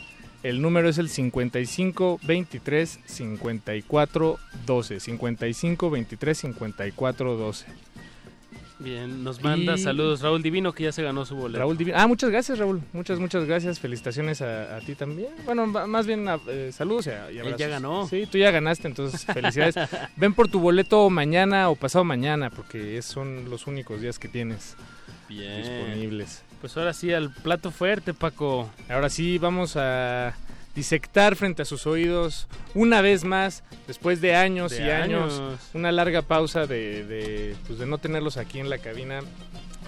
El 0.43 0.63
número 0.63 0.89
es 0.89 0.99
el 0.99 1.09
55 1.09 2.21
23 2.23 3.01
54 3.05 4.39
12. 4.67 5.01
55 5.01 5.91
23 5.91 6.39
54 6.39 7.37
12. 7.37 7.67
Bien, 8.79 9.25
nos 9.25 9.43
manda 9.43 9.75
Y- 9.75 9.79
saludos 9.79 10.21
Raúl 10.21 10.43
Divino, 10.43 10.73
que 10.73 10.85
ya 10.85 10.93
se 10.93 11.03
ganó 11.03 11.25
su 11.25 11.35
boleto. 11.35 11.59
Raúl 11.61 11.79
Divino. 11.79 11.97
Ah, 11.99 12.07
muchas 12.07 12.29
gracias, 12.29 12.59
Raúl. 12.59 12.83
Muchas, 12.93 13.19
muchas 13.19 13.47
gracias. 13.47 13.81
Felicitaciones 13.81 14.43
a, 14.43 14.77
a 14.77 14.81
ti 14.81 14.95
también. 14.95 15.31
Bueno, 15.47 15.67
más 15.67 16.07
bien 16.07 16.29
a- 16.29 16.39
eh, 16.47 16.71
saludos 16.75 17.07
y, 17.07 17.11
a- 17.11 17.31
y 17.31 17.35
Él 17.37 17.41
abrazos. 17.41 17.59
ya 17.61 17.69
ganó. 17.69 18.07
Sí, 18.07 18.27
tú 18.31 18.37
ya 18.37 18.51
ganaste, 18.51 18.87
entonces 18.87 19.25
felicidades. 19.25 19.77
Ven 20.17 20.35
por 20.35 20.49
tu 20.49 20.61
boleto 20.61 21.09
mañana 21.09 21.71
o 21.71 21.75
pasado 21.77 22.05
mañana, 22.05 22.51
porque 22.51 23.01
son 23.01 23.49
los 23.49 23.67
únicos 23.67 24.03
días 24.03 24.19
que 24.19 24.29
tienes 24.29 24.77
Bien. 25.29 25.57
disponibles. 25.63 26.43
Pues 26.61 26.77
ahora 26.77 26.93
sí, 26.93 27.13
al 27.15 27.31
plato 27.33 27.71
fuerte, 27.71 28.13
Paco. 28.13 28.69
Ahora 28.91 29.09
sí, 29.09 29.39
vamos 29.39 29.77
a 29.77 30.35
disectar 30.77 31.35
frente 31.35 31.63
a 31.63 31.65
sus 31.65 31.87
oídos 31.87 32.47
una 32.75 33.01
vez 33.01 33.25
más, 33.25 33.65
después 33.89 34.21
de 34.21 34.37
años 34.37 34.71
De 34.73 34.85
y 34.87 34.91
años, 34.91 35.41
años. 35.41 35.61
una 35.75 35.91
larga 35.91 36.23
pausa 36.23 36.67
de, 36.67 37.05
de, 37.05 37.57
pues, 37.67 37.79
de 37.81 37.87
no 37.87 37.99
tenerlos 37.99 38.37
aquí 38.37 38.61
en 38.61 38.71
la 38.71 38.79
cabina. 38.79 39.21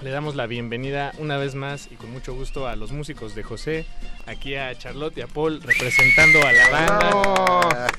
Le 0.01 0.11
damos 0.11 0.35
la 0.35 0.47
bienvenida 0.47 1.11
una 1.17 1.35
vez 1.37 1.55
más 1.55 1.89
y 1.91 1.95
con 1.95 2.09
mucho 2.11 2.33
gusto 2.33 2.69
a 2.69 2.77
los 2.77 2.93
músicos 2.93 3.35
de 3.35 3.43
José, 3.43 3.85
aquí 4.27 4.55
a 4.55 4.73
Charlotte 4.77 5.17
y 5.17 5.21
a 5.21 5.27
Paul 5.27 5.61
representando 5.61 6.39
a 6.41 6.53
la 6.53 6.69
banda. 6.69 7.91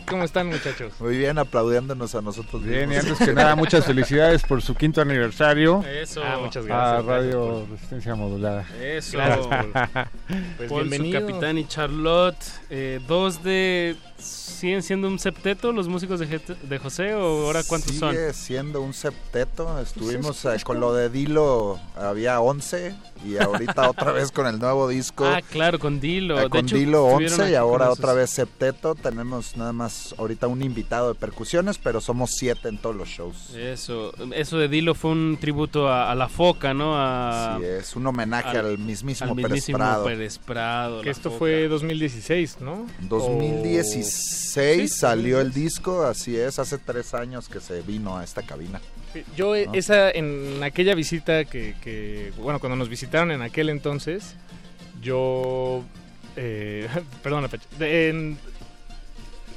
¿Cómo 0.08 0.24
están 0.24 0.46
muchachos? 0.46 0.94
Muy 1.00 1.18
bien, 1.18 1.36
aplaudiéndonos 1.38 2.14
a 2.14 2.22
nosotros 2.22 2.64
Bien, 2.64 2.84
y 2.84 2.94
mismos. 2.94 3.12
antes 3.20 3.28
que 3.28 3.34
nada, 3.34 3.54
muchas 3.54 3.84
felicidades 3.84 4.42
por 4.44 4.62
su 4.62 4.74
quinto 4.74 5.02
aniversario. 5.02 5.84
Eso. 5.84 6.22
Ah, 6.24 6.38
muchas 6.40 6.64
A 6.64 6.68
gracias. 6.68 7.04
Radio 7.04 7.66
Resistencia 7.70 8.14
Modulada. 8.14 8.64
Eso. 8.80 9.18
Gracias, 9.18 9.46
Paul. 9.46 9.72
Pues 10.56 10.70
Paul, 10.70 10.84
su 10.84 10.90
bienvenido. 10.90 11.20
capitán 11.26 11.58
y 11.58 11.66
Charlotte. 11.66 12.42
eh, 12.70 12.98
dos 13.06 13.42
de... 13.44 13.96
¿Siguen 14.16 14.82
siendo 14.82 15.08
un 15.08 15.18
septeto 15.18 15.72
los 15.72 15.88
músicos 15.88 16.18
de, 16.20 16.78
José 16.78 17.14
o 17.14 17.44
ahora 17.46 17.62
cuántos 17.64 17.94
son? 17.96 18.12
Sigue 18.12 18.32
siendo 18.32 18.80
un 18.80 18.94
septeto. 18.94 19.78
Estuvimos 19.80 20.42
eh, 20.46 20.56
con 20.64 20.80
lo 20.80 20.93
de 20.94 21.08
Dilo, 21.10 21.78
había 21.96 22.40
11 22.40 22.94
y 23.24 23.38
ahorita 23.38 23.88
otra 23.90 24.12
vez 24.12 24.30
con 24.30 24.46
el 24.46 24.58
nuevo 24.58 24.88
disco. 24.88 25.24
Ah, 25.26 25.40
claro, 25.42 25.78
con 25.78 26.00
Dilo. 26.00 26.40
eh, 26.40 26.48
con 26.50 26.64
hecho, 26.66 26.76
Dilo 26.76 27.08
estuvieron 27.08 27.32
11 27.34 27.42
aquí 27.42 27.52
y 27.52 27.54
ahora 27.56 27.90
otra 27.90 28.12
vez 28.12 28.30
septeto. 28.30 28.94
Tenemos 28.94 29.56
nada 29.56 29.72
más 29.72 30.14
ahorita 30.18 30.46
un 30.46 30.62
invitado 30.62 31.12
de 31.12 31.18
percusiones, 31.18 31.78
pero 31.78 32.00
somos 32.00 32.32
siete 32.32 32.68
en 32.68 32.78
todos 32.78 32.94
los 32.96 33.08
shows. 33.08 33.54
Eso, 33.54 34.12
eso 34.34 34.58
de 34.58 34.68
Dilo 34.68 34.94
fue 34.94 35.10
un 35.12 35.38
tributo 35.40 35.88
a, 35.88 36.10
a 36.10 36.14
la 36.14 36.28
foca, 36.28 36.74
¿no? 36.74 36.94
A, 36.96 37.56
Sí, 37.60 37.64
es 37.66 37.96
un 37.96 38.06
homenaje 38.06 38.58
al 38.58 38.78
mismísimo 38.78 39.34
Pérez 39.34 39.50
mismísimo 39.50 39.78
Prado. 39.78 40.04
Pérez 40.04 40.38
Prado. 40.38 41.00
Que 41.02 41.10
esto 41.10 41.30
Foca. 41.30 41.38
fue 41.38 41.68
2016, 41.68 42.58
¿no? 42.60 42.86
2016 43.02 44.04
Sí, 44.54 44.88
salió 44.88 45.40
el 45.40 45.52
disco, 45.52 46.02
así 46.04 46.36
es, 46.36 46.58
hace 46.58 46.78
tres 46.78 47.14
años 47.14 47.48
que 47.48 47.60
se 47.60 47.82
vino 47.82 48.16
a 48.16 48.24
esta 48.24 48.42
cabina. 48.42 48.80
Yo 49.36 49.54
¿no? 49.54 49.74
esa 49.74 50.10
en 50.10 50.62
aquella 50.84 50.94
visita 50.94 51.44
que, 51.46 51.74
que- 51.82 52.30
bueno 52.36 52.60
cuando 52.60 52.76
nos 52.76 52.88
visitaron 52.90 53.30
en 53.30 53.40
aquel 53.40 53.70
entonces 53.70 54.36
yo 55.00 55.82
eh, 56.36 56.86
perdón 57.22 57.48
en- 57.80 58.36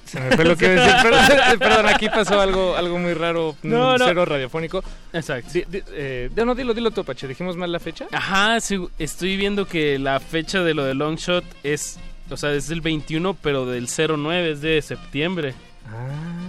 se 0.05 0.21
me 0.21 0.31
fue 0.37 0.45
lo 0.45 0.55
que 0.55 0.73
iba 0.73 0.81
a 0.81 0.85
decir 0.85 1.01
perdón, 1.03 1.59
perdón, 1.59 1.87
aquí 1.89 2.07
pasó 2.07 2.39
algo 2.39 2.77
algo 2.77 2.97
muy 2.97 3.13
raro 3.13 3.57
No, 3.61 3.97
no. 3.97 4.05
cero 4.07 4.23
radiofónico 4.23 4.81
Exacto. 5.11 5.49
Di- 5.53 5.65
di- 5.67 5.83
eh, 5.91 6.29
no 6.45 6.55
dilo 6.55 6.73
dilo 6.73 6.91
tú 6.91 7.01
Apache 7.01 7.27
dijimos 7.27 7.57
mal 7.57 7.73
la 7.73 7.81
fecha 7.81 8.05
Ajá, 8.13 8.61
sí, 8.61 8.79
estoy 8.97 9.35
viendo 9.35 9.65
que 9.67 9.99
la 9.99 10.21
fecha 10.21 10.63
de 10.63 10.73
lo 10.73 10.85
de 10.85 10.93
Longshot 10.93 11.43
es, 11.63 11.99
o 12.29 12.37
sea, 12.37 12.53
es 12.53 12.69
del 12.69 12.79
21, 12.79 13.33
pero 13.41 13.65
del 13.65 13.87
09 13.89 14.51
es 14.51 14.61
de 14.61 14.81
septiembre. 14.81 15.53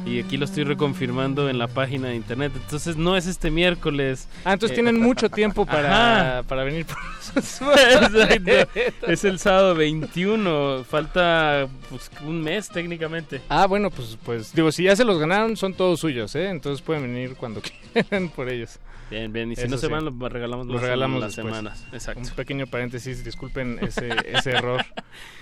Y 0.08 0.20
aquí 0.20 0.36
lo 0.38 0.46
estoy 0.46 0.64
reconfirmando 0.64 1.48
en 1.50 1.58
la 1.58 1.68
página 1.68 2.08
de 2.08 2.16
internet. 2.16 2.52
Entonces 2.56 2.96
no 2.96 3.16
es 3.16 3.26
este 3.26 3.50
miércoles. 3.50 4.26
ah 4.44 4.54
entonces 4.54 4.76
Eh, 4.78 4.82
tienen 4.82 5.00
mucho 5.00 5.28
tiempo 5.28 5.66
para, 5.66 6.42
para 6.48 6.64
venir 6.64 6.86
por 6.86 6.96
Exacto. 7.36 9.06
Es 9.06 9.24
el 9.24 9.38
sábado 9.38 9.74
21. 9.74 10.84
Falta 10.88 11.68
pues, 11.90 12.10
un 12.24 12.42
mes 12.42 12.68
técnicamente. 12.68 13.42
Ah, 13.48 13.66
bueno, 13.66 13.90
pues, 13.90 14.16
pues 14.24 14.54
digo, 14.54 14.72
si 14.72 14.84
ya 14.84 14.96
se 14.96 15.04
los 15.04 15.18
ganaron, 15.18 15.56
son 15.56 15.74
todos 15.74 16.00
suyos, 16.00 16.34
¿eh? 16.34 16.48
Entonces 16.48 16.80
pueden 16.80 17.02
venir 17.02 17.34
cuando 17.36 17.60
quieran 17.92 18.28
por 18.30 18.48
ellos. 18.48 18.78
Bien, 19.10 19.32
bien. 19.32 19.52
Y 19.52 19.56
si 19.56 19.62
Eso 19.62 19.70
no 19.70 19.78
se 19.78 19.86
sí. 19.86 19.92
van, 19.92 20.04
los 20.04 20.32
regalamos, 20.32 20.66
Los 20.66 20.74
las- 20.76 20.82
regalamos 20.82 21.20
las 21.20 21.34
después. 21.36 21.54
semanas. 21.54 21.84
Exacto. 21.92 22.20
Un 22.28 22.30
pequeño 22.36 22.66
paréntesis, 22.66 23.24
disculpen 23.24 23.78
ese, 23.82 24.08
ese 24.26 24.50
error. 24.50 24.84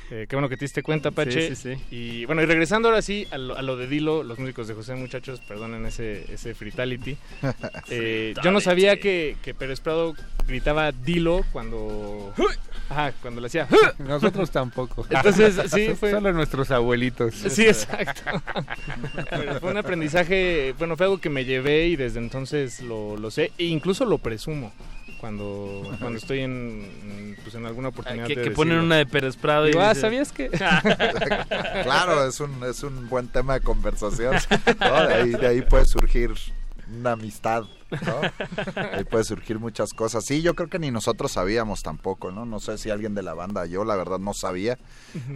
Eh, 0.08 0.26
qué 0.28 0.36
bueno 0.36 0.48
que 0.48 0.56
te 0.56 0.64
diste 0.64 0.84
cuenta, 0.84 1.10
Pache. 1.10 1.48
Sí, 1.48 1.56
sí, 1.56 1.74
sí. 1.74 1.84
Y 1.96 2.24
bueno, 2.26 2.40
y 2.40 2.46
regresando 2.46 2.88
ahora 2.88 3.02
sí 3.02 3.26
a 3.32 3.38
lo, 3.38 3.56
a 3.56 3.62
lo 3.62 3.76
de 3.76 3.88
Dilo, 3.88 4.22
los 4.22 4.38
músicos 4.38 4.68
de 4.68 4.74
José, 4.74 4.94
muchachos, 4.94 5.40
perdonen 5.40 5.84
ese, 5.84 6.32
ese 6.32 6.54
fritality. 6.54 7.16
Eh, 7.88 8.34
yo 8.42 8.50
no 8.50 8.60
sabía 8.60 8.98
que, 8.98 9.36
que 9.42 9.54
Pérez 9.54 9.80
Prado 9.80 10.14
gritaba 10.46 10.92
Dilo 10.92 11.44
cuando... 11.52 12.32
Ajá, 12.88 13.12
cuando 13.22 13.40
le 13.40 13.46
hacía... 13.48 13.66
Nosotros 13.98 14.50
tampoco. 14.50 15.06
Entonces, 15.10 15.60
sí, 15.72 15.94
fue... 15.98 16.10
Solo 16.10 16.32
nuestros 16.32 16.70
abuelitos. 16.70 17.34
Sí, 17.34 17.62
exacto. 17.66 18.42
Pero 19.30 19.60
fue 19.60 19.70
un 19.70 19.76
aprendizaje, 19.78 20.74
bueno, 20.78 20.96
fue 20.96 21.06
algo 21.06 21.18
que 21.20 21.30
me 21.30 21.44
llevé 21.44 21.86
y 21.88 21.96
desde 21.96 22.18
entonces 22.20 22.80
lo, 22.80 23.16
lo 23.16 23.30
sé 23.30 23.52
e 23.58 23.64
incluso 23.64 24.04
lo 24.04 24.18
presumo 24.18 24.72
cuando, 25.20 25.82
cuando 25.98 26.18
estoy 26.18 26.40
en, 26.40 27.36
pues, 27.42 27.54
en 27.54 27.64
alguna 27.66 27.88
oportunidad. 27.88 28.26
que, 28.26 28.36
de 28.36 28.42
que 28.42 28.50
ponen 28.50 28.78
una 28.78 28.96
de 28.96 29.06
Pérez 29.06 29.36
Prado 29.36 29.66
y 29.66 29.70
Digo, 29.70 29.80
ah, 29.82 29.88
dice- 29.90 30.00
¿sabías 30.02 30.32
que? 30.32 30.48
claro, 31.82 32.26
es 32.26 32.40
un, 32.40 32.62
es 32.64 32.82
un 32.82 33.08
buen 33.08 33.28
tema 33.28 33.54
de 33.54 33.60
conversación. 33.60 34.34
¿no? 34.80 35.06
De, 35.06 35.14
ahí, 35.14 35.30
de 35.30 35.46
ahí 35.46 35.62
puede 35.62 35.84
surgir 35.86 36.32
una 37.00 37.12
amistad, 37.12 37.64
¿no? 37.90 38.20
Ahí 38.92 39.04
puede 39.04 39.24
surgir 39.24 39.58
muchas 39.58 39.92
cosas. 39.92 40.24
Sí, 40.24 40.42
yo 40.42 40.54
creo 40.54 40.68
que 40.68 40.78
ni 40.78 40.90
nosotros 40.90 41.32
sabíamos 41.32 41.82
tampoco, 41.82 42.30
¿no? 42.30 42.44
No 42.44 42.60
sé 42.60 42.78
si 42.78 42.90
alguien 42.90 43.14
de 43.14 43.22
la 43.22 43.34
banda, 43.34 43.66
yo 43.66 43.84
la 43.84 43.96
verdad 43.96 44.18
no 44.18 44.32
sabía 44.34 44.78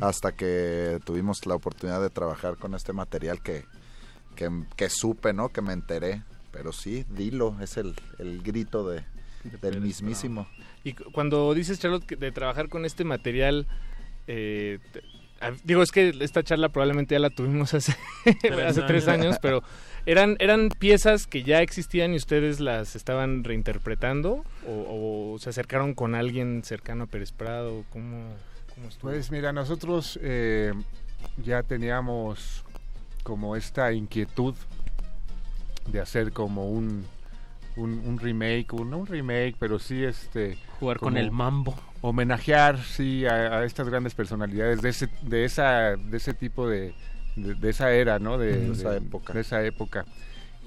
hasta 0.00 0.32
que 0.32 1.00
tuvimos 1.04 1.46
la 1.46 1.54
oportunidad 1.56 2.00
de 2.00 2.10
trabajar 2.10 2.56
con 2.56 2.74
este 2.74 2.92
material 2.92 3.42
que, 3.42 3.64
que, 4.36 4.48
que 4.76 4.90
supe, 4.90 5.32
¿no? 5.32 5.48
Que 5.48 5.60
me 5.62 5.72
enteré. 5.72 6.22
Pero 6.52 6.72
sí, 6.72 7.04
dilo, 7.08 7.56
es 7.60 7.76
el, 7.76 7.94
el 8.18 8.42
grito 8.42 8.88
de, 8.88 9.02
del 9.62 9.80
mismísimo. 9.80 10.48
Y 10.84 10.94
cu- 10.94 11.10
cuando 11.12 11.54
dices, 11.54 11.78
Charlotte, 11.78 12.04
que 12.04 12.16
de 12.16 12.32
trabajar 12.32 12.68
con 12.68 12.84
este 12.84 13.04
material, 13.04 13.66
eh, 14.26 14.78
te- 14.92 15.02
digo, 15.64 15.82
es 15.82 15.90
que 15.92 16.12
esta 16.20 16.42
charla 16.42 16.68
probablemente 16.68 17.14
ya 17.14 17.18
la 17.20 17.30
tuvimos 17.30 17.72
hace, 17.74 17.94
hace 18.66 18.82
tres 18.82 19.06
años, 19.08 19.36
pero 19.40 19.62
¿eran, 20.06 20.36
¿eran 20.40 20.68
piezas 20.70 21.26
que 21.26 21.42
ya 21.44 21.62
existían 21.62 22.12
y 22.12 22.16
ustedes 22.16 22.58
las 22.60 22.96
estaban 22.96 23.44
reinterpretando? 23.44 24.44
¿O, 24.66 25.32
o 25.34 25.38
se 25.38 25.50
acercaron 25.50 25.94
con 25.94 26.14
alguien 26.14 26.62
cercano 26.64 27.04
a 27.04 27.06
Pérez 27.06 27.32
Prado? 27.32 27.84
¿Cómo, 27.90 28.34
cómo 28.74 28.88
estuvo? 28.88 29.10
Pues 29.10 29.30
mira, 29.30 29.52
nosotros 29.52 30.18
eh, 30.22 30.72
ya 31.42 31.62
teníamos 31.62 32.64
como 33.22 33.54
esta 33.56 33.92
inquietud 33.92 34.54
de 35.86 36.00
hacer 36.00 36.32
como 36.32 36.68
un, 36.70 37.04
un, 37.76 37.98
un 38.06 38.18
remake, 38.18 38.72
un, 38.72 38.90
no 38.90 38.98
un 38.98 39.06
remake, 39.06 39.56
pero 39.58 39.78
sí 39.78 40.04
este... 40.04 40.56
Jugar 40.78 40.98
con 40.98 41.16
el 41.16 41.30
mambo. 41.30 41.74
Homenajear, 42.02 42.82
sí, 42.82 43.26
a, 43.26 43.58
a 43.58 43.64
estas 43.64 43.88
grandes 43.88 44.14
personalidades 44.14 44.80
de 44.82 44.88
ese, 44.88 45.08
de 45.22 45.44
esa, 45.44 45.96
de 45.96 46.16
ese 46.16 46.32
tipo 46.34 46.66
de, 46.68 46.94
de, 47.36 47.54
de 47.54 47.70
esa 47.70 47.92
era, 47.92 48.18
¿no? 48.18 48.38
De, 48.38 48.56
De 48.56 48.72
esa 48.72 48.90
de- 48.92 48.98
época. 48.98 49.32
de 49.34 49.40
esa 49.40 49.62
época. 49.64 50.04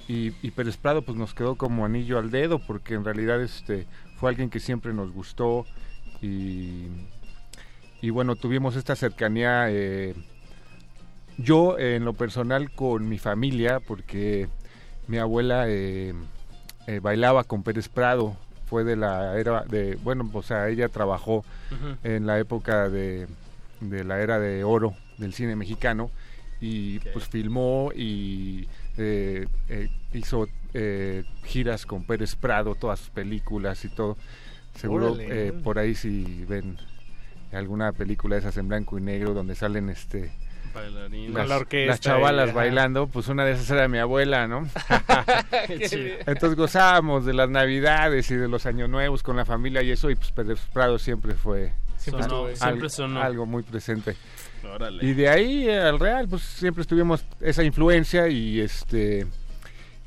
Y, 0.07 0.33
y 0.45 0.51
Pérez 0.51 0.77
Prado 0.77 1.01
pues 1.01 1.17
nos 1.17 1.33
quedó 1.33 1.55
como 1.55 1.85
anillo 1.85 2.19
al 2.19 2.29
dedo 2.29 2.59
porque 2.59 2.93
en 2.93 3.05
realidad 3.05 3.41
este 3.41 3.87
fue 4.17 4.29
alguien 4.29 4.49
que 4.49 4.59
siempre 4.59 4.93
nos 4.93 5.11
gustó 5.13 5.65
y, 6.21 6.87
y 8.01 8.09
bueno, 8.09 8.35
tuvimos 8.35 8.75
esta 8.75 8.95
cercanía 8.97 9.67
eh, 9.69 10.13
yo 11.37 11.77
eh, 11.79 11.95
en 11.95 12.03
lo 12.05 12.13
personal 12.13 12.69
con 12.71 13.07
mi 13.07 13.17
familia 13.17 13.79
porque 13.79 14.49
mi 15.07 15.17
abuela 15.17 15.65
eh, 15.67 16.13
eh, 16.87 16.99
bailaba 16.99 17.43
con 17.43 17.63
Pérez 17.63 17.89
Prado, 17.89 18.35
fue 18.65 18.83
de 18.83 18.95
la 18.95 19.37
era 19.37 19.63
de, 19.63 19.97
bueno, 20.03 20.29
o 20.33 20.43
sea, 20.43 20.69
ella 20.69 20.89
trabajó 20.89 21.45
en 22.03 22.25
la 22.25 22.39
época 22.39 22.89
de, 22.89 23.27
de 23.81 24.03
la 24.03 24.19
era 24.21 24.39
de 24.39 24.63
oro 24.63 24.95
del 25.17 25.33
cine 25.33 25.55
mexicano 25.55 26.09
y 26.59 26.99
pues 26.99 27.27
filmó 27.27 27.91
y 27.93 28.67
eh, 28.97 29.47
eh, 29.67 29.89
hizo 30.13 30.47
eh, 30.73 31.25
giras 31.43 31.85
con 31.85 32.05
Pérez 32.05 32.35
Prado, 32.35 32.75
todas 32.75 32.99
sus 32.99 33.09
películas 33.09 33.83
y 33.85 33.89
todo. 33.89 34.17
Seguro 34.75 35.17
por 35.63 35.77
ahí 35.77 35.93
si 35.93 36.45
ven 36.45 36.77
alguna 37.51 37.91
película 37.91 38.35
de 38.35 38.39
esas 38.39 38.57
en 38.57 38.69
blanco 38.69 38.97
y 38.97 39.01
negro 39.01 39.33
donde 39.33 39.55
salen 39.55 39.89
este 39.89 40.31
Bailarines. 40.73 41.33
las, 41.33 41.47
la 41.47 41.57
orquesta 41.57 41.91
las 41.91 41.99
chavalas 41.99 42.53
bailando, 42.53 43.07
pues 43.07 43.27
una 43.27 43.45
de 43.45 43.51
esas 43.53 43.69
era 43.69 43.87
mi 43.87 43.97
abuela, 43.99 44.47
¿no? 44.47 44.67
Qué 45.67 45.87
chido. 45.89 46.03
bien. 46.03 46.17
Entonces 46.25 46.57
gozábamos 46.57 47.25
de 47.25 47.33
las 47.33 47.49
navidades 47.49 48.29
y 48.31 48.35
de 48.35 48.47
los 48.47 48.65
años 48.65 48.89
nuevos 48.89 49.23
con 49.23 49.35
la 49.37 49.45
familia 49.45 49.81
y 49.83 49.91
eso, 49.91 50.09
y 50.09 50.15
pues 50.15 50.31
Pérez 50.31 50.59
Prado 50.73 50.97
siempre 50.99 51.33
fue 51.33 51.73
Siempre 51.97 52.23
Sonó, 52.23 52.47
algo, 52.59 52.89
sonó. 52.89 53.21
algo 53.21 53.45
muy 53.45 53.63
presente. 53.63 54.15
Órale. 54.73 55.05
Y 55.05 55.13
de 55.13 55.29
ahí 55.29 55.69
al 55.69 55.99
Real, 55.99 56.27
pues 56.27 56.41
siempre 56.41 56.81
estuvimos 56.81 57.23
esa 57.39 57.63
influencia 57.63 58.27
y 58.27 58.59
este 58.59 59.25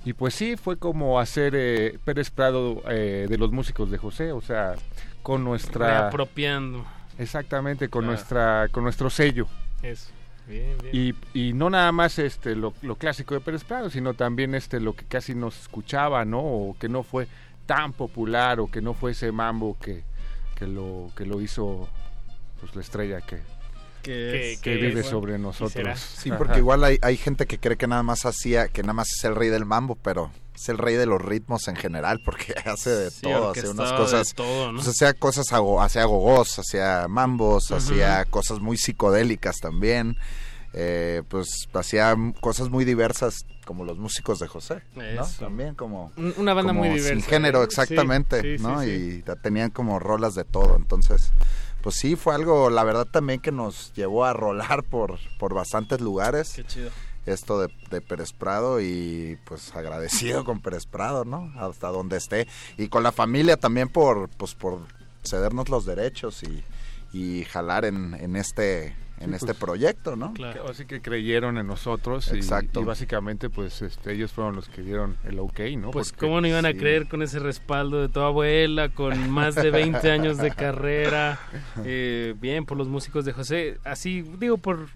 y 0.05 0.13
pues 0.13 0.35
sí, 0.35 0.57
fue 0.57 0.77
como 0.79 1.19
hacer 1.19 1.55
eh, 1.57 1.99
Pérez 2.05 2.31
Prado 2.31 2.83
eh, 2.89 3.27
de 3.29 3.39
los 3.39 3.51
músicos 3.51 3.91
de 3.91 3.99
José, 3.99 4.31
o 4.33 4.41
sea, 4.41 4.75
con 5.23 5.43
nuestra 5.43 6.03
Reapropiando. 6.03 6.85
exactamente 7.19 7.89
con 7.89 8.03
Claro. 8.03 8.13
nuestra 8.13 8.69
con 8.71 8.85
nuestro 8.85 9.09
sello. 9.11 9.47
Eso. 9.83 10.11
Bien, 10.47 10.77
bien. 10.79 11.15
Y, 11.35 11.49
y 11.49 11.53
no 11.53 11.71
nada 11.71 11.91
más 11.93 12.19
este 12.19 12.55
lo, 12.55 12.73
lo 12.83 12.97
clásico 12.97 13.35
de 13.35 13.41
Pérez 13.41 13.65
Prado, 13.65 13.91
sino 13.91 14.15
también 14.15 14.55
este 14.55 14.81
lo 14.81 14.95
que 14.95 15.05
casi 15.05 15.35
no 15.35 15.51
se 15.51 15.61
escuchaba, 15.61 16.25
¿no? 16.25 16.41
O 16.41 16.77
que 16.79 16.89
no 16.89 17.03
fue 17.03 17.27
tan 17.67 17.93
popular 17.93 18.61
o 18.61 18.69
que 18.69 18.81
no 18.81 18.95
fue 18.95 19.11
ese 19.11 19.33
mambo 19.33 19.77
que, 19.81 20.05
que 20.57 20.67
lo 20.67 21.11
que 21.17 21.27
lo 21.27 21.41
hizo 21.41 21.89
pues 22.61 22.75
la 22.75 22.81
estrella 22.81 23.21
que, 23.21 23.41
Que, 24.03 24.57
que 24.63 24.77
que 24.77 24.77
vive 24.77 25.03
sobre 25.03 25.37
nosotros. 25.39 25.99
Sí, 25.99 26.31
porque 26.31 26.59
igual 26.59 26.85
hay, 26.85 26.99
hay 27.03 27.17
gente 27.17 27.47
que 27.47 27.59
cree 27.59 27.77
que 27.77 27.89
nada 27.89 28.05
más 28.05 28.25
hacía, 28.25 28.69
que 28.69 28.83
nada 28.83 28.93
más 28.93 29.09
es 29.19 29.25
el 29.25 29.35
rey 29.35 29.49
del 29.49 29.65
mambo, 29.65 29.97
pero 29.97 30.31
es 30.57 30.69
el 30.69 30.79
rey 30.79 30.97
de 30.97 31.07
los 31.07 31.23
ritmos 31.23 31.69
en 31.69 31.77
general, 31.77 32.21
porque 32.21 32.55
hace 32.65 32.91
de 32.91 33.11
Sí, 33.11 33.21
todo, 33.23 33.51
hace 33.51 33.69
unas 33.69 33.93
cosas, 33.93 34.35
todo, 34.35 34.73
¿no? 34.73 34.79
pues 34.79 34.89
hacía 34.89 35.15
cosas, 35.15 35.47
hacía 35.53 36.05
gogos, 36.05 36.59
hacía 36.59 37.07
mambos, 37.09 37.71
Ujú. 37.71 37.77
hacía 37.77 38.25
cosas 38.25 38.61
muy 38.61 38.77
psicodélicas 38.77 39.57
también, 39.59 40.17
eh, 40.73 41.23
pues 41.29 41.69
hacía 41.75 42.15
cosas 42.41 42.69
muy 42.71 42.85
diversas 42.85 43.45
como 43.65 43.85
los 43.85 43.99
músicos 43.99 44.39
de 44.39 44.47
José. 44.47 44.83
También 45.39 45.75
como 45.75 46.13
Un- 46.17 46.35
Una 46.39 46.55
banda 46.55 46.71
como 46.71 46.81
muy 46.81 46.89
diversa. 46.91 47.15
sin 47.15 47.23
género 47.23 47.63
exactamente, 47.63 48.43
Sí, 48.43 48.59
sí, 48.59 48.63
¿no? 48.63 48.85
Y 48.85 49.25
tenían 49.43 49.71
como 49.71 49.99
rolas 49.99 50.35
de 50.35 50.45
todo, 50.45 50.77
entonces, 50.77 51.33
pues 51.83 51.97
sí, 51.97 52.15
fue 52.17 52.35
algo, 52.35 52.71
la 52.71 52.85
verdad 52.85 53.07
también 53.11 53.41
que 53.41 53.53
nos 53.53 53.93
llevó 53.95 54.25
a 54.25 54.33
rolar 54.33 54.85
por, 54.85 55.19
por 55.39 55.55
bastantes 55.55 56.01
lugares, 56.01 56.53
Qué 56.55 56.65
chido. 56.65 56.91
Esto 57.27 57.61
de, 57.61 57.69
de 57.91 58.01
Pérez 58.01 58.33
Prado 58.33 58.81
y 58.81 59.39
pues 59.45 59.75
agradecido 59.75 60.45
con 60.45 60.61
Pérez 60.61 60.87
Prado, 60.87 61.25
¿no? 61.25 61.53
Hasta 61.59 61.89
donde 61.89 62.17
esté 62.17 62.47
y 62.79 62.89
con 62.89 63.03
la 63.03 63.13
familia 63.13 63.57
también 63.57 63.89
por, 63.89 64.29
pues 64.31 64.55
por 64.55 64.81
cedernos 65.25 65.69
los 65.69 65.85
derechos 65.87 66.43
y, 66.45 66.63
y 67.13 67.45
jalar 67.45 67.85
en, 67.85 68.15
en 68.15 68.37
este 68.37 68.95
en 69.19 69.31
Sí, 69.31 69.37
este 69.37 69.47
pues, 69.47 69.59
proyecto, 69.59 70.15
¿no? 70.15 70.35
Que- 70.35 70.45
Así 70.71 70.85
que 70.85 71.01
creyeron 71.01 71.57
en 71.57 71.67
nosotros 71.67 72.31
y, 72.35 72.37
Exacto. 72.37 72.83
y 72.83 72.85
básicamente 72.85 73.49
pues 73.49 73.81
este, 73.81 74.13
ellos 74.13 74.31
fueron 74.31 74.55
los 74.55 74.69
que 74.69 74.83
dieron 74.83 75.17
el 75.25 75.39
ok, 75.39 75.59
¿no? 75.79 75.91
Pues 75.91 76.11
Porque- 76.13 76.27
cómo 76.27 76.43
no 76.43 76.47
iban 76.47 76.67
a 76.67 76.75
creer 76.75 77.09
con 77.09 77.23
ese 77.23 77.39
respaldo 77.39 78.03
de 78.03 78.11
tu 78.11 78.21
abuela, 78.21 78.91
con 78.91 79.31
más 79.31 79.55
de 79.55 79.71
20 79.71 80.11
años 80.13 80.37
de 80.37 80.51
carrera. 80.55 81.41
Eh, 81.83 82.35
bien, 82.39 82.67
por 82.67 82.77
los 82.77 82.89
músicos 82.89 83.25
de 83.25 83.33
José. 83.33 83.79
Así, 83.85 84.21
digo, 84.39 84.59
por, 84.59 84.87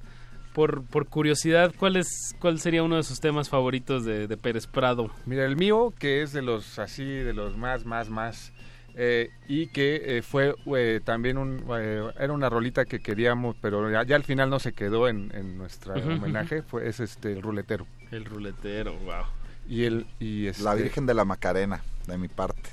por, 0.54 0.84
por 0.84 1.06
curiosidad, 1.06 1.72
¿cuál, 1.78 1.96
es, 1.96 2.34
¿cuál 2.40 2.58
sería 2.60 2.82
uno 2.82 2.96
de 2.96 3.02
sus 3.02 3.20
temas 3.20 3.48
favoritos 3.48 4.04
de, 4.04 4.26
de 4.26 4.36
Pérez 4.36 4.66
Prado? 4.66 5.10
Mira, 5.26 5.44
el 5.44 5.56
mío, 5.56 5.92
que 5.98 6.22
es 6.22 6.32
de 6.32 6.42
los 6.42 6.78
así, 6.78 7.04
de 7.04 7.32
los 7.32 7.56
más, 7.56 7.84
más, 7.84 8.08
más, 8.10 8.52
eh, 8.96 9.30
y 9.48 9.68
que 9.68 10.18
eh, 10.18 10.22
fue 10.22 10.54
eh, 10.76 11.00
también 11.04 11.38
un, 11.38 11.64
eh, 11.78 12.02
era 12.18 12.32
una 12.32 12.48
rolita 12.48 12.84
que 12.84 13.00
queríamos, 13.00 13.56
pero 13.60 13.90
ya, 13.90 14.02
ya 14.02 14.16
al 14.16 14.24
final 14.24 14.50
no 14.50 14.58
se 14.58 14.72
quedó 14.72 15.08
en, 15.08 15.30
en 15.34 15.56
nuestro 15.56 15.94
homenaje, 15.94 16.62
fue, 16.62 16.88
es 16.88 17.00
este, 17.00 17.32
el 17.32 17.42
ruletero. 17.42 17.86
El 18.10 18.24
ruletero, 18.24 18.92
wow. 18.98 19.24
Y 19.68 19.84
el, 19.84 20.06
y 20.18 20.44
La 20.44 20.50
este- 20.50 20.82
Virgen 20.82 21.06
de 21.06 21.14
la 21.14 21.24
Macarena, 21.24 21.80
de 22.08 22.18
mi 22.18 22.26
parte. 22.28 22.68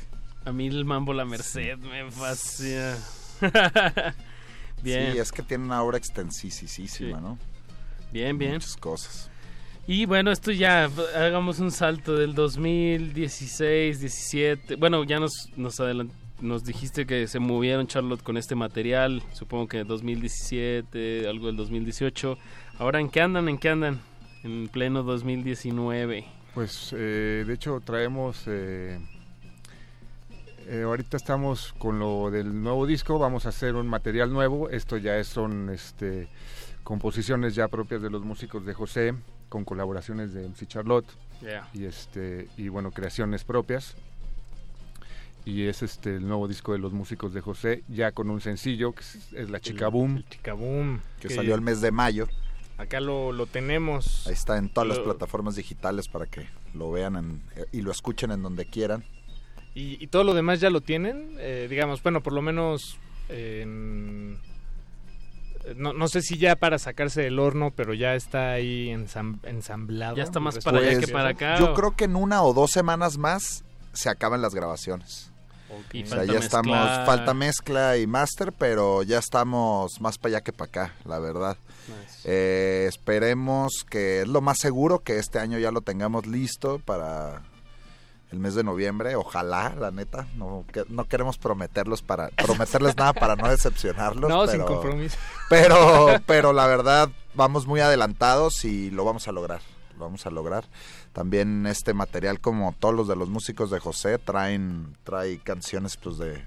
A 0.45 0.51
mí 0.51 0.67
el 0.67 0.85
Mambo 0.85 1.13
La 1.13 1.25
Merced 1.25 1.77
me 1.77 2.09
fascina. 2.09 2.95
bien. 4.81 5.11
Sí, 5.13 5.17
es 5.19 5.31
que 5.31 5.43
tiene 5.43 5.65
una 5.65 5.83
obra 5.83 5.97
extensísima, 5.97 7.19
¿no? 7.19 7.37
Bien, 8.11 8.37
bien. 8.37 8.53
Muchas 8.53 8.77
cosas. 8.77 9.29
Y 9.87 10.05
bueno, 10.05 10.31
esto 10.31 10.51
ya, 10.51 10.89
hagamos 11.15 11.59
un 11.59 11.71
salto 11.71 12.15
del 12.15 12.35
2016, 12.35 13.99
17. 14.01 14.75
Bueno, 14.75 15.03
ya 15.05 15.19
nos, 15.19 15.49
nos, 15.55 15.79
nos 16.41 16.63
dijiste 16.65 17.05
que 17.05 17.25
se 17.27 17.39
movieron 17.39 17.87
Charlotte 17.87 18.21
con 18.21 18.35
este 18.37 18.53
material, 18.55 19.23
supongo 19.33 19.67
que 19.69 19.83
2017, 19.85 21.27
algo 21.27 21.47
del 21.47 21.55
2018. 21.55 22.37
Ahora, 22.79 22.99
¿en 22.99 23.09
qué 23.09 23.21
andan? 23.21 23.47
¿En 23.47 23.57
qué 23.57 23.69
andan? 23.69 24.01
En 24.43 24.67
pleno 24.67 25.03
2019. 25.03 26.25
Pues 26.53 26.93
eh, 26.97 27.43
de 27.47 27.53
hecho 27.53 27.79
traemos, 27.83 28.43
eh, 28.47 28.99
eh, 30.67 30.81
ahorita 30.83 31.15
estamos 31.15 31.73
con 31.77 31.99
lo 31.99 32.29
del 32.29 32.61
nuevo 32.61 32.85
disco, 32.85 33.19
vamos 33.19 33.45
a 33.45 33.49
hacer 33.49 33.75
un 33.75 33.87
material 33.87 34.33
nuevo, 34.33 34.69
esto 34.69 34.97
ya 34.97 35.17
es- 35.17 35.27
son 35.27 35.69
este, 35.69 36.27
composiciones 36.87 37.53
ya 37.53 37.67
propias 37.67 38.01
de 38.01 38.09
los 38.09 38.23
músicos 38.23 38.65
de 38.65 38.73
José, 38.73 39.13
con 39.49 39.65
colaboraciones 39.65 40.33
de 40.33 40.47
MC 40.47 40.65
Charlotte 40.67 41.05
Yeah. 41.41 41.67
y 41.73 41.83
este 41.83 42.47
y 42.57 42.69
bueno 42.69 42.89
creaciones 42.91 43.43
propias 43.43 43.95
y 45.45 45.63
es 45.67 45.83
este 45.83 46.15
el 46.15 46.25
nuevo 46.27 46.47
disco 46.47 46.71
de 46.71 46.79
los 46.79 46.93
músicos 46.93 47.31
de 47.33 47.41
José 47.41 47.83
ya 47.89 48.11
con 48.13 48.29
un 48.31 48.39
sencillo 48.41 48.93
que 48.93 49.01
es, 49.01 49.33
es 49.33 49.49
la 49.49 49.59
Chica 49.59 49.87
Boom 49.89 50.23
Chica 50.31 50.53
Boom. 50.53 51.01
Que 51.19 51.29
salió 51.29 51.53
el 51.55 51.61
mes 51.61 51.81
de 51.81 51.91
mayo. 51.91 52.27
Acá 52.77 53.01
lo, 53.01 53.31
lo 53.33 53.47
tenemos. 53.47 54.25
Ahí 54.27 54.33
está 54.33 54.57
en 54.57 54.69
todas 54.69 54.87
las 54.87 54.99
plataformas 54.99 55.55
digitales 55.57 56.07
para 56.07 56.25
que 56.25 56.47
lo 56.73 56.89
vean 56.91 57.15
en- 57.17 57.41
y 57.73 57.81
lo 57.81 57.91
escuchen 57.91 58.31
en 58.31 58.41
donde 58.41 58.65
quieran. 58.65 59.03
Y, 59.75 60.01
y 60.03 60.07
todo 60.07 60.23
lo 60.23 60.33
demás 60.33 60.59
ya 60.61 60.69
lo 60.69 60.79
tienen, 60.81 61.35
eh, 61.37 61.67
digamos, 61.69 62.01
bueno, 62.01 62.23
por 62.23 62.31
lo 62.33 62.41
menos 62.41 62.97
eh, 63.29 63.59
en- 63.63 64.37
no, 65.75 65.93
no 65.93 66.07
sé 66.07 66.21
si 66.21 66.37
ya 66.37 66.55
para 66.55 66.79
sacarse 66.79 67.21
del 67.21 67.39
horno, 67.39 67.71
pero 67.75 67.93
ya 67.93 68.15
está 68.15 68.51
ahí 68.51 68.87
ensam- 68.89 69.39
ensamblado. 69.43 70.15
Ya 70.15 70.23
está 70.23 70.39
más 70.39 70.55
Pues, 70.55 70.65
para 70.65 70.79
allá 70.79 70.99
que 70.99 71.07
para 71.07 71.29
acá. 71.29 71.57
Yo 71.59 71.71
o- 71.71 71.73
creo 71.73 71.95
que 71.95 72.05
en 72.05 72.15
una 72.15 72.43
o 72.43 72.53
dos 72.53 72.71
semanas 72.71 73.17
más 73.17 73.63
se 73.93 74.09
acaban 74.09 74.41
las 74.41 74.53
grabaciones. 74.55 75.31
O 75.69 76.05
sea, 76.07 76.23
ya 76.23 76.39
estamos, 76.39 76.77
falta 77.05 77.33
mezcla 77.33 77.97
y 77.97 78.07
máster, 78.07 78.53
pero 78.53 79.03
ya 79.03 79.19
estamos 79.19 79.99
más 80.01 80.17
para 80.17 80.35
allá 80.37 80.41
que 80.43 80.53
para 80.53 80.69
acá, 80.69 80.93
la 81.05 81.19
verdad. 81.19 81.57
Eh, 82.23 82.85
esperemos 82.87 83.85
que 83.89 84.21
es 84.21 84.27
lo 84.27 84.41
más 84.41 84.57
seguro 84.59 84.99
que 84.99 85.17
este 85.19 85.39
año 85.39 85.59
ya 85.59 85.71
lo 85.71 85.81
tengamos 85.81 86.25
listo 86.25 86.79
para 86.79 87.43
el 88.31 88.39
mes 88.39 88.55
de 88.55 88.63
noviembre. 88.63 89.15
Ojalá, 89.15 89.73
la 89.79 89.91
neta. 89.91 90.27
No, 90.35 90.65
que- 90.71 90.85
no 90.89 91.05
queremos 91.05 91.37
prometerlos 91.37 92.01
para 92.01 92.29
prometerles 92.29 92.97
nada 92.97 93.13
para 93.13 93.35
no 93.35 93.47
decepcionarlos. 93.49 94.29
No, 94.29 94.39
pero, 94.45 94.51
sin 94.51 94.61
compromiso. 94.63 95.17
Pero, 95.49 96.07
pero 96.25 96.53
la 96.53 96.67
verdad, 96.67 97.09
vamos 97.35 97.65
muy 97.67 97.79
adelantados 97.79 98.65
y 98.65 98.89
lo 98.91 99.05
vamos 99.05 99.27
a 99.27 99.31
lograr. 99.31 99.61
Lo 99.97 100.05
vamos 100.05 100.25
a 100.25 100.29
lograr. 100.29 100.65
También 101.13 101.65
este 101.65 101.93
material, 101.93 102.39
como 102.39 102.75
todos 102.79 102.93
los 102.93 103.07
de 103.07 103.15
los 103.15 103.29
músicos 103.29 103.71
de 103.71 103.79
José, 103.79 104.19
traen, 104.19 104.95
trae 105.03 105.39
canciones 105.39 105.97
pues 105.97 106.17
de, 106.19 106.33
de 106.33 106.43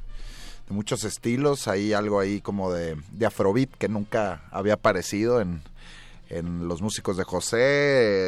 muchos 0.68 1.02
estilos. 1.02 1.66
Hay 1.66 1.92
algo 1.92 2.20
ahí 2.20 2.40
como 2.40 2.72
de, 2.72 2.96
de 3.10 3.26
afrobeat 3.26 3.70
que 3.70 3.88
nunca 3.88 4.42
había 4.52 4.74
aparecido 4.74 5.40
en, 5.40 5.62
en 6.30 6.66
los 6.68 6.80
músicos 6.80 7.16
de 7.16 7.24
José. 7.24 7.58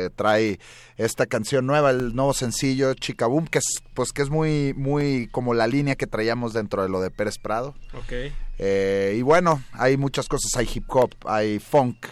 Eh, 0.07 0.11
trae 0.15 0.59
esta 0.97 1.27
canción 1.27 1.67
nueva, 1.67 1.91
el 1.91 2.15
nuevo 2.15 2.35
sencillo 2.35 2.93
Chica 2.95 3.27
Boom, 3.27 3.47
que 3.47 3.59
es 3.59 3.83
pues 3.95 4.13
que 4.13 4.23
es 4.23 4.29
muy, 4.31 4.75
muy 4.75 5.29
como 5.33 5.55
la 5.55 5.67
línea 5.67 5.95
que 5.97 6.07
traíamos 6.07 6.53
dentro 6.53 6.83
de 6.83 6.89
lo 6.89 7.01
de 7.01 7.11
Pérez 7.11 7.39
Prado. 7.39 7.75
Ok. 7.95 8.13
Eh, 8.59 9.15
y 9.19 9.23
bueno, 9.23 9.63
hay 9.73 9.97
muchas 9.97 10.29
cosas, 10.29 10.51
hay 10.57 10.69
hip 10.73 10.85
hop, 10.89 11.11
hay 11.25 11.59
funk, 11.59 12.07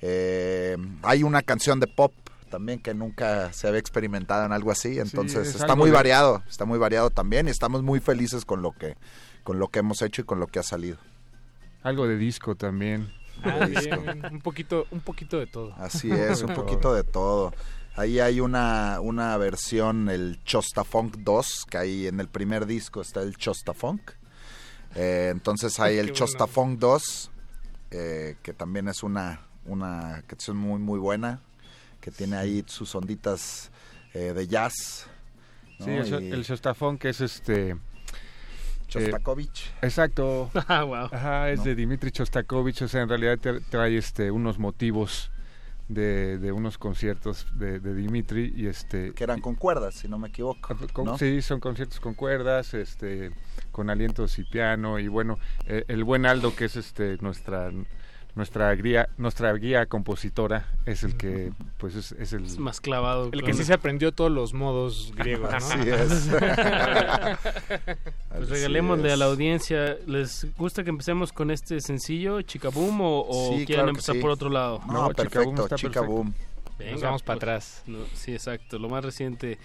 eh, 0.00 0.76
hay 1.02 1.22
una 1.22 1.42
canción 1.42 1.78
de 1.80 1.86
pop 1.86 2.12
también 2.50 2.80
que 2.80 2.92
nunca 2.92 3.52
se 3.52 3.66
había 3.68 3.80
experimentado 3.80 4.44
en 4.44 4.52
algo 4.52 4.70
así, 4.70 4.98
entonces 4.98 5.48
es 5.48 5.54
está 5.54 5.64
algo 5.66 5.76
muy 5.76 5.90
de- 5.90 5.96
variado, 5.96 6.42
está 6.48 6.64
muy 6.66 6.78
variado 6.78 7.08
también 7.10 7.48
y 7.48 7.50
estamos 7.50 7.82
muy 7.82 7.98
felices 8.00 8.44
con 8.44 8.60
lo 8.62 8.72
que 8.72 8.96
con 9.42 9.58
lo 9.58 9.68
que 9.68 9.78
hemos 9.80 10.02
hecho 10.02 10.20
y 10.22 10.24
con 10.24 10.38
lo 10.38 10.46
que 10.46 10.58
ha 10.58 10.62
salido. 10.62 10.98
algo 11.82 12.06
de 12.06 12.16
disco 12.16 12.54
también 12.54 13.10
Ah, 13.44 13.66
bien, 13.66 14.22
un 14.30 14.40
poquito, 14.40 14.86
un 14.90 15.00
poquito 15.00 15.38
de 15.38 15.46
todo. 15.46 15.74
Así 15.78 16.10
es, 16.12 16.42
un 16.42 16.54
poquito 16.54 16.94
de 16.94 17.04
todo. 17.04 17.52
Ahí 17.94 18.20
hay 18.20 18.40
una, 18.40 19.00
una 19.00 19.36
versión, 19.36 20.08
el 20.08 20.42
Chostafunk 20.44 21.16
2, 21.18 21.66
que 21.68 21.78
ahí 21.78 22.06
en 22.06 22.20
el 22.20 22.28
primer 22.28 22.66
disco 22.66 23.00
está 23.00 23.22
el 23.22 23.36
Chostafunk. 23.36 24.12
Eh, 24.94 25.28
entonces 25.30 25.78
hay 25.80 25.98
el. 25.98 26.12
Chostafunk 26.12 26.78
2, 26.78 27.30
eh, 27.90 28.36
que 28.42 28.52
también 28.52 28.88
es 28.88 29.02
una, 29.02 29.40
una 29.66 30.22
canción 30.26 30.56
muy, 30.56 30.78
muy 30.78 30.98
buena, 30.98 31.40
que 32.00 32.10
tiene 32.10 32.36
ahí 32.36 32.64
sus 32.66 32.94
onditas 32.94 33.70
eh, 34.14 34.32
de 34.32 34.46
jazz. 34.46 35.06
¿no? 35.78 35.86
sí 35.86 35.92
el, 35.92 36.22
Y 36.22 36.30
el 36.30 36.42
Shostafón 36.44 36.98
que 36.98 37.10
es 37.10 37.20
este 37.20 37.76
Shostakovich. 39.00 39.66
Eh, 39.66 39.86
exacto. 39.86 40.50
Ah, 40.68 40.84
wow. 40.84 41.08
Ajá, 41.12 41.50
es 41.50 41.58
¿No? 41.58 41.64
de 41.64 41.74
Dimitri 41.74 42.10
Shostakovich, 42.10 42.82
o 42.82 42.88
sea, 42.88 43.02
en 43.02 43.08
realidad 43.08 43.38
tra- 43.38 43.62
trae 43.70 43.96
este 43.96 44.30
unos 44.30 44.58
motivos 44.58 45.30
de, 45.88 46.38
de 46.38 46.52
unos 46.52 46.78
conciertos 46.78 47.46
de, 47.58 47.78
de 47.80 47.94
Dimitri 47.94 48.52
y 48.56 48.66
este 48.66 49.12
que 49.12 49.24
eran 49.24 49.40
con 49.40 49.56
cuerdas, 49.56 49.94
si 49.94 50.08
no 50.08 50.18
me 50.18 50.28
equivoco. 50.28 50.74
con- 50.92 51.04
¿no? 51.04 51.18
sí, 51.18 51.42
son 51.42 51.60
conciertos 51.60 52.00
con 52.00 52.14
cuerdas, 52.14 52.72
este 52.74 53.30
con 53.72 53.90
alientos 53.90 54.38
y 54.38 54.44
piano 54.44 54.98
y 54.98 55.08
bueno, 55.08 55.38
eh, 55.66 55.84
el 55.88 56.04
buen 56.04 56.24
Aldo 56.24 56.54
que 56.54 56.66
es 56.66 56.76
este 56.76 57.18
nuestra 57.20 57.70
nuestra 58.34 58.74
guía 58.74 59.08
nuestra 59.18 59.52
guía 59.52 59.84
compositora 59.86 60.66
es 60.86 61.02
el 61.02 61.16
que 61.16 61.52
pues 61.78 61.94
es, 61.94 62.12
es 62.12 62.32
el 62.32 62.44
Es 62.46 62.58
más 62.58 62.80
clavado. 62.80 63.28
El 63.32 63.42
que 63.42 63.52
sí 63.52 63.64
se 63.64 63.74
aprendió 63.74 64.12
todos 64.12 64.30
los 64.30 64.54
modos 64.54 65.12
griegos, 65.16 65.50
¿no? 65.50 65.56
Así 65.56 65.88
es. 65.88 66.30
Pues 68.34 68.48
regalémosle 68.48 69.12
a 69.12 69.16
la 69.16 69.26
audiencia. 69.26 69.96
¿Les 70.06 70.46
gusta 70.56 70.82
que 70.82 70.90
empecemos 70.90 71.32
con 71.32 71.50
este 71.50 71.80
sencillo, 71.80 72.40
Chica 72.42 72.70
Boom, 72.70 73.02
o, 73.02 73.26
o 73.28 73.50
Sí, 73.50 73.66
quieren 73.66 73.66
claro 73.66 73.88
empezar 73.90 74.14
sí. 74.14 74.20
por 74.22 74.30
otro 74.30 74.48
lado? 74.48 74.80
No, 74.86 75.08
No, 75.08 75.08
perfecto, 75.10 75.64
está 75.64 75.76
Chica 75.76 76.00
perfecto. 76.00 76.06
Boom. 76.06 76.34
Venga, 76.78 76.92
Nos 76.92 77.02
vamos 77.02 77.22
para 77.22 77.38
pues, 77.38 77.42
atrás. 77.50 77.82
no, 77.86 77.98
sí, 78.14 78.32
exacto. 78.32 78.78
Lo 78.78 78.88
más 78.88 79.04
reciente 79.04 79.58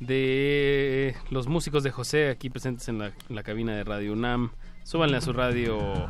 de 0.00 1.14
los 1.30 1.46
músicos 1.46 1.82
de 1.82 1.90
José 1.90 2.30
aquí 2.30 2.48
presentes 2.50 2.88
en 2.88 2.98
la, 2.98 3.06
en 3.28 3.36
la 3.36 3.42
cabina 3.42 3.76
de 3.76 3.84
Radio 3.84 4.14
UNAM. 4.14 4.50
Súbanle 4.82 5.18
a 5.18 5.20
su 5.20 5.32
radio. 5.32 6.08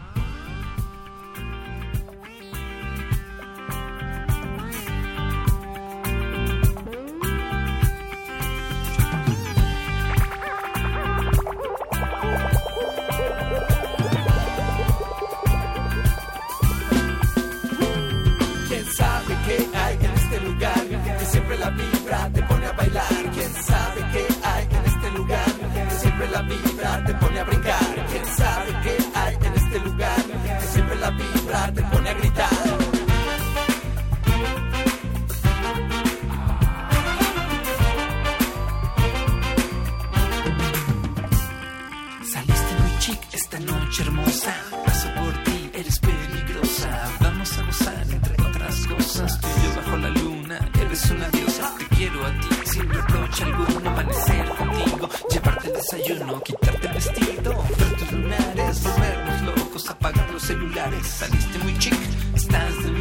hermosa, 44.00 44.54
paso 44.84 45.08
por 45.14 45.32
ti, 45.44 45.70
eres 45.72 45.98
peligrosa. 45.98 47.08
Vamos 47.20 47.58
a 47.58 47.62
gozar 47.62 48.06
entre 48.10 48.34
otras 48.42 48.86
cosas. 48.86 49.40
Tú 49.40 49.48
y 49.48 49.64
yo 49.64 49.74
bajo 49.76 49.96
la 49.96 50.10
luna, 50.10 50.58
eres 50.80 51.10
una 51.10 51.28
diosa. 51.30 51.74
Te 51.78 51.86
quiero 51.96 52.26
a 52.26 52.30
ti, 52.30 52.48
sin 52.64 52.88
reproche 52.88 53.44
alguno. 53.44 53.90
Amanecer 53.90 54.48
contigo, 54.56 55.08
llevarte 55.30 55.68
el 55.68 55.74
desayuno, 55.74 56.42
quitarte 56.42 56.86
el 56.86 56.94
vestido, 56.94 57.64
ver 57.78 57.96
tus 57.98 58.12
lunares, 58.12 58.82
volvernos 58.82 59.42
locos, 59.42 59.90
apagar 59.90 60.30
los 60.30 60.42
celulares. 60.42 61.06
Saliste 61.06 61.58
muy 61.60 61.78
chic, 61.78 61.94
estás 62.34 62.82
de 62.82 62.96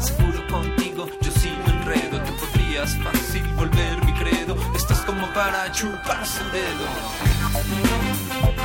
seguro 0.00 0.46
contigo. 0.48 1.08
Yo 1.20 1.30
sí 1.32 1.52
me 1.66 1.72
enredo, 1.72 2.22
te 2.22 2.32
podrías 2.32 2.96
fácil 3.04 3.42
volver 3.54 4.04
mi 4.04 4.12
credo. 4.14 4.56
Estás 4.74 5.00
como 5.00 5.30
para 5.32 5.70
chuparse 5.72 6.40
el 6.42 6.52
dedo. 6.52 8.57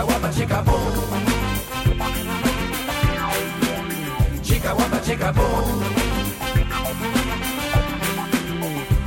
Chica 0.00 0.12
guapa, 0.12 0.30
chica 0.32 0.62
boom. 0.62 0.80
Chica 4.42 4.72
guapa, 4.72 5.00
chica 5.02 5.32
boom. 5.32 5.84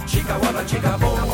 Chica 0.05 0.37
guapa, 0.37 0.65
chica 0.65 0.97
boom. 0.99 1.29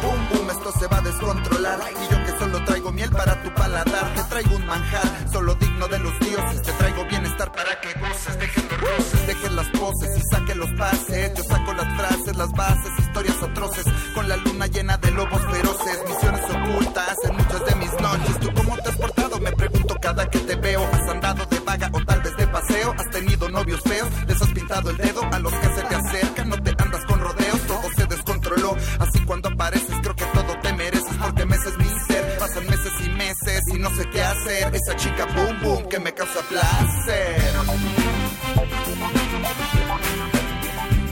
Boom, 0.00 0.28
boom, 0.30 0.50
esto 0.50 0.72
se 0.78 0.86
va 0.86 0.96
a 0.96 1.00
descontrolar. 1.02 1.78
Y 1.92 2.15
solo 2.56 2.64
traigo 2.64 2.92
miel 2.92 3.10
para 3.10 3.42
tu 3.42 3.52
paladar. 3.54 4.14
Te 4.14 4.22
traigo 4.24 4.56
un 4.56 4.66
manjar, 4.66 5.28
solo 5.32 5.54
digno 5.56 5.88
de 5.88 5.98
los 5.98 6.18
dioses. 6.20 6.62
Te 6.62 6.72
traigo 6.72 7.04
bienestar 7.06 7.52
para 7.52 7.80
que 7.80 7.92
goces. 7.98 8.38
Dejen 8.38 8.68
los 8.68 8.80
roces, 8.80 9.26
dejen 9.26 9.56
las 9.56 9.66
poses 9.68 10.18
y 10.18 10.22
saquen 10.30 10.58
los 10.58 10.70
pases. 10.72 11.34
Yo 11.34 11.44
saco 11.44 11.74
las 11.74 11.96
frases, 11.96 12.36
las 12.36 12.52
bases, 12.52 12.92
historias 12.98 13.42
atroces. 13.42 13.84
Con 14.14 14.28
la 14.28 14.36
luna 14.36 14.66
llena 14.66 14.96
de 14.96 15.10
lobos 15.10 15.42
feroces. 15.50 15.98
Misiones 16.08 16.44
ocultas 16.44 17.16
en 17.24 17.36
muchas 17.36 17.66
de 17.66 17.74
mis 17.76 17.92
noches. 18.00 18.40
¿Tú 18.40 18.48
cómo 18.54 18.76
te 18.78 18.88
has 18.88 18.96
portado? 18.96 19.40
Me 19.40 19.52
pregunto 19.52 19.96
cada 20.00 20.30
que 20.30 20.38
te 20.38 20.56
veo. 20.56 20.86
¿Has 20.92 21.10
andado 21.10 21.44
de 21.46 21.60
vaga 21.60 21.90
o 21.92 22.00
tal 22.04 22.20
vez 22.22 22.36
de 22.36 22.46
paseo? 22.46 22.94
¿Has 22.98 23.10
tenido 23.10 23.48
novios 23.50 23.80
feos? 23.82 24.08
¿Les 24.26 24.40
has 24.40 24.48
pintado 24.50 24.90
el 24.90 24.96
dedo 24.96 25.22
a 25.30 25.38
los 25.38 25.52
que 25.52 25.68
se 25.74 25.82
te 25.82 25.94
acercan? 25.94 26.48
¿No 26.48 26.62
te 26.62 26.70
andas 26.82 27.04
con 27.04 27.20
rodeos? 27.20 27.60
Todo 27.66 27.82
se 27.96 28.06
descontroló. 28.06 28.76
Así 28.98 29.20
cuando 29.26 29.48
apareces 29.50 29.85
y 33.66 33.78
no 33.78 33.90
sé 33.94 34.08
qué 34.10 34.22
hacer. 34.22 34.74
Esa 34.74 34.96
chica 34.96 35.26
boom 35.26 35.62
boom 35.62 35.88
que 35.88 35.98
me 35.98 36.12
causa 36.12 36.40
placer. 36.48 37.36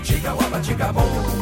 Chica 0.03 0.33
guapa, 0.33 0.61
chica 0.63 0.93
boom. 0.93 1.34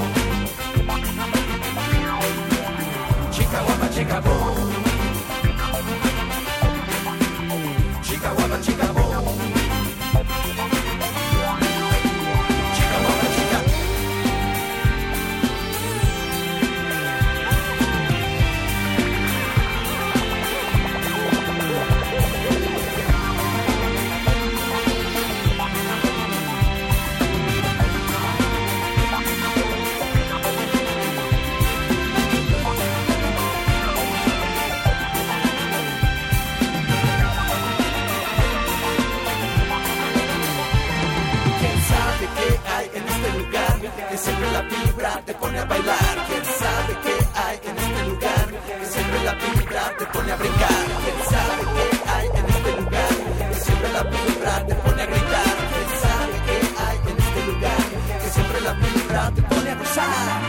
Que 44.12 44.18
siempre 44.18 44.52
la 44.52 44.60
vibra 44.60 45.22
te 45.24 45.32
pone 45.32 45.59
a 45.59 45.64
bailar. 45.64 46.26
¿Quién 46.28 46.44
sabe 46.44 46.98
qué 47.02 47.16
hay 47.34 47.59
en 47.64 47.78
este 47.78 48.05
lugar? 48.10 48.47
Que 48.78 48.84
siempre 48.84 49.24
la 49.24 49.32
vibra 49.32 49.97
te 49.98 50.05
pone 50.05 50.32
a 50.32 50.36
brincar. 50.36 50.84
¿Quién 51.02 51.18
sabe 51.32 51.62
qué 51.74 51.86
hay 52.12 52.26
en 52.26 52.44
este 52.44 52.70
lugar? 52.76 53.14
Que 53.48 53.55
siempre 53.64 53.89
la 53.89 54.02
vibra 54.02 54.66
te 54.66 54.74
pone 54.74 55.02
a 55.02 55.06
gritar. 55.06 55.56
¿Quién 55.72 55.89
sabe 56.05 56.36
qué 56.47 56.59
hay 56.84 56.98
en 57.10 57.16
este 57.24 57.40
lugar? 57.47 57.84
Que 58.20 58.28
siempre 58.28 58.60
la 58.60 58.72
vibra 58.74 59.30
te 59.34 59.43
pone 59.43 59.70
a 59.70 59.74
gozar. 59.76 60.40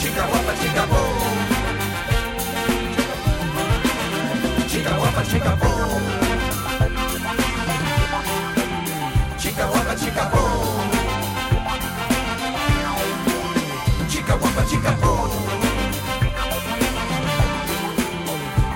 Chica 0.00 0.22
guapa, 0.30 0.52
chica 0.60 0.84
boom. 0.86 1.36
Chica 4.68 4.96
guapa, 4.96 5.22
chica 5.24 5.54
boom. 5.56 5.69
Chica 10.00 10.24
boom. 10.32 10.90
Chica 14.08 14.34
guapa, 14.36 14.64
chica 14.64 14.92
boom. 14.92 15.30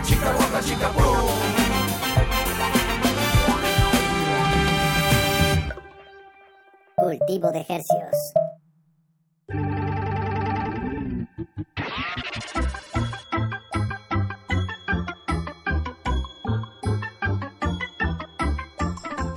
Chica 0.04 0.32
guapa, 0.32 0.60
chica 0.62 0.88
boom. 0.90 1.30
Cultivo 6.96 7.50
de 7.52 7.64
hercios. 7.68 8.43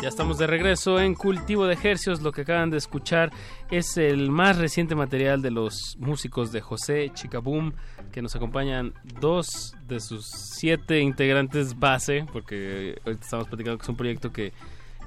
Ya 0.08 0.12
estamos 0.12 0.38
de 0.38 0.48
regreso 0.48 1.02
en 1.02 1.16
Cultivo 1.16 1.66
de 1.66 1.74
Ejercios. 1.74 2.22
Lo 2.22 2.32
que 2.32 2.44
acaban 2.44 2.70
de 2.70 2.78
escuchar 2.78 3.30
es 3.70 3.98
el 3.98 4.32
más 4.32 4.58
reciente 4.58 4.96
material 4.96 5.42
de 5.42 5.52
los 5.52 5.98
músicos 6.00 6.54
de 6.54 6.62
José 6.62 7.12
Chicaboom, 7.14 7.74
que 8.14 8.22
nos 8.22 8.34
acompañan 8.34 8.94
dos 9.20 9.76
de 9.86 10.00
sus 10.00 10.26
siete 10.26 11.02
integrantes 11.02 11.78
base, 11.78 12.26
porque 12.32 12.98
ahorita 13.06 13.22
estamos 13.22 13.50
platicando 13.50 13.80
que 13.80 13.84
es 13.84 13.90
un 13.90 13.98
proyecto 13.98 14.32
que, 14.32 14.54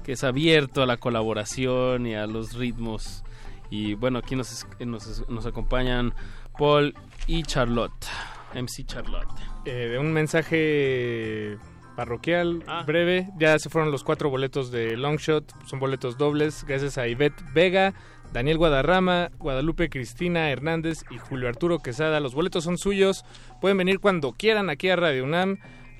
que 0.03 0.11
es 0.11 0.23
abierto 0.23 0.83
a 0.83 0.85
la 0.85 0.97
colaboración 0.97 2.05
y 2.05 2.13
a 2.13 2.27
los 2.27 2.53
ritmos. 2.53 3.23
Y 3.71 3.95
bueno, 3.95 4.19
aquí 4.19 4.35
nos, 4.35 4.67
nos, 4.81 5.27
nos 5.27 5.45
acompañan 5.47 6.13
Paul 6.59 6.93
y 7.25 7.41
Charlotte, 7.41 8.05
MC 8.53 8.85
Charlotte. 8.85 9.33
Eh, 9.65 9.97
un 9.99 10.13
mensaje 10.13 11.57
parroquial 12.01 12.63
breve. 12.87 13.29
Ya 13.37 13.59
se 13.59 13.69
fueron 13.69 13.91
los 13.91 14.03
cuatro 14.03 14.31
boletos 14.31 14.71
de 14.71 14.97
Longshot. 14.97 15.53
Son 15.67 15.79
boletos 15.79 16.17
dobles. 16.17 16.65
Gracias 16.67 16.97
a 16.97 17.07
Ivette 17.07 17.43
Vega, 17.53 17.93
Daniel 18.33 18.57
Guadarrama, 18.57 19.29
Guadalupe 19.37 19.91
Cristina 19.91 20.49
Hernández 20.49 21.03
y 21.11 21.19
Julio 21.19 21.47
Arturo 21.47 21.77
Quesada. 21.77 22.19
Los 22.19 22.33
boletos 22.33 22.63
son 22.63 22.79
suyos. 22.79 23.23
Pueden 23.61 23.77
venir 23.77 23.99
cuando 23.99 24.31
quieran 24.31 24.71
aquí 24.71 24.89
a 24.89 24.95
Radio 24.95 25.25
UNAM. 25.25 25.59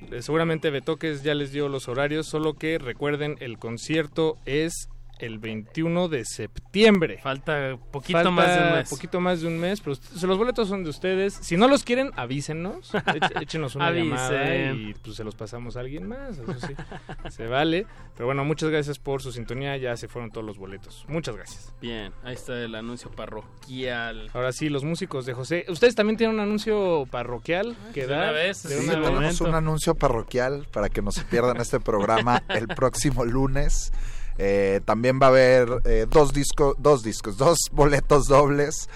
Eh, 0.10 0.24
Seguramente 0.24 0.72
Betoques 0.72 1.22
ya 1.22 1.36
les 1.36 1.52
dio 1.52 1.70
los 1.70 1.88
horarios, 1.88 2.26
solo 2.26 2.56
que 2.56 2.80
recuerden, 2.80 3.36
el 3.40 3.60
concierto 3.60 4.40
es 4.48 4.90
el 5.22 5.40
21 5.40 6.08
de 6.10 6.26
septiembre. 6.26 7.20
Falta 7.22 7.78
poquito 7.92 8.18
Falta 8.18 8.32
más 8.32 8.48
de 8.56 8.64
un 8.68 8.74
mes. 8.76 8.90
poquito 8.90 9.20
más 9.22 9.42
de 9.42 9.48
un 9.48 9.60
mes, 9.60 9.82
pero 9.82 9.96
los 10.28 10.38
boletos 10.38 10.68
son 10.68 10.84
de 10.84 10.90
ustedes. 10.90 11.34
Si 11.42 11.58
no 11.58 11.68
los 11.68 11.84
quieren, 11.84 12.12
avísenos, 12.16 12.92
échenos 13.42 13.76
una 13.76 13.92
llamada 13.92 14.74
y 14.74 14.94
pues 14.96 15.16
se 15.16 15.24
los 15.24 15.36
pasamos 15.36 15.78
a 15.78 15.82
alguien 15.82 16.08
más, 16.08 16.38
eso 16.38 16.54
sí, 16.68 16.74
se 17.30 17.48
vale. 17.48 17.86
Pero 18.16 18.26
bueno, 18.26 18.44
muchas 18.46 18.70
gracias 18.70 19.00
por 19.00 19.22
su 19.22 19.32
sintonía, 19.32 19.78
ya 19.78 19.96
se 19.98 20.08
fueron 20.08 20.32
todos 20.32 20.46
los 20.46 20.58
boletos. 20.58 21.06
Muchas 21.08 21.36
gracias. 21.36 21.74
Bien, 21.82 22.12
ahí 22.24 22.34
está 22.34 22.58
el 22.62 22.76
anuncio 22.76 23.10
parroquial. 23.12 24.30
Ahora 24.34 24.52
sí, 24.52 24.70
los 24.70 24.84
músicos 24.84 25.26
de 25.26 25.34
José. 25.34 25.66
¿Ustedes 25.70 25.96
también 25.96 26.18
tienen 26.18 26.36
un 26.36 26.42
anuncio 26.42 27.06
parroquial 27.10 27.76
que 27.94 28.02
de 28.02 28.08
dar? 28.08 28.24
una 28.24 28.32
vez, 28.32 28.64
De 28.64 28.78
Sí, 28.78 28.84
una 28.90 29.00
vez. 29.00 29.10
tenemos 29.10 29.42
un 29.42 29.56
anuncio 29.56 29.96
parroquial 29.96 30.68
para 30.72 30.90
que 30.90 31.02
no 31.02 31.12
se 31.12 31.24
pierdan 31.24 31.58
este 31.58 31.80
programa 31.80 32.44
el 32.50 32.68
próximo 32.68 33.26
lunes. 33.26 33.92
Eh, 34.38 34.82
también 34.86 35.20
va 35.22 35.28
a 35.28 35.30
haber 35.30 35.70
eh, 35.86 36.08
dos 36.10 36.34
discos, 36.34 36.76
dos 36.80 37.04
discos, 37.04 37.38
dos 37.38 37.58
boletos 37.72 38.28
dobles 38.28 38.90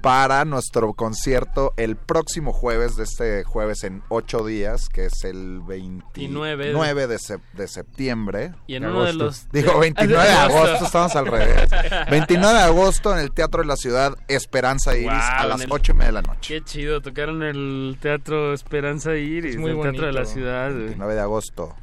para 0.00 0.44
nuestro 0.44 0.92
concierto 0.92 1.74
el 1.76 1.96
próximo 1.96 2.52
jueves, 2.52 2.94
de 2.94 3.02
este 3.02 3.42
jueves 3.42 3.82
en 3.82 4.04
ocho 4.08 4.46
días, 4.46 4.88
que 4.88 5.06
es 5.06 5.24
el 5.24 5.60
29 5.66 6.54
29 6.56 7.06
de, 7.08 7.16
sep- 7.16 7.40
de 7.54 7.66
septiembre. 7.66 8.52
Y 8.68 8.76
en 8.76 8.84
uno 8.86 9.02
de 9.02 9.14
los- 9.14 9.48
Digo, 9.50 9.72
de- 9.72 9.78
29 9.80 10.22
de 10.24 10.32
agosto. 10.34 10.58
agosto, 10.66 10.84
estamos 10.84 11.16
al 11.16 11.26
revés. 11.26 11.68
29 12.12 12.54
de 12.58 12.62
agosto 12.64 13.12
en 13.12 13.18
el 13.18 13.32
Teatro 13.32 13.62
de 13.62 13.66
la 13.66 13.74
Ciudad, 13.76 14.14
Esperanza 14.28 14.96
Iris, 14.96 15.08
a 15.10 15.46
las 15.46 15.66
ocho 15.68 15.90
y 15.90 15.94
media 15.96 16.06
de 16.06 16.12
la 16.12 16.22
noche. 16.22 16.54
Qué 16.54 16.64
chido, 16.64 17.00
tocaron 17.02 17.42
el 17.42 17.98
Teatro 18.00 18.52
Esperanza 18.54 19.16
Iris, 19.16 19.56
Es 19.56 19.60
muy 19.60 19.72
el 19.72 19.80
Teatro 19.80 20.06
de 20.06 20.12
la. 20.12 20.24
Ciudad. 20.26 20.68
güey. 20.70 20.78
29 20.84 21.14
de 21.14 21.20
agosto. 21.20 21.74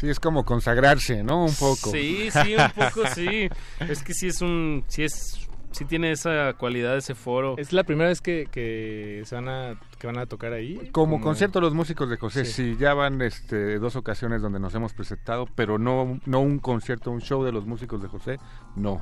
Sí, 0.00 0.08
es 0.08 0.18
como 0.18 0.44
consagrarse, 0.44 1.22
¿no? 1.22 1.44
Un 1.44 1.54
poco. 1.54 1.90
Sí, 1.90 2.30
sí, 2.30 2.54
un 2.56 2.70
poco 2.74 3.06
sí. 3.14 3.48
Es 3.80 4.02
que 4.02 4.14
sí 4.14 4.28
es 4.28 4.40
un, 4.40 4.84
sí 4.88 5.02
es 5.04 5.46
sí 5.72 5.84
tiene 5.84 6.10
esa 6.10 6.54
cualidad, 6.54 6.96
ese 6.96 7.14
foro. 7.14 7.54
Es 7.56 7.72
la 7.72 7.84
primera 7.84 8.08
vez 8.08 8.20
que, 8.20 8.46
que 8.50 9.22
se 9.24 9.34
van 9.36 9.48
a 9.48 9.80
que 9.98 10.06
van 10.08 10.18
a 10.18 10.26
tocar 10.26 10.52
ahí. 10.52 10.88
Como, 10.90 11.20
concierto 11.20 11.60
los 11.60 11.74
músicos 11.74 12.08
de 12.10 12.16
José, 12.16 12.44
Sí. 12.44 12.52
sí, 12.72 12.76
ya 12.78 12.92
van 12.94 13.20
este, 13.22 13.78
dos 13.78 13.94
ocasiones 13.94 14.42
donde 14.42 14.58
nos 14.58 14.74
hemos 14.74 14.94
presentado, 14.94 15.46
pero 15.54 15.78
no, 15.78 16.18
no 16.26 16.40
un 16.40 16.58
concierto, 16.58 17.10
un 17.12 17.20
show 17.20 17.44
de 17.44 17.52
los 17.52 17.66
músicos 17.66 18.02
de 18.02 18.08
José, 18.08 18.38
no. 18.76 19.00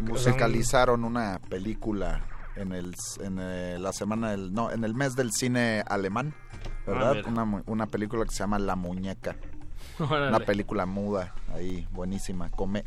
musicalizaron 0.00 1.04
una 1.04 1.38
película 1.48 2.22
en 2.56 2.72
el 2.72 2.94
en 3.20 3.38
eh, 3.40 3.78
la 3.78 3.92
semana 3.92 4.30
del 4.30 4.52
no 4.52 4.70
en 4.70 4.84
el 4.84 4.94
mes 4.94 5.14
del 5.14 5.30
cine 5.32 5.82
alemán 5.86 6.34
Ah, 6.86 6.90
verdad 6.90 7.26
una 7.26 7.44
mu- 7.44 7.62
una 7.66 7.86
película 7.86 8.24
que 8.24 8.30
se 8.32 8.40
llama 8.40 8.58
La 8.58 8.76
muñeca 8.76 9.36
Órale. 10.10 10.28
una 10.36 10.40
película 10.44 10.86
muda 10.86 11.34
ahí 11.54 11.86
buenísima 11.92 12.48
come 12.50 12.84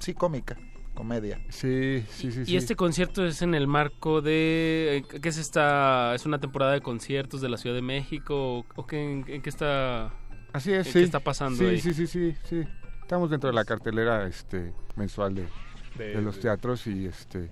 sí 0.00 0.14
cómica 0.14 0.56
comedia 0.94 1.40
sí 1.48 2.04
sí 2.10 2.32
sí 2.32 2.42
Y 2.46 2.56
este 2.56 2.74
concierto 2.74 3.24
es 3.24 3.40
en 3.42 3.54
el 3.54 3.66
marco 3.68 4.20
de 4.20 5.04
eh, 5.12 5.20
¿qué 5.20 5.28
es 5.28 5.38
esta 5.38 6.14
es 6.14 6.26
una 6.26 6.38
temporada 6.40 6.72
de 6.72 6.80
conciertos 6.80 7.40
de 7.40 7.48
la 7.48 7.56
Ciudad 7.56 7.76
de 7.76 7.82
México 7.82 8.64
o, 8.74 8.86
qué 8.86 9.02
en, 9.04 9.24
en 9.28 9.40
qué 9.42 9.48
está 9.50 10.12
Así 10.52 10.72
es, 10.72 10.86
en 10.88 10.92
sí. 10.92 10.98
qué 11.00 11.04
está 11.04 11.20
pasando 11.20 11.58
sí, 11.58 11.64
ahí? 11.66 11.80
Sí, 11.80 11.92
sí, 11.94 12.06
sí, 12.06 12.34
sí. 12.44 12.62
Estamos 13.02 13.30
dentro 13.30 13.48
de 13.50 13.54
la 13.54 13.64
cartelera 13.64 14.26
este 14.26 14.72
mensual 14.96 15.34
de, 15.34 15.46
De- 15.96 16.16
de 16.16 16.22
los 16.22 16.40
teatros 16.40 16.86
y 16.86 17.06
este 17.06 17.48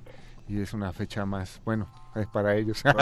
y 0.48 0.60
es 0.60 0.72
una 0.72 0.92
fecha 0.92 1.26
más, 1.26 1.60
bueno, 1.64 1.88
es 2.14 2.26
para 2.28 2.56
ellos. 2.56 2.82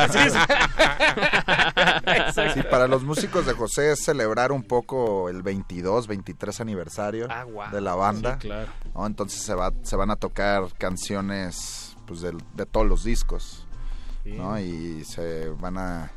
Sí, 2.54 2.62
para 2.70 2.86
los 2.86 3.02
músicos 3.02 3.46
de 3.46 3.52
José 3.52 3.92
es 3.92 4.04
celebrar 4.04 4.52
un 4.52 4.62
poco 4.62 5.28
el 5.28 5.42
22, 5.42 6.06
23 6.06 6.60
aniversario 6.60 7.28
Ah, 7.30 7.44
de 7.70 7.80
la 7.80 7.94
banda. 7.94 8.34
Sí, 8.34 8.48
claro. 8.48 8.70
¿no? 8.94 9.06
Entonces 9.06 9.40
se 9.40 9.54
va 9.54 9.72
se 9.82 9.96
van 9.96 10.10
a 10.10 10.16
tocar 10.16 10.64
canciones 10.78 11.96
pues 12.06 12.20
de, 12.20 12.32
todos 12.66 12.86
los 12.86 13.04
discos, 13.04 13.66
¿no? 14.24 14.58
Y 14.58 15.04
se 15.04 15.48
van 15.50 15.78
a 15.78 16.10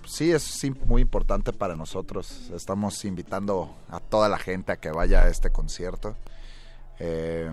pues, 0.00 0.12
sí 0.12 0.32
es 0.32 0.42
sí, 0.42 0.70
muy 0.70 1.02
importante 1.02 1.52
para 1.52 1.76
nosotros. 1.76 2.50
Estamos 2.54 3.04
invitando 3.04 3.74
a 3.90 4.00
toda 4.00 4.28
la 4.28 4.38
gente 4.38 4.72
a 4.72 4.76
que 4.76 4.90
vaya 4.90 5.22
a 5.22 5.28
este 5.28 5.50
concierto. 5.50 6.16
Eh, 6.98 7.50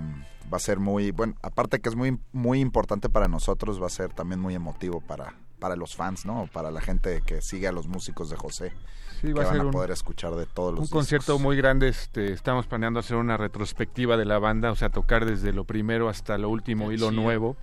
va 0.52 0.57
a 0.57 0.60
ser 0.60 0.80
muy 0.80 1.11
bueno, 1.11 1.36
aparte 1.41 1.80
que 1.80 1.90
es 1.90 1.95
muy 1.95 2.18
muy 2.32 2.60
importante 2.60 3.10
para 3.10 3.28
nosotros, 3.28 3.82
va 3.82 3.88
a 3.88 3.90
ser 3.90 4.14
también 4.14 4.40
muy 4.40 4.56
emotivo 4.56 5.02
para 5.02 5.36
para 5.60 5.76
los 5.78 5.95
fans, 5.95 6.26
¿no? 6.26 6.49
Para 6.52 6.72
la 6.72 6.82
gente 6.82 7.22
que 7.26 7.41
sigue 7.41 7.68
a 7.68 7.72
los 7.72 7.88
músicos 7.88 8.30
de 8.30 8.36
José. 8.36 8.74
Sí, 9.22 9.28
que 9.28 9.34
va 9.34 9.44
a 9.44 9.45
van 9.45 9.53
ser 9.53 9.61
a 9.61 9.65
un- 9.65 9.72
poder 9.72 9.91
escuchar 9.91 10.36
de 10.36 10.45
todos 10.45 10.72
los 10.72 10.80
un 10.80 10.84
discos. 10.86 10.99
concierto 10.99 11.40
muy 11.40 11.56
grande, 11.56 11.88
este, 11.88 12.34
estamos 12.34 12.68
planeando 12.68 12.99
hacer 12.99 13.15
una 13.15 13.38
retrospectiva 13.38 14.18
de 14.18 14.26
la 14.26 14.40
banda, 14.40 14.72
o 14.72 14.76
sea, 14.76 14.90
tocar 14.90 15.26
desde 15.26 15.53
lo 15.53 15.64
primero 15.64 16.10
hasta 16.10 16.38
lo 16.38 16.49
último 16.49 16.90
Qué 16.90 16.95
y 16.95 16.98
lo 16.98 17.11
nuevo. 17.11 17.56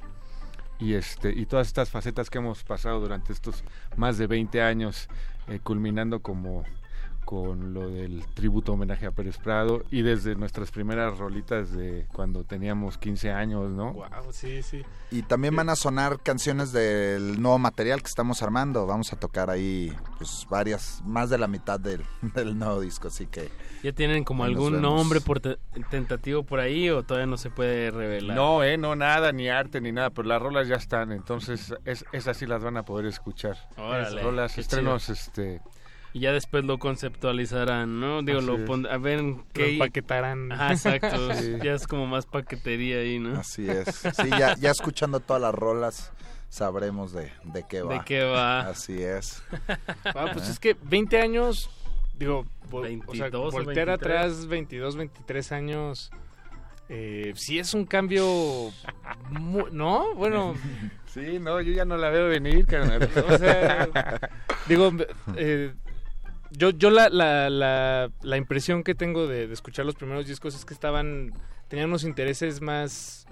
Y 0.79 0.95
este 0.95 1.31
y 1.39 1.45
todas 1.45 1.67
estas 1.67 1.91
facetas 1.91 2.31
que 2.31 2.39
hemos 2.39 2.65
pasado 2.65 3.01
durante 3.01 3.35
estos 3.35 3.63
más 3.97 4.17
de 4.17 4.27
20 4.27 4.63
años 4.63 5.09
eh, 5.49 5.61
culminando 5.63 6.21
como 6.21 6.65
con 7.31 7.73
lo 7.75 7.89
del 7.89 8.25
tributo 8.35 8.73
homenaje 8.73 9.07
a 9.07 9.13
Pérez 9.13 9.39
Prado 9.39 9.85
y 9.93 10.03
desde 10.03 10.35
nuestras 10.35 10.73
primeras 10.73 11.17
rolitas 11.17 11.71
de 11.71 12.09
cuando 12.13 12.43
teníamos 12.43 12.99
15 12.99 13.31
años, 13.31 13.71
¿no? 13.71 13.93
Wow, 13.93 14.33
sí, 14.33 14.65
sí. 14.65 14.83
Y 15.13 15.23
también 15.23 15.55
van 15.55 15.69
a 15.69 15.77
sonar 15.77 16.19
canciones 16.25 16.73
del 16.73 17.41
nuevo 17.41 17.61
material 17.61 18.03
que 18.03 18.09
estamos 18.09 18.43
armando. 18.43 18.85
Vamos 18.85 19.13
a 19.13 19.17
tocar 19.21 19.49
ahí 19.49 19.93
pues 20.19 20.45
varias, 20.51 21.03
más 21.05 21.31
de 21.31 21.39
la 21.39 21.47
mitad 21.47 21.79
del, 21.79 22.03
del 22.35 22.59
nuevo 22.59 22.81
disco, 22.81 23.07
así 23.07 23.27
que... 23.27 23.49
¿Ya 23.85 23.93
tienen 23.93 24.25
como 24.25 24.43
algún 24.43 24.73
vemos. 24.73 24.83
nombre 24.83 25.21
por 25.21 25.39
te- 25.39 25.57
tentativo 25.89 26.43
por 26.43 26.59
ahí 26.59 26.91
o 26.91 27.05
todavía 27.05 27.27
no 27.29 27.37
se 27.37 27.51
puede 27.51 27.93
revelar? 27.93 28.37
No, 28.37 28.65
eh, 28.65 28.77
no 28.77 28.97
nada, 28.97 29.31
ni 29.31 29.49
arte 29.49 29.81
ni 29.81 29.93
nada, 29.93 30.11
pero 30.11 30.27
las 30.27 30.43
rolas 30.43 30.67
ya 30.67 30.75
están, 30.75 31.13
entonces 31.13 31.73
es, 31.85 32.05
esas 32.11 32.37
sí 32.37 32.47
las 32.47 32.61
van 32.65 32.77
a 32.77 32.83
poder 32.85 33.07
escuchar. 33.07 33.57
Órale, 33.77 34.17
Las 34.17 34.25
rolas, 34.25 34.59
estrenos, 34.59 35.09
este... 35.11 35.61
Y 36.13 36.21
ya 36.21 36.33
después 36.33 36.65
lo 36.65 36.79
conceptualizarán, 36.79 38.01
¿no? 38.01 38.23
Digo, 38.23 38.39
Así 38.39 38.47
lo 38.49 38.65
pon- 38.65 38.87
a 38.87 38.97
ver 38.99 39.23
qué 39.53 39.73
empaquetarán. 39.75 40.51
Ajá, 40.53 40.73
exacto. 40.73 41.33
Sí. 41.35 41.55
Ya 41.63 41.75
es 41.75 41.87
como 41.87 42.07
más 42.07 42.27
paquetería 42.27 42.99
ahí, 42.99 43.19
¿no? 43.19 43.39
Así 43.39 43.69
es. 43.69 43.87
Sí, 44.17 44.29
ya, 44.31 44.57
ya 44.57 44.71
escuchando 44.71 45.21
todas 45.21 45.41
las 45.43 45.55
rolas 45.55 46.13
sabremos 46.49 47.13
de, 47.13 47.31
de 47.45 47.65
qué 47.69 47.83
va. 47.83 47.95
De 47.95 48.01
qué 48.05 48.25
va. 48.25 48.61
Así 48.69 49.01
es. 49.03 49.43
Ah, 50.05 50.31
pues 50.33 50.49
¿Eh? 50.49 50.53
es 50.53 50.59
que 50.59 50.77
20 50.83 51.21
años, 51.21 51.71
digo, 52.19 52.45
vol- 52.71 53.03
o 53.07 53.15
sea, 53.15 53.25
22 53.31 53.35
o 53.35 53.51
voltear 53.53 53.87
23. 53.87 53.89
atrás 53.89 54.47
22, 54.49 54.97
23 54.97 55.53
años, 55.53 56.11
eh, 56.89 57.33
sí 57.37 57.61
es 57.61 57.73
un 57.73 57.85
cambio, 57.87 58.27
mu- 59.31 59.69
¿no? 59.71 60.13
Bueno, 60.17 60.55
Sí, 61.07 61.39
no, 61.41 61.61
yo 61.61 61.73
ya 61.73 61.85
no 61.85 61.97
la 61.97 62.09
veo 62.11 62.29
venir, 62.29 62.67
carnal. 62.67 63.09
o 63.29 63.39
sea, 63.39 63.89
digo, 64.69 64.93
eh, 65.37 65.73
yo, 66.51 66.71
yo 66.71 66.91
la, 66.91 67.09
la, 67.09 67.49
la, 67.49 68.11
la 68.23 68.37
impresión 68.37 68.83
que 68.83 68.95
tengo 68.95 69.27
de, 69.27 69.53
escuchar 69.53 69.87
los 69.87 69.95
primeros 69.95 70.27
discos 70.27 70.55
es 70.55 70.65
que 70.65 70.75
estaban, 70.75 71.33
tenían 71.69 71.89
unos 71.89 72.05
intereses 72.05 72.61
más, 72.61 73.27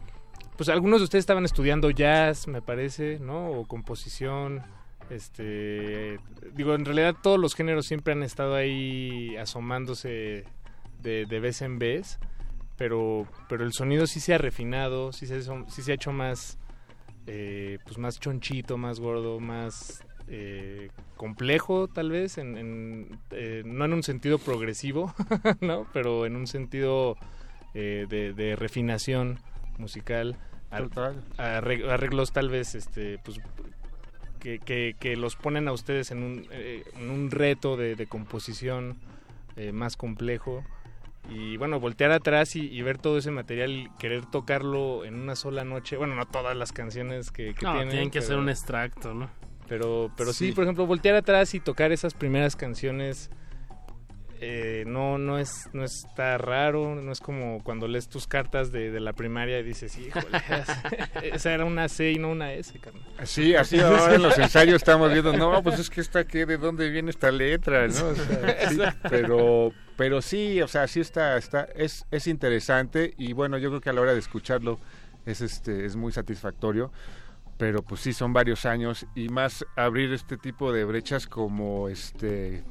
pues 0.56 0.68
algunos 0.68 1.00
de 1.00 1.04
ustedes 1.04 1.22
estaban 1.22 1.44
estudiando 1.44 1.90
jazz, 1.90 2.46
me 2.46 2.62
parece, 2.62 3.18
¿no? 3.18 3.50
O 3.50 3.66
composición, 3.66 4.62
este, 5.10 6.20
digo, 6.54 6.74
en 6.74 6.84
realidad 6.84 7.16
todos 7.22 7.38
los 7.38 7.54
géneros 7.54 7.86
siempre 7.86 8.12
han 8.12 8.22
estado 8.22 8.54
ahí 8.54 9.36
asomándose 9.36 10.44
de, 11.00 11.26
de 11.26 11.40
vez 11.40 11.62
en 11.62 11.78
vez, 11.78 12.18
pero, 12.76 13.26
pero 13.48 13.64
el 13.64 13.72
sonido 13.72 14.06
sí 14.06 14.20
se 14.20 14.34
ha 14.34 14.38
refinado, 14.38 15.12
sí 15.12 15.26
se, 15.26 15.42
sí 15.42 15.82
se 15.82 15.90
ha 15.90 15.94
hecho 15.94 16.12
más, 16.12 16.58
eh, 17.26 17.78
pues 17.84 17.98
más 17.98 18.20
chonchito, 18.20 18.76
más 18.76 19.00
gordo, 19.00 19.40
más 19.40 20.04
eh, 20.28 20.90
complejo 21.16 21.88
tal 21.88 22.10
vez, 22.10 22.38
en, 22.38 22.56
en, 22.56 23.18
eh, 23.30 23.62
no 23.64 23.84
en 23.84 23.92
un 23.92 24.02
sentido 24.02 24.38
progresivo, 24.38 25.14
¿no? 25.60 25.86
Pero 25.92 26.26
en 26.26 26.36
un 26.36 26.46
sentido 26.46 27.16
eh, 27.74 28.06
de, 28.08 28.32
de 28.32 28.56
refinación 28.56 29.38
musical. 29.78 30.36
Total. 30.76 31.22
arreglos 31.38 32.32
tal 32.32 32.50
vez, 32.50 32.74
este, 32.74 33.18
pues 33.24 33.40
que, 34.38 34.58
que, 34.58 34.94
que 35.00 35.16
los 35.16 35.34
ponen 35.34 35.66
a 35.66 35.72
ustedes 35.72 36.10
en 36.10 36.22
un, 36.22 36.46
eh, 36.50 36.84
en 36.98 37.10
un 37.10 37.30
reto 37.30 37.76
de, 37.76 37.96
de 37.96 38.06
composición 38.06 38.98
eh, 39.56 39.72
más 39.72 39.96
complejo. 39.96 40.62
Y 41.30 41.56
bueno, 41.56 41.78
voltear 41.80 42.10
atrás 42.12 42.54
y, 42.56 42.60
y 42.68 42.80
ver 42.82 42.98
todo 42.98 43.18
ese 43.18 43.30
material 43.30 43.70
y 43.70 43.88
querer 43.98 44.24
tocarlo 44.26 45.04
en 45.04 45.14
una 45.14 45.36
sola 45.36 45.64
noche. 45.64 45.96
Bueno, 45.96 46.14
no 46.14 46.26
todas 46.26 46.56
las 46.56 46.72
canciones 46.72 47.30
que, 47.30 47.54
que 47.54 47.64
No, 47.64 47.72
tienen. 47.72 47.88
tienen 47.90 48.10
que 48.10 48.18
hacer 48.20 48.36
un 48.38 48.48
extracto, 48.48 49.12
¿no? 49.14 49.28
Pero, 49.68 50.10
pero 50.16 50.32
sí. 50.32 50.48
Sí. 50.48 50.52
por 50.52 50.64
ejemplo, 50.64 50.86
voltear 50.86 51.14
atrás 51.14 51.54
y 51.54 51.60
tocar 51.60 51.92
esas 51.92 52.14
primeras 52.14 52.56
canciones 52.56 53.30
eh, 54.40 54.84
no, 54.86 55.18
no 55.18 55.38
es, 55.38 55.68
no 55.72 55.84
está 55.84 56.38
raro, 56.38 56.94
no 56.94 57.10
es 57.10 57.20
como 57.20 57.62
cuando 57.64 57.88
lees 57.88 58.08
tus 58.08 58.28
cartas 58.28 58.70
de, 58.70 58.92
de 58.92 59.00
la 59.00 59.12
primaria 59.12 59.58
y 59.58 59.64
dices, 59.64 59.98
híjole, 59.98 60.28
esa 61.22 61.52
era 61.52 61.64
una 61.64 61.88
C 61.88 62.12
y 62.12 62.18
no 62.18 62.30
una 62.30 62.52
S, 62.52 62.78
carnal. 62.78 63.02
Sí, 63.24 63.56
así 63.56 63.80
ahora 63.80 64.14
en 64.14 64.22
los 64.22 64.38
ensayos 64.38 64.76
estamos 64.76 65.10
viendo, 65.12 65.32
no, 65.32 65.60
pues 65.62 65.80
es 65.80 65.90
que 65.90 66.00
esta, 66.00 66.24
¿qué? 66.24 66.46
¿De 66.46 66.56
dónde 66.56 66.88
viene 66.88 67.10
esta 67.10 67.32
letra? 67.32 67.88
¿no? 67.88 68.08
O 68.08 68.14
sea, 68.14 68.68
sí, 68.68 68.78
pero, 69.10 69.72
pero 69.96 70.22
sí, 70.22 70.62
o 70.62 70.68
sea, 70.68 70.86
sí 70.86 71.00
está, 71.00 71.36
está 71.36 71.66
es, 71.74 72.06
es 72.12 72.28
interesante 72.28 73.14
y 73.18 73.32
bueno, 73.32 73.58
yo 73.58 73.70
creo 73.70 73.80
que 73.80 73.90
a 73.90 73.92
la 73.92 74.02
hora 74.02 74.12
de 74.12 74.20
escucharlo 74.20 74.78
es, 75.26 75.40
este, 75.40 75.84
es 75.84 75.96
muy 75.96 76.12
satisfactorio, 76.12 76.92
pero 77.58 77.82
pues 77.82 78.00
sí, 78.00 78.12
son 78.12 78.32
varios 78.32 78.64
años 78.64 79.06
y 79.14 79.28
más 79.28 79.66
abrir 79.76 80.12
este 80.12 80.38
tipo 80.38 80.72
de 80.72 80.84
brechas 80.84 81.26
como 81.26 81.88
este 81.88 82.62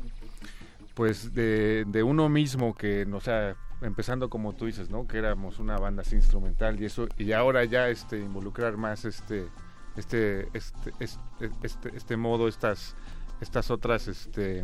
pues 0.96 1.36
de, 1.36 1.86
de 1.86 2.02
uno 2.02 2.28
mismo 2.28 2.74
que, 2.74 3.06
o 3.14 3.22
sea, 3.22 3.56
empezando 3.82 4.30
como 4.30 4.54
tú 4.54 4.66
dices, 4.66 4.90
¿no? 4.90 5.06
Que 5.06 5.20
éramos 5.20 5.60
una 5.60 5.78
banda 5.78 6.02
así 6.02 6.16
instrumental 6.16 6.82
y 6.82 6.86
eso, 6.86 7.08
y 7.18 7.34
ahora 7.34 7.66
ya 7.66 7.90
este 7.90 8.18
involucrar 8.18 8.78
más 8.78 9.06
este 9.06 9.48
este 9.96 10.48
este 10.54 10.94
este, 11.00 11.52
este, 11.62 11.96
este 11.96 12.18
modo, 12.18 12.48
estas 12.48 12.96
estas 13.42 13.70
otras 13.70 14.08
este 14.08 14.64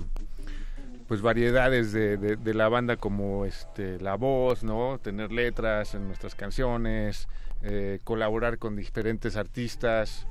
pues 1.07 1.21
variedades 1.21 1.91
de, 1.91 2.17
de, 2.17 2.37
de 2.37 2.53
la 2.53 2.69
banda 2.69 2.95
como 2.95 3.45
este 3.45 3.99
la 3.99 4.15
voz, 4.15 4.63
¿no? 4.63 4.99
Tener 5.03 5.31
letras 5.31 5.93
en 5.93 6.07
nuestras 6.07 6.33
canciones, 6.33 7.27
eh, 7.63 7.99
colaborar 8.03 8.57
con 8.59 8.75
diferentes 8.75 9.35
artistas, 9.37 10.27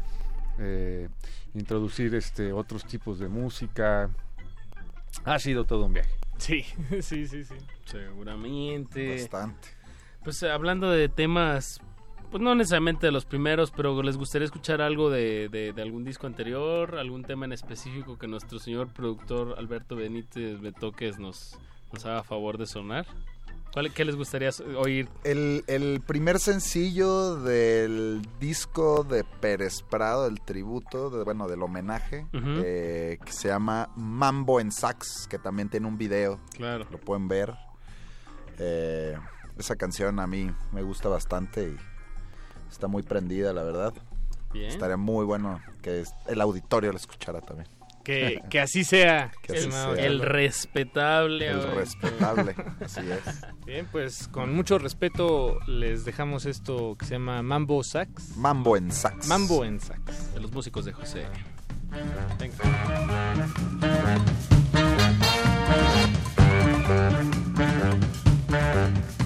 eh, 0.59 1.09
introducir 1.55 2.15
este 2.15 2.53
otros 2.53 2.85
tipos 2.85 3.19
de 3.19 3.29
música. 3.29 4.11
Ha 5.25 5.39
sido 5.39 5.65
todo 5.65 5.87
un 5.87 5.95
viaje. 5.95 6.11
Sí, 6.39 6.65
sí, 7.03 7.27
sí, 7.27 7.45
sí. 7.45 7.55
Seguramente. 7.85 9.13
Bastante. 9.23 9.69
Pues 10.25 10.43
eh, 10.43 10.51
hablando 10.51 10.91
de 10.91 11.09
temas, 11.09 11.81
pues 12.31 12.43
no 12.43 12.55
necesariamente 12.55 13.07
de 13.07 13.13
los 13.13 13.25
primeros, 13.25 13.71
pero 13.71 14.03
les 14.03 14.17
gustaría 14.17 14.47
escuchar 14.47 14.81
algo 14.81 15.11
de, 15.11 15.49
de- 15.49 15.73
de 15.73 15.83
algún 15.83 16.05
disco 16.05 16.27
anterior, 16.27 16.97
algún 16.99 17.25
tema 17.25 17.45
en 17.45 17.53
específico 17.53 18.19
que 18.19 18.27
nuestro 18.29 18.59
señor 18.59 18.89
productor 18.93 19.57
Alberto 19.59 19.97
Benítez 19.97 20.61
Betoques 20.61 21.19
nos, 21.19 21.59
nos 21.93 22.07
haga 22.07 22.23
favor 22.23 22.57
de 22.59 22.67
sonar. 22.67 23.07
¿Cuál, 23.73 23.93
¿Qué 23.93 24.05
les 24.05 24.17
gustaría 24.17 24.51
oír? 24.77 25.09
El, 25.25 25.65
el 25.67 26.03
primer 26.07 26.39
sencillo 26.39 27.37
del 27.37 28.21
disco 28.39 29.03
de 29.03 29.25
Pérez 29.25 29.83
Prado, 29.83 30.27
el 30.27 30.43
tributo, 30.43 31.09
de, 31.09 31.25
bueno, 31.25 31.49
del 31.49 31.63
homenaje, 31.63 32.27
eh, 32.35 33.19
que 33.25 33.33
se 33.33 33.49
llama 33.49 33.91
Mambo 33.97 34.61
en 34.61 34.73
Sax, 34.73 35.27
que 35.27 35.39
también 35.39 35.71
tiene 35.71 35.87
un 35.87 35.97
video. 35.97 36.39
Claro. 36.55 36.87
Lo 36.91 36.99
pueden 36.99 37.29
ver. 37.29 37.55
Eh, 38.59 39.17
esa 39.59 39.77
canción 39.77 40.21
a 40.21 40.27
mí 40.27 40.51
me 40.73 40.83
gusta 40.83 41.09
bastante 41.09 41.69
y 41.69 41.77
está 42.71 42.89
muy 42.89 43.03
prendida, 43.03 43.55
la 43.55 43.63
verdad. 43.63 43.95
Bien. 44.53 44.71
Estaría 44.71 44.99
muy 44.99 45.25
bueno 45.25 45.63
que 45.81 46.05
el 46.27 46.41
auditorio 46.43 46.93
la 46.93 46.99
escuchara 46.99 47.41
también. 47.41 47.69
Que, 48.05 48.43
que 48.51 48.61
así 48.61 48.85
sea. 48.85 49.31
Que 49.43 49.53
así 49.53 49.63
estimado 49.63 49.95
sea. 49.95 50.05
El 50.05 50.21
respetable. 50.21 51.49
El 51.49 51.61
ahora. 51.61 51.75
respetable, 51.75 52.55
así 52.85 53.01
es. 53.01 53.45
Bien, 53.65 53.87
pues 53.91 54.29
con 54.29 54.55
mucho 54.55 54.79
respeto 54.79 55.59
les 55.67 56.05
dejamos 56.05 56.47
esto 56.47 56.97
que 56.99 57.07
se 57.07 57.13
llama 57.13 57.43
Mambo 57.43 57.83
Sax. 57.85 58.37
Mambo 58.37 58.77
en 58.77 58.91
Sax. 58.91 59.29
Mambo 59.29 59.65
en 59.65 59.81
Sax. 59.81 60.35
De 60.35 60.41
los 60.41 60.53
músicos 60.53 60.85
de 60.85 60.93
José. 60.93 61.27
Cultivo 68.73 69.22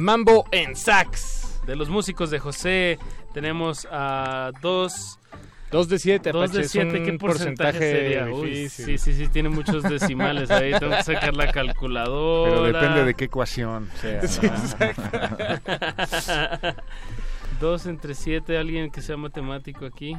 Mambo 0.00 0.44
en 0.50 0.76
Sax. 0.76 1.60
De 1.66 1.76
los 1.76 1.88
músicos 1.88 2.30
de 2.30 2.38
José 2.38 2.98
tenemos 3.34 3.86
a 3.90 4.50
dos... 4.62 5.18
Dos 5.70 5.88
de 5.88 5.98
siete, 5.98 6.32
Dos 6.32 6.50
de 6.50 6.58
Apache, 6.58 6.66
es 6.66 6.70
siete, 6.70 7.02
¿qué 7.02 7.12
porcentaje, 7.12 7.78
porcentaje 7.78 7.78
sería? 7.78 8.26
Uy, 8.26 8.68
sí, 8.68 8.98
sí, 8.98 9.12
sí, 9.12 9.28
tiene 9.28 9.48
muchos 9.48 9.84
decimales 9.84 10.50
ahí, 10.50 10.72
tengo 10.78 10.96
que 10.96 11.02
sacar 11.04 11.34
la 11.34 11.52
calculadora. 11.52 12.50
Pero 12.50 12.64
depende 12.64 13.04
de 13.04 13.14
qué 13.14 13.24
ecuación 13.26 13.88
sea. 14.00 14.20
Sí, 14.26 14.46
¿no? 14.46 14.52
exacto. 14.52 15.02
Dos 17.60 17.86
entre 17.86 18.14
siete, 18.14 18.58
alguien 18.58 18.90
que 18.90 19.00
sea 19.02 19.16
matemático 19.16 19.84
aquí. 19.84 20.16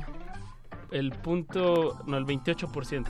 El 0.92 1.12
punto, 1.12 2.02
no, 2.06 2.18
el 2.18 2.26
28%. 2.26 3.06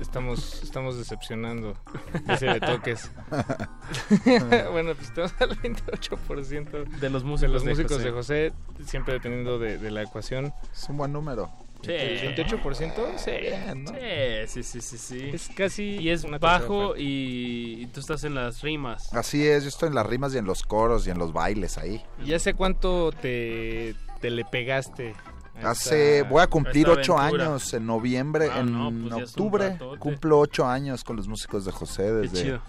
Estamos, 0.00 0.62
estamos 0.62 0.98
decepcionando. 0.98 1.76
Dice 2.28 2.46
de 2.46 2.60
toques. 2.60 3.10
bueno, 4.72 4.94
pues 4.94 5.08
estamos 5.08 5.32
al 5.38 5.56
28% 5.58 6.98
De 6.98 7.10
los 7.10 7.22
de 7.22 7.28
músicos 7.28 7.52
los 7.52 7.64
de 7.64 7.70
músicos 7.70 7.92
José. 7.92 8.04
de 8.04 8.10
José, 8.10 8.52
siempre 8.84 9.14
dependiendo 9.14 9.58
de, 9.58 9.78
de 9.78 9.90
la 9.90 10.02
ecuación. 10.02 10.52
Es 10.72 10.88
un 10.88 10.96
buen 10.96 11.12
número. 11.12 11.50
Sí. 11.82 11.90
¿El 11.92 12.36
28%? 12.36 12.92
Sí. 13.16 13.30
Bien, 13.40 13.84
¿no? 13.84 13.92
Sí, 14.46 14.62
sí, 14.62 14.80
sí, 14.80 14.98
sí. 14.98 15.30
Es 15.32 15.48
casi 15.48 15.96
Y 15.98 16.10
es 16.10 16.24
bajo 16.40 16.96
y, 16.96 17.78
y 17.82 17.86
tú 17.86 18.00
estás 18.00 18.22
en 18.24 18.34
las 18.34 18.62
rimas. 18.62 19.12
Así 19.12 19.46
es, 19.46 19.64
yo 19.64 19.68
estoy 19.68 19.88
en 19.88 19.96
las 19.96 20.06
rimas 20.06 20.34
y 20.34 20.38
en 20.38 20.44
los 20.44 20.62
coros 20.62 21.06
y 21.06 21.10
en 21.10 21.18
los 21.18 21.32
bailes 21.32 21.78
ahí. 21.78 22.02
¿Y 22.24 22.34
hace 22.34 22.54
cuánto 22.54 23.10
te, 23.10 23.96
te 24.20 24.30
le 24.30 24.44
pegaste? 24.44 25.14
Hace, 25.62 26.22
voy 26.22 26.42
a 26.42 26.46
cumplir 26.46 26.88
ocho 26.88 27.18
años 27.18 27.72
en 27.74 27.86
noviembre, 27.86 28.48
Ah, 28.52 28.60
en 28.60 28.72
no, 28.72 28.90
pues 29.16 29.30
octubre 29.30 29.78
cumplo 29.98 30.38
ocho 30.40 30.66
años 30.66 31.04
con 31.04 31.16
los 31.16 31.28
músicos 31.28 31.64
de 31.64 31.72
José 31.72 32.04
Qué 32.04 32.12
desde, 32.12 32.42
chido. 32.42 32.62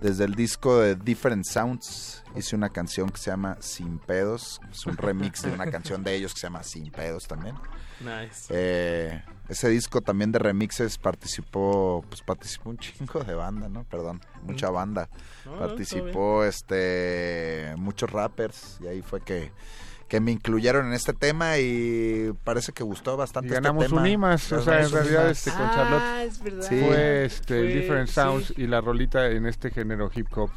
Desde 0.00 0.24
el 0.24 0.34
disco 0.34 0.78
de 0.78 0.96
Different 0.96 1.44
Sounds 1.44 2.24
hice 2.34 2.56
una 2.56 2.70
canción 2.70 3.10
que 3.10 3.18
se 3.18 3.30
llama 3.30 3.58
Sin 3.60 3.98
Pedos. 3.98 4.60
Es 4.70 4.86
un 4.86 4.96
remix 4.96 5.42
de 5.42 5.52
una 5.52 5.66
canción 5.70 6.02
de 6.02 6.14
ellos 6.14 6.32
que 6.32 6.40
se 6.40 6.46
llama 6.46 6.62
Sin 6.62 6.90
Pedos 6.90 7.28
también. 7.28 7.54
Nice. 8.00 8.46
Eh, 8.48 9.22
ese 9.48 9.68
disco 9.68 10.00
también 10.00 10.32
de 10.32 10.38
remixes 10.38 10.96
participó, 10.96 12.04
pues 12.08 12.22
participó 12.22 12.70
un 12.70 12.78
chingo 12.78 13.22
de 13.22 13.34
banda, 13.34 13.68
¿no? 13.68 13.84
Perdón, 13.84 14.20
mucha 14.42 14.70
banda. 14.70 15.10
No, 15.44 15.52
no, 15.52 15.58
participó 15.58 16.44
este 16.44 17.74
muchos 17.76 18.10
rappers 18.10 18.78
y 18.80 18.86
ahí 18.86 19.02
fue 19.02 19.20
que 19.20 19.52
que 20.10 20.20
me 20.20 20.32
incluyeron 20.32 20.88
en 20.88 20.92
este 20.92 21.12
tema 21.14 21.56
y 21.58 22.32
parece 22.44 22.72
que 22.72 22.82
gustó 22.82 23.16
bastante 23.16 23.46
Y 23.46 23.52
este 23.52 23.62
ganamos 23.62 23.86
tema. 23.86 24.00
un 24.02 24.06
IMAS, 24.08 24.50
o 24.52 24.60
sea, 24.62 24.82
en 24.82 24.90
realidad 24.90 25.30
este, 25.30 25.52
con 25.52 25.70
Charlotte 25.70 26.02
Ah, 26.04 26.24
es 26.24 26.42
verdad. 26.42 26.66
Sí. 26.68 26.80
fue 26.84 27.24
este, 27.24 27.62
Different 27.62 28.08
sí. 28.08 28.14
Sounds 28.14 28.52
y 28.58 28.66
la 28.66 28.80
rolita 28.80 29.28
en 29.28 29.46
este 29.46 29.70
género 29.70 30.10
hip 30.12 30.26
hop 30.36 30.50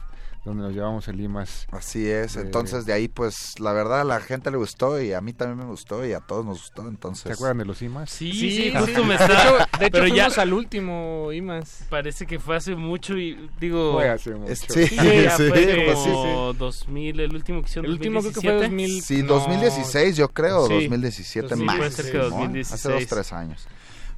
donde 0.45 0.63
nos 0.63 0.73
llevamos 0.73 1.07
el 1.07 1.19
IMAS. 1.21 1.67
Así 1.71 2.07
es, 2.09 2.33
de- 2.33 2.41
entonces 2.41 2.85
de 2.85 2.93
ahí 2.93 3.07
pues 3.07 3.59
la 3.59 3.71
verdad 3.73 4.01
a 4.01 4.03
la 4.03 4.19
gente 4.19 4.51
le 4.51 4.57
gustó 4.57 5.01
y 5.01 5.13
a 5.13 5.21
mí 5.21 5.31
también 5.33 5.59
me 5.59 5.65
gustó 5.65 6.05
y 6.05 6.13
a 6.13 6.19
todos 6.19 6.45
nos 6.45 6.59
gustó, 6.59 6.87
entonces... 6.87 7.23
¿Se 7.23 7.31
acuerdan 7.33 7.59
de 7.59 7.65
los 7.65 7.81
IMAS? 7.81 8.09
Sí, 8.09 8.31
Sí, 8.33 8.51
sí, 8.51 8.71
sí. 8.71 8.73
justo 8.77 9.03
me 9.05 9.17
De 9.17 9.23
está... 9.23 9.43
hecho, 9.43 9.57
de 9.79 9.85
hecho 9.85 9.91
pero 9.93 10.07
ya 10.07 10.13
fuimos 10.25 10.37
al 10.39 10.53
último 10.53 11.31
IMAS. 11.31 11.85
parece 11.89 12.25
que 12.25 12.39
fue 12.39 12.55
hace 12.57 12.75
mucho 12.75 13.17
y 13.17 13.49
digo... 13.59 13.93
Fue 13.93 14.09
hace 14.09 14.35
mucho. 14.35 14.53
Sí, 14.55 14.63
Sí, 14.65 14.87
sí, 14.87 14.97
fue 14.97 15.83
pues 15.85 15.97
como 15.97 16.51
sí, 16.53 16.57
2000, 16.59 17.19
el 17.21 17.33
último 17.35 17.61
que 17.61 17.67
hicieron 17.69 17.85
El 17.85 17.91
último 17.93 18.19
creo 18.19 18.33
que 18.33 18.41
fue 18.41 18.51
2017. 18.51 18.69
2000. 18.69 19.01
Sí, 19.03 19.23
no, 19.23 19.33
2016 19.35 20.17
yo 20.17 20.27
creo, 20.29 20.67
Sí, 20.67 20.73
2017 20.73 21.55
sí, 21.55 21.63
más. 21.63 21.77
puede 21.77 21.91
ser 21.91 22.05
que 22.05 22.11
Simón, 22.11 22.29
2016. 22.31 22.73
Hace 22.73 22.91
dos, 22.99 23.07
tres 23.07 23.33
años. 23.33 23.67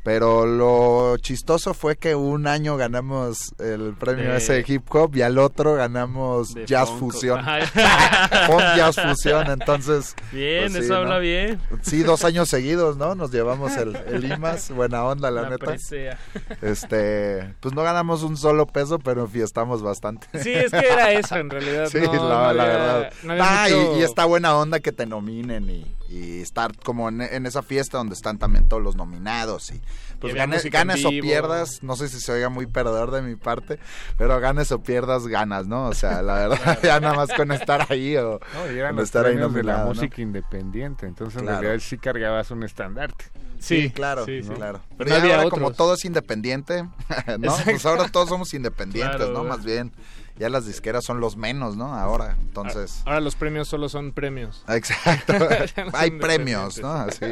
Pero 0.06 0.45
lo 0.45 1.18
chistoso 1.18 1.73
fue 1.73 1.98
que 1.98 2.14
un 2.14 2.45
año 2.45 2.77
ganamos 2.77 3.56
el 3.57 3.95
premio 3.99 4.30
De- 4.32 4.38
ese 4.38 4.53
de 4.53 4.65
hip 4.68 4.84
hop 4.94 5.15
y 5.15 5.23
al 5.23 5.40
otro 5.40 5.73
ganamos 5.73 6.53
De 6.53 6.68
Jazz. 6.68 6.91
Fusión. 6.91 7.44
Funk 8.48 8.61
Jazz 8.77 8.95
Fusión, 9.02 9.49
entonces... 9.49 10.15
Bien, 10.32 10.65
pues 10.72 10.73
sí, 10.73 10.80
eso 10.80 10.94
¿no? 10.94 10.99
habla 10.99 11.18
bien. 11.18 11.60
Sí, 11.82 12.03
dos 12.03 12.23
años 12.23 12.49
seguidos, 12.49 12.98
¿no? 12.98 13.15
Nos 13.15 13.32
llevamos 13.32 13.76
el, 13.77 13.95
el 13.95 14.32
IMAS, 14.32 14.69
buena 14.69 15.03
onda, 15.06 15.32
la, 15.32 15.41
La 15.41 15.49
neta. 15.49 15.65
presea. 15.65 16.19
Este, 16.61 17.56
pues 17.60 17.73
no 17.73 17.82
ganamos 17.82 18.22
un 18.22 18.38
solo 18.38 18.68
peso, 18.68 18.99
pero 18.99 19.27
fiestamos 19.27 19.82
bastante. 19.82 20.27
Sí, 20.41 20.53
es 20.53 20.72
que 20.72 20.88
era 20.88 21.11
eso 21.14 21.36
en 21.38 21.49
realidad. 21.49 21.90
Sí, 21.91 21.99
no, 21.99 22.11
la, 22.14 22.19
no 22.19 22.53
la 22.53 22.64
había- 22.64 22.65
verdad. 22.65 23.14
no 23.23 23.34
Ah, 23.40 23.68
y- 23.69 23.73
mucho- 23.73 23.99
y, 23.99 24.03
está 24.03 24.26
buena 24.26 24.56
onda 24.56 24.80
que 24.80 24.91
te 24.91 25.06
nominen 25.07 25.68
y, 25.69 25.86
y 26.10 26.41
estar 26.41 26.76
como 26.77 27.10
en, 27.10 27.22
en 27.22 27.45
esa 27.45 27.64
fiesta 27.64 27.98
donde 27.98 28.14
están 28.14 28.38
también 28.38 28.68
todos 28.68 28.84
los 28.84 28.95
nominados. 28.95 29.72
Y 29.72 29.82
pues 30.19 30.34
ganes, 30.34 30.64
ganes 30.69 31.03
o 31.06 31.10
pierdas, 31.10 31.84
no 31.84 31.95
sé 31.95 32.07
si 32.10 32.19
se 32.19 32.32
oiga 32.32 32.49
muy 32.49 32.68
perdedor 32.68 33.11
de 33.11 33.22
mi 33.22 33.36
parte, 33.36 33.80
pero 34.18 34.40
ganes 34.40 34.72
o 34.72 34.82
pierdas, 34.82 35.27
ganas, 35.27 35.68
¿no? 35.68 35.88
O 35.88 35.94
sea, 35.94 36.22
la 36.22 36.34
verdad, 36.48 36.80
ya 36.84 36.99
nada 36.99 37.15
más 37.15 37.34
con 37.34 37.52
estar 37.52 37.88
ahí 37.90 38.15
o 38.18 38.40
No, 38.53 39.02
estar 39.02 39.26
ahí 39.26 39.34
premios 39.34 39.53
de 39.53 39.64
la 39.64 39.73
nominado, 39.73 39.94
¿no? 39.94 39.95
música 39.95 40.22
independiente, 40.22 41.06
entonces 41.06 41.41
en 41.41 41.48
realidad 41.48 41.80
sí 41.80 41.98
cargabas 41.98 42.52
un 42.52 42.64
estandarte. 42.64 43.26
Sí, 43.60 43.90
claro, 43.90 44.26
sí, 44.26 44.44
sí. 44.44 44.49
claro. 44.49 44.82
Pero 44.98 45.10
ya 45.10 45.18
había 45.18 45.38
ahora 45.38 45.49
como 45.49 45.72
todo 45.72 45.95
es 45.95 46.06
independiente, 46.06 46.84
¿no? 47.40 47.49
Exacto. 47.49 47.72
Pues 47.72 47.86
ahora 47.86 48.07
todos 48.10 48.30
somos 48.30 48.53
independientes, 48.53 49.15
Claro, 49.18 49.34
¿no? 49.34 49.44
Más 49.44 49.64
bien, 49.64 49.91
ya 50.37 50.49
las 50.49 50.65
disqueras 50.65 51.05
son 51.05 51.19
los 51.19 51.37
menos, 51.37 51.77
¿no? 51.77 51.95
Ahora, 51.95 52.37
entonces... 52.41 53.01
Ahora 53.05 53.21
los 53.21 53.35
premios 53.35 53.67
solo 53.67 53.87
son 53.89 54.11
premios. 54.11 54.63
Exacto. 54.67 55.33
No 55.77 55.91
Hay 55.93 56.11
premios, 56.11 56.79
¿no? 56.79 56.91
Así. 56.91 57.25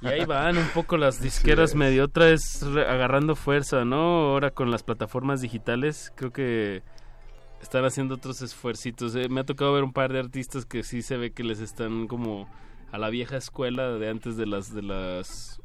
Y 0.00 0.06
ahí 0.06 0.24
van 0.24 0.56
un 0.56 0.68
poco 0.68 0.96
las 0.96 1.20
disqueras 1.20 1.74
medio 1.74 2.04
otra 2.04 2.26
vez 2.26 2.62
agarrando 2.62 3.36
fuerza, 3.36 3.84
¿no? 3.84 4.30
Ahora 4.30 4.50
con 4.50 4.70
las 4.70 4.82
plataformas 4.82 5.40
digitales, 5.40 6.12
creo 6.14 6.32
que 6.32 6.82
están 7.62 7.84
haciendo 7.84 8.14
otros 8.14 8.42
esfuercitos. 8.42 9.14
Eh, 9.14 9.28
me 9.28 9.40
ha 9.40 9.44
tocado 9.44 9.72
ver 9.72 9.84
un 9.84 9.92
par 9.92 10.12
de 10.12 10.20
artistas 10.20 10.64
que 10.64 10.82
sí 10.82 11.02
se 11.02 11.16
ve 11.16 11.32
que 11.32 11.44
les 11.44 11.60
están 11.60 12.06
como 12.06 12.48
a 12.92 12.98
la 12.98 13.10
vieja 13.10 13.36
escuela 13.36 13.88
de 13.92 14.08
antes 14.08 14.36
de 14.36 14.46
las 14.46 14.74
de 14.74 14.82
las 14.82 15.60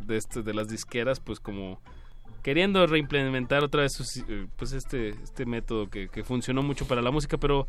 de 0.00 0.16
este 0.16 0.42
de 0.42 0.54
las 0.54 0.68
disqueras, 0.68 1.20
pues 1.20 1.40
como 1.40 1.80
queriendo 2.44 2.86
reimplementar 2.86 3.64
otra 3.64 3.80
vez 3.82 3.94
sus, 3.94 4.18
eh, 4.18 4.46
pues 4.56 4.72
este 4.72 5.08
este 5.08 5.46
método 5.46 5.88
que, 5.90 6.08
que 6.08 6.22
funcionó 6.22 6.62
mucho 6.62 6.86
para 6.86 7.02
la 7.02 7.10
música, 7.10 7.36
pero 7.38 7.66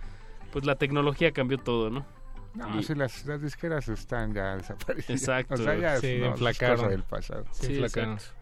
pues 0.52 0.66
la 0.66 0.76
tecnología 0.76 1.32
cambió 1.32 1.58
todo, 1.58 1.90
¿no? 1.90 2.06
No, 2.54 2.80
Y- 2.80 2.84
sí, 2.84 2.94
las, 2.94 3.26
las 3.26 3.42
disqueras 3.42 3.88
están 3.90 4.34
ya 4.34 4.56
desaparecidas. 4.56 5.20
Exacto. 5.22 5.56
O 5.56 5.58
sea, 5.58 5.76
ya 5.76 5.98
Sí, 5.98 6.18
no, 6.20 6.36
es 6.36 6.60
del 6.90 7.04
pasado. 7.04 7.46
Sí, 7.52 7.68
Sí, 7.68 7.76
flacaron. 7.76 8.14
exacto. 8.14 8.36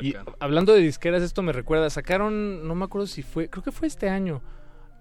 Sí, 0.00 0.08
Y 0.08 0.14
hablando 0.40 0.74
de 0.74 0.80
disqueras, 0.80 1.22
esto 1.22 1.42
me 1.42 1.52
recuerda, 1.52 1.88
sacaron, 1.90 2.66
no 2.66 2.74
me 2.74 2.84
acuerdo 2.84 3.06
si 3.06 3.22
fue, 3.22 3.48
creo 3.48 3.62
que 3.62 3.70
fue 3.70 3.86
este 3.86 4.08
año, 4.08 4.42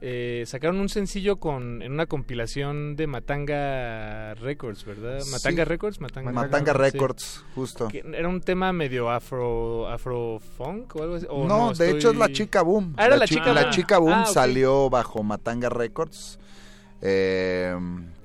eh, 0.01 0.43
sacaron 0.47 0.79
un 0.79 0.87
sencillo 0.89 1.37
con 1.41 1.81
en 1.81 1.91
una 1.91 2.05
compilación 2.05 2.95
de 2.95 3.07
Matanga 3.07 4.33
Records, 4.35 4.85
¿verdad? 4.85 5.19
Sí. 5.19 5.31
Matanga 5.31 5.65
Records, 5.65 5.99
Matanga, 5.99 6.31
Matanga 6.31 6.71
sí. 6.71 6.77
Records, 6.77 7.45
justo. 7.55 7.87
Que 7.89 8.03
era 8.13 8.27
un 8.29 8.39
tema 8.41 8.71
medio 8.71 9.09
afro 9.09 9.87
afro 9.89 10.39
funk 10.57 10.95
o 10.95 11.03
algo 11.03 11.15
así. 11.15 11.25
o 11.29 11.47
no, 11.47 11.73
de 11.73 11.91
hecho 11.91 12.11
es 12.11 12.17
la 12.17 12.31
chica 12.31 12.61
Boom. 12.61 12.93
Ah, 12.97 13.07
era 13.07 13.17
la 13.17 13.25
chi- 13.27 13.35
chica 13.35 13.53
la 13.53 13.61
Boom. 13.63 13.71
chica 13.71 13.97
Boom 13.97 14.13
Ah, 14.13 14.25
salió 14.25 14.89
bajo 14.89 15.21
Matanga 15.23 15.69
Records. 15.69 16.39
eh, 17.01 17.75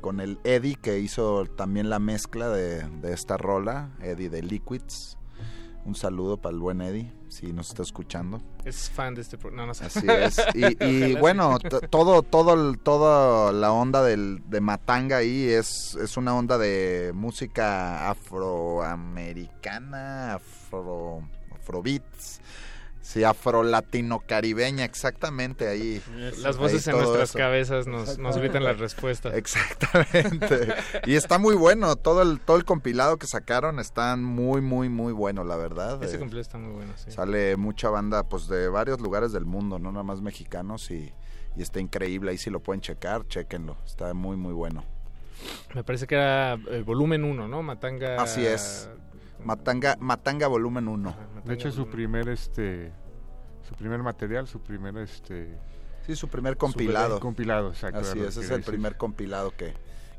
con 0.01 0.21
el 0.21 0.39
Eddie 0.45 0.75
que 0.77 0.99
hizo 0.99 1.47
también 1.57 1.89
la 1.89 1.99
mezcla 1.99 2.49
de, 2.51 2.83
de 3.01 3.13
esta 3.13 3.37
rola, 3.37 3.91
Eddie 4.03 4.29
de 4.29 4.43
Liquids. 4.43 5.17
Un 5.85 5.95
saludo 5.95 6.37
para 6.39 6.55
el 6.55 6.61
buen 6.61 6.81
Eddie, 6.81 7.11
si 7.35 7.53
nos 7.53 7.69
está 7.71 7.83
escuchando. 7.83 8.41
Es 8.65 8.89
fan 8.91 9.15
de 9.15 9.23
este 9.23 9.37
pro- 9.37 9.51
no, 9.51 9.67
no 9.67 9.75
sé. 9.75 9.87
Así 9.87 10.07
es. 10.09 10.41
Y, 10.55 10.85
y 10.85 11.15
bueno, 11.17 11.59
todo, 11.91 12.23
todo, 12.23 12.73
toda 12.75 13.53
la 13.53 13.73
onda 13.73 14.03
del, 14.03 14.41
de 14.49 14.61
Matanga 14.61 15.17
ahí 15.19 15.49
es, 15.49 15.95
es 15.97 16.17
una 16.17 16.35
onda 16.37 16.57
de 16.59 17.11
música 17.15 18.09
afroamericana, 18.11 20.35
afro, 20.35 21.29
afrobeats. 21.53 22.41
Sí, 23.15 23.23
afro-latino-caribeña, 23.23 24.85
exactamente 24.85 25.69
ahí. 25.69 26.03
Las 26.43 26.57
voces 26.57 26.89
ahí 26.89 26.95
en 26.95 27.01
nuestras 27.01 27.29
eso. 27.29 27.39
cabezas 27.39 27.87
nos, 27.87 28.19
nos 28.19 28.37
gritan 28.39 28.65
las 28.65 28.81
respuestas. 28.81 29.35
Exactamente. 29.35 30.75
y 31.07 31.15
está 31.15 31.39
muy 31.39 31.55
bueno, 31.55 31.95
todo 31.95 32.23
el, 32.23 32.41
todo 32.41 32.57
el 32.57 32.65
compilado 32.65 33.17
que 33.17 33.29
sacaron 33.29 33.79
está 33.79 34.17
muy, 34.17 34.61
muy, 34.61 34.89
muy 34.89 35.13
bueno, 35.13 35.45
la 35.45 35.55
verdad. 35.55 36.03
Ese 36.03 36.17
Eh, 36.17 36.19
completo 36.19 36.41
está 36.41 36.59
muy 36.59 36.73
bueno, 36.73 36.93
sí. 36.97 37.13
Sale 37.13 37.57
mucha 37.57 37.89
banda 37.89 38.25
pues 38.25 38.49
de 38.49 38.69
varios 38.69 39.01
lugares 39.01 39.31
del 39.31 39.45
mundo, 39.45 39.79
no 39.79 39.93
nada 39.93 40.03
más 40.03 40.21
mexicanos 40.21 40.91
y, 40.91 41.13
y 41.57 41.63
está 41.63 41.79
increíble. 41.79 42.33
Ahí 42.33 42.37
si 42.39 42.51
lo 42.51 42.59
pueden 42.59 42.81
checar, 42.81 43.29
chequenlo. 43.29 43.77
Está 43.87 44.13
muy 44.13 44.37
muy 44.37 44.55
bueno. 44.55 44.85
Me 45.73 45.85
parece 45.85 46.09
que 46.09 46.17
era 46.17 46.55
eh, 46.55 46.83
volumen 46.85 47.23
1, 47.23 47.47
¿no? 47.47 47.63
Matanga. 47.63 48.21
Así 48.21 48.45
es. 48.45 48.89
Matanga, 49.45 49.97
Matanga 50.01 50.49
volumen 50.49 50.89
1. 50.89 51.17
De 51.45 51.55
hecho, 51.55 51.71
su 51.71 51.87
primer 51.87 52.29
este 52.29 52.91
su 53.69 53.75
primer 53.75 54.03
material, 54.03 54.47
su 54.47 54.61
primer 54.61 54.97
este 54.99 55.59
Sí, 56.07 56.15
su 56.17 56.29
primer 56.29 56.53
su 56.55 56.59
compilado. 56.59 57.07
primer 57.07 57.21
compilado, 57.23 57.69
exacto. 57.71 58.01
Así 58.01 58.19
es, 58.21 58.27
ese 58.29 58.41
es 58.41 58.51
el 58.51 58.57
decir. 58.59 58.65
primer 58.75 58.97
compilado 58.99 59.53
que, 59.53 59.73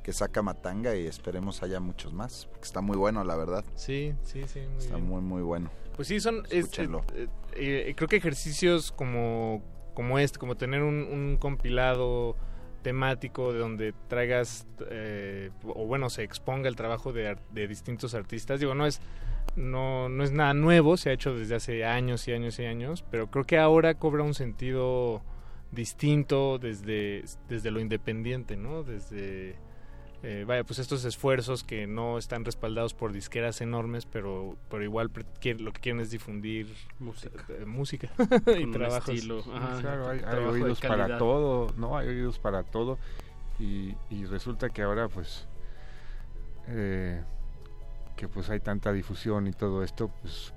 que 0.04 0.14
saca 0.14 0.42
Matanga 0.42 0.96
y 0.96 1.06
esperemos 1.06 1.62
haya 1.62 1.80
muchos 1.80 2.12
más. 2.12 2.50
Está 2.62 2.82
muy 2.82 2.98
bueno, 2.98 3.24
la 3.24 3.36
verdad. 3.36 3.64
Sí, 3.76 4.16
sí, 4.24 4.44
sí. 4.48 4.62
Muy 4.62 4.78
Está 4.84 4.96
bien. 4.96 5.08
muy 5.08 5.22
muy 5.22 5.42
bueno. 5.44 5.70
Pues 5.96 6.08
sí, 6.08 6.20
son. 6.20 6.44
es- 6.48 6.54
Escúchenlo. 6.66 7.04
eh, 7.14 7.28
eh, 7.56 7.94
creo 7.96 8.08
que 8.08 8.16
ejercicios 8.16 8.92
como, 8.92 9.62
como 9.94 10.18
este, 10.18 10.40
como 10.40 10.56
tener 10.58 10.82
un, 10.82 10.96
un 11.04 11.38
compilado 11.38 12.36
temático 12.82 13.54
de 13.54 13.60
donde 13.60 13.94
traigas, 14.08 14.68
eh, 14.90 15.52
o 15.64 15.86
bueno, 15.86 16.10
se 16.10 16.24
exponga 16.24 16.68
el 16.68 16.76
trabajo 16.76 17.14
de, 17.14 17.28
ar- 17.30 17.42
de 17.52 17.68
distintos 17.68 18.14
artistas. 18.16 18.60
Digo, 18.60 18.74
no 18.76 18.86
es, 18.88 19.00
no, 19.56 20.10
no 20.10 20.24
es 20.24 20.32
nada 20.32 20.54
nuevo, 20.54 20.98
se 20.98 21.10
ha 21.10 21.14
hecho 21.14 21.36
desde 21.36 21.56
hace 21.56 21.86
años 21.86 22.28
y 22.28 22.34
años 22.34 22.60
y 22.60 22.66
años, 22.66 23.04
pero 23.10 23.28
creo 23.28 23.46
que 23.46 23.58
ahora 23.58 23.96
cobra 23.96 24.24
un 24.24 24.34
sentido 24.34 25.22
distinto 25.72 26.58
desde, 26.60 27.24
desde 27.48 27.72
lo 27.72 27.80
independiente, 27.80 28.58
¿no? 28.58 28.84
Desde 28.84 29.56
eh, 30.28 30.44
vaya, 30.44 30.64
pues 30.64 30.80
estos 30.80 31.06
esfuerzos 31.06 31.64
que 31.64 31.86
no 31.86 32.18
están 32.18 32.46
respaldados 32.46 32.96
por 32.96 33.14
disqueras 33.14 33.62
enormes, 33.62 34.08
pero, 34.08 34.58
pero 34.72 34.84
igual 34.84 35.12
lo 35.60 35.72
que 35.72 35.80
quieren 35.82 36.02
es 36.02 36.10
difundir 36.10 36.74
música, 36.98 37.44
música 37.68 38.10
y 38.18 38.42
Con 38.44 38.64
un 38.64 38.72
trabajos. 38.72 39.10
estilo, 39.10 39.44
ajá, 39.54 39.82
Claro, 39.82 40.10
hay, 40.10 40.18
hay 40.18 40.24
trabajo 40.26 40.50
oídos 40.52 40.82
para 40.82 41.18
todo, 41.20 41.74
¿no? 41.78 41.96
Hay 41.96 42.08
oídos 42.08 42.40
para 42.40 42.64
todo. 42.64 42.98
Y, 43.60 43.94
y 44.10 44.26
resulta 44.26 44.70
que 44.70 44.82
ahora, 44.82 45.10
pues, 45.10 45.48
eh, 46.70 47.24
que 48.16 48.28
pues 48.28 48.50
hay 48.50 48.60
tanta 48.60 48.92
difusión 48.92 49.48
y 49.48 49.54
todo 49.54 49.84
esto, 49.84 50.10
pues, 50.22 50.54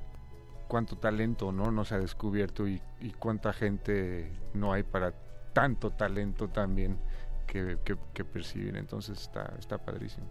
cuánto 0.68 0.96
talento, 0.96 1.52
¿no? 1.52 1.70
No 1.70 1.84
se 1.84 1.94
ha 1.94 1.98
descubierto 1.98 2.68
y, 2.68 2.80
cuánta 3.18 3.52
gente 3.52 4.30
no 4.54 4.72
hay 4.72 4.82
para 4.82 5.12
tanto 5.52 5.90
talento 5.90 6.48
también 6.48 6.98
que, 7.46 7.78
que, 7.84 7.96
que 8.14 8.24
percibir. 8.24 8.76
Entonces 8.76 9.20
está, 9.20 9.54
está 9.58 9.78
padrísimo. 9.78 10.26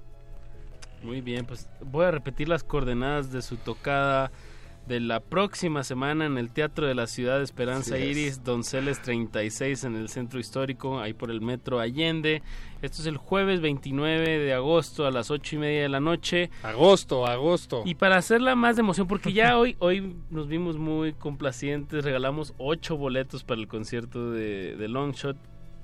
Muy 1.04 1.22
bien, 1.22 1.45
pues 1.45 1.70
voy 1.82 2.06
a 2.06 2.12
repetir 2.12 2.49
las 2.49 2.64
coordenadas 2.64 3.32
de 3.32 3.41
su 3.41 3.58
tocada 3.58 4.32
de 4.88 4.99
la 5.01 5.19
próxima 5.19 5.84
semana 5.84 6.26
en 6.26 6.38
el 6.38 6.49
Teatro 6.49 6.88
de 6.88 6.95
la 6.95 7.07
Ciudad 7.07 7.38
de 7.38 7.43
Esperanza 7.43 7.95
Así 7.95 8.03
es. 8.03 8.09
Iris, 8.09 8.43
Donceles 8.43 9.01
36 9.01 9.84
en 9.84 9.95
el 9.95 10.09
Centro 10.09 10.39
Histórico, 10.39 10.99
ahí 10.99 11.14
por 11.14 11.30
el 11.30 11.41
Metro 11.41 11.80
Allende. 11.80 12.41
Esto 12.81 13.01
es 13.01 13.07
el 13.07 13.18
jueves 13.18 13.59
29 13.59 14.39
de 14.39 14.53
agosto 14.53 15.05
a 15.05 15.11
las 15.11 15.30
ocho 15.30 15.55
y 15.57 15.59
media 15.59 15.81
de 15.81 15.89
la 15.89 15.99
noche. 15.99 16.49
Agosto, 16.64 17.26
agosto. 17.26 17.84
Y 17.85 17.95
para 17.95 18.18
hacerla 18.18 18.55
más 18.55 18.77
de 18.77 18.81
emoción, 18.81 19.07
porque 19.07 19.34
ya 19.34 19.57
hoy, 19.57 19.76
hoy 19.80 20.15
nos 20.30 20.47
vimos 20.47 20.77
muy 20.77 21.14
complacientes, 21.14 22.05
regalamos 22.05 22.53
ocho 22.57 22.95
boletos 22.95 23.43
para 23.43 23.59
el 23.59 23.68
concierto 23.68 24.31
de, 24.31 24.76
de 24.77 24.88
Longshot, 24.88 25.38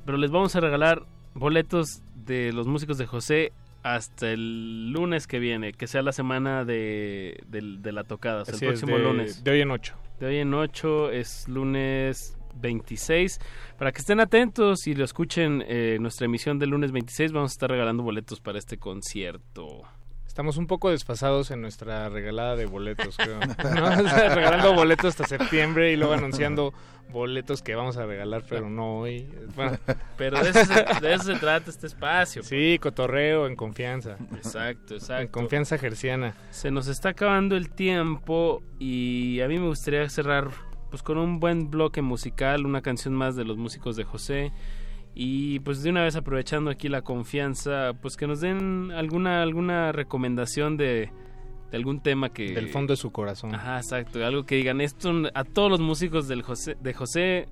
pero 0.05 0.17
les 0.17 0.31
vamos 0.31 0.55
a 0.55 0.61
regalar 0.61 1.05
boletos 1.33 2.03
de 2.15 2.53
los 2.53 2.67
músicos 2.67 2.97
de 2.97 3.05
José 3.05 3.51
hasta 3.83 4.31
el 4.31 4.91
lunes 4.91 5.27
que 5.27 5.39
viene, 5.39 5.73
que 5.73 5.87
sea 5.87 6.01
la 6.01 6.11
semana 6.13 6.65
de, 6.65 7.37
de- 7.47 7.77
de 7.79 7.91
la 7.91 8.03
tocada, 8.05 8.41
o 8.41 8.45
sea, 8.45 8.55
Así 8.55 8.65
el 8.65 8.71
próximo 8.71 8.97
de- 8.97 9.03
lunes. 9.03 9.43
de 9.43 9.51
hoy 9.51 9.61
en 9.61 9.71
ocho. 9.71 9.95
De 10.19 10.27
hoy 10.27 10.37
en 10.37 10.53
8 10.53 11.11
es 11.11 11.47
lunes 11.49 12.37
26. 12.55 13.39
Para 13.77 13.91
que 13.91 13.99
estén 13.99 14.19
atentos 14.19 14.87
y 14.87 14.93
lo 14.95 15.03
escuchen 15.03 15.63
eh, 15.67 15.97
nuestra 15.99 16.25
emisión 16.25 16.59
del 16.59 16.69
lunes 16.69 16.91
26, 16.91 17.31
vamos 17.33 17.51
a 17.51 17.53
estar 17.53 17.69
regalando 17.69 18.03
boletos 18.03 18.39
para 18.39 18.57
este 18.59 18.77
concierto. 18.77 19.81
Estamos 20.33 20.57
un 20.57 20.65
poco 20.65 20.89
desfasados 20.89 21.51
en 21.51 21.61
nuestra 21.61 22.09
regalada 22.09 22.55
de 22.55 22.65
boletos, 22.65 23.17
creo. 23.17 23.39
¿no? 23.39 23.45
O 24.03 24.09
sea, 24.09 24.33
regalando 24.33 24.73
boletos 24.73 25.09
hasta 25.09 25.27
septiembre 25.27 25.91
y 25.91 25.95
luego 25.95 26.13
anunciando 26.13 26.73
boletos 27.11 27.61
que 27.61 27.75
vamos 27.75 27.97
a 27.97 28.07
regalar, 28.07 28.43
pero 28.49 28.67
no 28.67 28.97
hoy. 28.97 29.29
Bueno. 29.55 29.77
Pero 30.17 30.43
de 30.43 30.49
eso, 30.49 30.65
se, 30.65 31.01
de 31.01 31.13
eso 31.13 31.23
se 31.25 31.35
trata 31.35 31.69
este 31.69 31.85
espacio. 31.85 32.41
Sí, 32.41 32.79
cotorreo 32.81 33.45
en 33.45 33.55
confianza. 33.55 34.17
Exacto, 34.35 34.95
exacto. 34.95 35.21
En 35.21 35.27
confianza 35.27 35.77
gerciana. 35.77 36.33
Se 36.49 36.71
nos 36.71 36.87
está 36.87 37.09
acabando 37.09 37.55
el 37.55 37.69
tiempo 37.69 38.63
y 38.79 39.39
a 39.41 39.47
mí 39.47 39.59
me 39.59 39.67
gustaría 39.67 40.09
cerrar 40.09 40.49
pues 40.89 41.03
con 41.03 41.19
un 41.19 41.39
buen 41.39 41.69
bloque 41.69 42.01
musical, 42.01 42.65
una 42.65 42.81
canción 42.81 43.13
más 43.13 43.35
de 43.35 43.45
los 43.45 43.57
músicos 43.57 43.95
de 43.95 44.03
José 44.03 44.51
y 45.15 45.59
pues 45.59 45.83
de 45.83 45.89
una 45.89 46.03
vez 46.03 46.15
aprovechando 46.15 46.71
aquí 46.71 46.89
la 46.89 47.01
confianza, 47.01 47.93
pues 48.01 48.15
que 48.17 48.27
nos 48.27 48.41
den 48.41 48.91
alguna 48.91 49.41
alguna 49.41 49.91
recomendación 49.91 50.77
de, 50.77 51.11
de 51.71 51.77
algún 51.77 52.01
tema 52.01 52.29
que 52.29 52.53
Del 52.53 52.69
fondo 52.69 52.93
de 52.93 52.97
su 52.97 53.11
corazón. 53.11 53.53
Ajá, 53.53 53.77
exacto, 53.77 54.25
algo 54.25 54.45
que 54.45 54.55
digan 54.55 54.81
esto 54.81 55.11
a 55.33 55.43
todos 55.43 55.69
los 55.69 55.79
músicos 55.79 56.27
del 56.27 56.41
José 56.41 56.77
de 56.81 56.93
José 56.93 57.47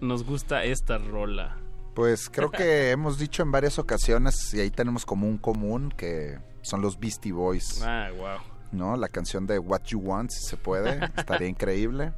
nos 0.00 0.24
gusta 0.24 0.64
esta 0.64 0.98
rola. 0.98 1.56
Pues 1.94 2.28
creo 2.30 2.50
que 2.50 2.90
hemos 2.92 3.18
dicho 3.18 3.42
en 3.42 3.52
varias 3.52 3.78
ocasiones 3.78 4.52
y 4.54 4.60
ahí 4.60 4.70
tenemos 4.70 5.04
como 5.04 5.28
un 5.28 5.38
común 5.38 5.92
que 5.96 6.38
son 6.62 6.80
los 6.80 6.98
Beastie 6.98 7.32
Boys. 7.32 7.82
Ah, 7.82 8.08
wow. 8.16 8.38
¿No? 8.72 8.96
La 8.96 9.08
canción 9.08 9.46
de 9.46 9.58
What 9.58 9.82
You 9.86 10.00
Want, 10.00 10.30
si 10.30 10.48
se 10.48 10.56
puede, 10.56 11.04
estaría 11.16 11.48
increíble. 11.48 12.12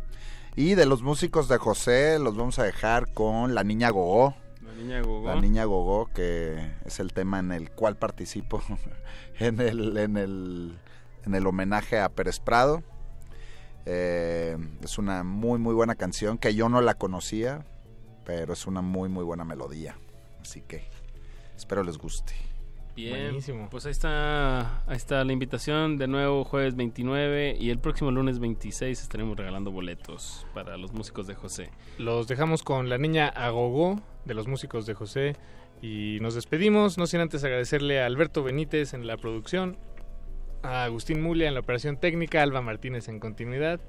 Y 0.56 0.74
de 0.74 0.86
los 0.86 1.02
músicos 1.02 1.48
de 1.48 1.58
José 1.58 2.18
los 2.20 2.36
vamos 2.36 2.58
a 2.58 2.64
dejar 2.64 3.12
con 3.12 3.54
La 3.54 3.64
Niña 3.64 3.90
Gogó. 3.90 4.36
La 4.74 4.82
niña 4.82 5.00
Gogó. 5.02 5.28
La 5.28 5.40
Niña 5.40 5.64
Gogó, 5.64 6.06
que 6.12 6.72
es 6.84 6.98
el 6.98 7.12
tema 7.12 7.38
en 7.38 7.52
el 7.52 7.70
cual 7.70 7.96
participo 7.96 8.60
en 9.38 9.60
el, 9.60 9.96
en 9.96 10.16
el, 10.16 10.78
en 11.24 11.34
el 11.34 11.46
homenaje 11.46 12.00
a 12.00 12.08
Pérez 12.08 12.40
Prado. 12.40 12.82
Eh, 13.86 14.56
es 14.82 14.98
una 14.98 15.22
muy, 15.22 15.58
muy 15.58 15.74
buena 15.74 15.94
canción 15.94 16.38
que 16.38 16.54
yo 16.54 16.68
no 16.68 16.80
la 16.80 16.94
conocía, 16.94 17.64
pero 18.24 18.54
es 18.54 18.66
una 18.66 18.82
muy, 18.82 19.08
muy 19.08 19.22
buena 19.22 19.44
melodía. 19.44 19.96
Así 20.40 20.60
que 20.62 20.88
espero 21.56 21.84
les 21.84 21.96
guste. 21.98 22.34
Bien, 22.96 23.24
Buenísimo. 23.24 23.68
pues 23.70 23.86
ahí 23.86 23.92
está, 23.92 24.84
ahí 24.86 24.96
está 24.96 25.24
la 25.24 25.32
invitación 25.32 25.98
de 25.98 26.06
nuevo 26.06 26.44
jueves 26.44 26.76
29 26.76 27.56
y 27.58 27.70
el 27.70 27.80
próximo 27.80 28.12
lunes 28.12 28.38
26 28.38 29.02
estaremos 29.02 29.36
regalando 29.36 29.72
boletos 29.72 30.46
para 30.54 30.76
los 30.76 30.92
músicos 30.92 31.26
de 31.26 31.34
José. 31.34 31.70
Los 31.98 32.28
dejamos 32.28 32.62
con 32.62 32.88
la 32.88 32.96
niña 32.96 33.28
Agogó 33.28 34.00
de 34.24 34.34
los 34.34 34.46
músicos 34.48 34.86
de 34.86 34.94
José. 34.94 35.36
Y 35.82 36.18
nos 36.20 36.34
despedimos, 36.34 36.98
no 36.98 37.06
sin 37.06 37.20
antes 37.20 37.44
agradecerle 37.44 38.00
a 38.00 38.06
Alberto 38.06 38.42
Benítez 38.42 38.94
en 38.94 39.06
la 39.06 39.16
producción, 39.16 39.76
a 40.62 40.84
Agustín 40.84 41.22
Mulia 41.22 41.48
en 41.48 41.54
la 41.54 41.60
operación 41.60 41.98
técnica, 41.98 42.42
Alba 42.42 42.62
Martínez 42.62 43.08
en 43.08 43.20
continuidad 43.20 43.80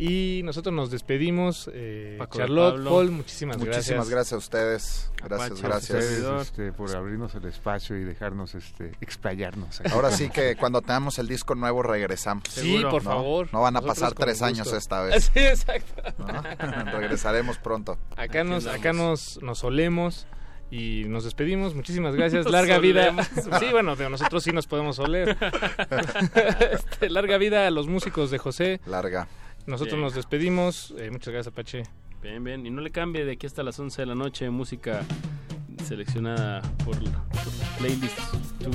y 0.00 0.42
nosotros 0.44 0.74
nos 0.74 0.90
despedimos. 0.90 1.70
eh, 1.74 2.16
Paco 2.18 2.38
Charlotte, 2.38 2.74
Pablo. 2.74 2.90
Paul, 2.90 3.10
muchísimas, 3.10 3.58
Muchísimas 3.58 4.08
gracias 4.08 4.32
a 4.32 4.36
ustedes. 4.38 5.10
Gracias, 5.22 5.50
Apache, 5.50 5.62
gracias. 5.62 6.04
Ustedes, 6.04 6.42
este, 6.42 6.72
por 6.72 6.96
abrirnos 6.96 7.34
el 7.34 7.44
espacio 7.44 7.96
y 7.98 8.04
dejarnos 8.04 8.54
este, 8.54 8.92
explayarnos. 9.00 9.80
aquí. 9.80 9.90
Ahora 9.92 10.10
sí 10.10 10.30
que 10.30 10.56
cuando 10.56 10.80
tengamos 10.80 11.18
el 11.18 11.28
disco 11.28 11.54
nuevo 11.54 11.82
regresamos. 11.82 12.44
Sí, 12.48 12.72
Seguro. 12.78 12.90
por 12.90 13.04
¿no? 13.04 13.10
favor. 13.10 13.48
No 13.52 13.60
van 13.60 13.76
a 13.76 13.80
Nosotros 13.80 13.98
pasar 14.00 14.14
tres 14.14 14.40
años 14.42 14.72
esta 14.72 15.02
vez. 15.02 15.30
Sí, 15.34 15.40
exacto. 15.40 16.02
¿no? 16.18 16.42
Regresaremos 16.92 17.58
pronto. 17.58 17.98
Acá 18.16 18.42
nos, 18.42 18.66
acá 18.66 18.92
nos, 18.92 19.40
nos 19.42 19.62
olemos 19.64 20.26
y 20.70 21.04
nos 21.08 21.24
despedimos. 21.24 21.74
Muchísimas 21.74 22.14
gracias. 22.14 22.44
Nos 22.44 22.52
larga 22.52 22.78
vida. 22.78 23.14
Sí, 23.58 23.66
bueno, 23.70 23.96
de 23.96 24.08
nosotros 24.08 24.42
sí 24.44 24.52
nos 24.52 24.66
podemos 24.66 24.98
oler. 24.98 25.36
Este, 26.72 27.10
larga 27.10 27.36
vida 27.38 27.66
a 27.66 27.70
los 27.70 27.86
músicos 27.88 28.30
de 28.30 28.38
José. 28.38 28.80
Larga. 28.86 29.28
Nosotros 29.70 29.94
Bien. 29.94 30.02
nos 30.02 30.14
despedimos. 30.14 30.94
Eh, 30.98 31.10
muchas 31.12 31.32
gracias, 31.32 31.52
Apache. 31.52 31.84
Bien, 32.20 32.42
bien, 32.42 32.66
y 32.66 32.70
no 32.70 32.80
le 32.82 32.90
cambie 32.90 33.24
de 33.24 33.32
aquí 33.32 33.46
hasta 33.46 33.62
las 33.62 33.78
11 33.78 34.02
de 34.02 34.06
la 34.06 34.14
noche 34.16 34.50
música 34.50 35.02
seleccionada 35.86 36.60
por, 36.84 36.98
por 36.98 37.78
playlist. 37.78 38.18
¿Tú? 38.58 38.70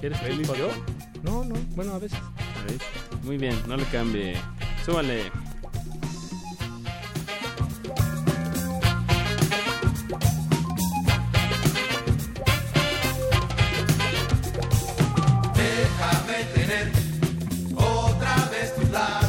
¿Quieres 0.00 0.18
¿Playlist 0.20 0.56
yo? 0.56 0.68
No, 1.22 1.44
no, 1.44 1.54
bueno, 1.76 1.92
a 1.92 1.98
veces. 1.98 2.18
A 2.18 2.64
ver, 2.66 2.80
Muy 3.24 3.36
bien, 3.36 3.54
no 3.68 3.76
le 3.76 3.84
cambie. 3.84 4.34
Súbale. 4.84 5.30
Déjame 15.54 16.44
tener 16.54 16.90
otra 17.76 18.48
vez 18.50 18.74
tus 18.74 18.90
labios 18.90 19.19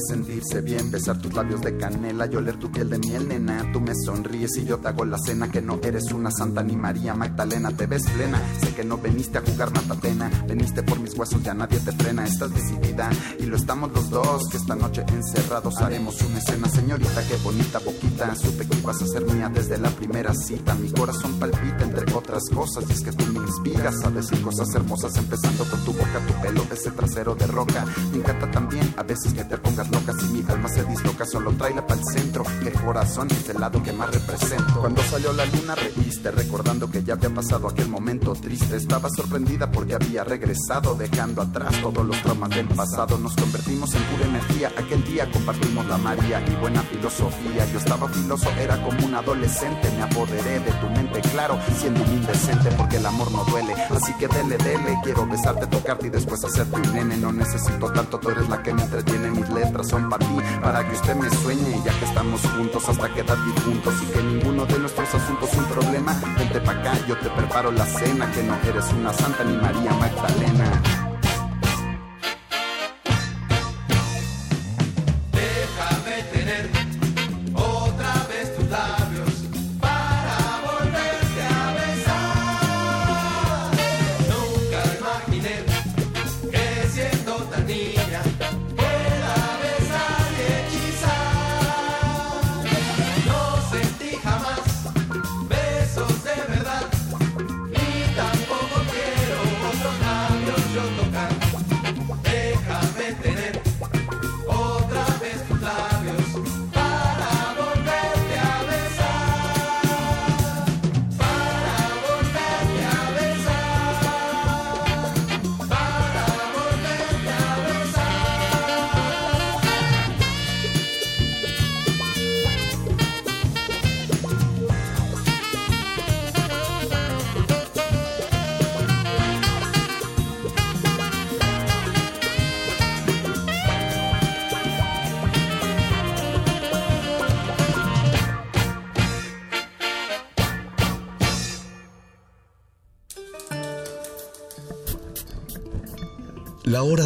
sentirse 0.00 0.60
bien, 0.60 0.90
besar 0.90 1.18
tus 1.18 1.32
labios 1.34 1.60
de 1.60 1.76
canela 1.76 2.26
y 2.26 2.36
oler 2.36 2.56
tu 2.58 2.70
piel 2.70 2.90
de 2.90 2.98
miel, 2.98 3.28
nena. 3.28 3.70
Tú 3.72 3.80
me 3.80 3.92
sonríes 3.94 4.56
y 4.56 4.64
yo 4.64 4.78
te 4.78 4.88
hago 4.88 5.04
la 5.04 5.18
cena, 5.18 5.50
que 5.50 5.60
no 5.60 5.78
eres 5.82 6.12
una 6.12 6.30
santa 6.30 6.62
ni 6.62 6.76
María 6.76 7.14
Magdalena, 7.14 7.70
te 7.70 7.86
ves 7.86 8.04
plena. 8.10 8.40
Sé 8.60 8.74
que 8.74 8.84
no 8.84 8.98
veniste 8.98 9.38
a 9.38 9.42
jugar 9.42 9.72
matatena, 9.72 10.30
veniste 10.46 10.82
por 10.82 11.00
mis 11.00 11.16
huesos, 11.16 11.42
ya 11.42 11.54
nadie 11.54 11.78
te 11.80 11.92
frena. 11.92 12.26
Estás 12.26 12.52
decidida 12.52 13.10
y 13.38 13.46
lo 13.46 13.56
estamos 13.56 13.92
los 13.92 14.10
dos, 14.10 14.48
que 14.48 14.56
esta 14.56 14.74
noche 14.74 15.04
encerrados 15.08 15.76
haremos 15.78 16.20
una 16.22 16.38
escena. 16.38 16.68
Señorita, 16.68 17.22
qué 17.28 17.36
bonita 17.42 17.78
boquita, 17.78 18.34
supe 18.34 18.66
que 18.66 18.78
ibas 18.78 19.02
a 19.02 19.06
ser 19.06 19.24
mía 19.26 19.50
desde 19.52 19.78
la 19.78 19.90
primera 19.90 20.34
cita. 20.34 20.74
Mi 20.74 20.90
corazón 20.90 21.38
palpita 21.38 21.84
entre 21.84 22.12
otras 22.14 22.44
cosas, 22.52 22.84
y 22.88 22.92
es 22.92 23.00
que 23.02 23.12
tú 23.12 23.26
me 23.32 23.46
inspiras 23.46 24.04
a 24.04 24.10
decir 24.10 24.40
cosas 24.42 24.74
hermosas, 24.74 25.16
empezando 25.16 25.64
con 25.64 25.84
tu 25.84 25.92
boca, 25.92 26.20
tu 26.26 26.42
pelo, 26.42 26.66
ese 26.72 26.90
trasero 26.90 27.34
de 27.34 27.46
roca. 27.46 27.84
Me 28.12 28.18
encanta 28.18 28.50
también 28.50 28.94
a 28.96 29.02
veces 29.02 29.32
que 29.34 29.44
te 29.44 29.56
pongas 29.58 29.89
loca, 29.90 30.12
si 30.18 30.26
mi 30.26 30.44
alma 30.48 30.68
se 30.68 30.84
disloca, 30.84 31.24
solo 31.26 31.52
tráela 31.52 31.86
para 31.86 32.00
el 32.00 32.06
centro. 32.06 32.44
Que 32.62 32.68
el 32.68 32.80
corazón 32.80 33.28
es 33.30 33.48
el 33.48 33.60
lado 33.60 33.82
que 33.82 33.92
más 33.92 34.10
represento. 34.10 34.80
Cuando 34.80 35.02
salió 35.02 35.32
la 35.32 35.44
luna, 35.46 35.74
reíste, 35.74 36.30
recordando 36.30 36.90
que 36.90 37.02
ya 37.02 37.14
había 37.14 37.30
pasado 37.30 37.68
aquel 37.68 37.88
momento 37.88 38.32
triste. 38.34 38.76
Estaba 38.76 39.08
sorprendida 39.10 39.70
porque 39.70 39.94
había 39.94 40.24
regresado, 40.24 40.94
dejando 40.94 41.42
atrás 41.42 41.74
todos 41.80 42.06
los 42.06 42.20
traumas 42.22 42.50
del 42.50 42.68
pasado. 42.68 43.18
Nos 43.18 43.34
convertimos 43.36 43.94
en 43.94 44.02
pura 44.04 44.26
energía. 44.26 44.72
Aquel 44.76 45.04
día 45.04 45.30
compartimos 45.30 45.86
la 45.86 45.98
María 45.98 46.42
y 46.46 46.54
buena 46.56 46.82
filosofía. 46.82 47.66
Yo 47.72 47.78
estaba 47.78 48.08
filoso, 48.08 48.50
era 48.58 48.82
como 48.82 49.06
un 49.06 49.14
adolescente. 49.14 49.90
Me 49.96 50.02
apoderé 50.02 50.60
de 50.60 50.72
tu 50.72 50.88
mente, 50.90 51.20
claro, 51.30 51.58
siendo 51.78 52.02
un 52.02 52.10
indecente 52.10 52.70
porque 52.76 52.96
el 52.96 53.06
amor 53.06 53.30
no 53.32 53.44
duele. 53.44 53.74
Así 53.90 54.12
que 54.14 54.28
dele, 54.28 54.56
dele, 54.58 54.98
quiero 55.02 55.26
besarte, 55.26 55.66
tocarte 55.66 56.06
y 56.06 56.10
después 56.10 56.44
hacerte 56.44 56.76
un 56.76 56.94
nene. 56.94 57.16
No 57.16 57.32
necesito 57.32 57.92
tanto, 57.92 58.18
tú 58.18 58.30
eres 58.30 58.48
la 58.48 58.62
que 58.62 58.72
me 58.72 58.82
entretiene. 58.82 59.30
Mis 59.30 59.48
letras 59.50 59.79
son 59.84 60.08
para 60.08 60.26
ti, 60.26 60.36
para 60.62 60.86
que 60.86 60.94
usted 60.94 61.16
me 61.16 61.30
sueñe, 61.30 61.80
ya 61.84 61.92
que 61.98 62.04
estamos 62.04 62.40
juntos 62.42 62.88
hasta 62.88 63.12
quedar 63.12 63.38
difuntos 63.44 63.94
y 64.02 64.06
que 64.06 64.22
ninguno 64.22 64.66
de 64.66 64.78
nuestros 64.78 65.14
asuntos 65.14 65.52
es 65.52 65.58
un 65.58 65.64
problema. 65.66 66.20
Vente 66.38 66.60
pa' 66.60 66.72
acá, 66.72 66.92
yo 67.06 67.16
te 67.18 67.30
preparo 67.30 67.70
la 67.72 67.86
cena, 67.86 68.30
que 68.32 68.42
no 68.42 68.54
eres 68.68 68.92
una 68.92 69.12
santa 69.12 69.44
ni 69.44 69.56
María 69.56 69.92
Magdalena. 69.92 70.99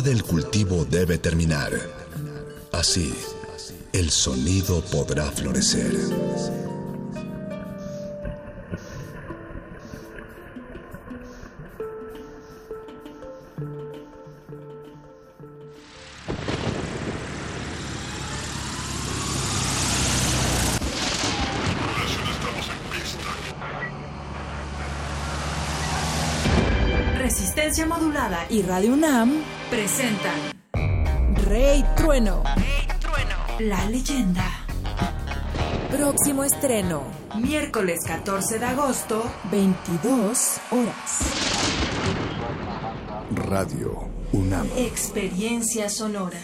Del 0.04 0.22
cultivo 0.22 0.84
debe 0.84 1.16
terminar. 1.16 1.72
Así, 2.72 3.14
el 3.92 4.10
sonido 4.10 4.82
podrá 4.82 5.30
florecer. 5.30 5.94
Resistencia 27.16 27.86
Modulada 27.86 28.46
y 28.50 28.60
Radio 28.62 28.92
UNAM 28.92 29.43
presentan 29.74 30.38
Rey 31.48 31.84
Trueno. 31.96 32.44
La 33.58 33.84
leyenda. 33.86 34.48
Próximo 35.90 36.44
estreno. 36.44 37.02
Miércoles 37.36 37.98
14 38.06 38.60
de 38.60 38.64
agosto, 38.66 39.24
22 39.50 40.60
horas. 40.70 41.20
Radio 43.34 44.08
UNAM. 44.32 44.68
Experiencia 44.76 45.88
sonora. 45.88 46.38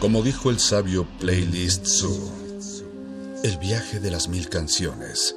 Como 0.00 0.22
dijo 0.22 0.50
el 0.50 0.58
sabio 0.58 1.06
Playlist 1.18 1.86
Zoo, 1.86 2.30
el 3.42 3.56
viaje 3.56 4.00
de 4.00 4.10
las 4.10 4.28
mil 4.28 4.50
canciones 4.50 5.36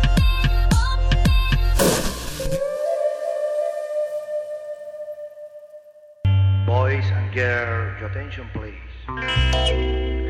Girls, 7.33 7.97
your 8.01 8.09
attention 8.09 8.45
please. 8.53 8.73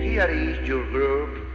Here 0.03 0.28
is 0.30 0.68
your 0.68 0.86
group. 0.91 1.48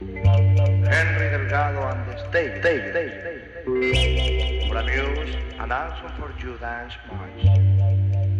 Henry 0.00 1.30
Delgado 1.30 1.80
and 1.90 2.10
the 2.10 2.18
stage. 2.28 2.58
stage, 2.60 2.90
stage, 2.90 3.12
stage. 3.20 4.68
For 4.68 4.78
amuse 4.78 5.36
and 5.60 5.72
also 5.72 6.10
for 6.18 6.34
you 6.40 6.56
dance 6.58 6.94
much. 7.06 7.44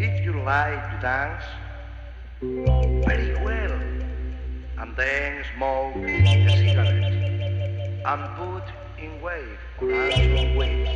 If 0.01 0.25
you 0.25 0.43
like 0.43 0.91
to 0.91 0.99
dance, 1.01 1.45
very 3.07 3.35
well. 3.45 3.81
And 4.79 4.97
then 4.97 5.45
smoke 5.55 5.95
a 5.95 6.51
cigarette. 6.57 7.13
And 8.05 8.23
put 8.37 8.67
in 8.99 9.23
wave 9.23 9.59
or 9.81 9.95
also 10.03 10.59
wave. 10.59 10.89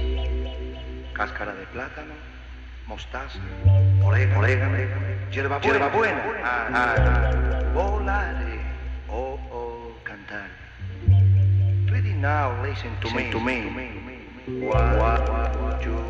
Cáscara 1.14 1.55
de 1.55 1.66
plátano 1.66 2.34
mostaza, 2.86 3.39
orégano, 4.05 4.40
orégano 4.40 4.77
hierba 5.31 5.61
hierba 5.61 5.89
buena. 5.89 6.23
Ah, 6.43 6.69
ah, 6.73 6.94
ah. 6.97 7.65
volare, 7.73 8.61
oh, 9.09 9.39
oh, 9.51 9.93
cantar. 10.05 10.48
Now, 12.24 12.62
listen 12.62 12.90
to 13.02 13.15
me, 13.15 13.31
to 13.31 13.39
me. 13.39 13.61
One, 14.66 14.98
one, 14.98 15.82
two, 15.82 16.02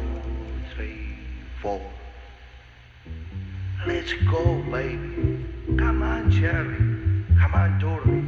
three, 0.72 1.18
four. 1.60 1.80
Let's 3.84 4.12
go, 4.30 4.62
baby. 4.70 5.44
Come 5.76 6.02
on, 6.04 6.30
Cherry. 6.30 6.76
Come 7.40 7.54
on, 7.54 7.78
Dory. 7.80 8.22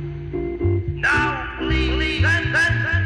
Now, 1.01 1.55
please, 1.59 1.95
please, 1.95 2.23
dance. 2.23 3.06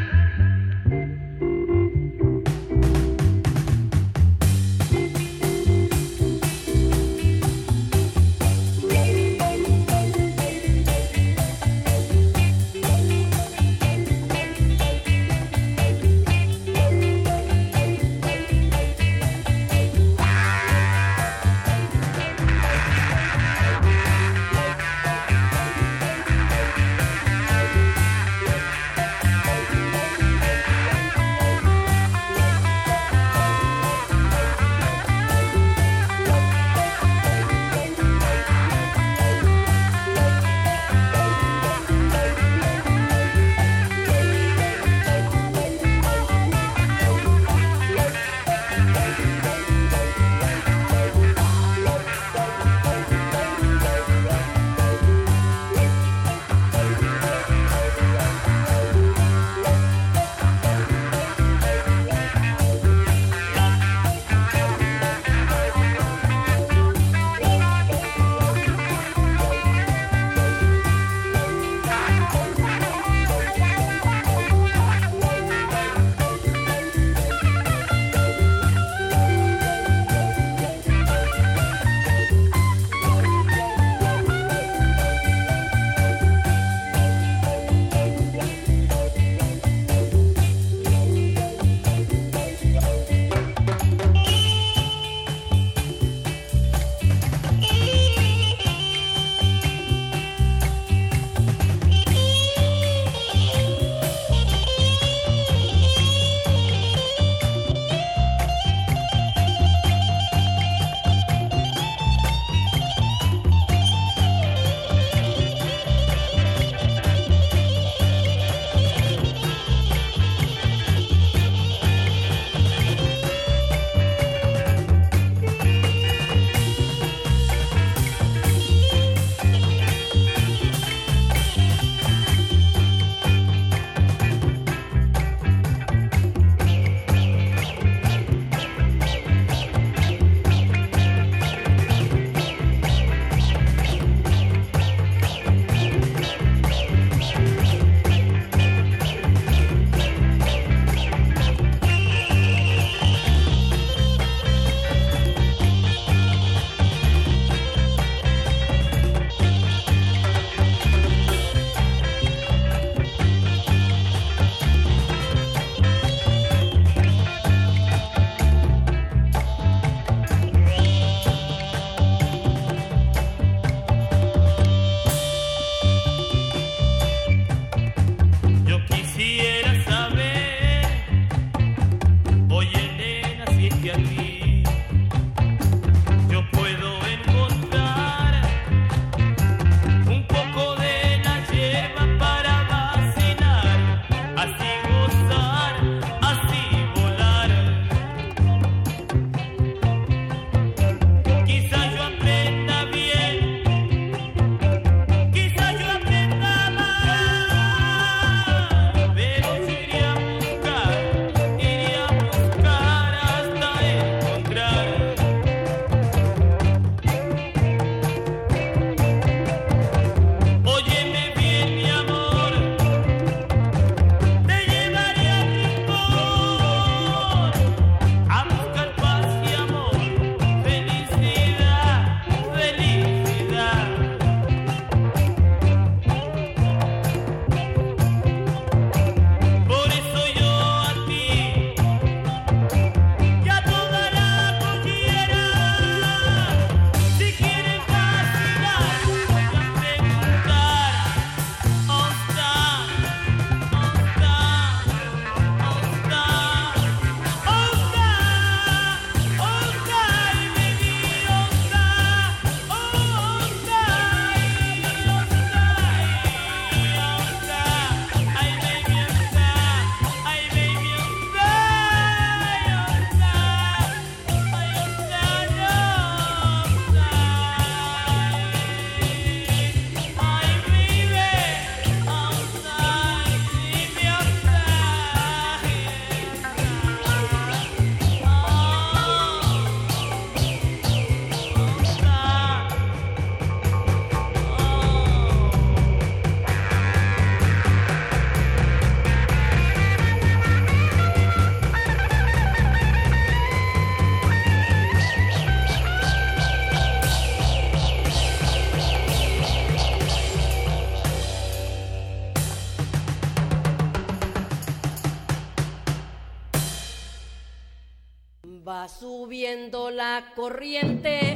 Corriente 320.41 321.30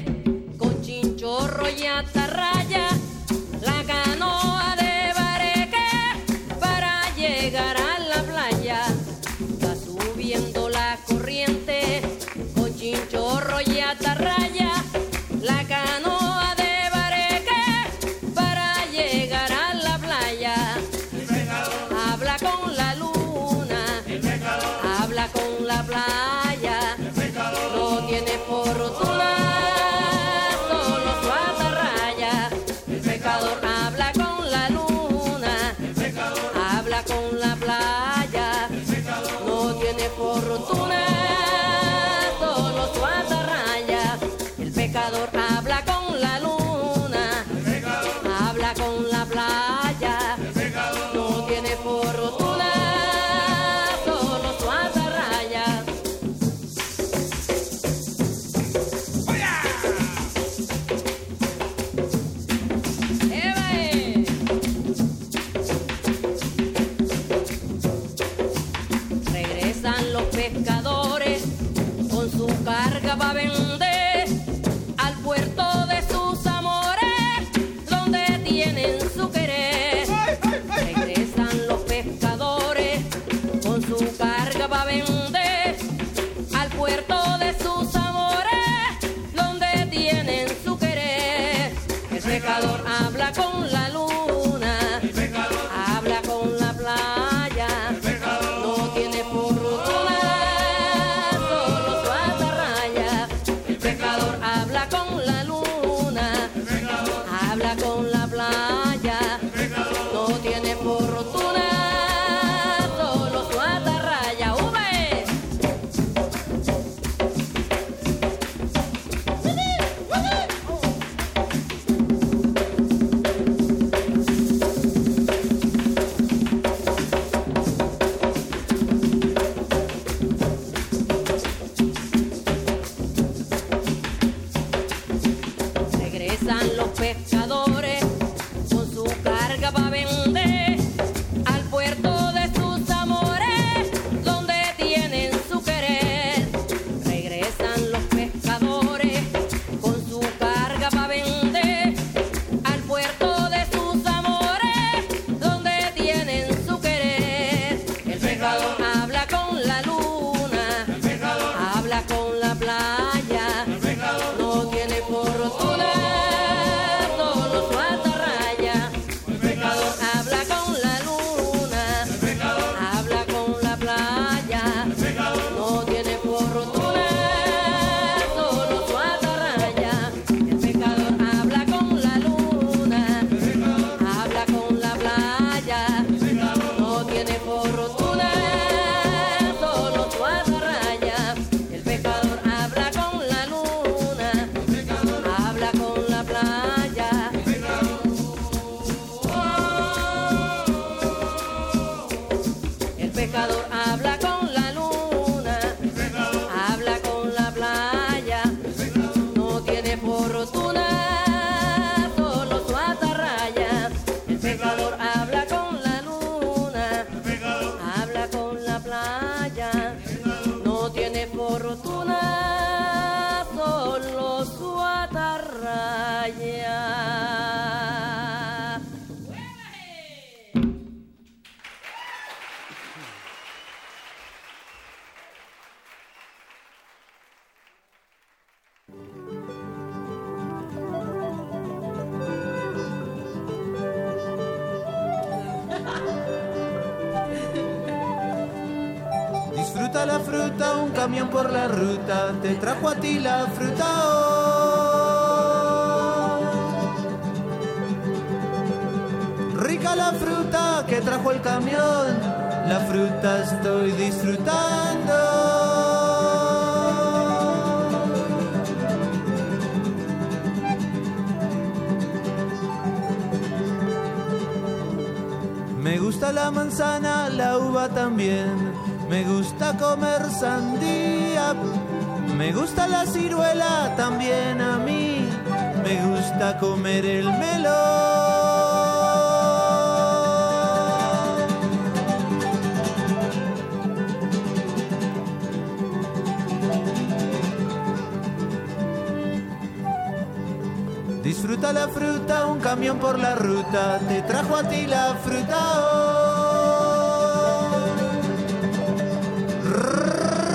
por 303.06 303.20
la 303.20 303.36
ruta 303.36 304.00
te 304.10 304.24
trajo 304.24 304.56
a 304.56 304.64
ti 304.64 304.88
la 304.88 305.14
fruta. 305.24 305.62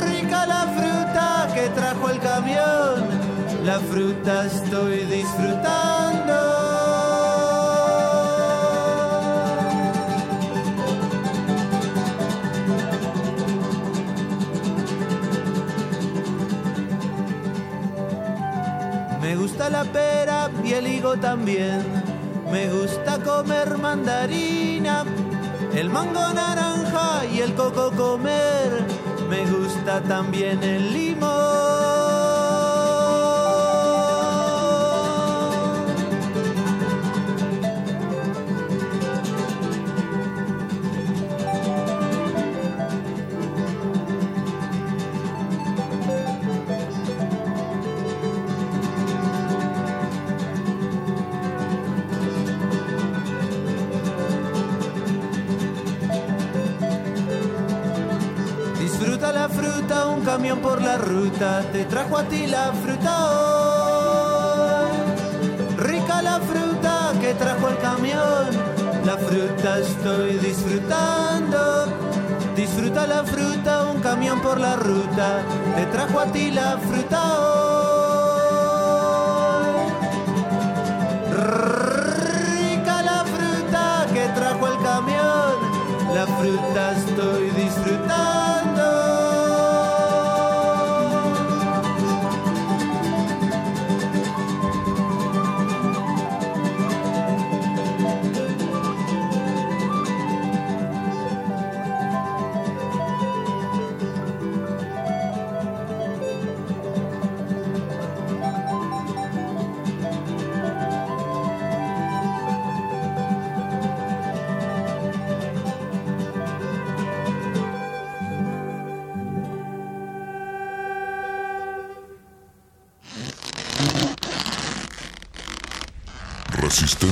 Rica 0.04 0.46
la 0.46 0.62
fruta 0.76 1.48
que 1.54 1.68
trajo 1.68 2.08
el 2.08 2.18
camión, 2.18 2.96
la 3.64 3.78
fruta 3.78 4.46
estoy 4.46 4.96
disfrutando. 5.16 6.38
Me 19.20 19.36
gusta 19.36 19.70
la 19.70 19.84
pera 19.84 20.50
y 20.64 20.72
el 20.72 20.86
higo 20.88 21.16
también. 21.16 21.99
Me 22.50 22.68
gusta 22.68 23.18
comer 23.22 23.78
mandarina, 23.78 25.04
el 25.72 25.88
mango 25.88 26.32
naranja 26.34 27.24
y 27.26 27.40
el 27.40 27.54
coco 27.54 27.92
comer. 27.92 28.84
Me 29.28 29.46
gusta 29.46 30.00
también 30.02 30.62
el 30.62 30.92
limón. 30.92 31.79
Por 61.10 61.16
la 61.16 61.22
ruta 61.22 61.62
te 61.72 61.84
trajo 61.84 62.18
a 62.18 62.24
ti 62.24 62.46
la 62.46 62.72
fruta 62.72 63.30
hoy. 63.30 64.90
Rica 65.78 66.22
la 66.22 66.40
fruta 66.40 67.12
que 67.20 67.34
trajo 67.34 67.68
el 67.68 67.78
camión, 67.78 68.48
la 69.04 69.16
fruta 69.16 69.78
estoy 69.78 70.38
disfrutando. 70.38 71.86
Disfruta 72.54 73.06
la 73.06 73.24
fruta, 73.24 73.84
un 73.84 74.00
camión 74.00 74.40
por 74.40 74.60
la 74.60 74.76
ruta 74.76 75.42
te 75.76 75.86
trajo 75.86 76.20
a 76.20 76.26
ti 76.26 76.50
la 76.50 76.78
fruta 76.78 77.40
hoy. 77.40 77.59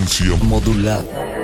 Resistencia 0.09 0.43
modulada. 0.43 1.38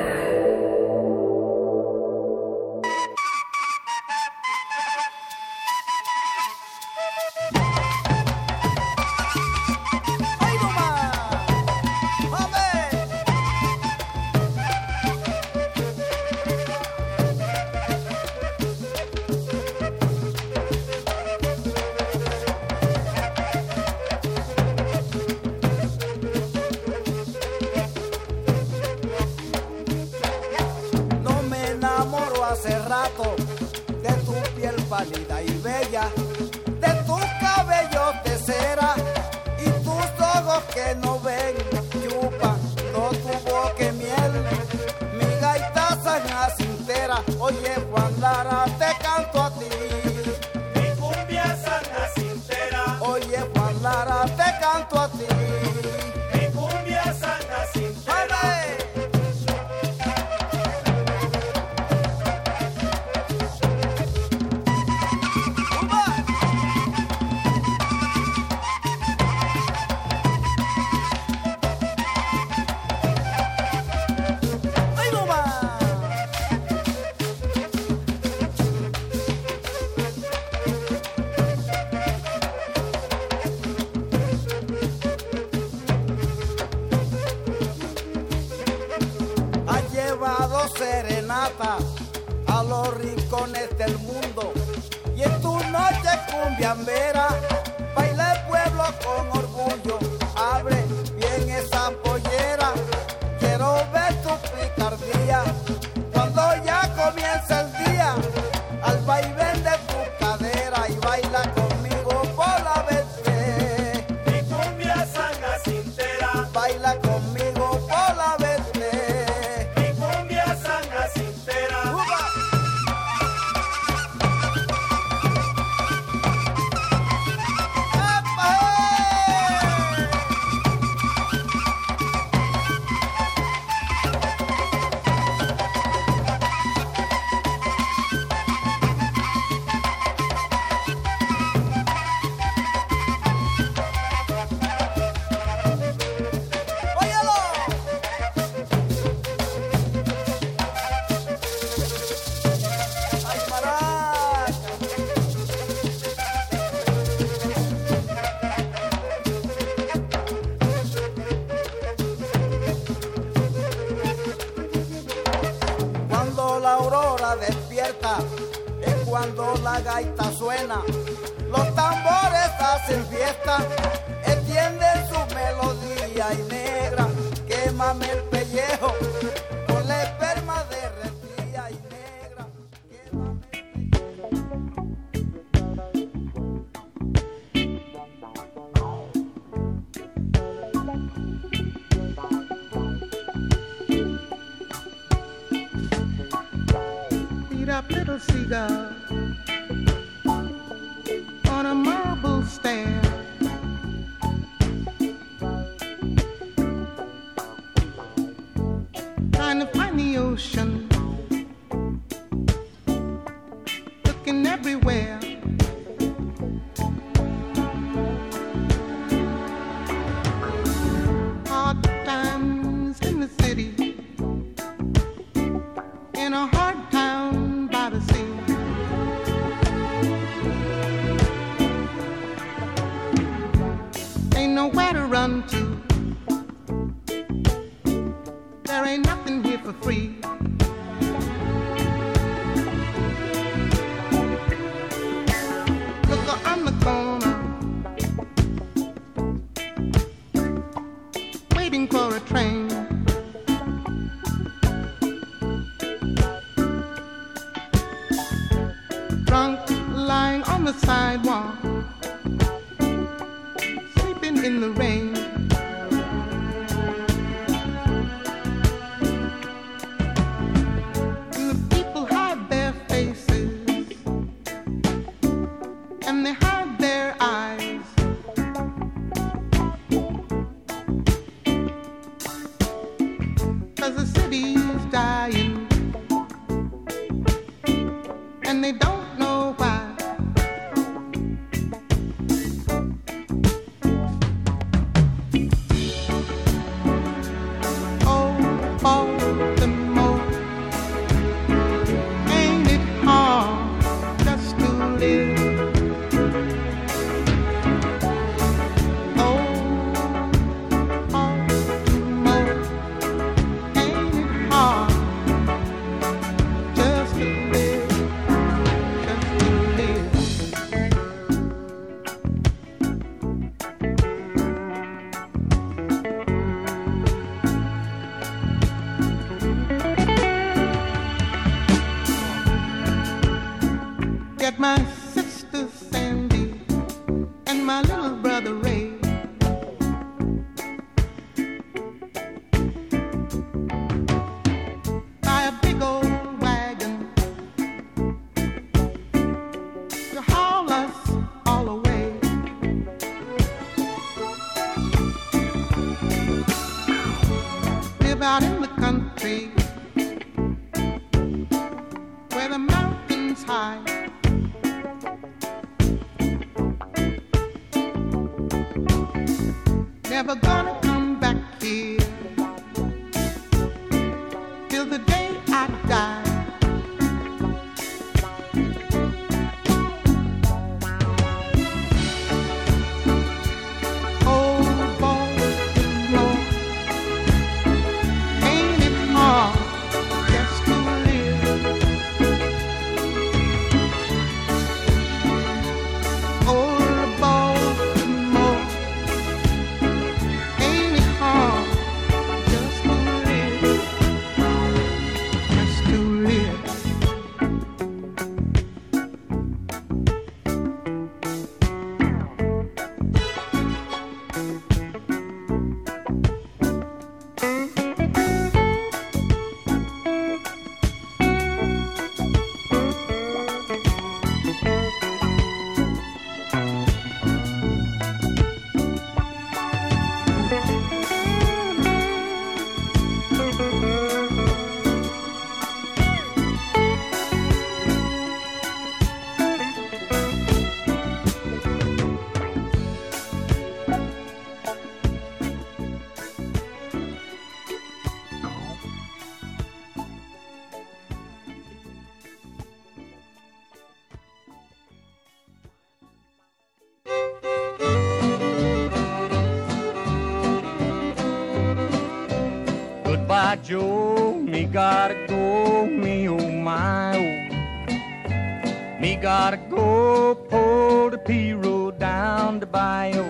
Gotta 469.25 469.57
go 469.57 470.35
pull 470.51 471.09
the 471.09 471.17
P 471.17 471.55
down 471.99 472.61
the 472.61 472.67
bayou. 472.67 473.25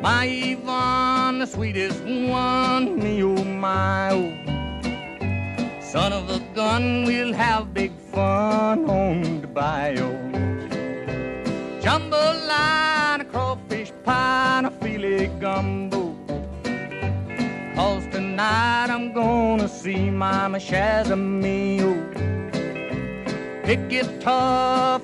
My 0.00 0.24
Yvonne, 0.24 1.40
the 1.40 1.46
sweetest 1.46 2.00
one, 2.04 2.96
me 3.02 3.24
oh 3.24 3.42
my 3.42 4.10
oh. 4.12 5.80
Son 5.80 6.12
of 6.12 6.30
a 6.30 6.38
gun, 6.54 7.02
we'll 7.06 7.32
have 7.32 7.74
big 7.74 7.90
fun 8.12 8.88
on 8.88 9.40
the 9.40 9.48
bayou. 9.48 10.12
Jambalaya, 11.82 13.28
crawfish 13.32 13.92
pie, 14.04 14.58
and 14.58 14.66
a 14.68 14.70
filet 14.70 15.26
gumbo. 15.40 16.14
Cause 17.74 18.06
tonight 18.12 18.90
I'm 18.90 19.12
gonna 19.12 19.68
see 19.68 20.08
Mama 20.08 20.58
Shazamio 20.58 21.29
picket 23.70 24.20
tough. 24.20 24.99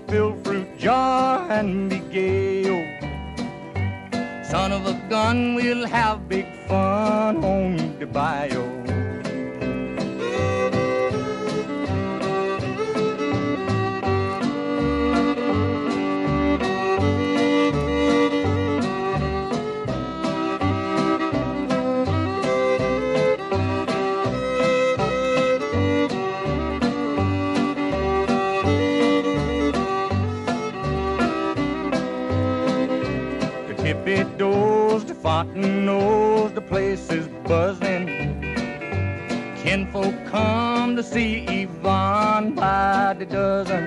See 41.16 41.46
Yvonne 41.62 42.54
by 42.54 43.14
the 43.18 43.24
dozen. 43.24 43.84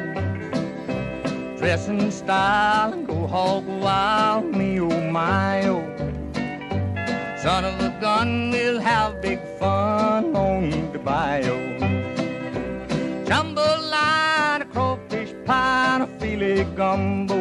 Dress 1.58 1.88
in 1.88 2.12
style 2.12 2.92
and 2.94 3.06
go 3.06 3.28
hog 3.28 3.68
wild, 3.68 4.46
me 4.46 4.80
oh 4.80 5.02
my 5.12 5.68
oh. 5.74 5.84
Son 7.44 7.66
of 7.70 7.76
a 7.90 7.92
gun, 8.02 8.50
we'll 8.50 8.80
have 8.80 9.22
big 9.22 9.40
fun 9.60 10.36
on 10.36 10.92
the 10.92 10.98
bayou. 11.08 11.60
Jambalaya, 13.28 14.66
crawfish 14.74 15.32
pie, 15.46 15.94
and 15.94 16.04
a 16.06 16.10
filet 16.20 16.64
gumbo. 16.80 17.40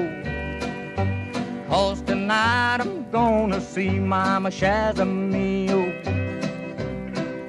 Cause 1.70 2.02
tonight 2.02 2.80
I'm 2.84 3.10
gonna 3.10 3.60
see 3.72 3.92
Mama 4.14 4.50
Shazamio. 4.50 5.80
Oh. 5.80 6.18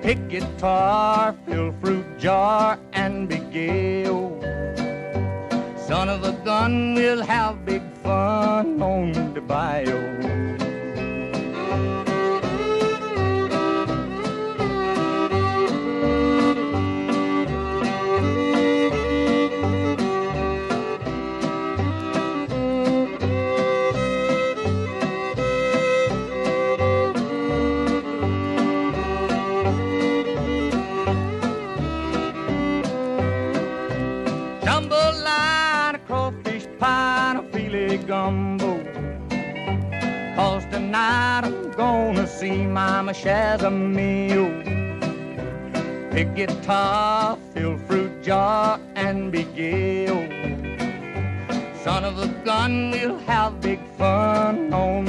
Pick 0.02 0.30
guitar, 0.30 1.36
fill 1.46 1.72
jar, 2.20 2.78
and 2.94 3.30
gay. 3.52 4.06
oh. 4.08 4.40
Son 5.88 6.10
of 6.10 6.24
a 6.24 6.34
gun, 6.44 6.94
we'll 6.94 7.24
have 7.24 7.66
big 7.66 7.82
fun 8.04 8.82
on 8.82 9.34
the 9.34 9.42
bayou. 9.42 10.39
See 43.00 43.06
Mama 43.06 43.14
Shazamio. 43.14 44.46
Pick 46.12 46.36
guitar, 46.36 47.38
fill 47.54 47.78
fruit 47.78 48.24
jar, 48.24 48.80
and 48.96 49.32
be 49.32 49.44
gay. 49.44 50.08
Son 51.84 52.04
of 52.04 52.20
a 52.20 52.28
gun, 52.44 52.92
we'll 52.92 53.18
have 53.20 53.62
big 53.62 53.80
fun 53.98 54.74
on 54.74 55.09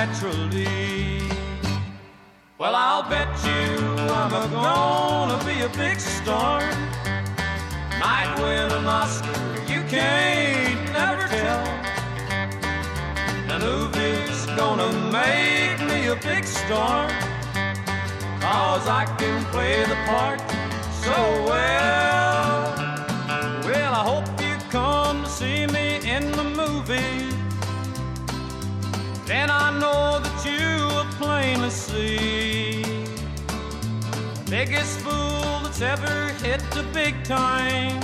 naturally. 0.00 1.20
Well, 2.58 2.74
I'll 2.74 3.02
bet 3.10 3.28
you 3.44 3.66
I'm 4.20 4.32
a 4.32 4.46
gonna 4.48 5.38
be 5.44 5.56
a 5.60 5.68
big 5.84 6.00
star. 6.00 6.60
Might 8.04 8.32
win 8.42 8.66
an 8.78 8.86
Oscar, 8.86 9.40
you 9.72 9.80
can't 9.94 10.80
never 10.98 11.26
tell. 11.36 11.66
The 13.50 13.58
movie's 13.68 14.40
gonna 14.60 14.90
make 15.18 15.78
me 15.90 15.98
a 16.06 16.16
big 16.16 16.44
star. 16.46 17.02
Cause 18.40 18.86
I 18.88 19.04
can 19.18 19.44
play 19.52 19.84
the 19.92 19.98
part 20.10 20.40
so 21.04 21.16
well. 21.44 21.49
Biggest 34.66 35.00
fool 35.00 35.60
that's 35.62 35.80
ever 35.80 36.28
hit 36.44 36.60
the 36.72 36.82
big 36.92 37.14
time. 37.24 37.98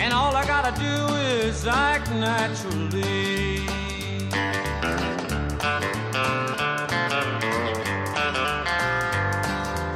And 0.00 0.12
all 0.12 0.34
I 0.34 0.44
gotta 0.44 0.74
do 0.80 0.96
is 1.44 1.64
act 1.64 2.10
naturally. 2.10 3.60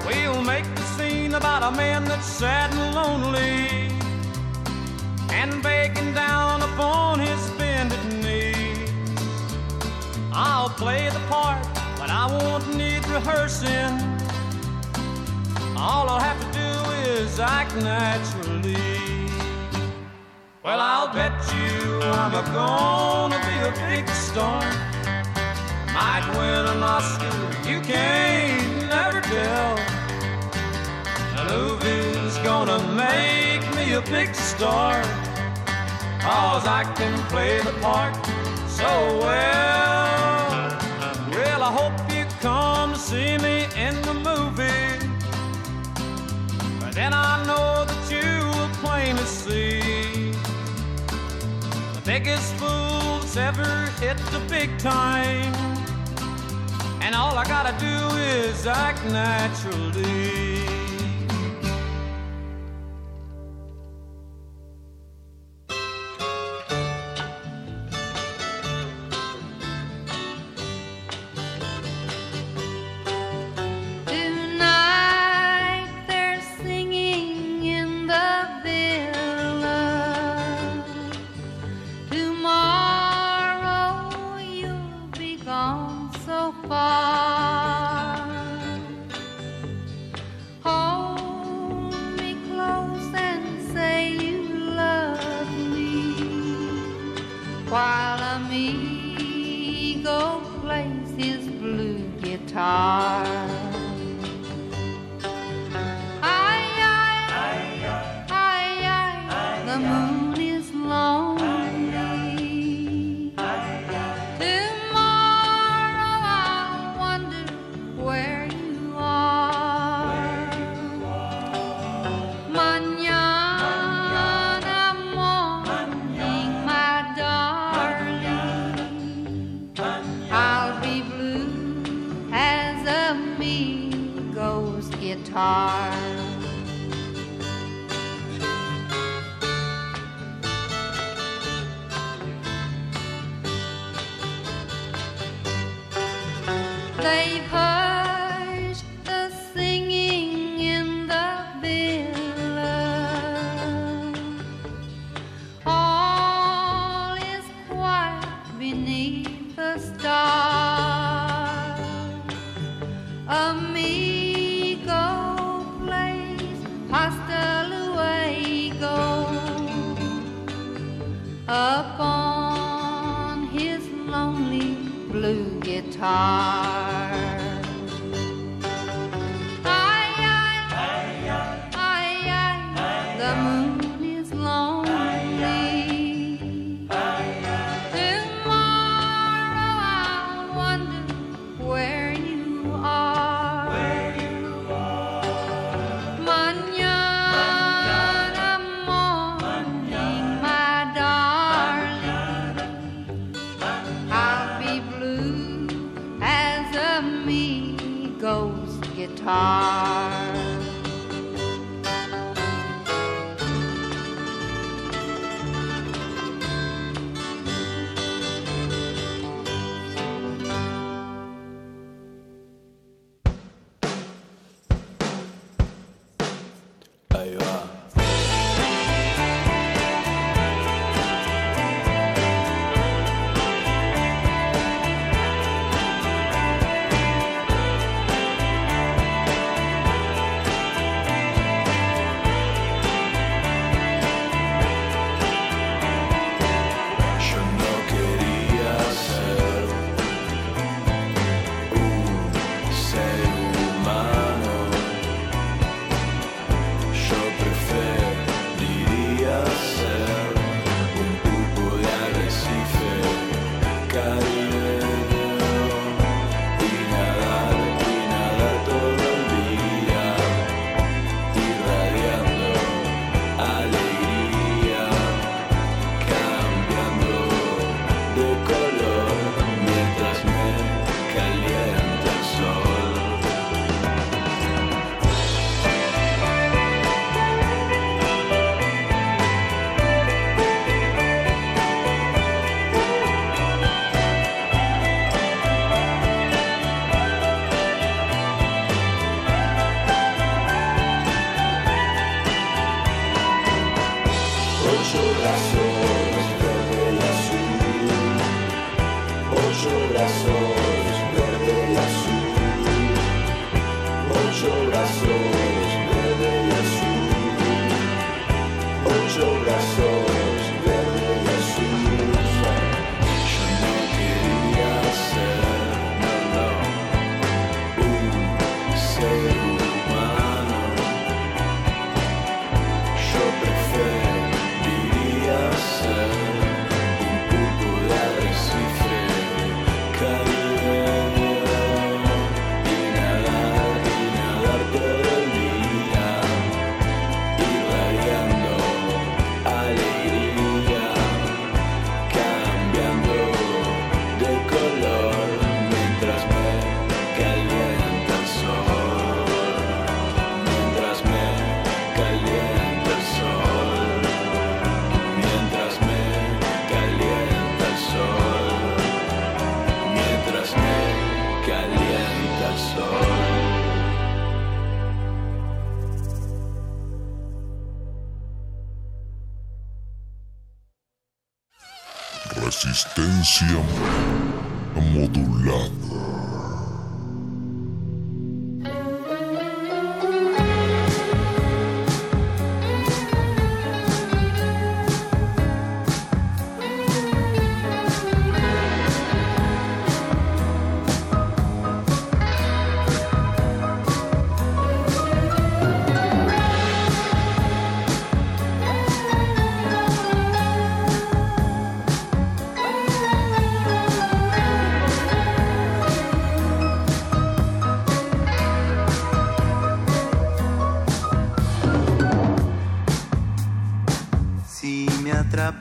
We'll 0.07 0.43
make 0.45 0.69
the 0.77 0.87
scene 0.95 1.35
about 1.35 1.63
a 1.65 1.73
man 1.77 2.05
that's 2.05 2.31
sad 2.41 2.71
and 2.73 2.95
lonely 2.95 3.91
and 5.39 5.61
begging 5.61 6.15
down 6.15 6.63
upon 6.63 7.19
his 7.19 7.51
bended 7.59 8.05
knees. 8.23 8.93
I'll 10.33 10.71
play 10.71 11.09
the 11.09 11.23
part, 11.35 11.67
but 11.99 12.11
I 12.11 12.27
won't 12.31 12.77
need 12.77 13.05
rehearsing. 13.09 14.10
All 15.93 16.09
I'll 16.09 16.21
have 16.21 16.41
to 16.47 16.51
do 16.57 16.71
is 17.11 17.41
act 17.41 17.75
naturally. 17.75 18.77
Well, 20.63 20.79
I'll 20.79 21.13
bet 21.13 21.35
you 21.53 22.01
I'm 22.03 22.33
a 22.33 22.45
gonna 22.55 23.41
be 23.51 23.57
a 23.71 23.73
big 23.89 24.09
star. 24.11 24.63
Might 25.93 26.27
win 26.39 26.65
an 26.75 26.81
Oscar, 26.95 27.35
you 27.69 27.81
can't 27.81 28.87
never 28.87 29.21
tell. 29.21 29.75
The 31.35 31.45
movie's 31.55 32.39
gonna 32.39 32.81
make 32.95 33.65
me 33.75 33.95
a 33.95 34.03
big 34.03 34.33
star. 34.37 35.03
Cause 36.21 36.65
I 36.69 36.85
can 36.95 37.15
play 37.33 37.59
the 37.63 37.73
part 37.81 38.15
so 38.69 38.87
well. 39.19 39.80
Then 47.01 47.15
I 47.15 47.43
know 47.47 47.87
that 47.87 48.03
you 48.15 48.31
will 48.55 48.73
plainly 48.85 49.25
see 49.25 50.33
the 51.97 52.03
biggest 52.05 52.53
fool 52.57 53.21
that's 53.21 53.39
ever 53.39 53.87
hit 54.03 54.19
the 54.35 54.43
big 54.51 54.69
time. 54.79 55.55
And 57.01 57.15
all 57.15 57.39
I 57.39 57.45
gotta 57.45 57.75
do 57.81 57.97
is 58.17 58.67
act 58.67 59.03
naturally. 59.07 60.50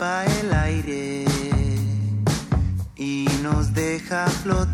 El 0.02 0.54
aire 0.54 1.26
y 2.96 3.28
nos 3.44 3.74
deja 3.74 4.28
flotar. 4.28 4.69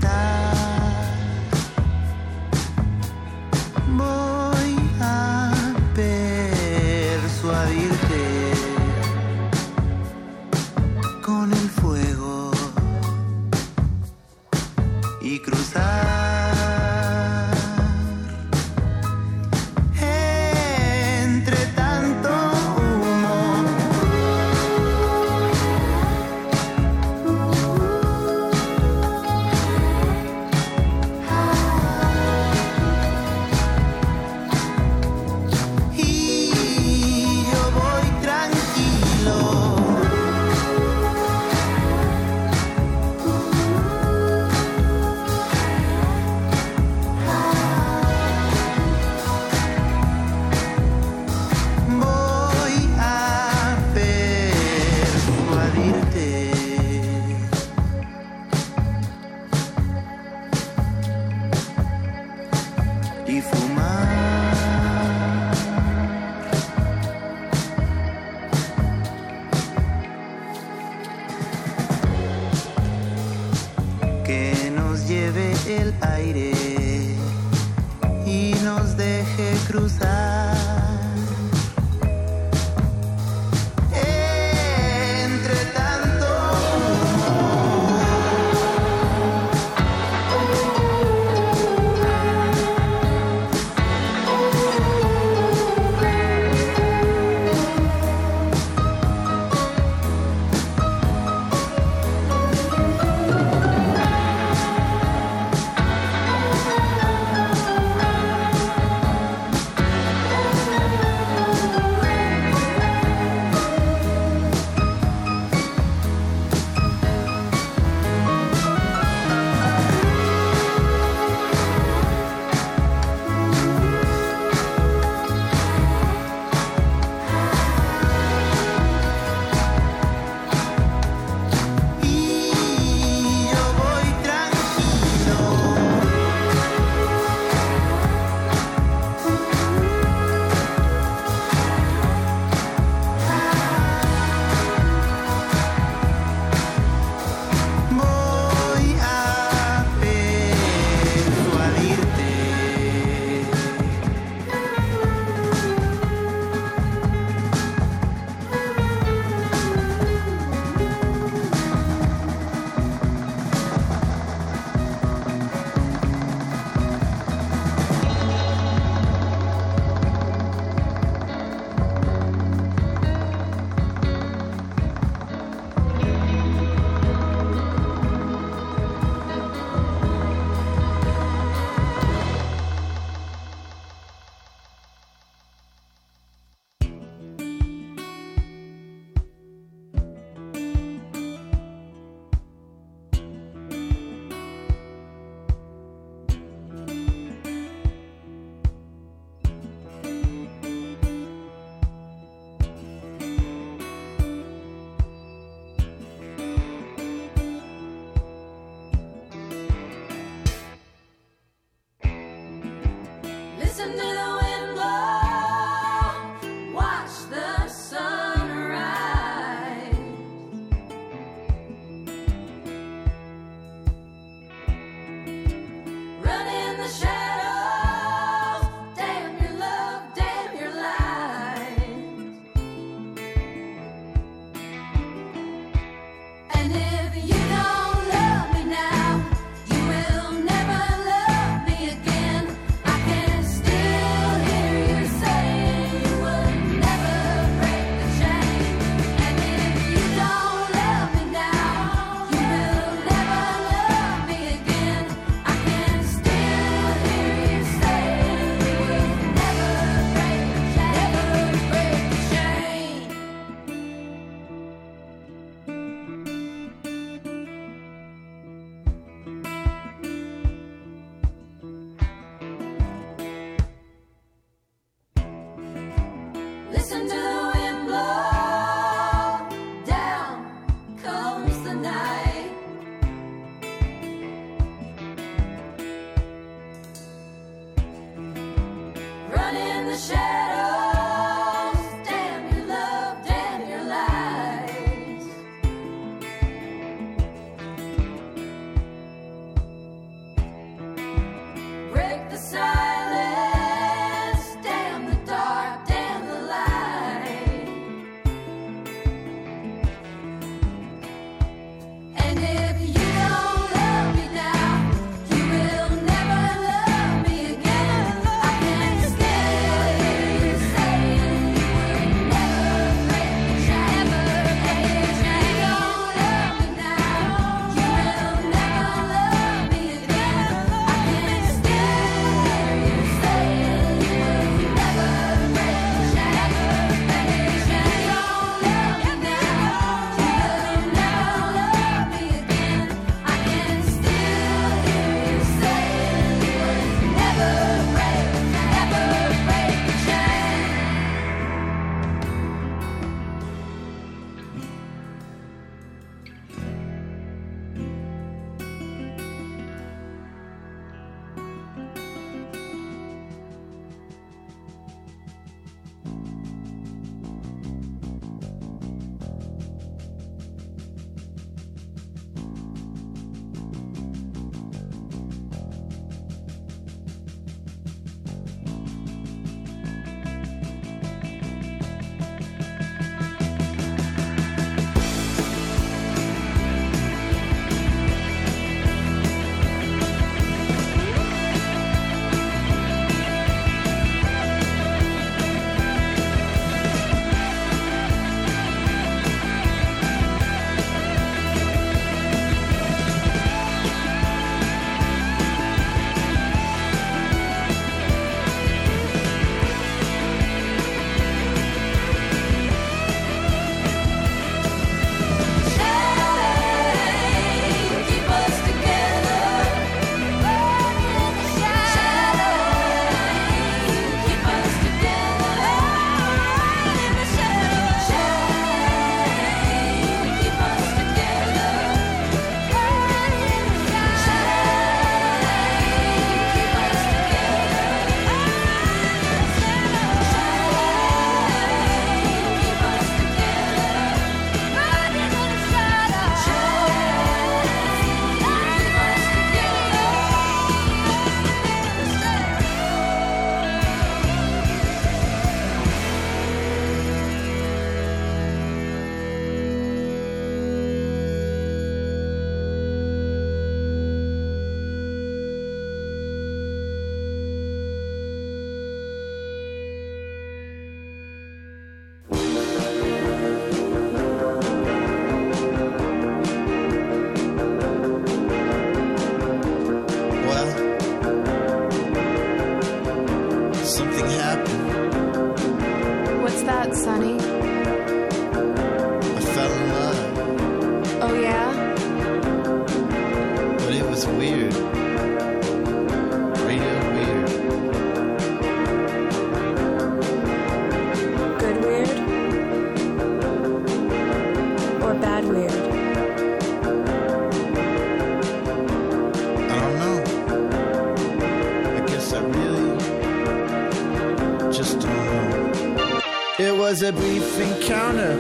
encounter 517.60 518.34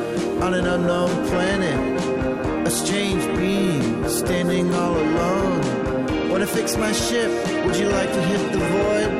on 0.43 0.53
an 0.53 0.65
unknown 0.65 1.09
planet. 1.27 2.67
A 2.67 2.69
strange 2.69 3.23
being 3.37 4.07
standing 4.07 4.73
all 4.73 4.97
alone. 4.97 6.29
Wanna 6.29 6.47
fix 6.47 6.77
my 6.77 6.91
ship? 6.91 7.31
Would 7.65 7.77
you 7.77 7.89
like 7.89 8.11
to 8.11 8.21
hit 8.21 8.51
the 8.51 8.59
void? 8.59 9.11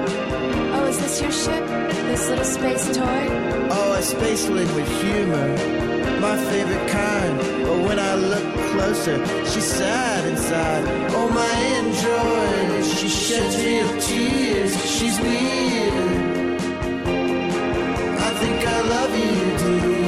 Oh, 0.76 0.86
is 0.86 0.98
this 1.00 1.22
your 1.22 1.32
ship? 1.32 1.66
This 2.08 2.30
little 2.30 2.46
space 2.46 2.86
toy? 2.96 3.28
Oh, 3.72 3.94
a 3.94 4.02
spaceling 4.02 4.74
with 4.76 4.90
humor 5.02 5.86
my 6.20 6.38
favorite 6.52 6.88
kind. 6.90 7.38
But 7.66 7.80
when 7.88 8.00
I 8.00 8.16
look 8.16 8.46
closer, 8.72 9.18
she's 9.46 9.70
sad 9.80 10.26
inside. 10.32 10.84
Oh, 11.18 11.30
my 11.30 11.54
android, 11.78 12.86
she 12.98 13.10
sheds 13.10 13.56
real 13.64 13.92
tears. 14.08 14.74
She's 14.96 15.20
weird. 15.20 16.62
I 18.28 18.32
think 18.42 18.58
I 18.78 18.80
love 18.96 19.14
you 19.24 19.55
to 19.66 19.90
you. 19.90 20.05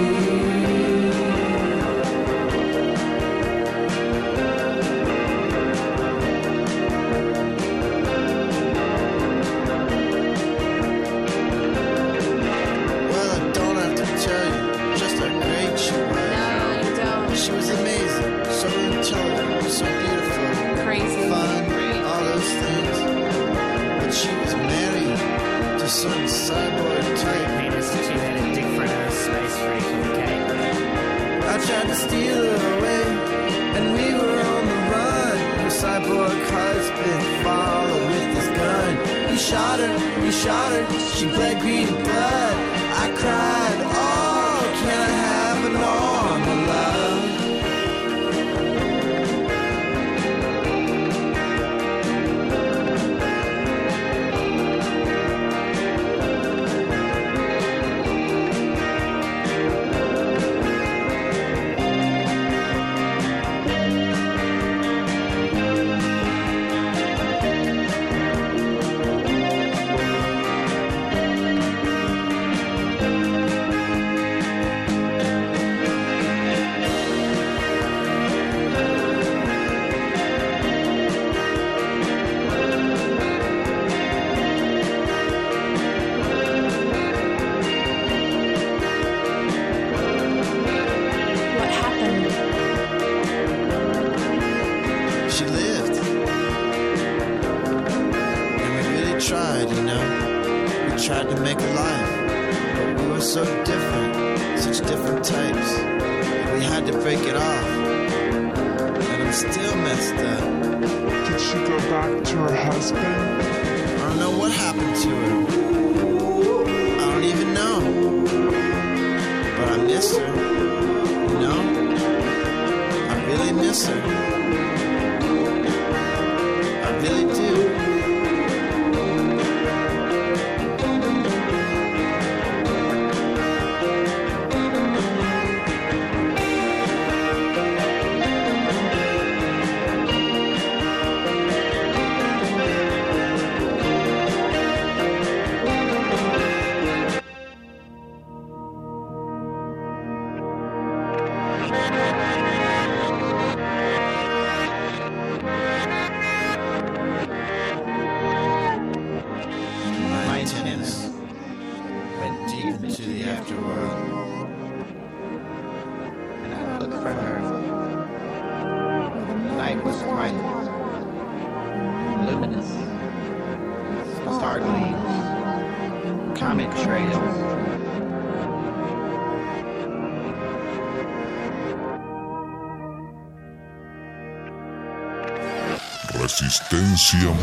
Museum 187.18 187.36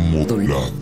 Modulado. 0.00 0.81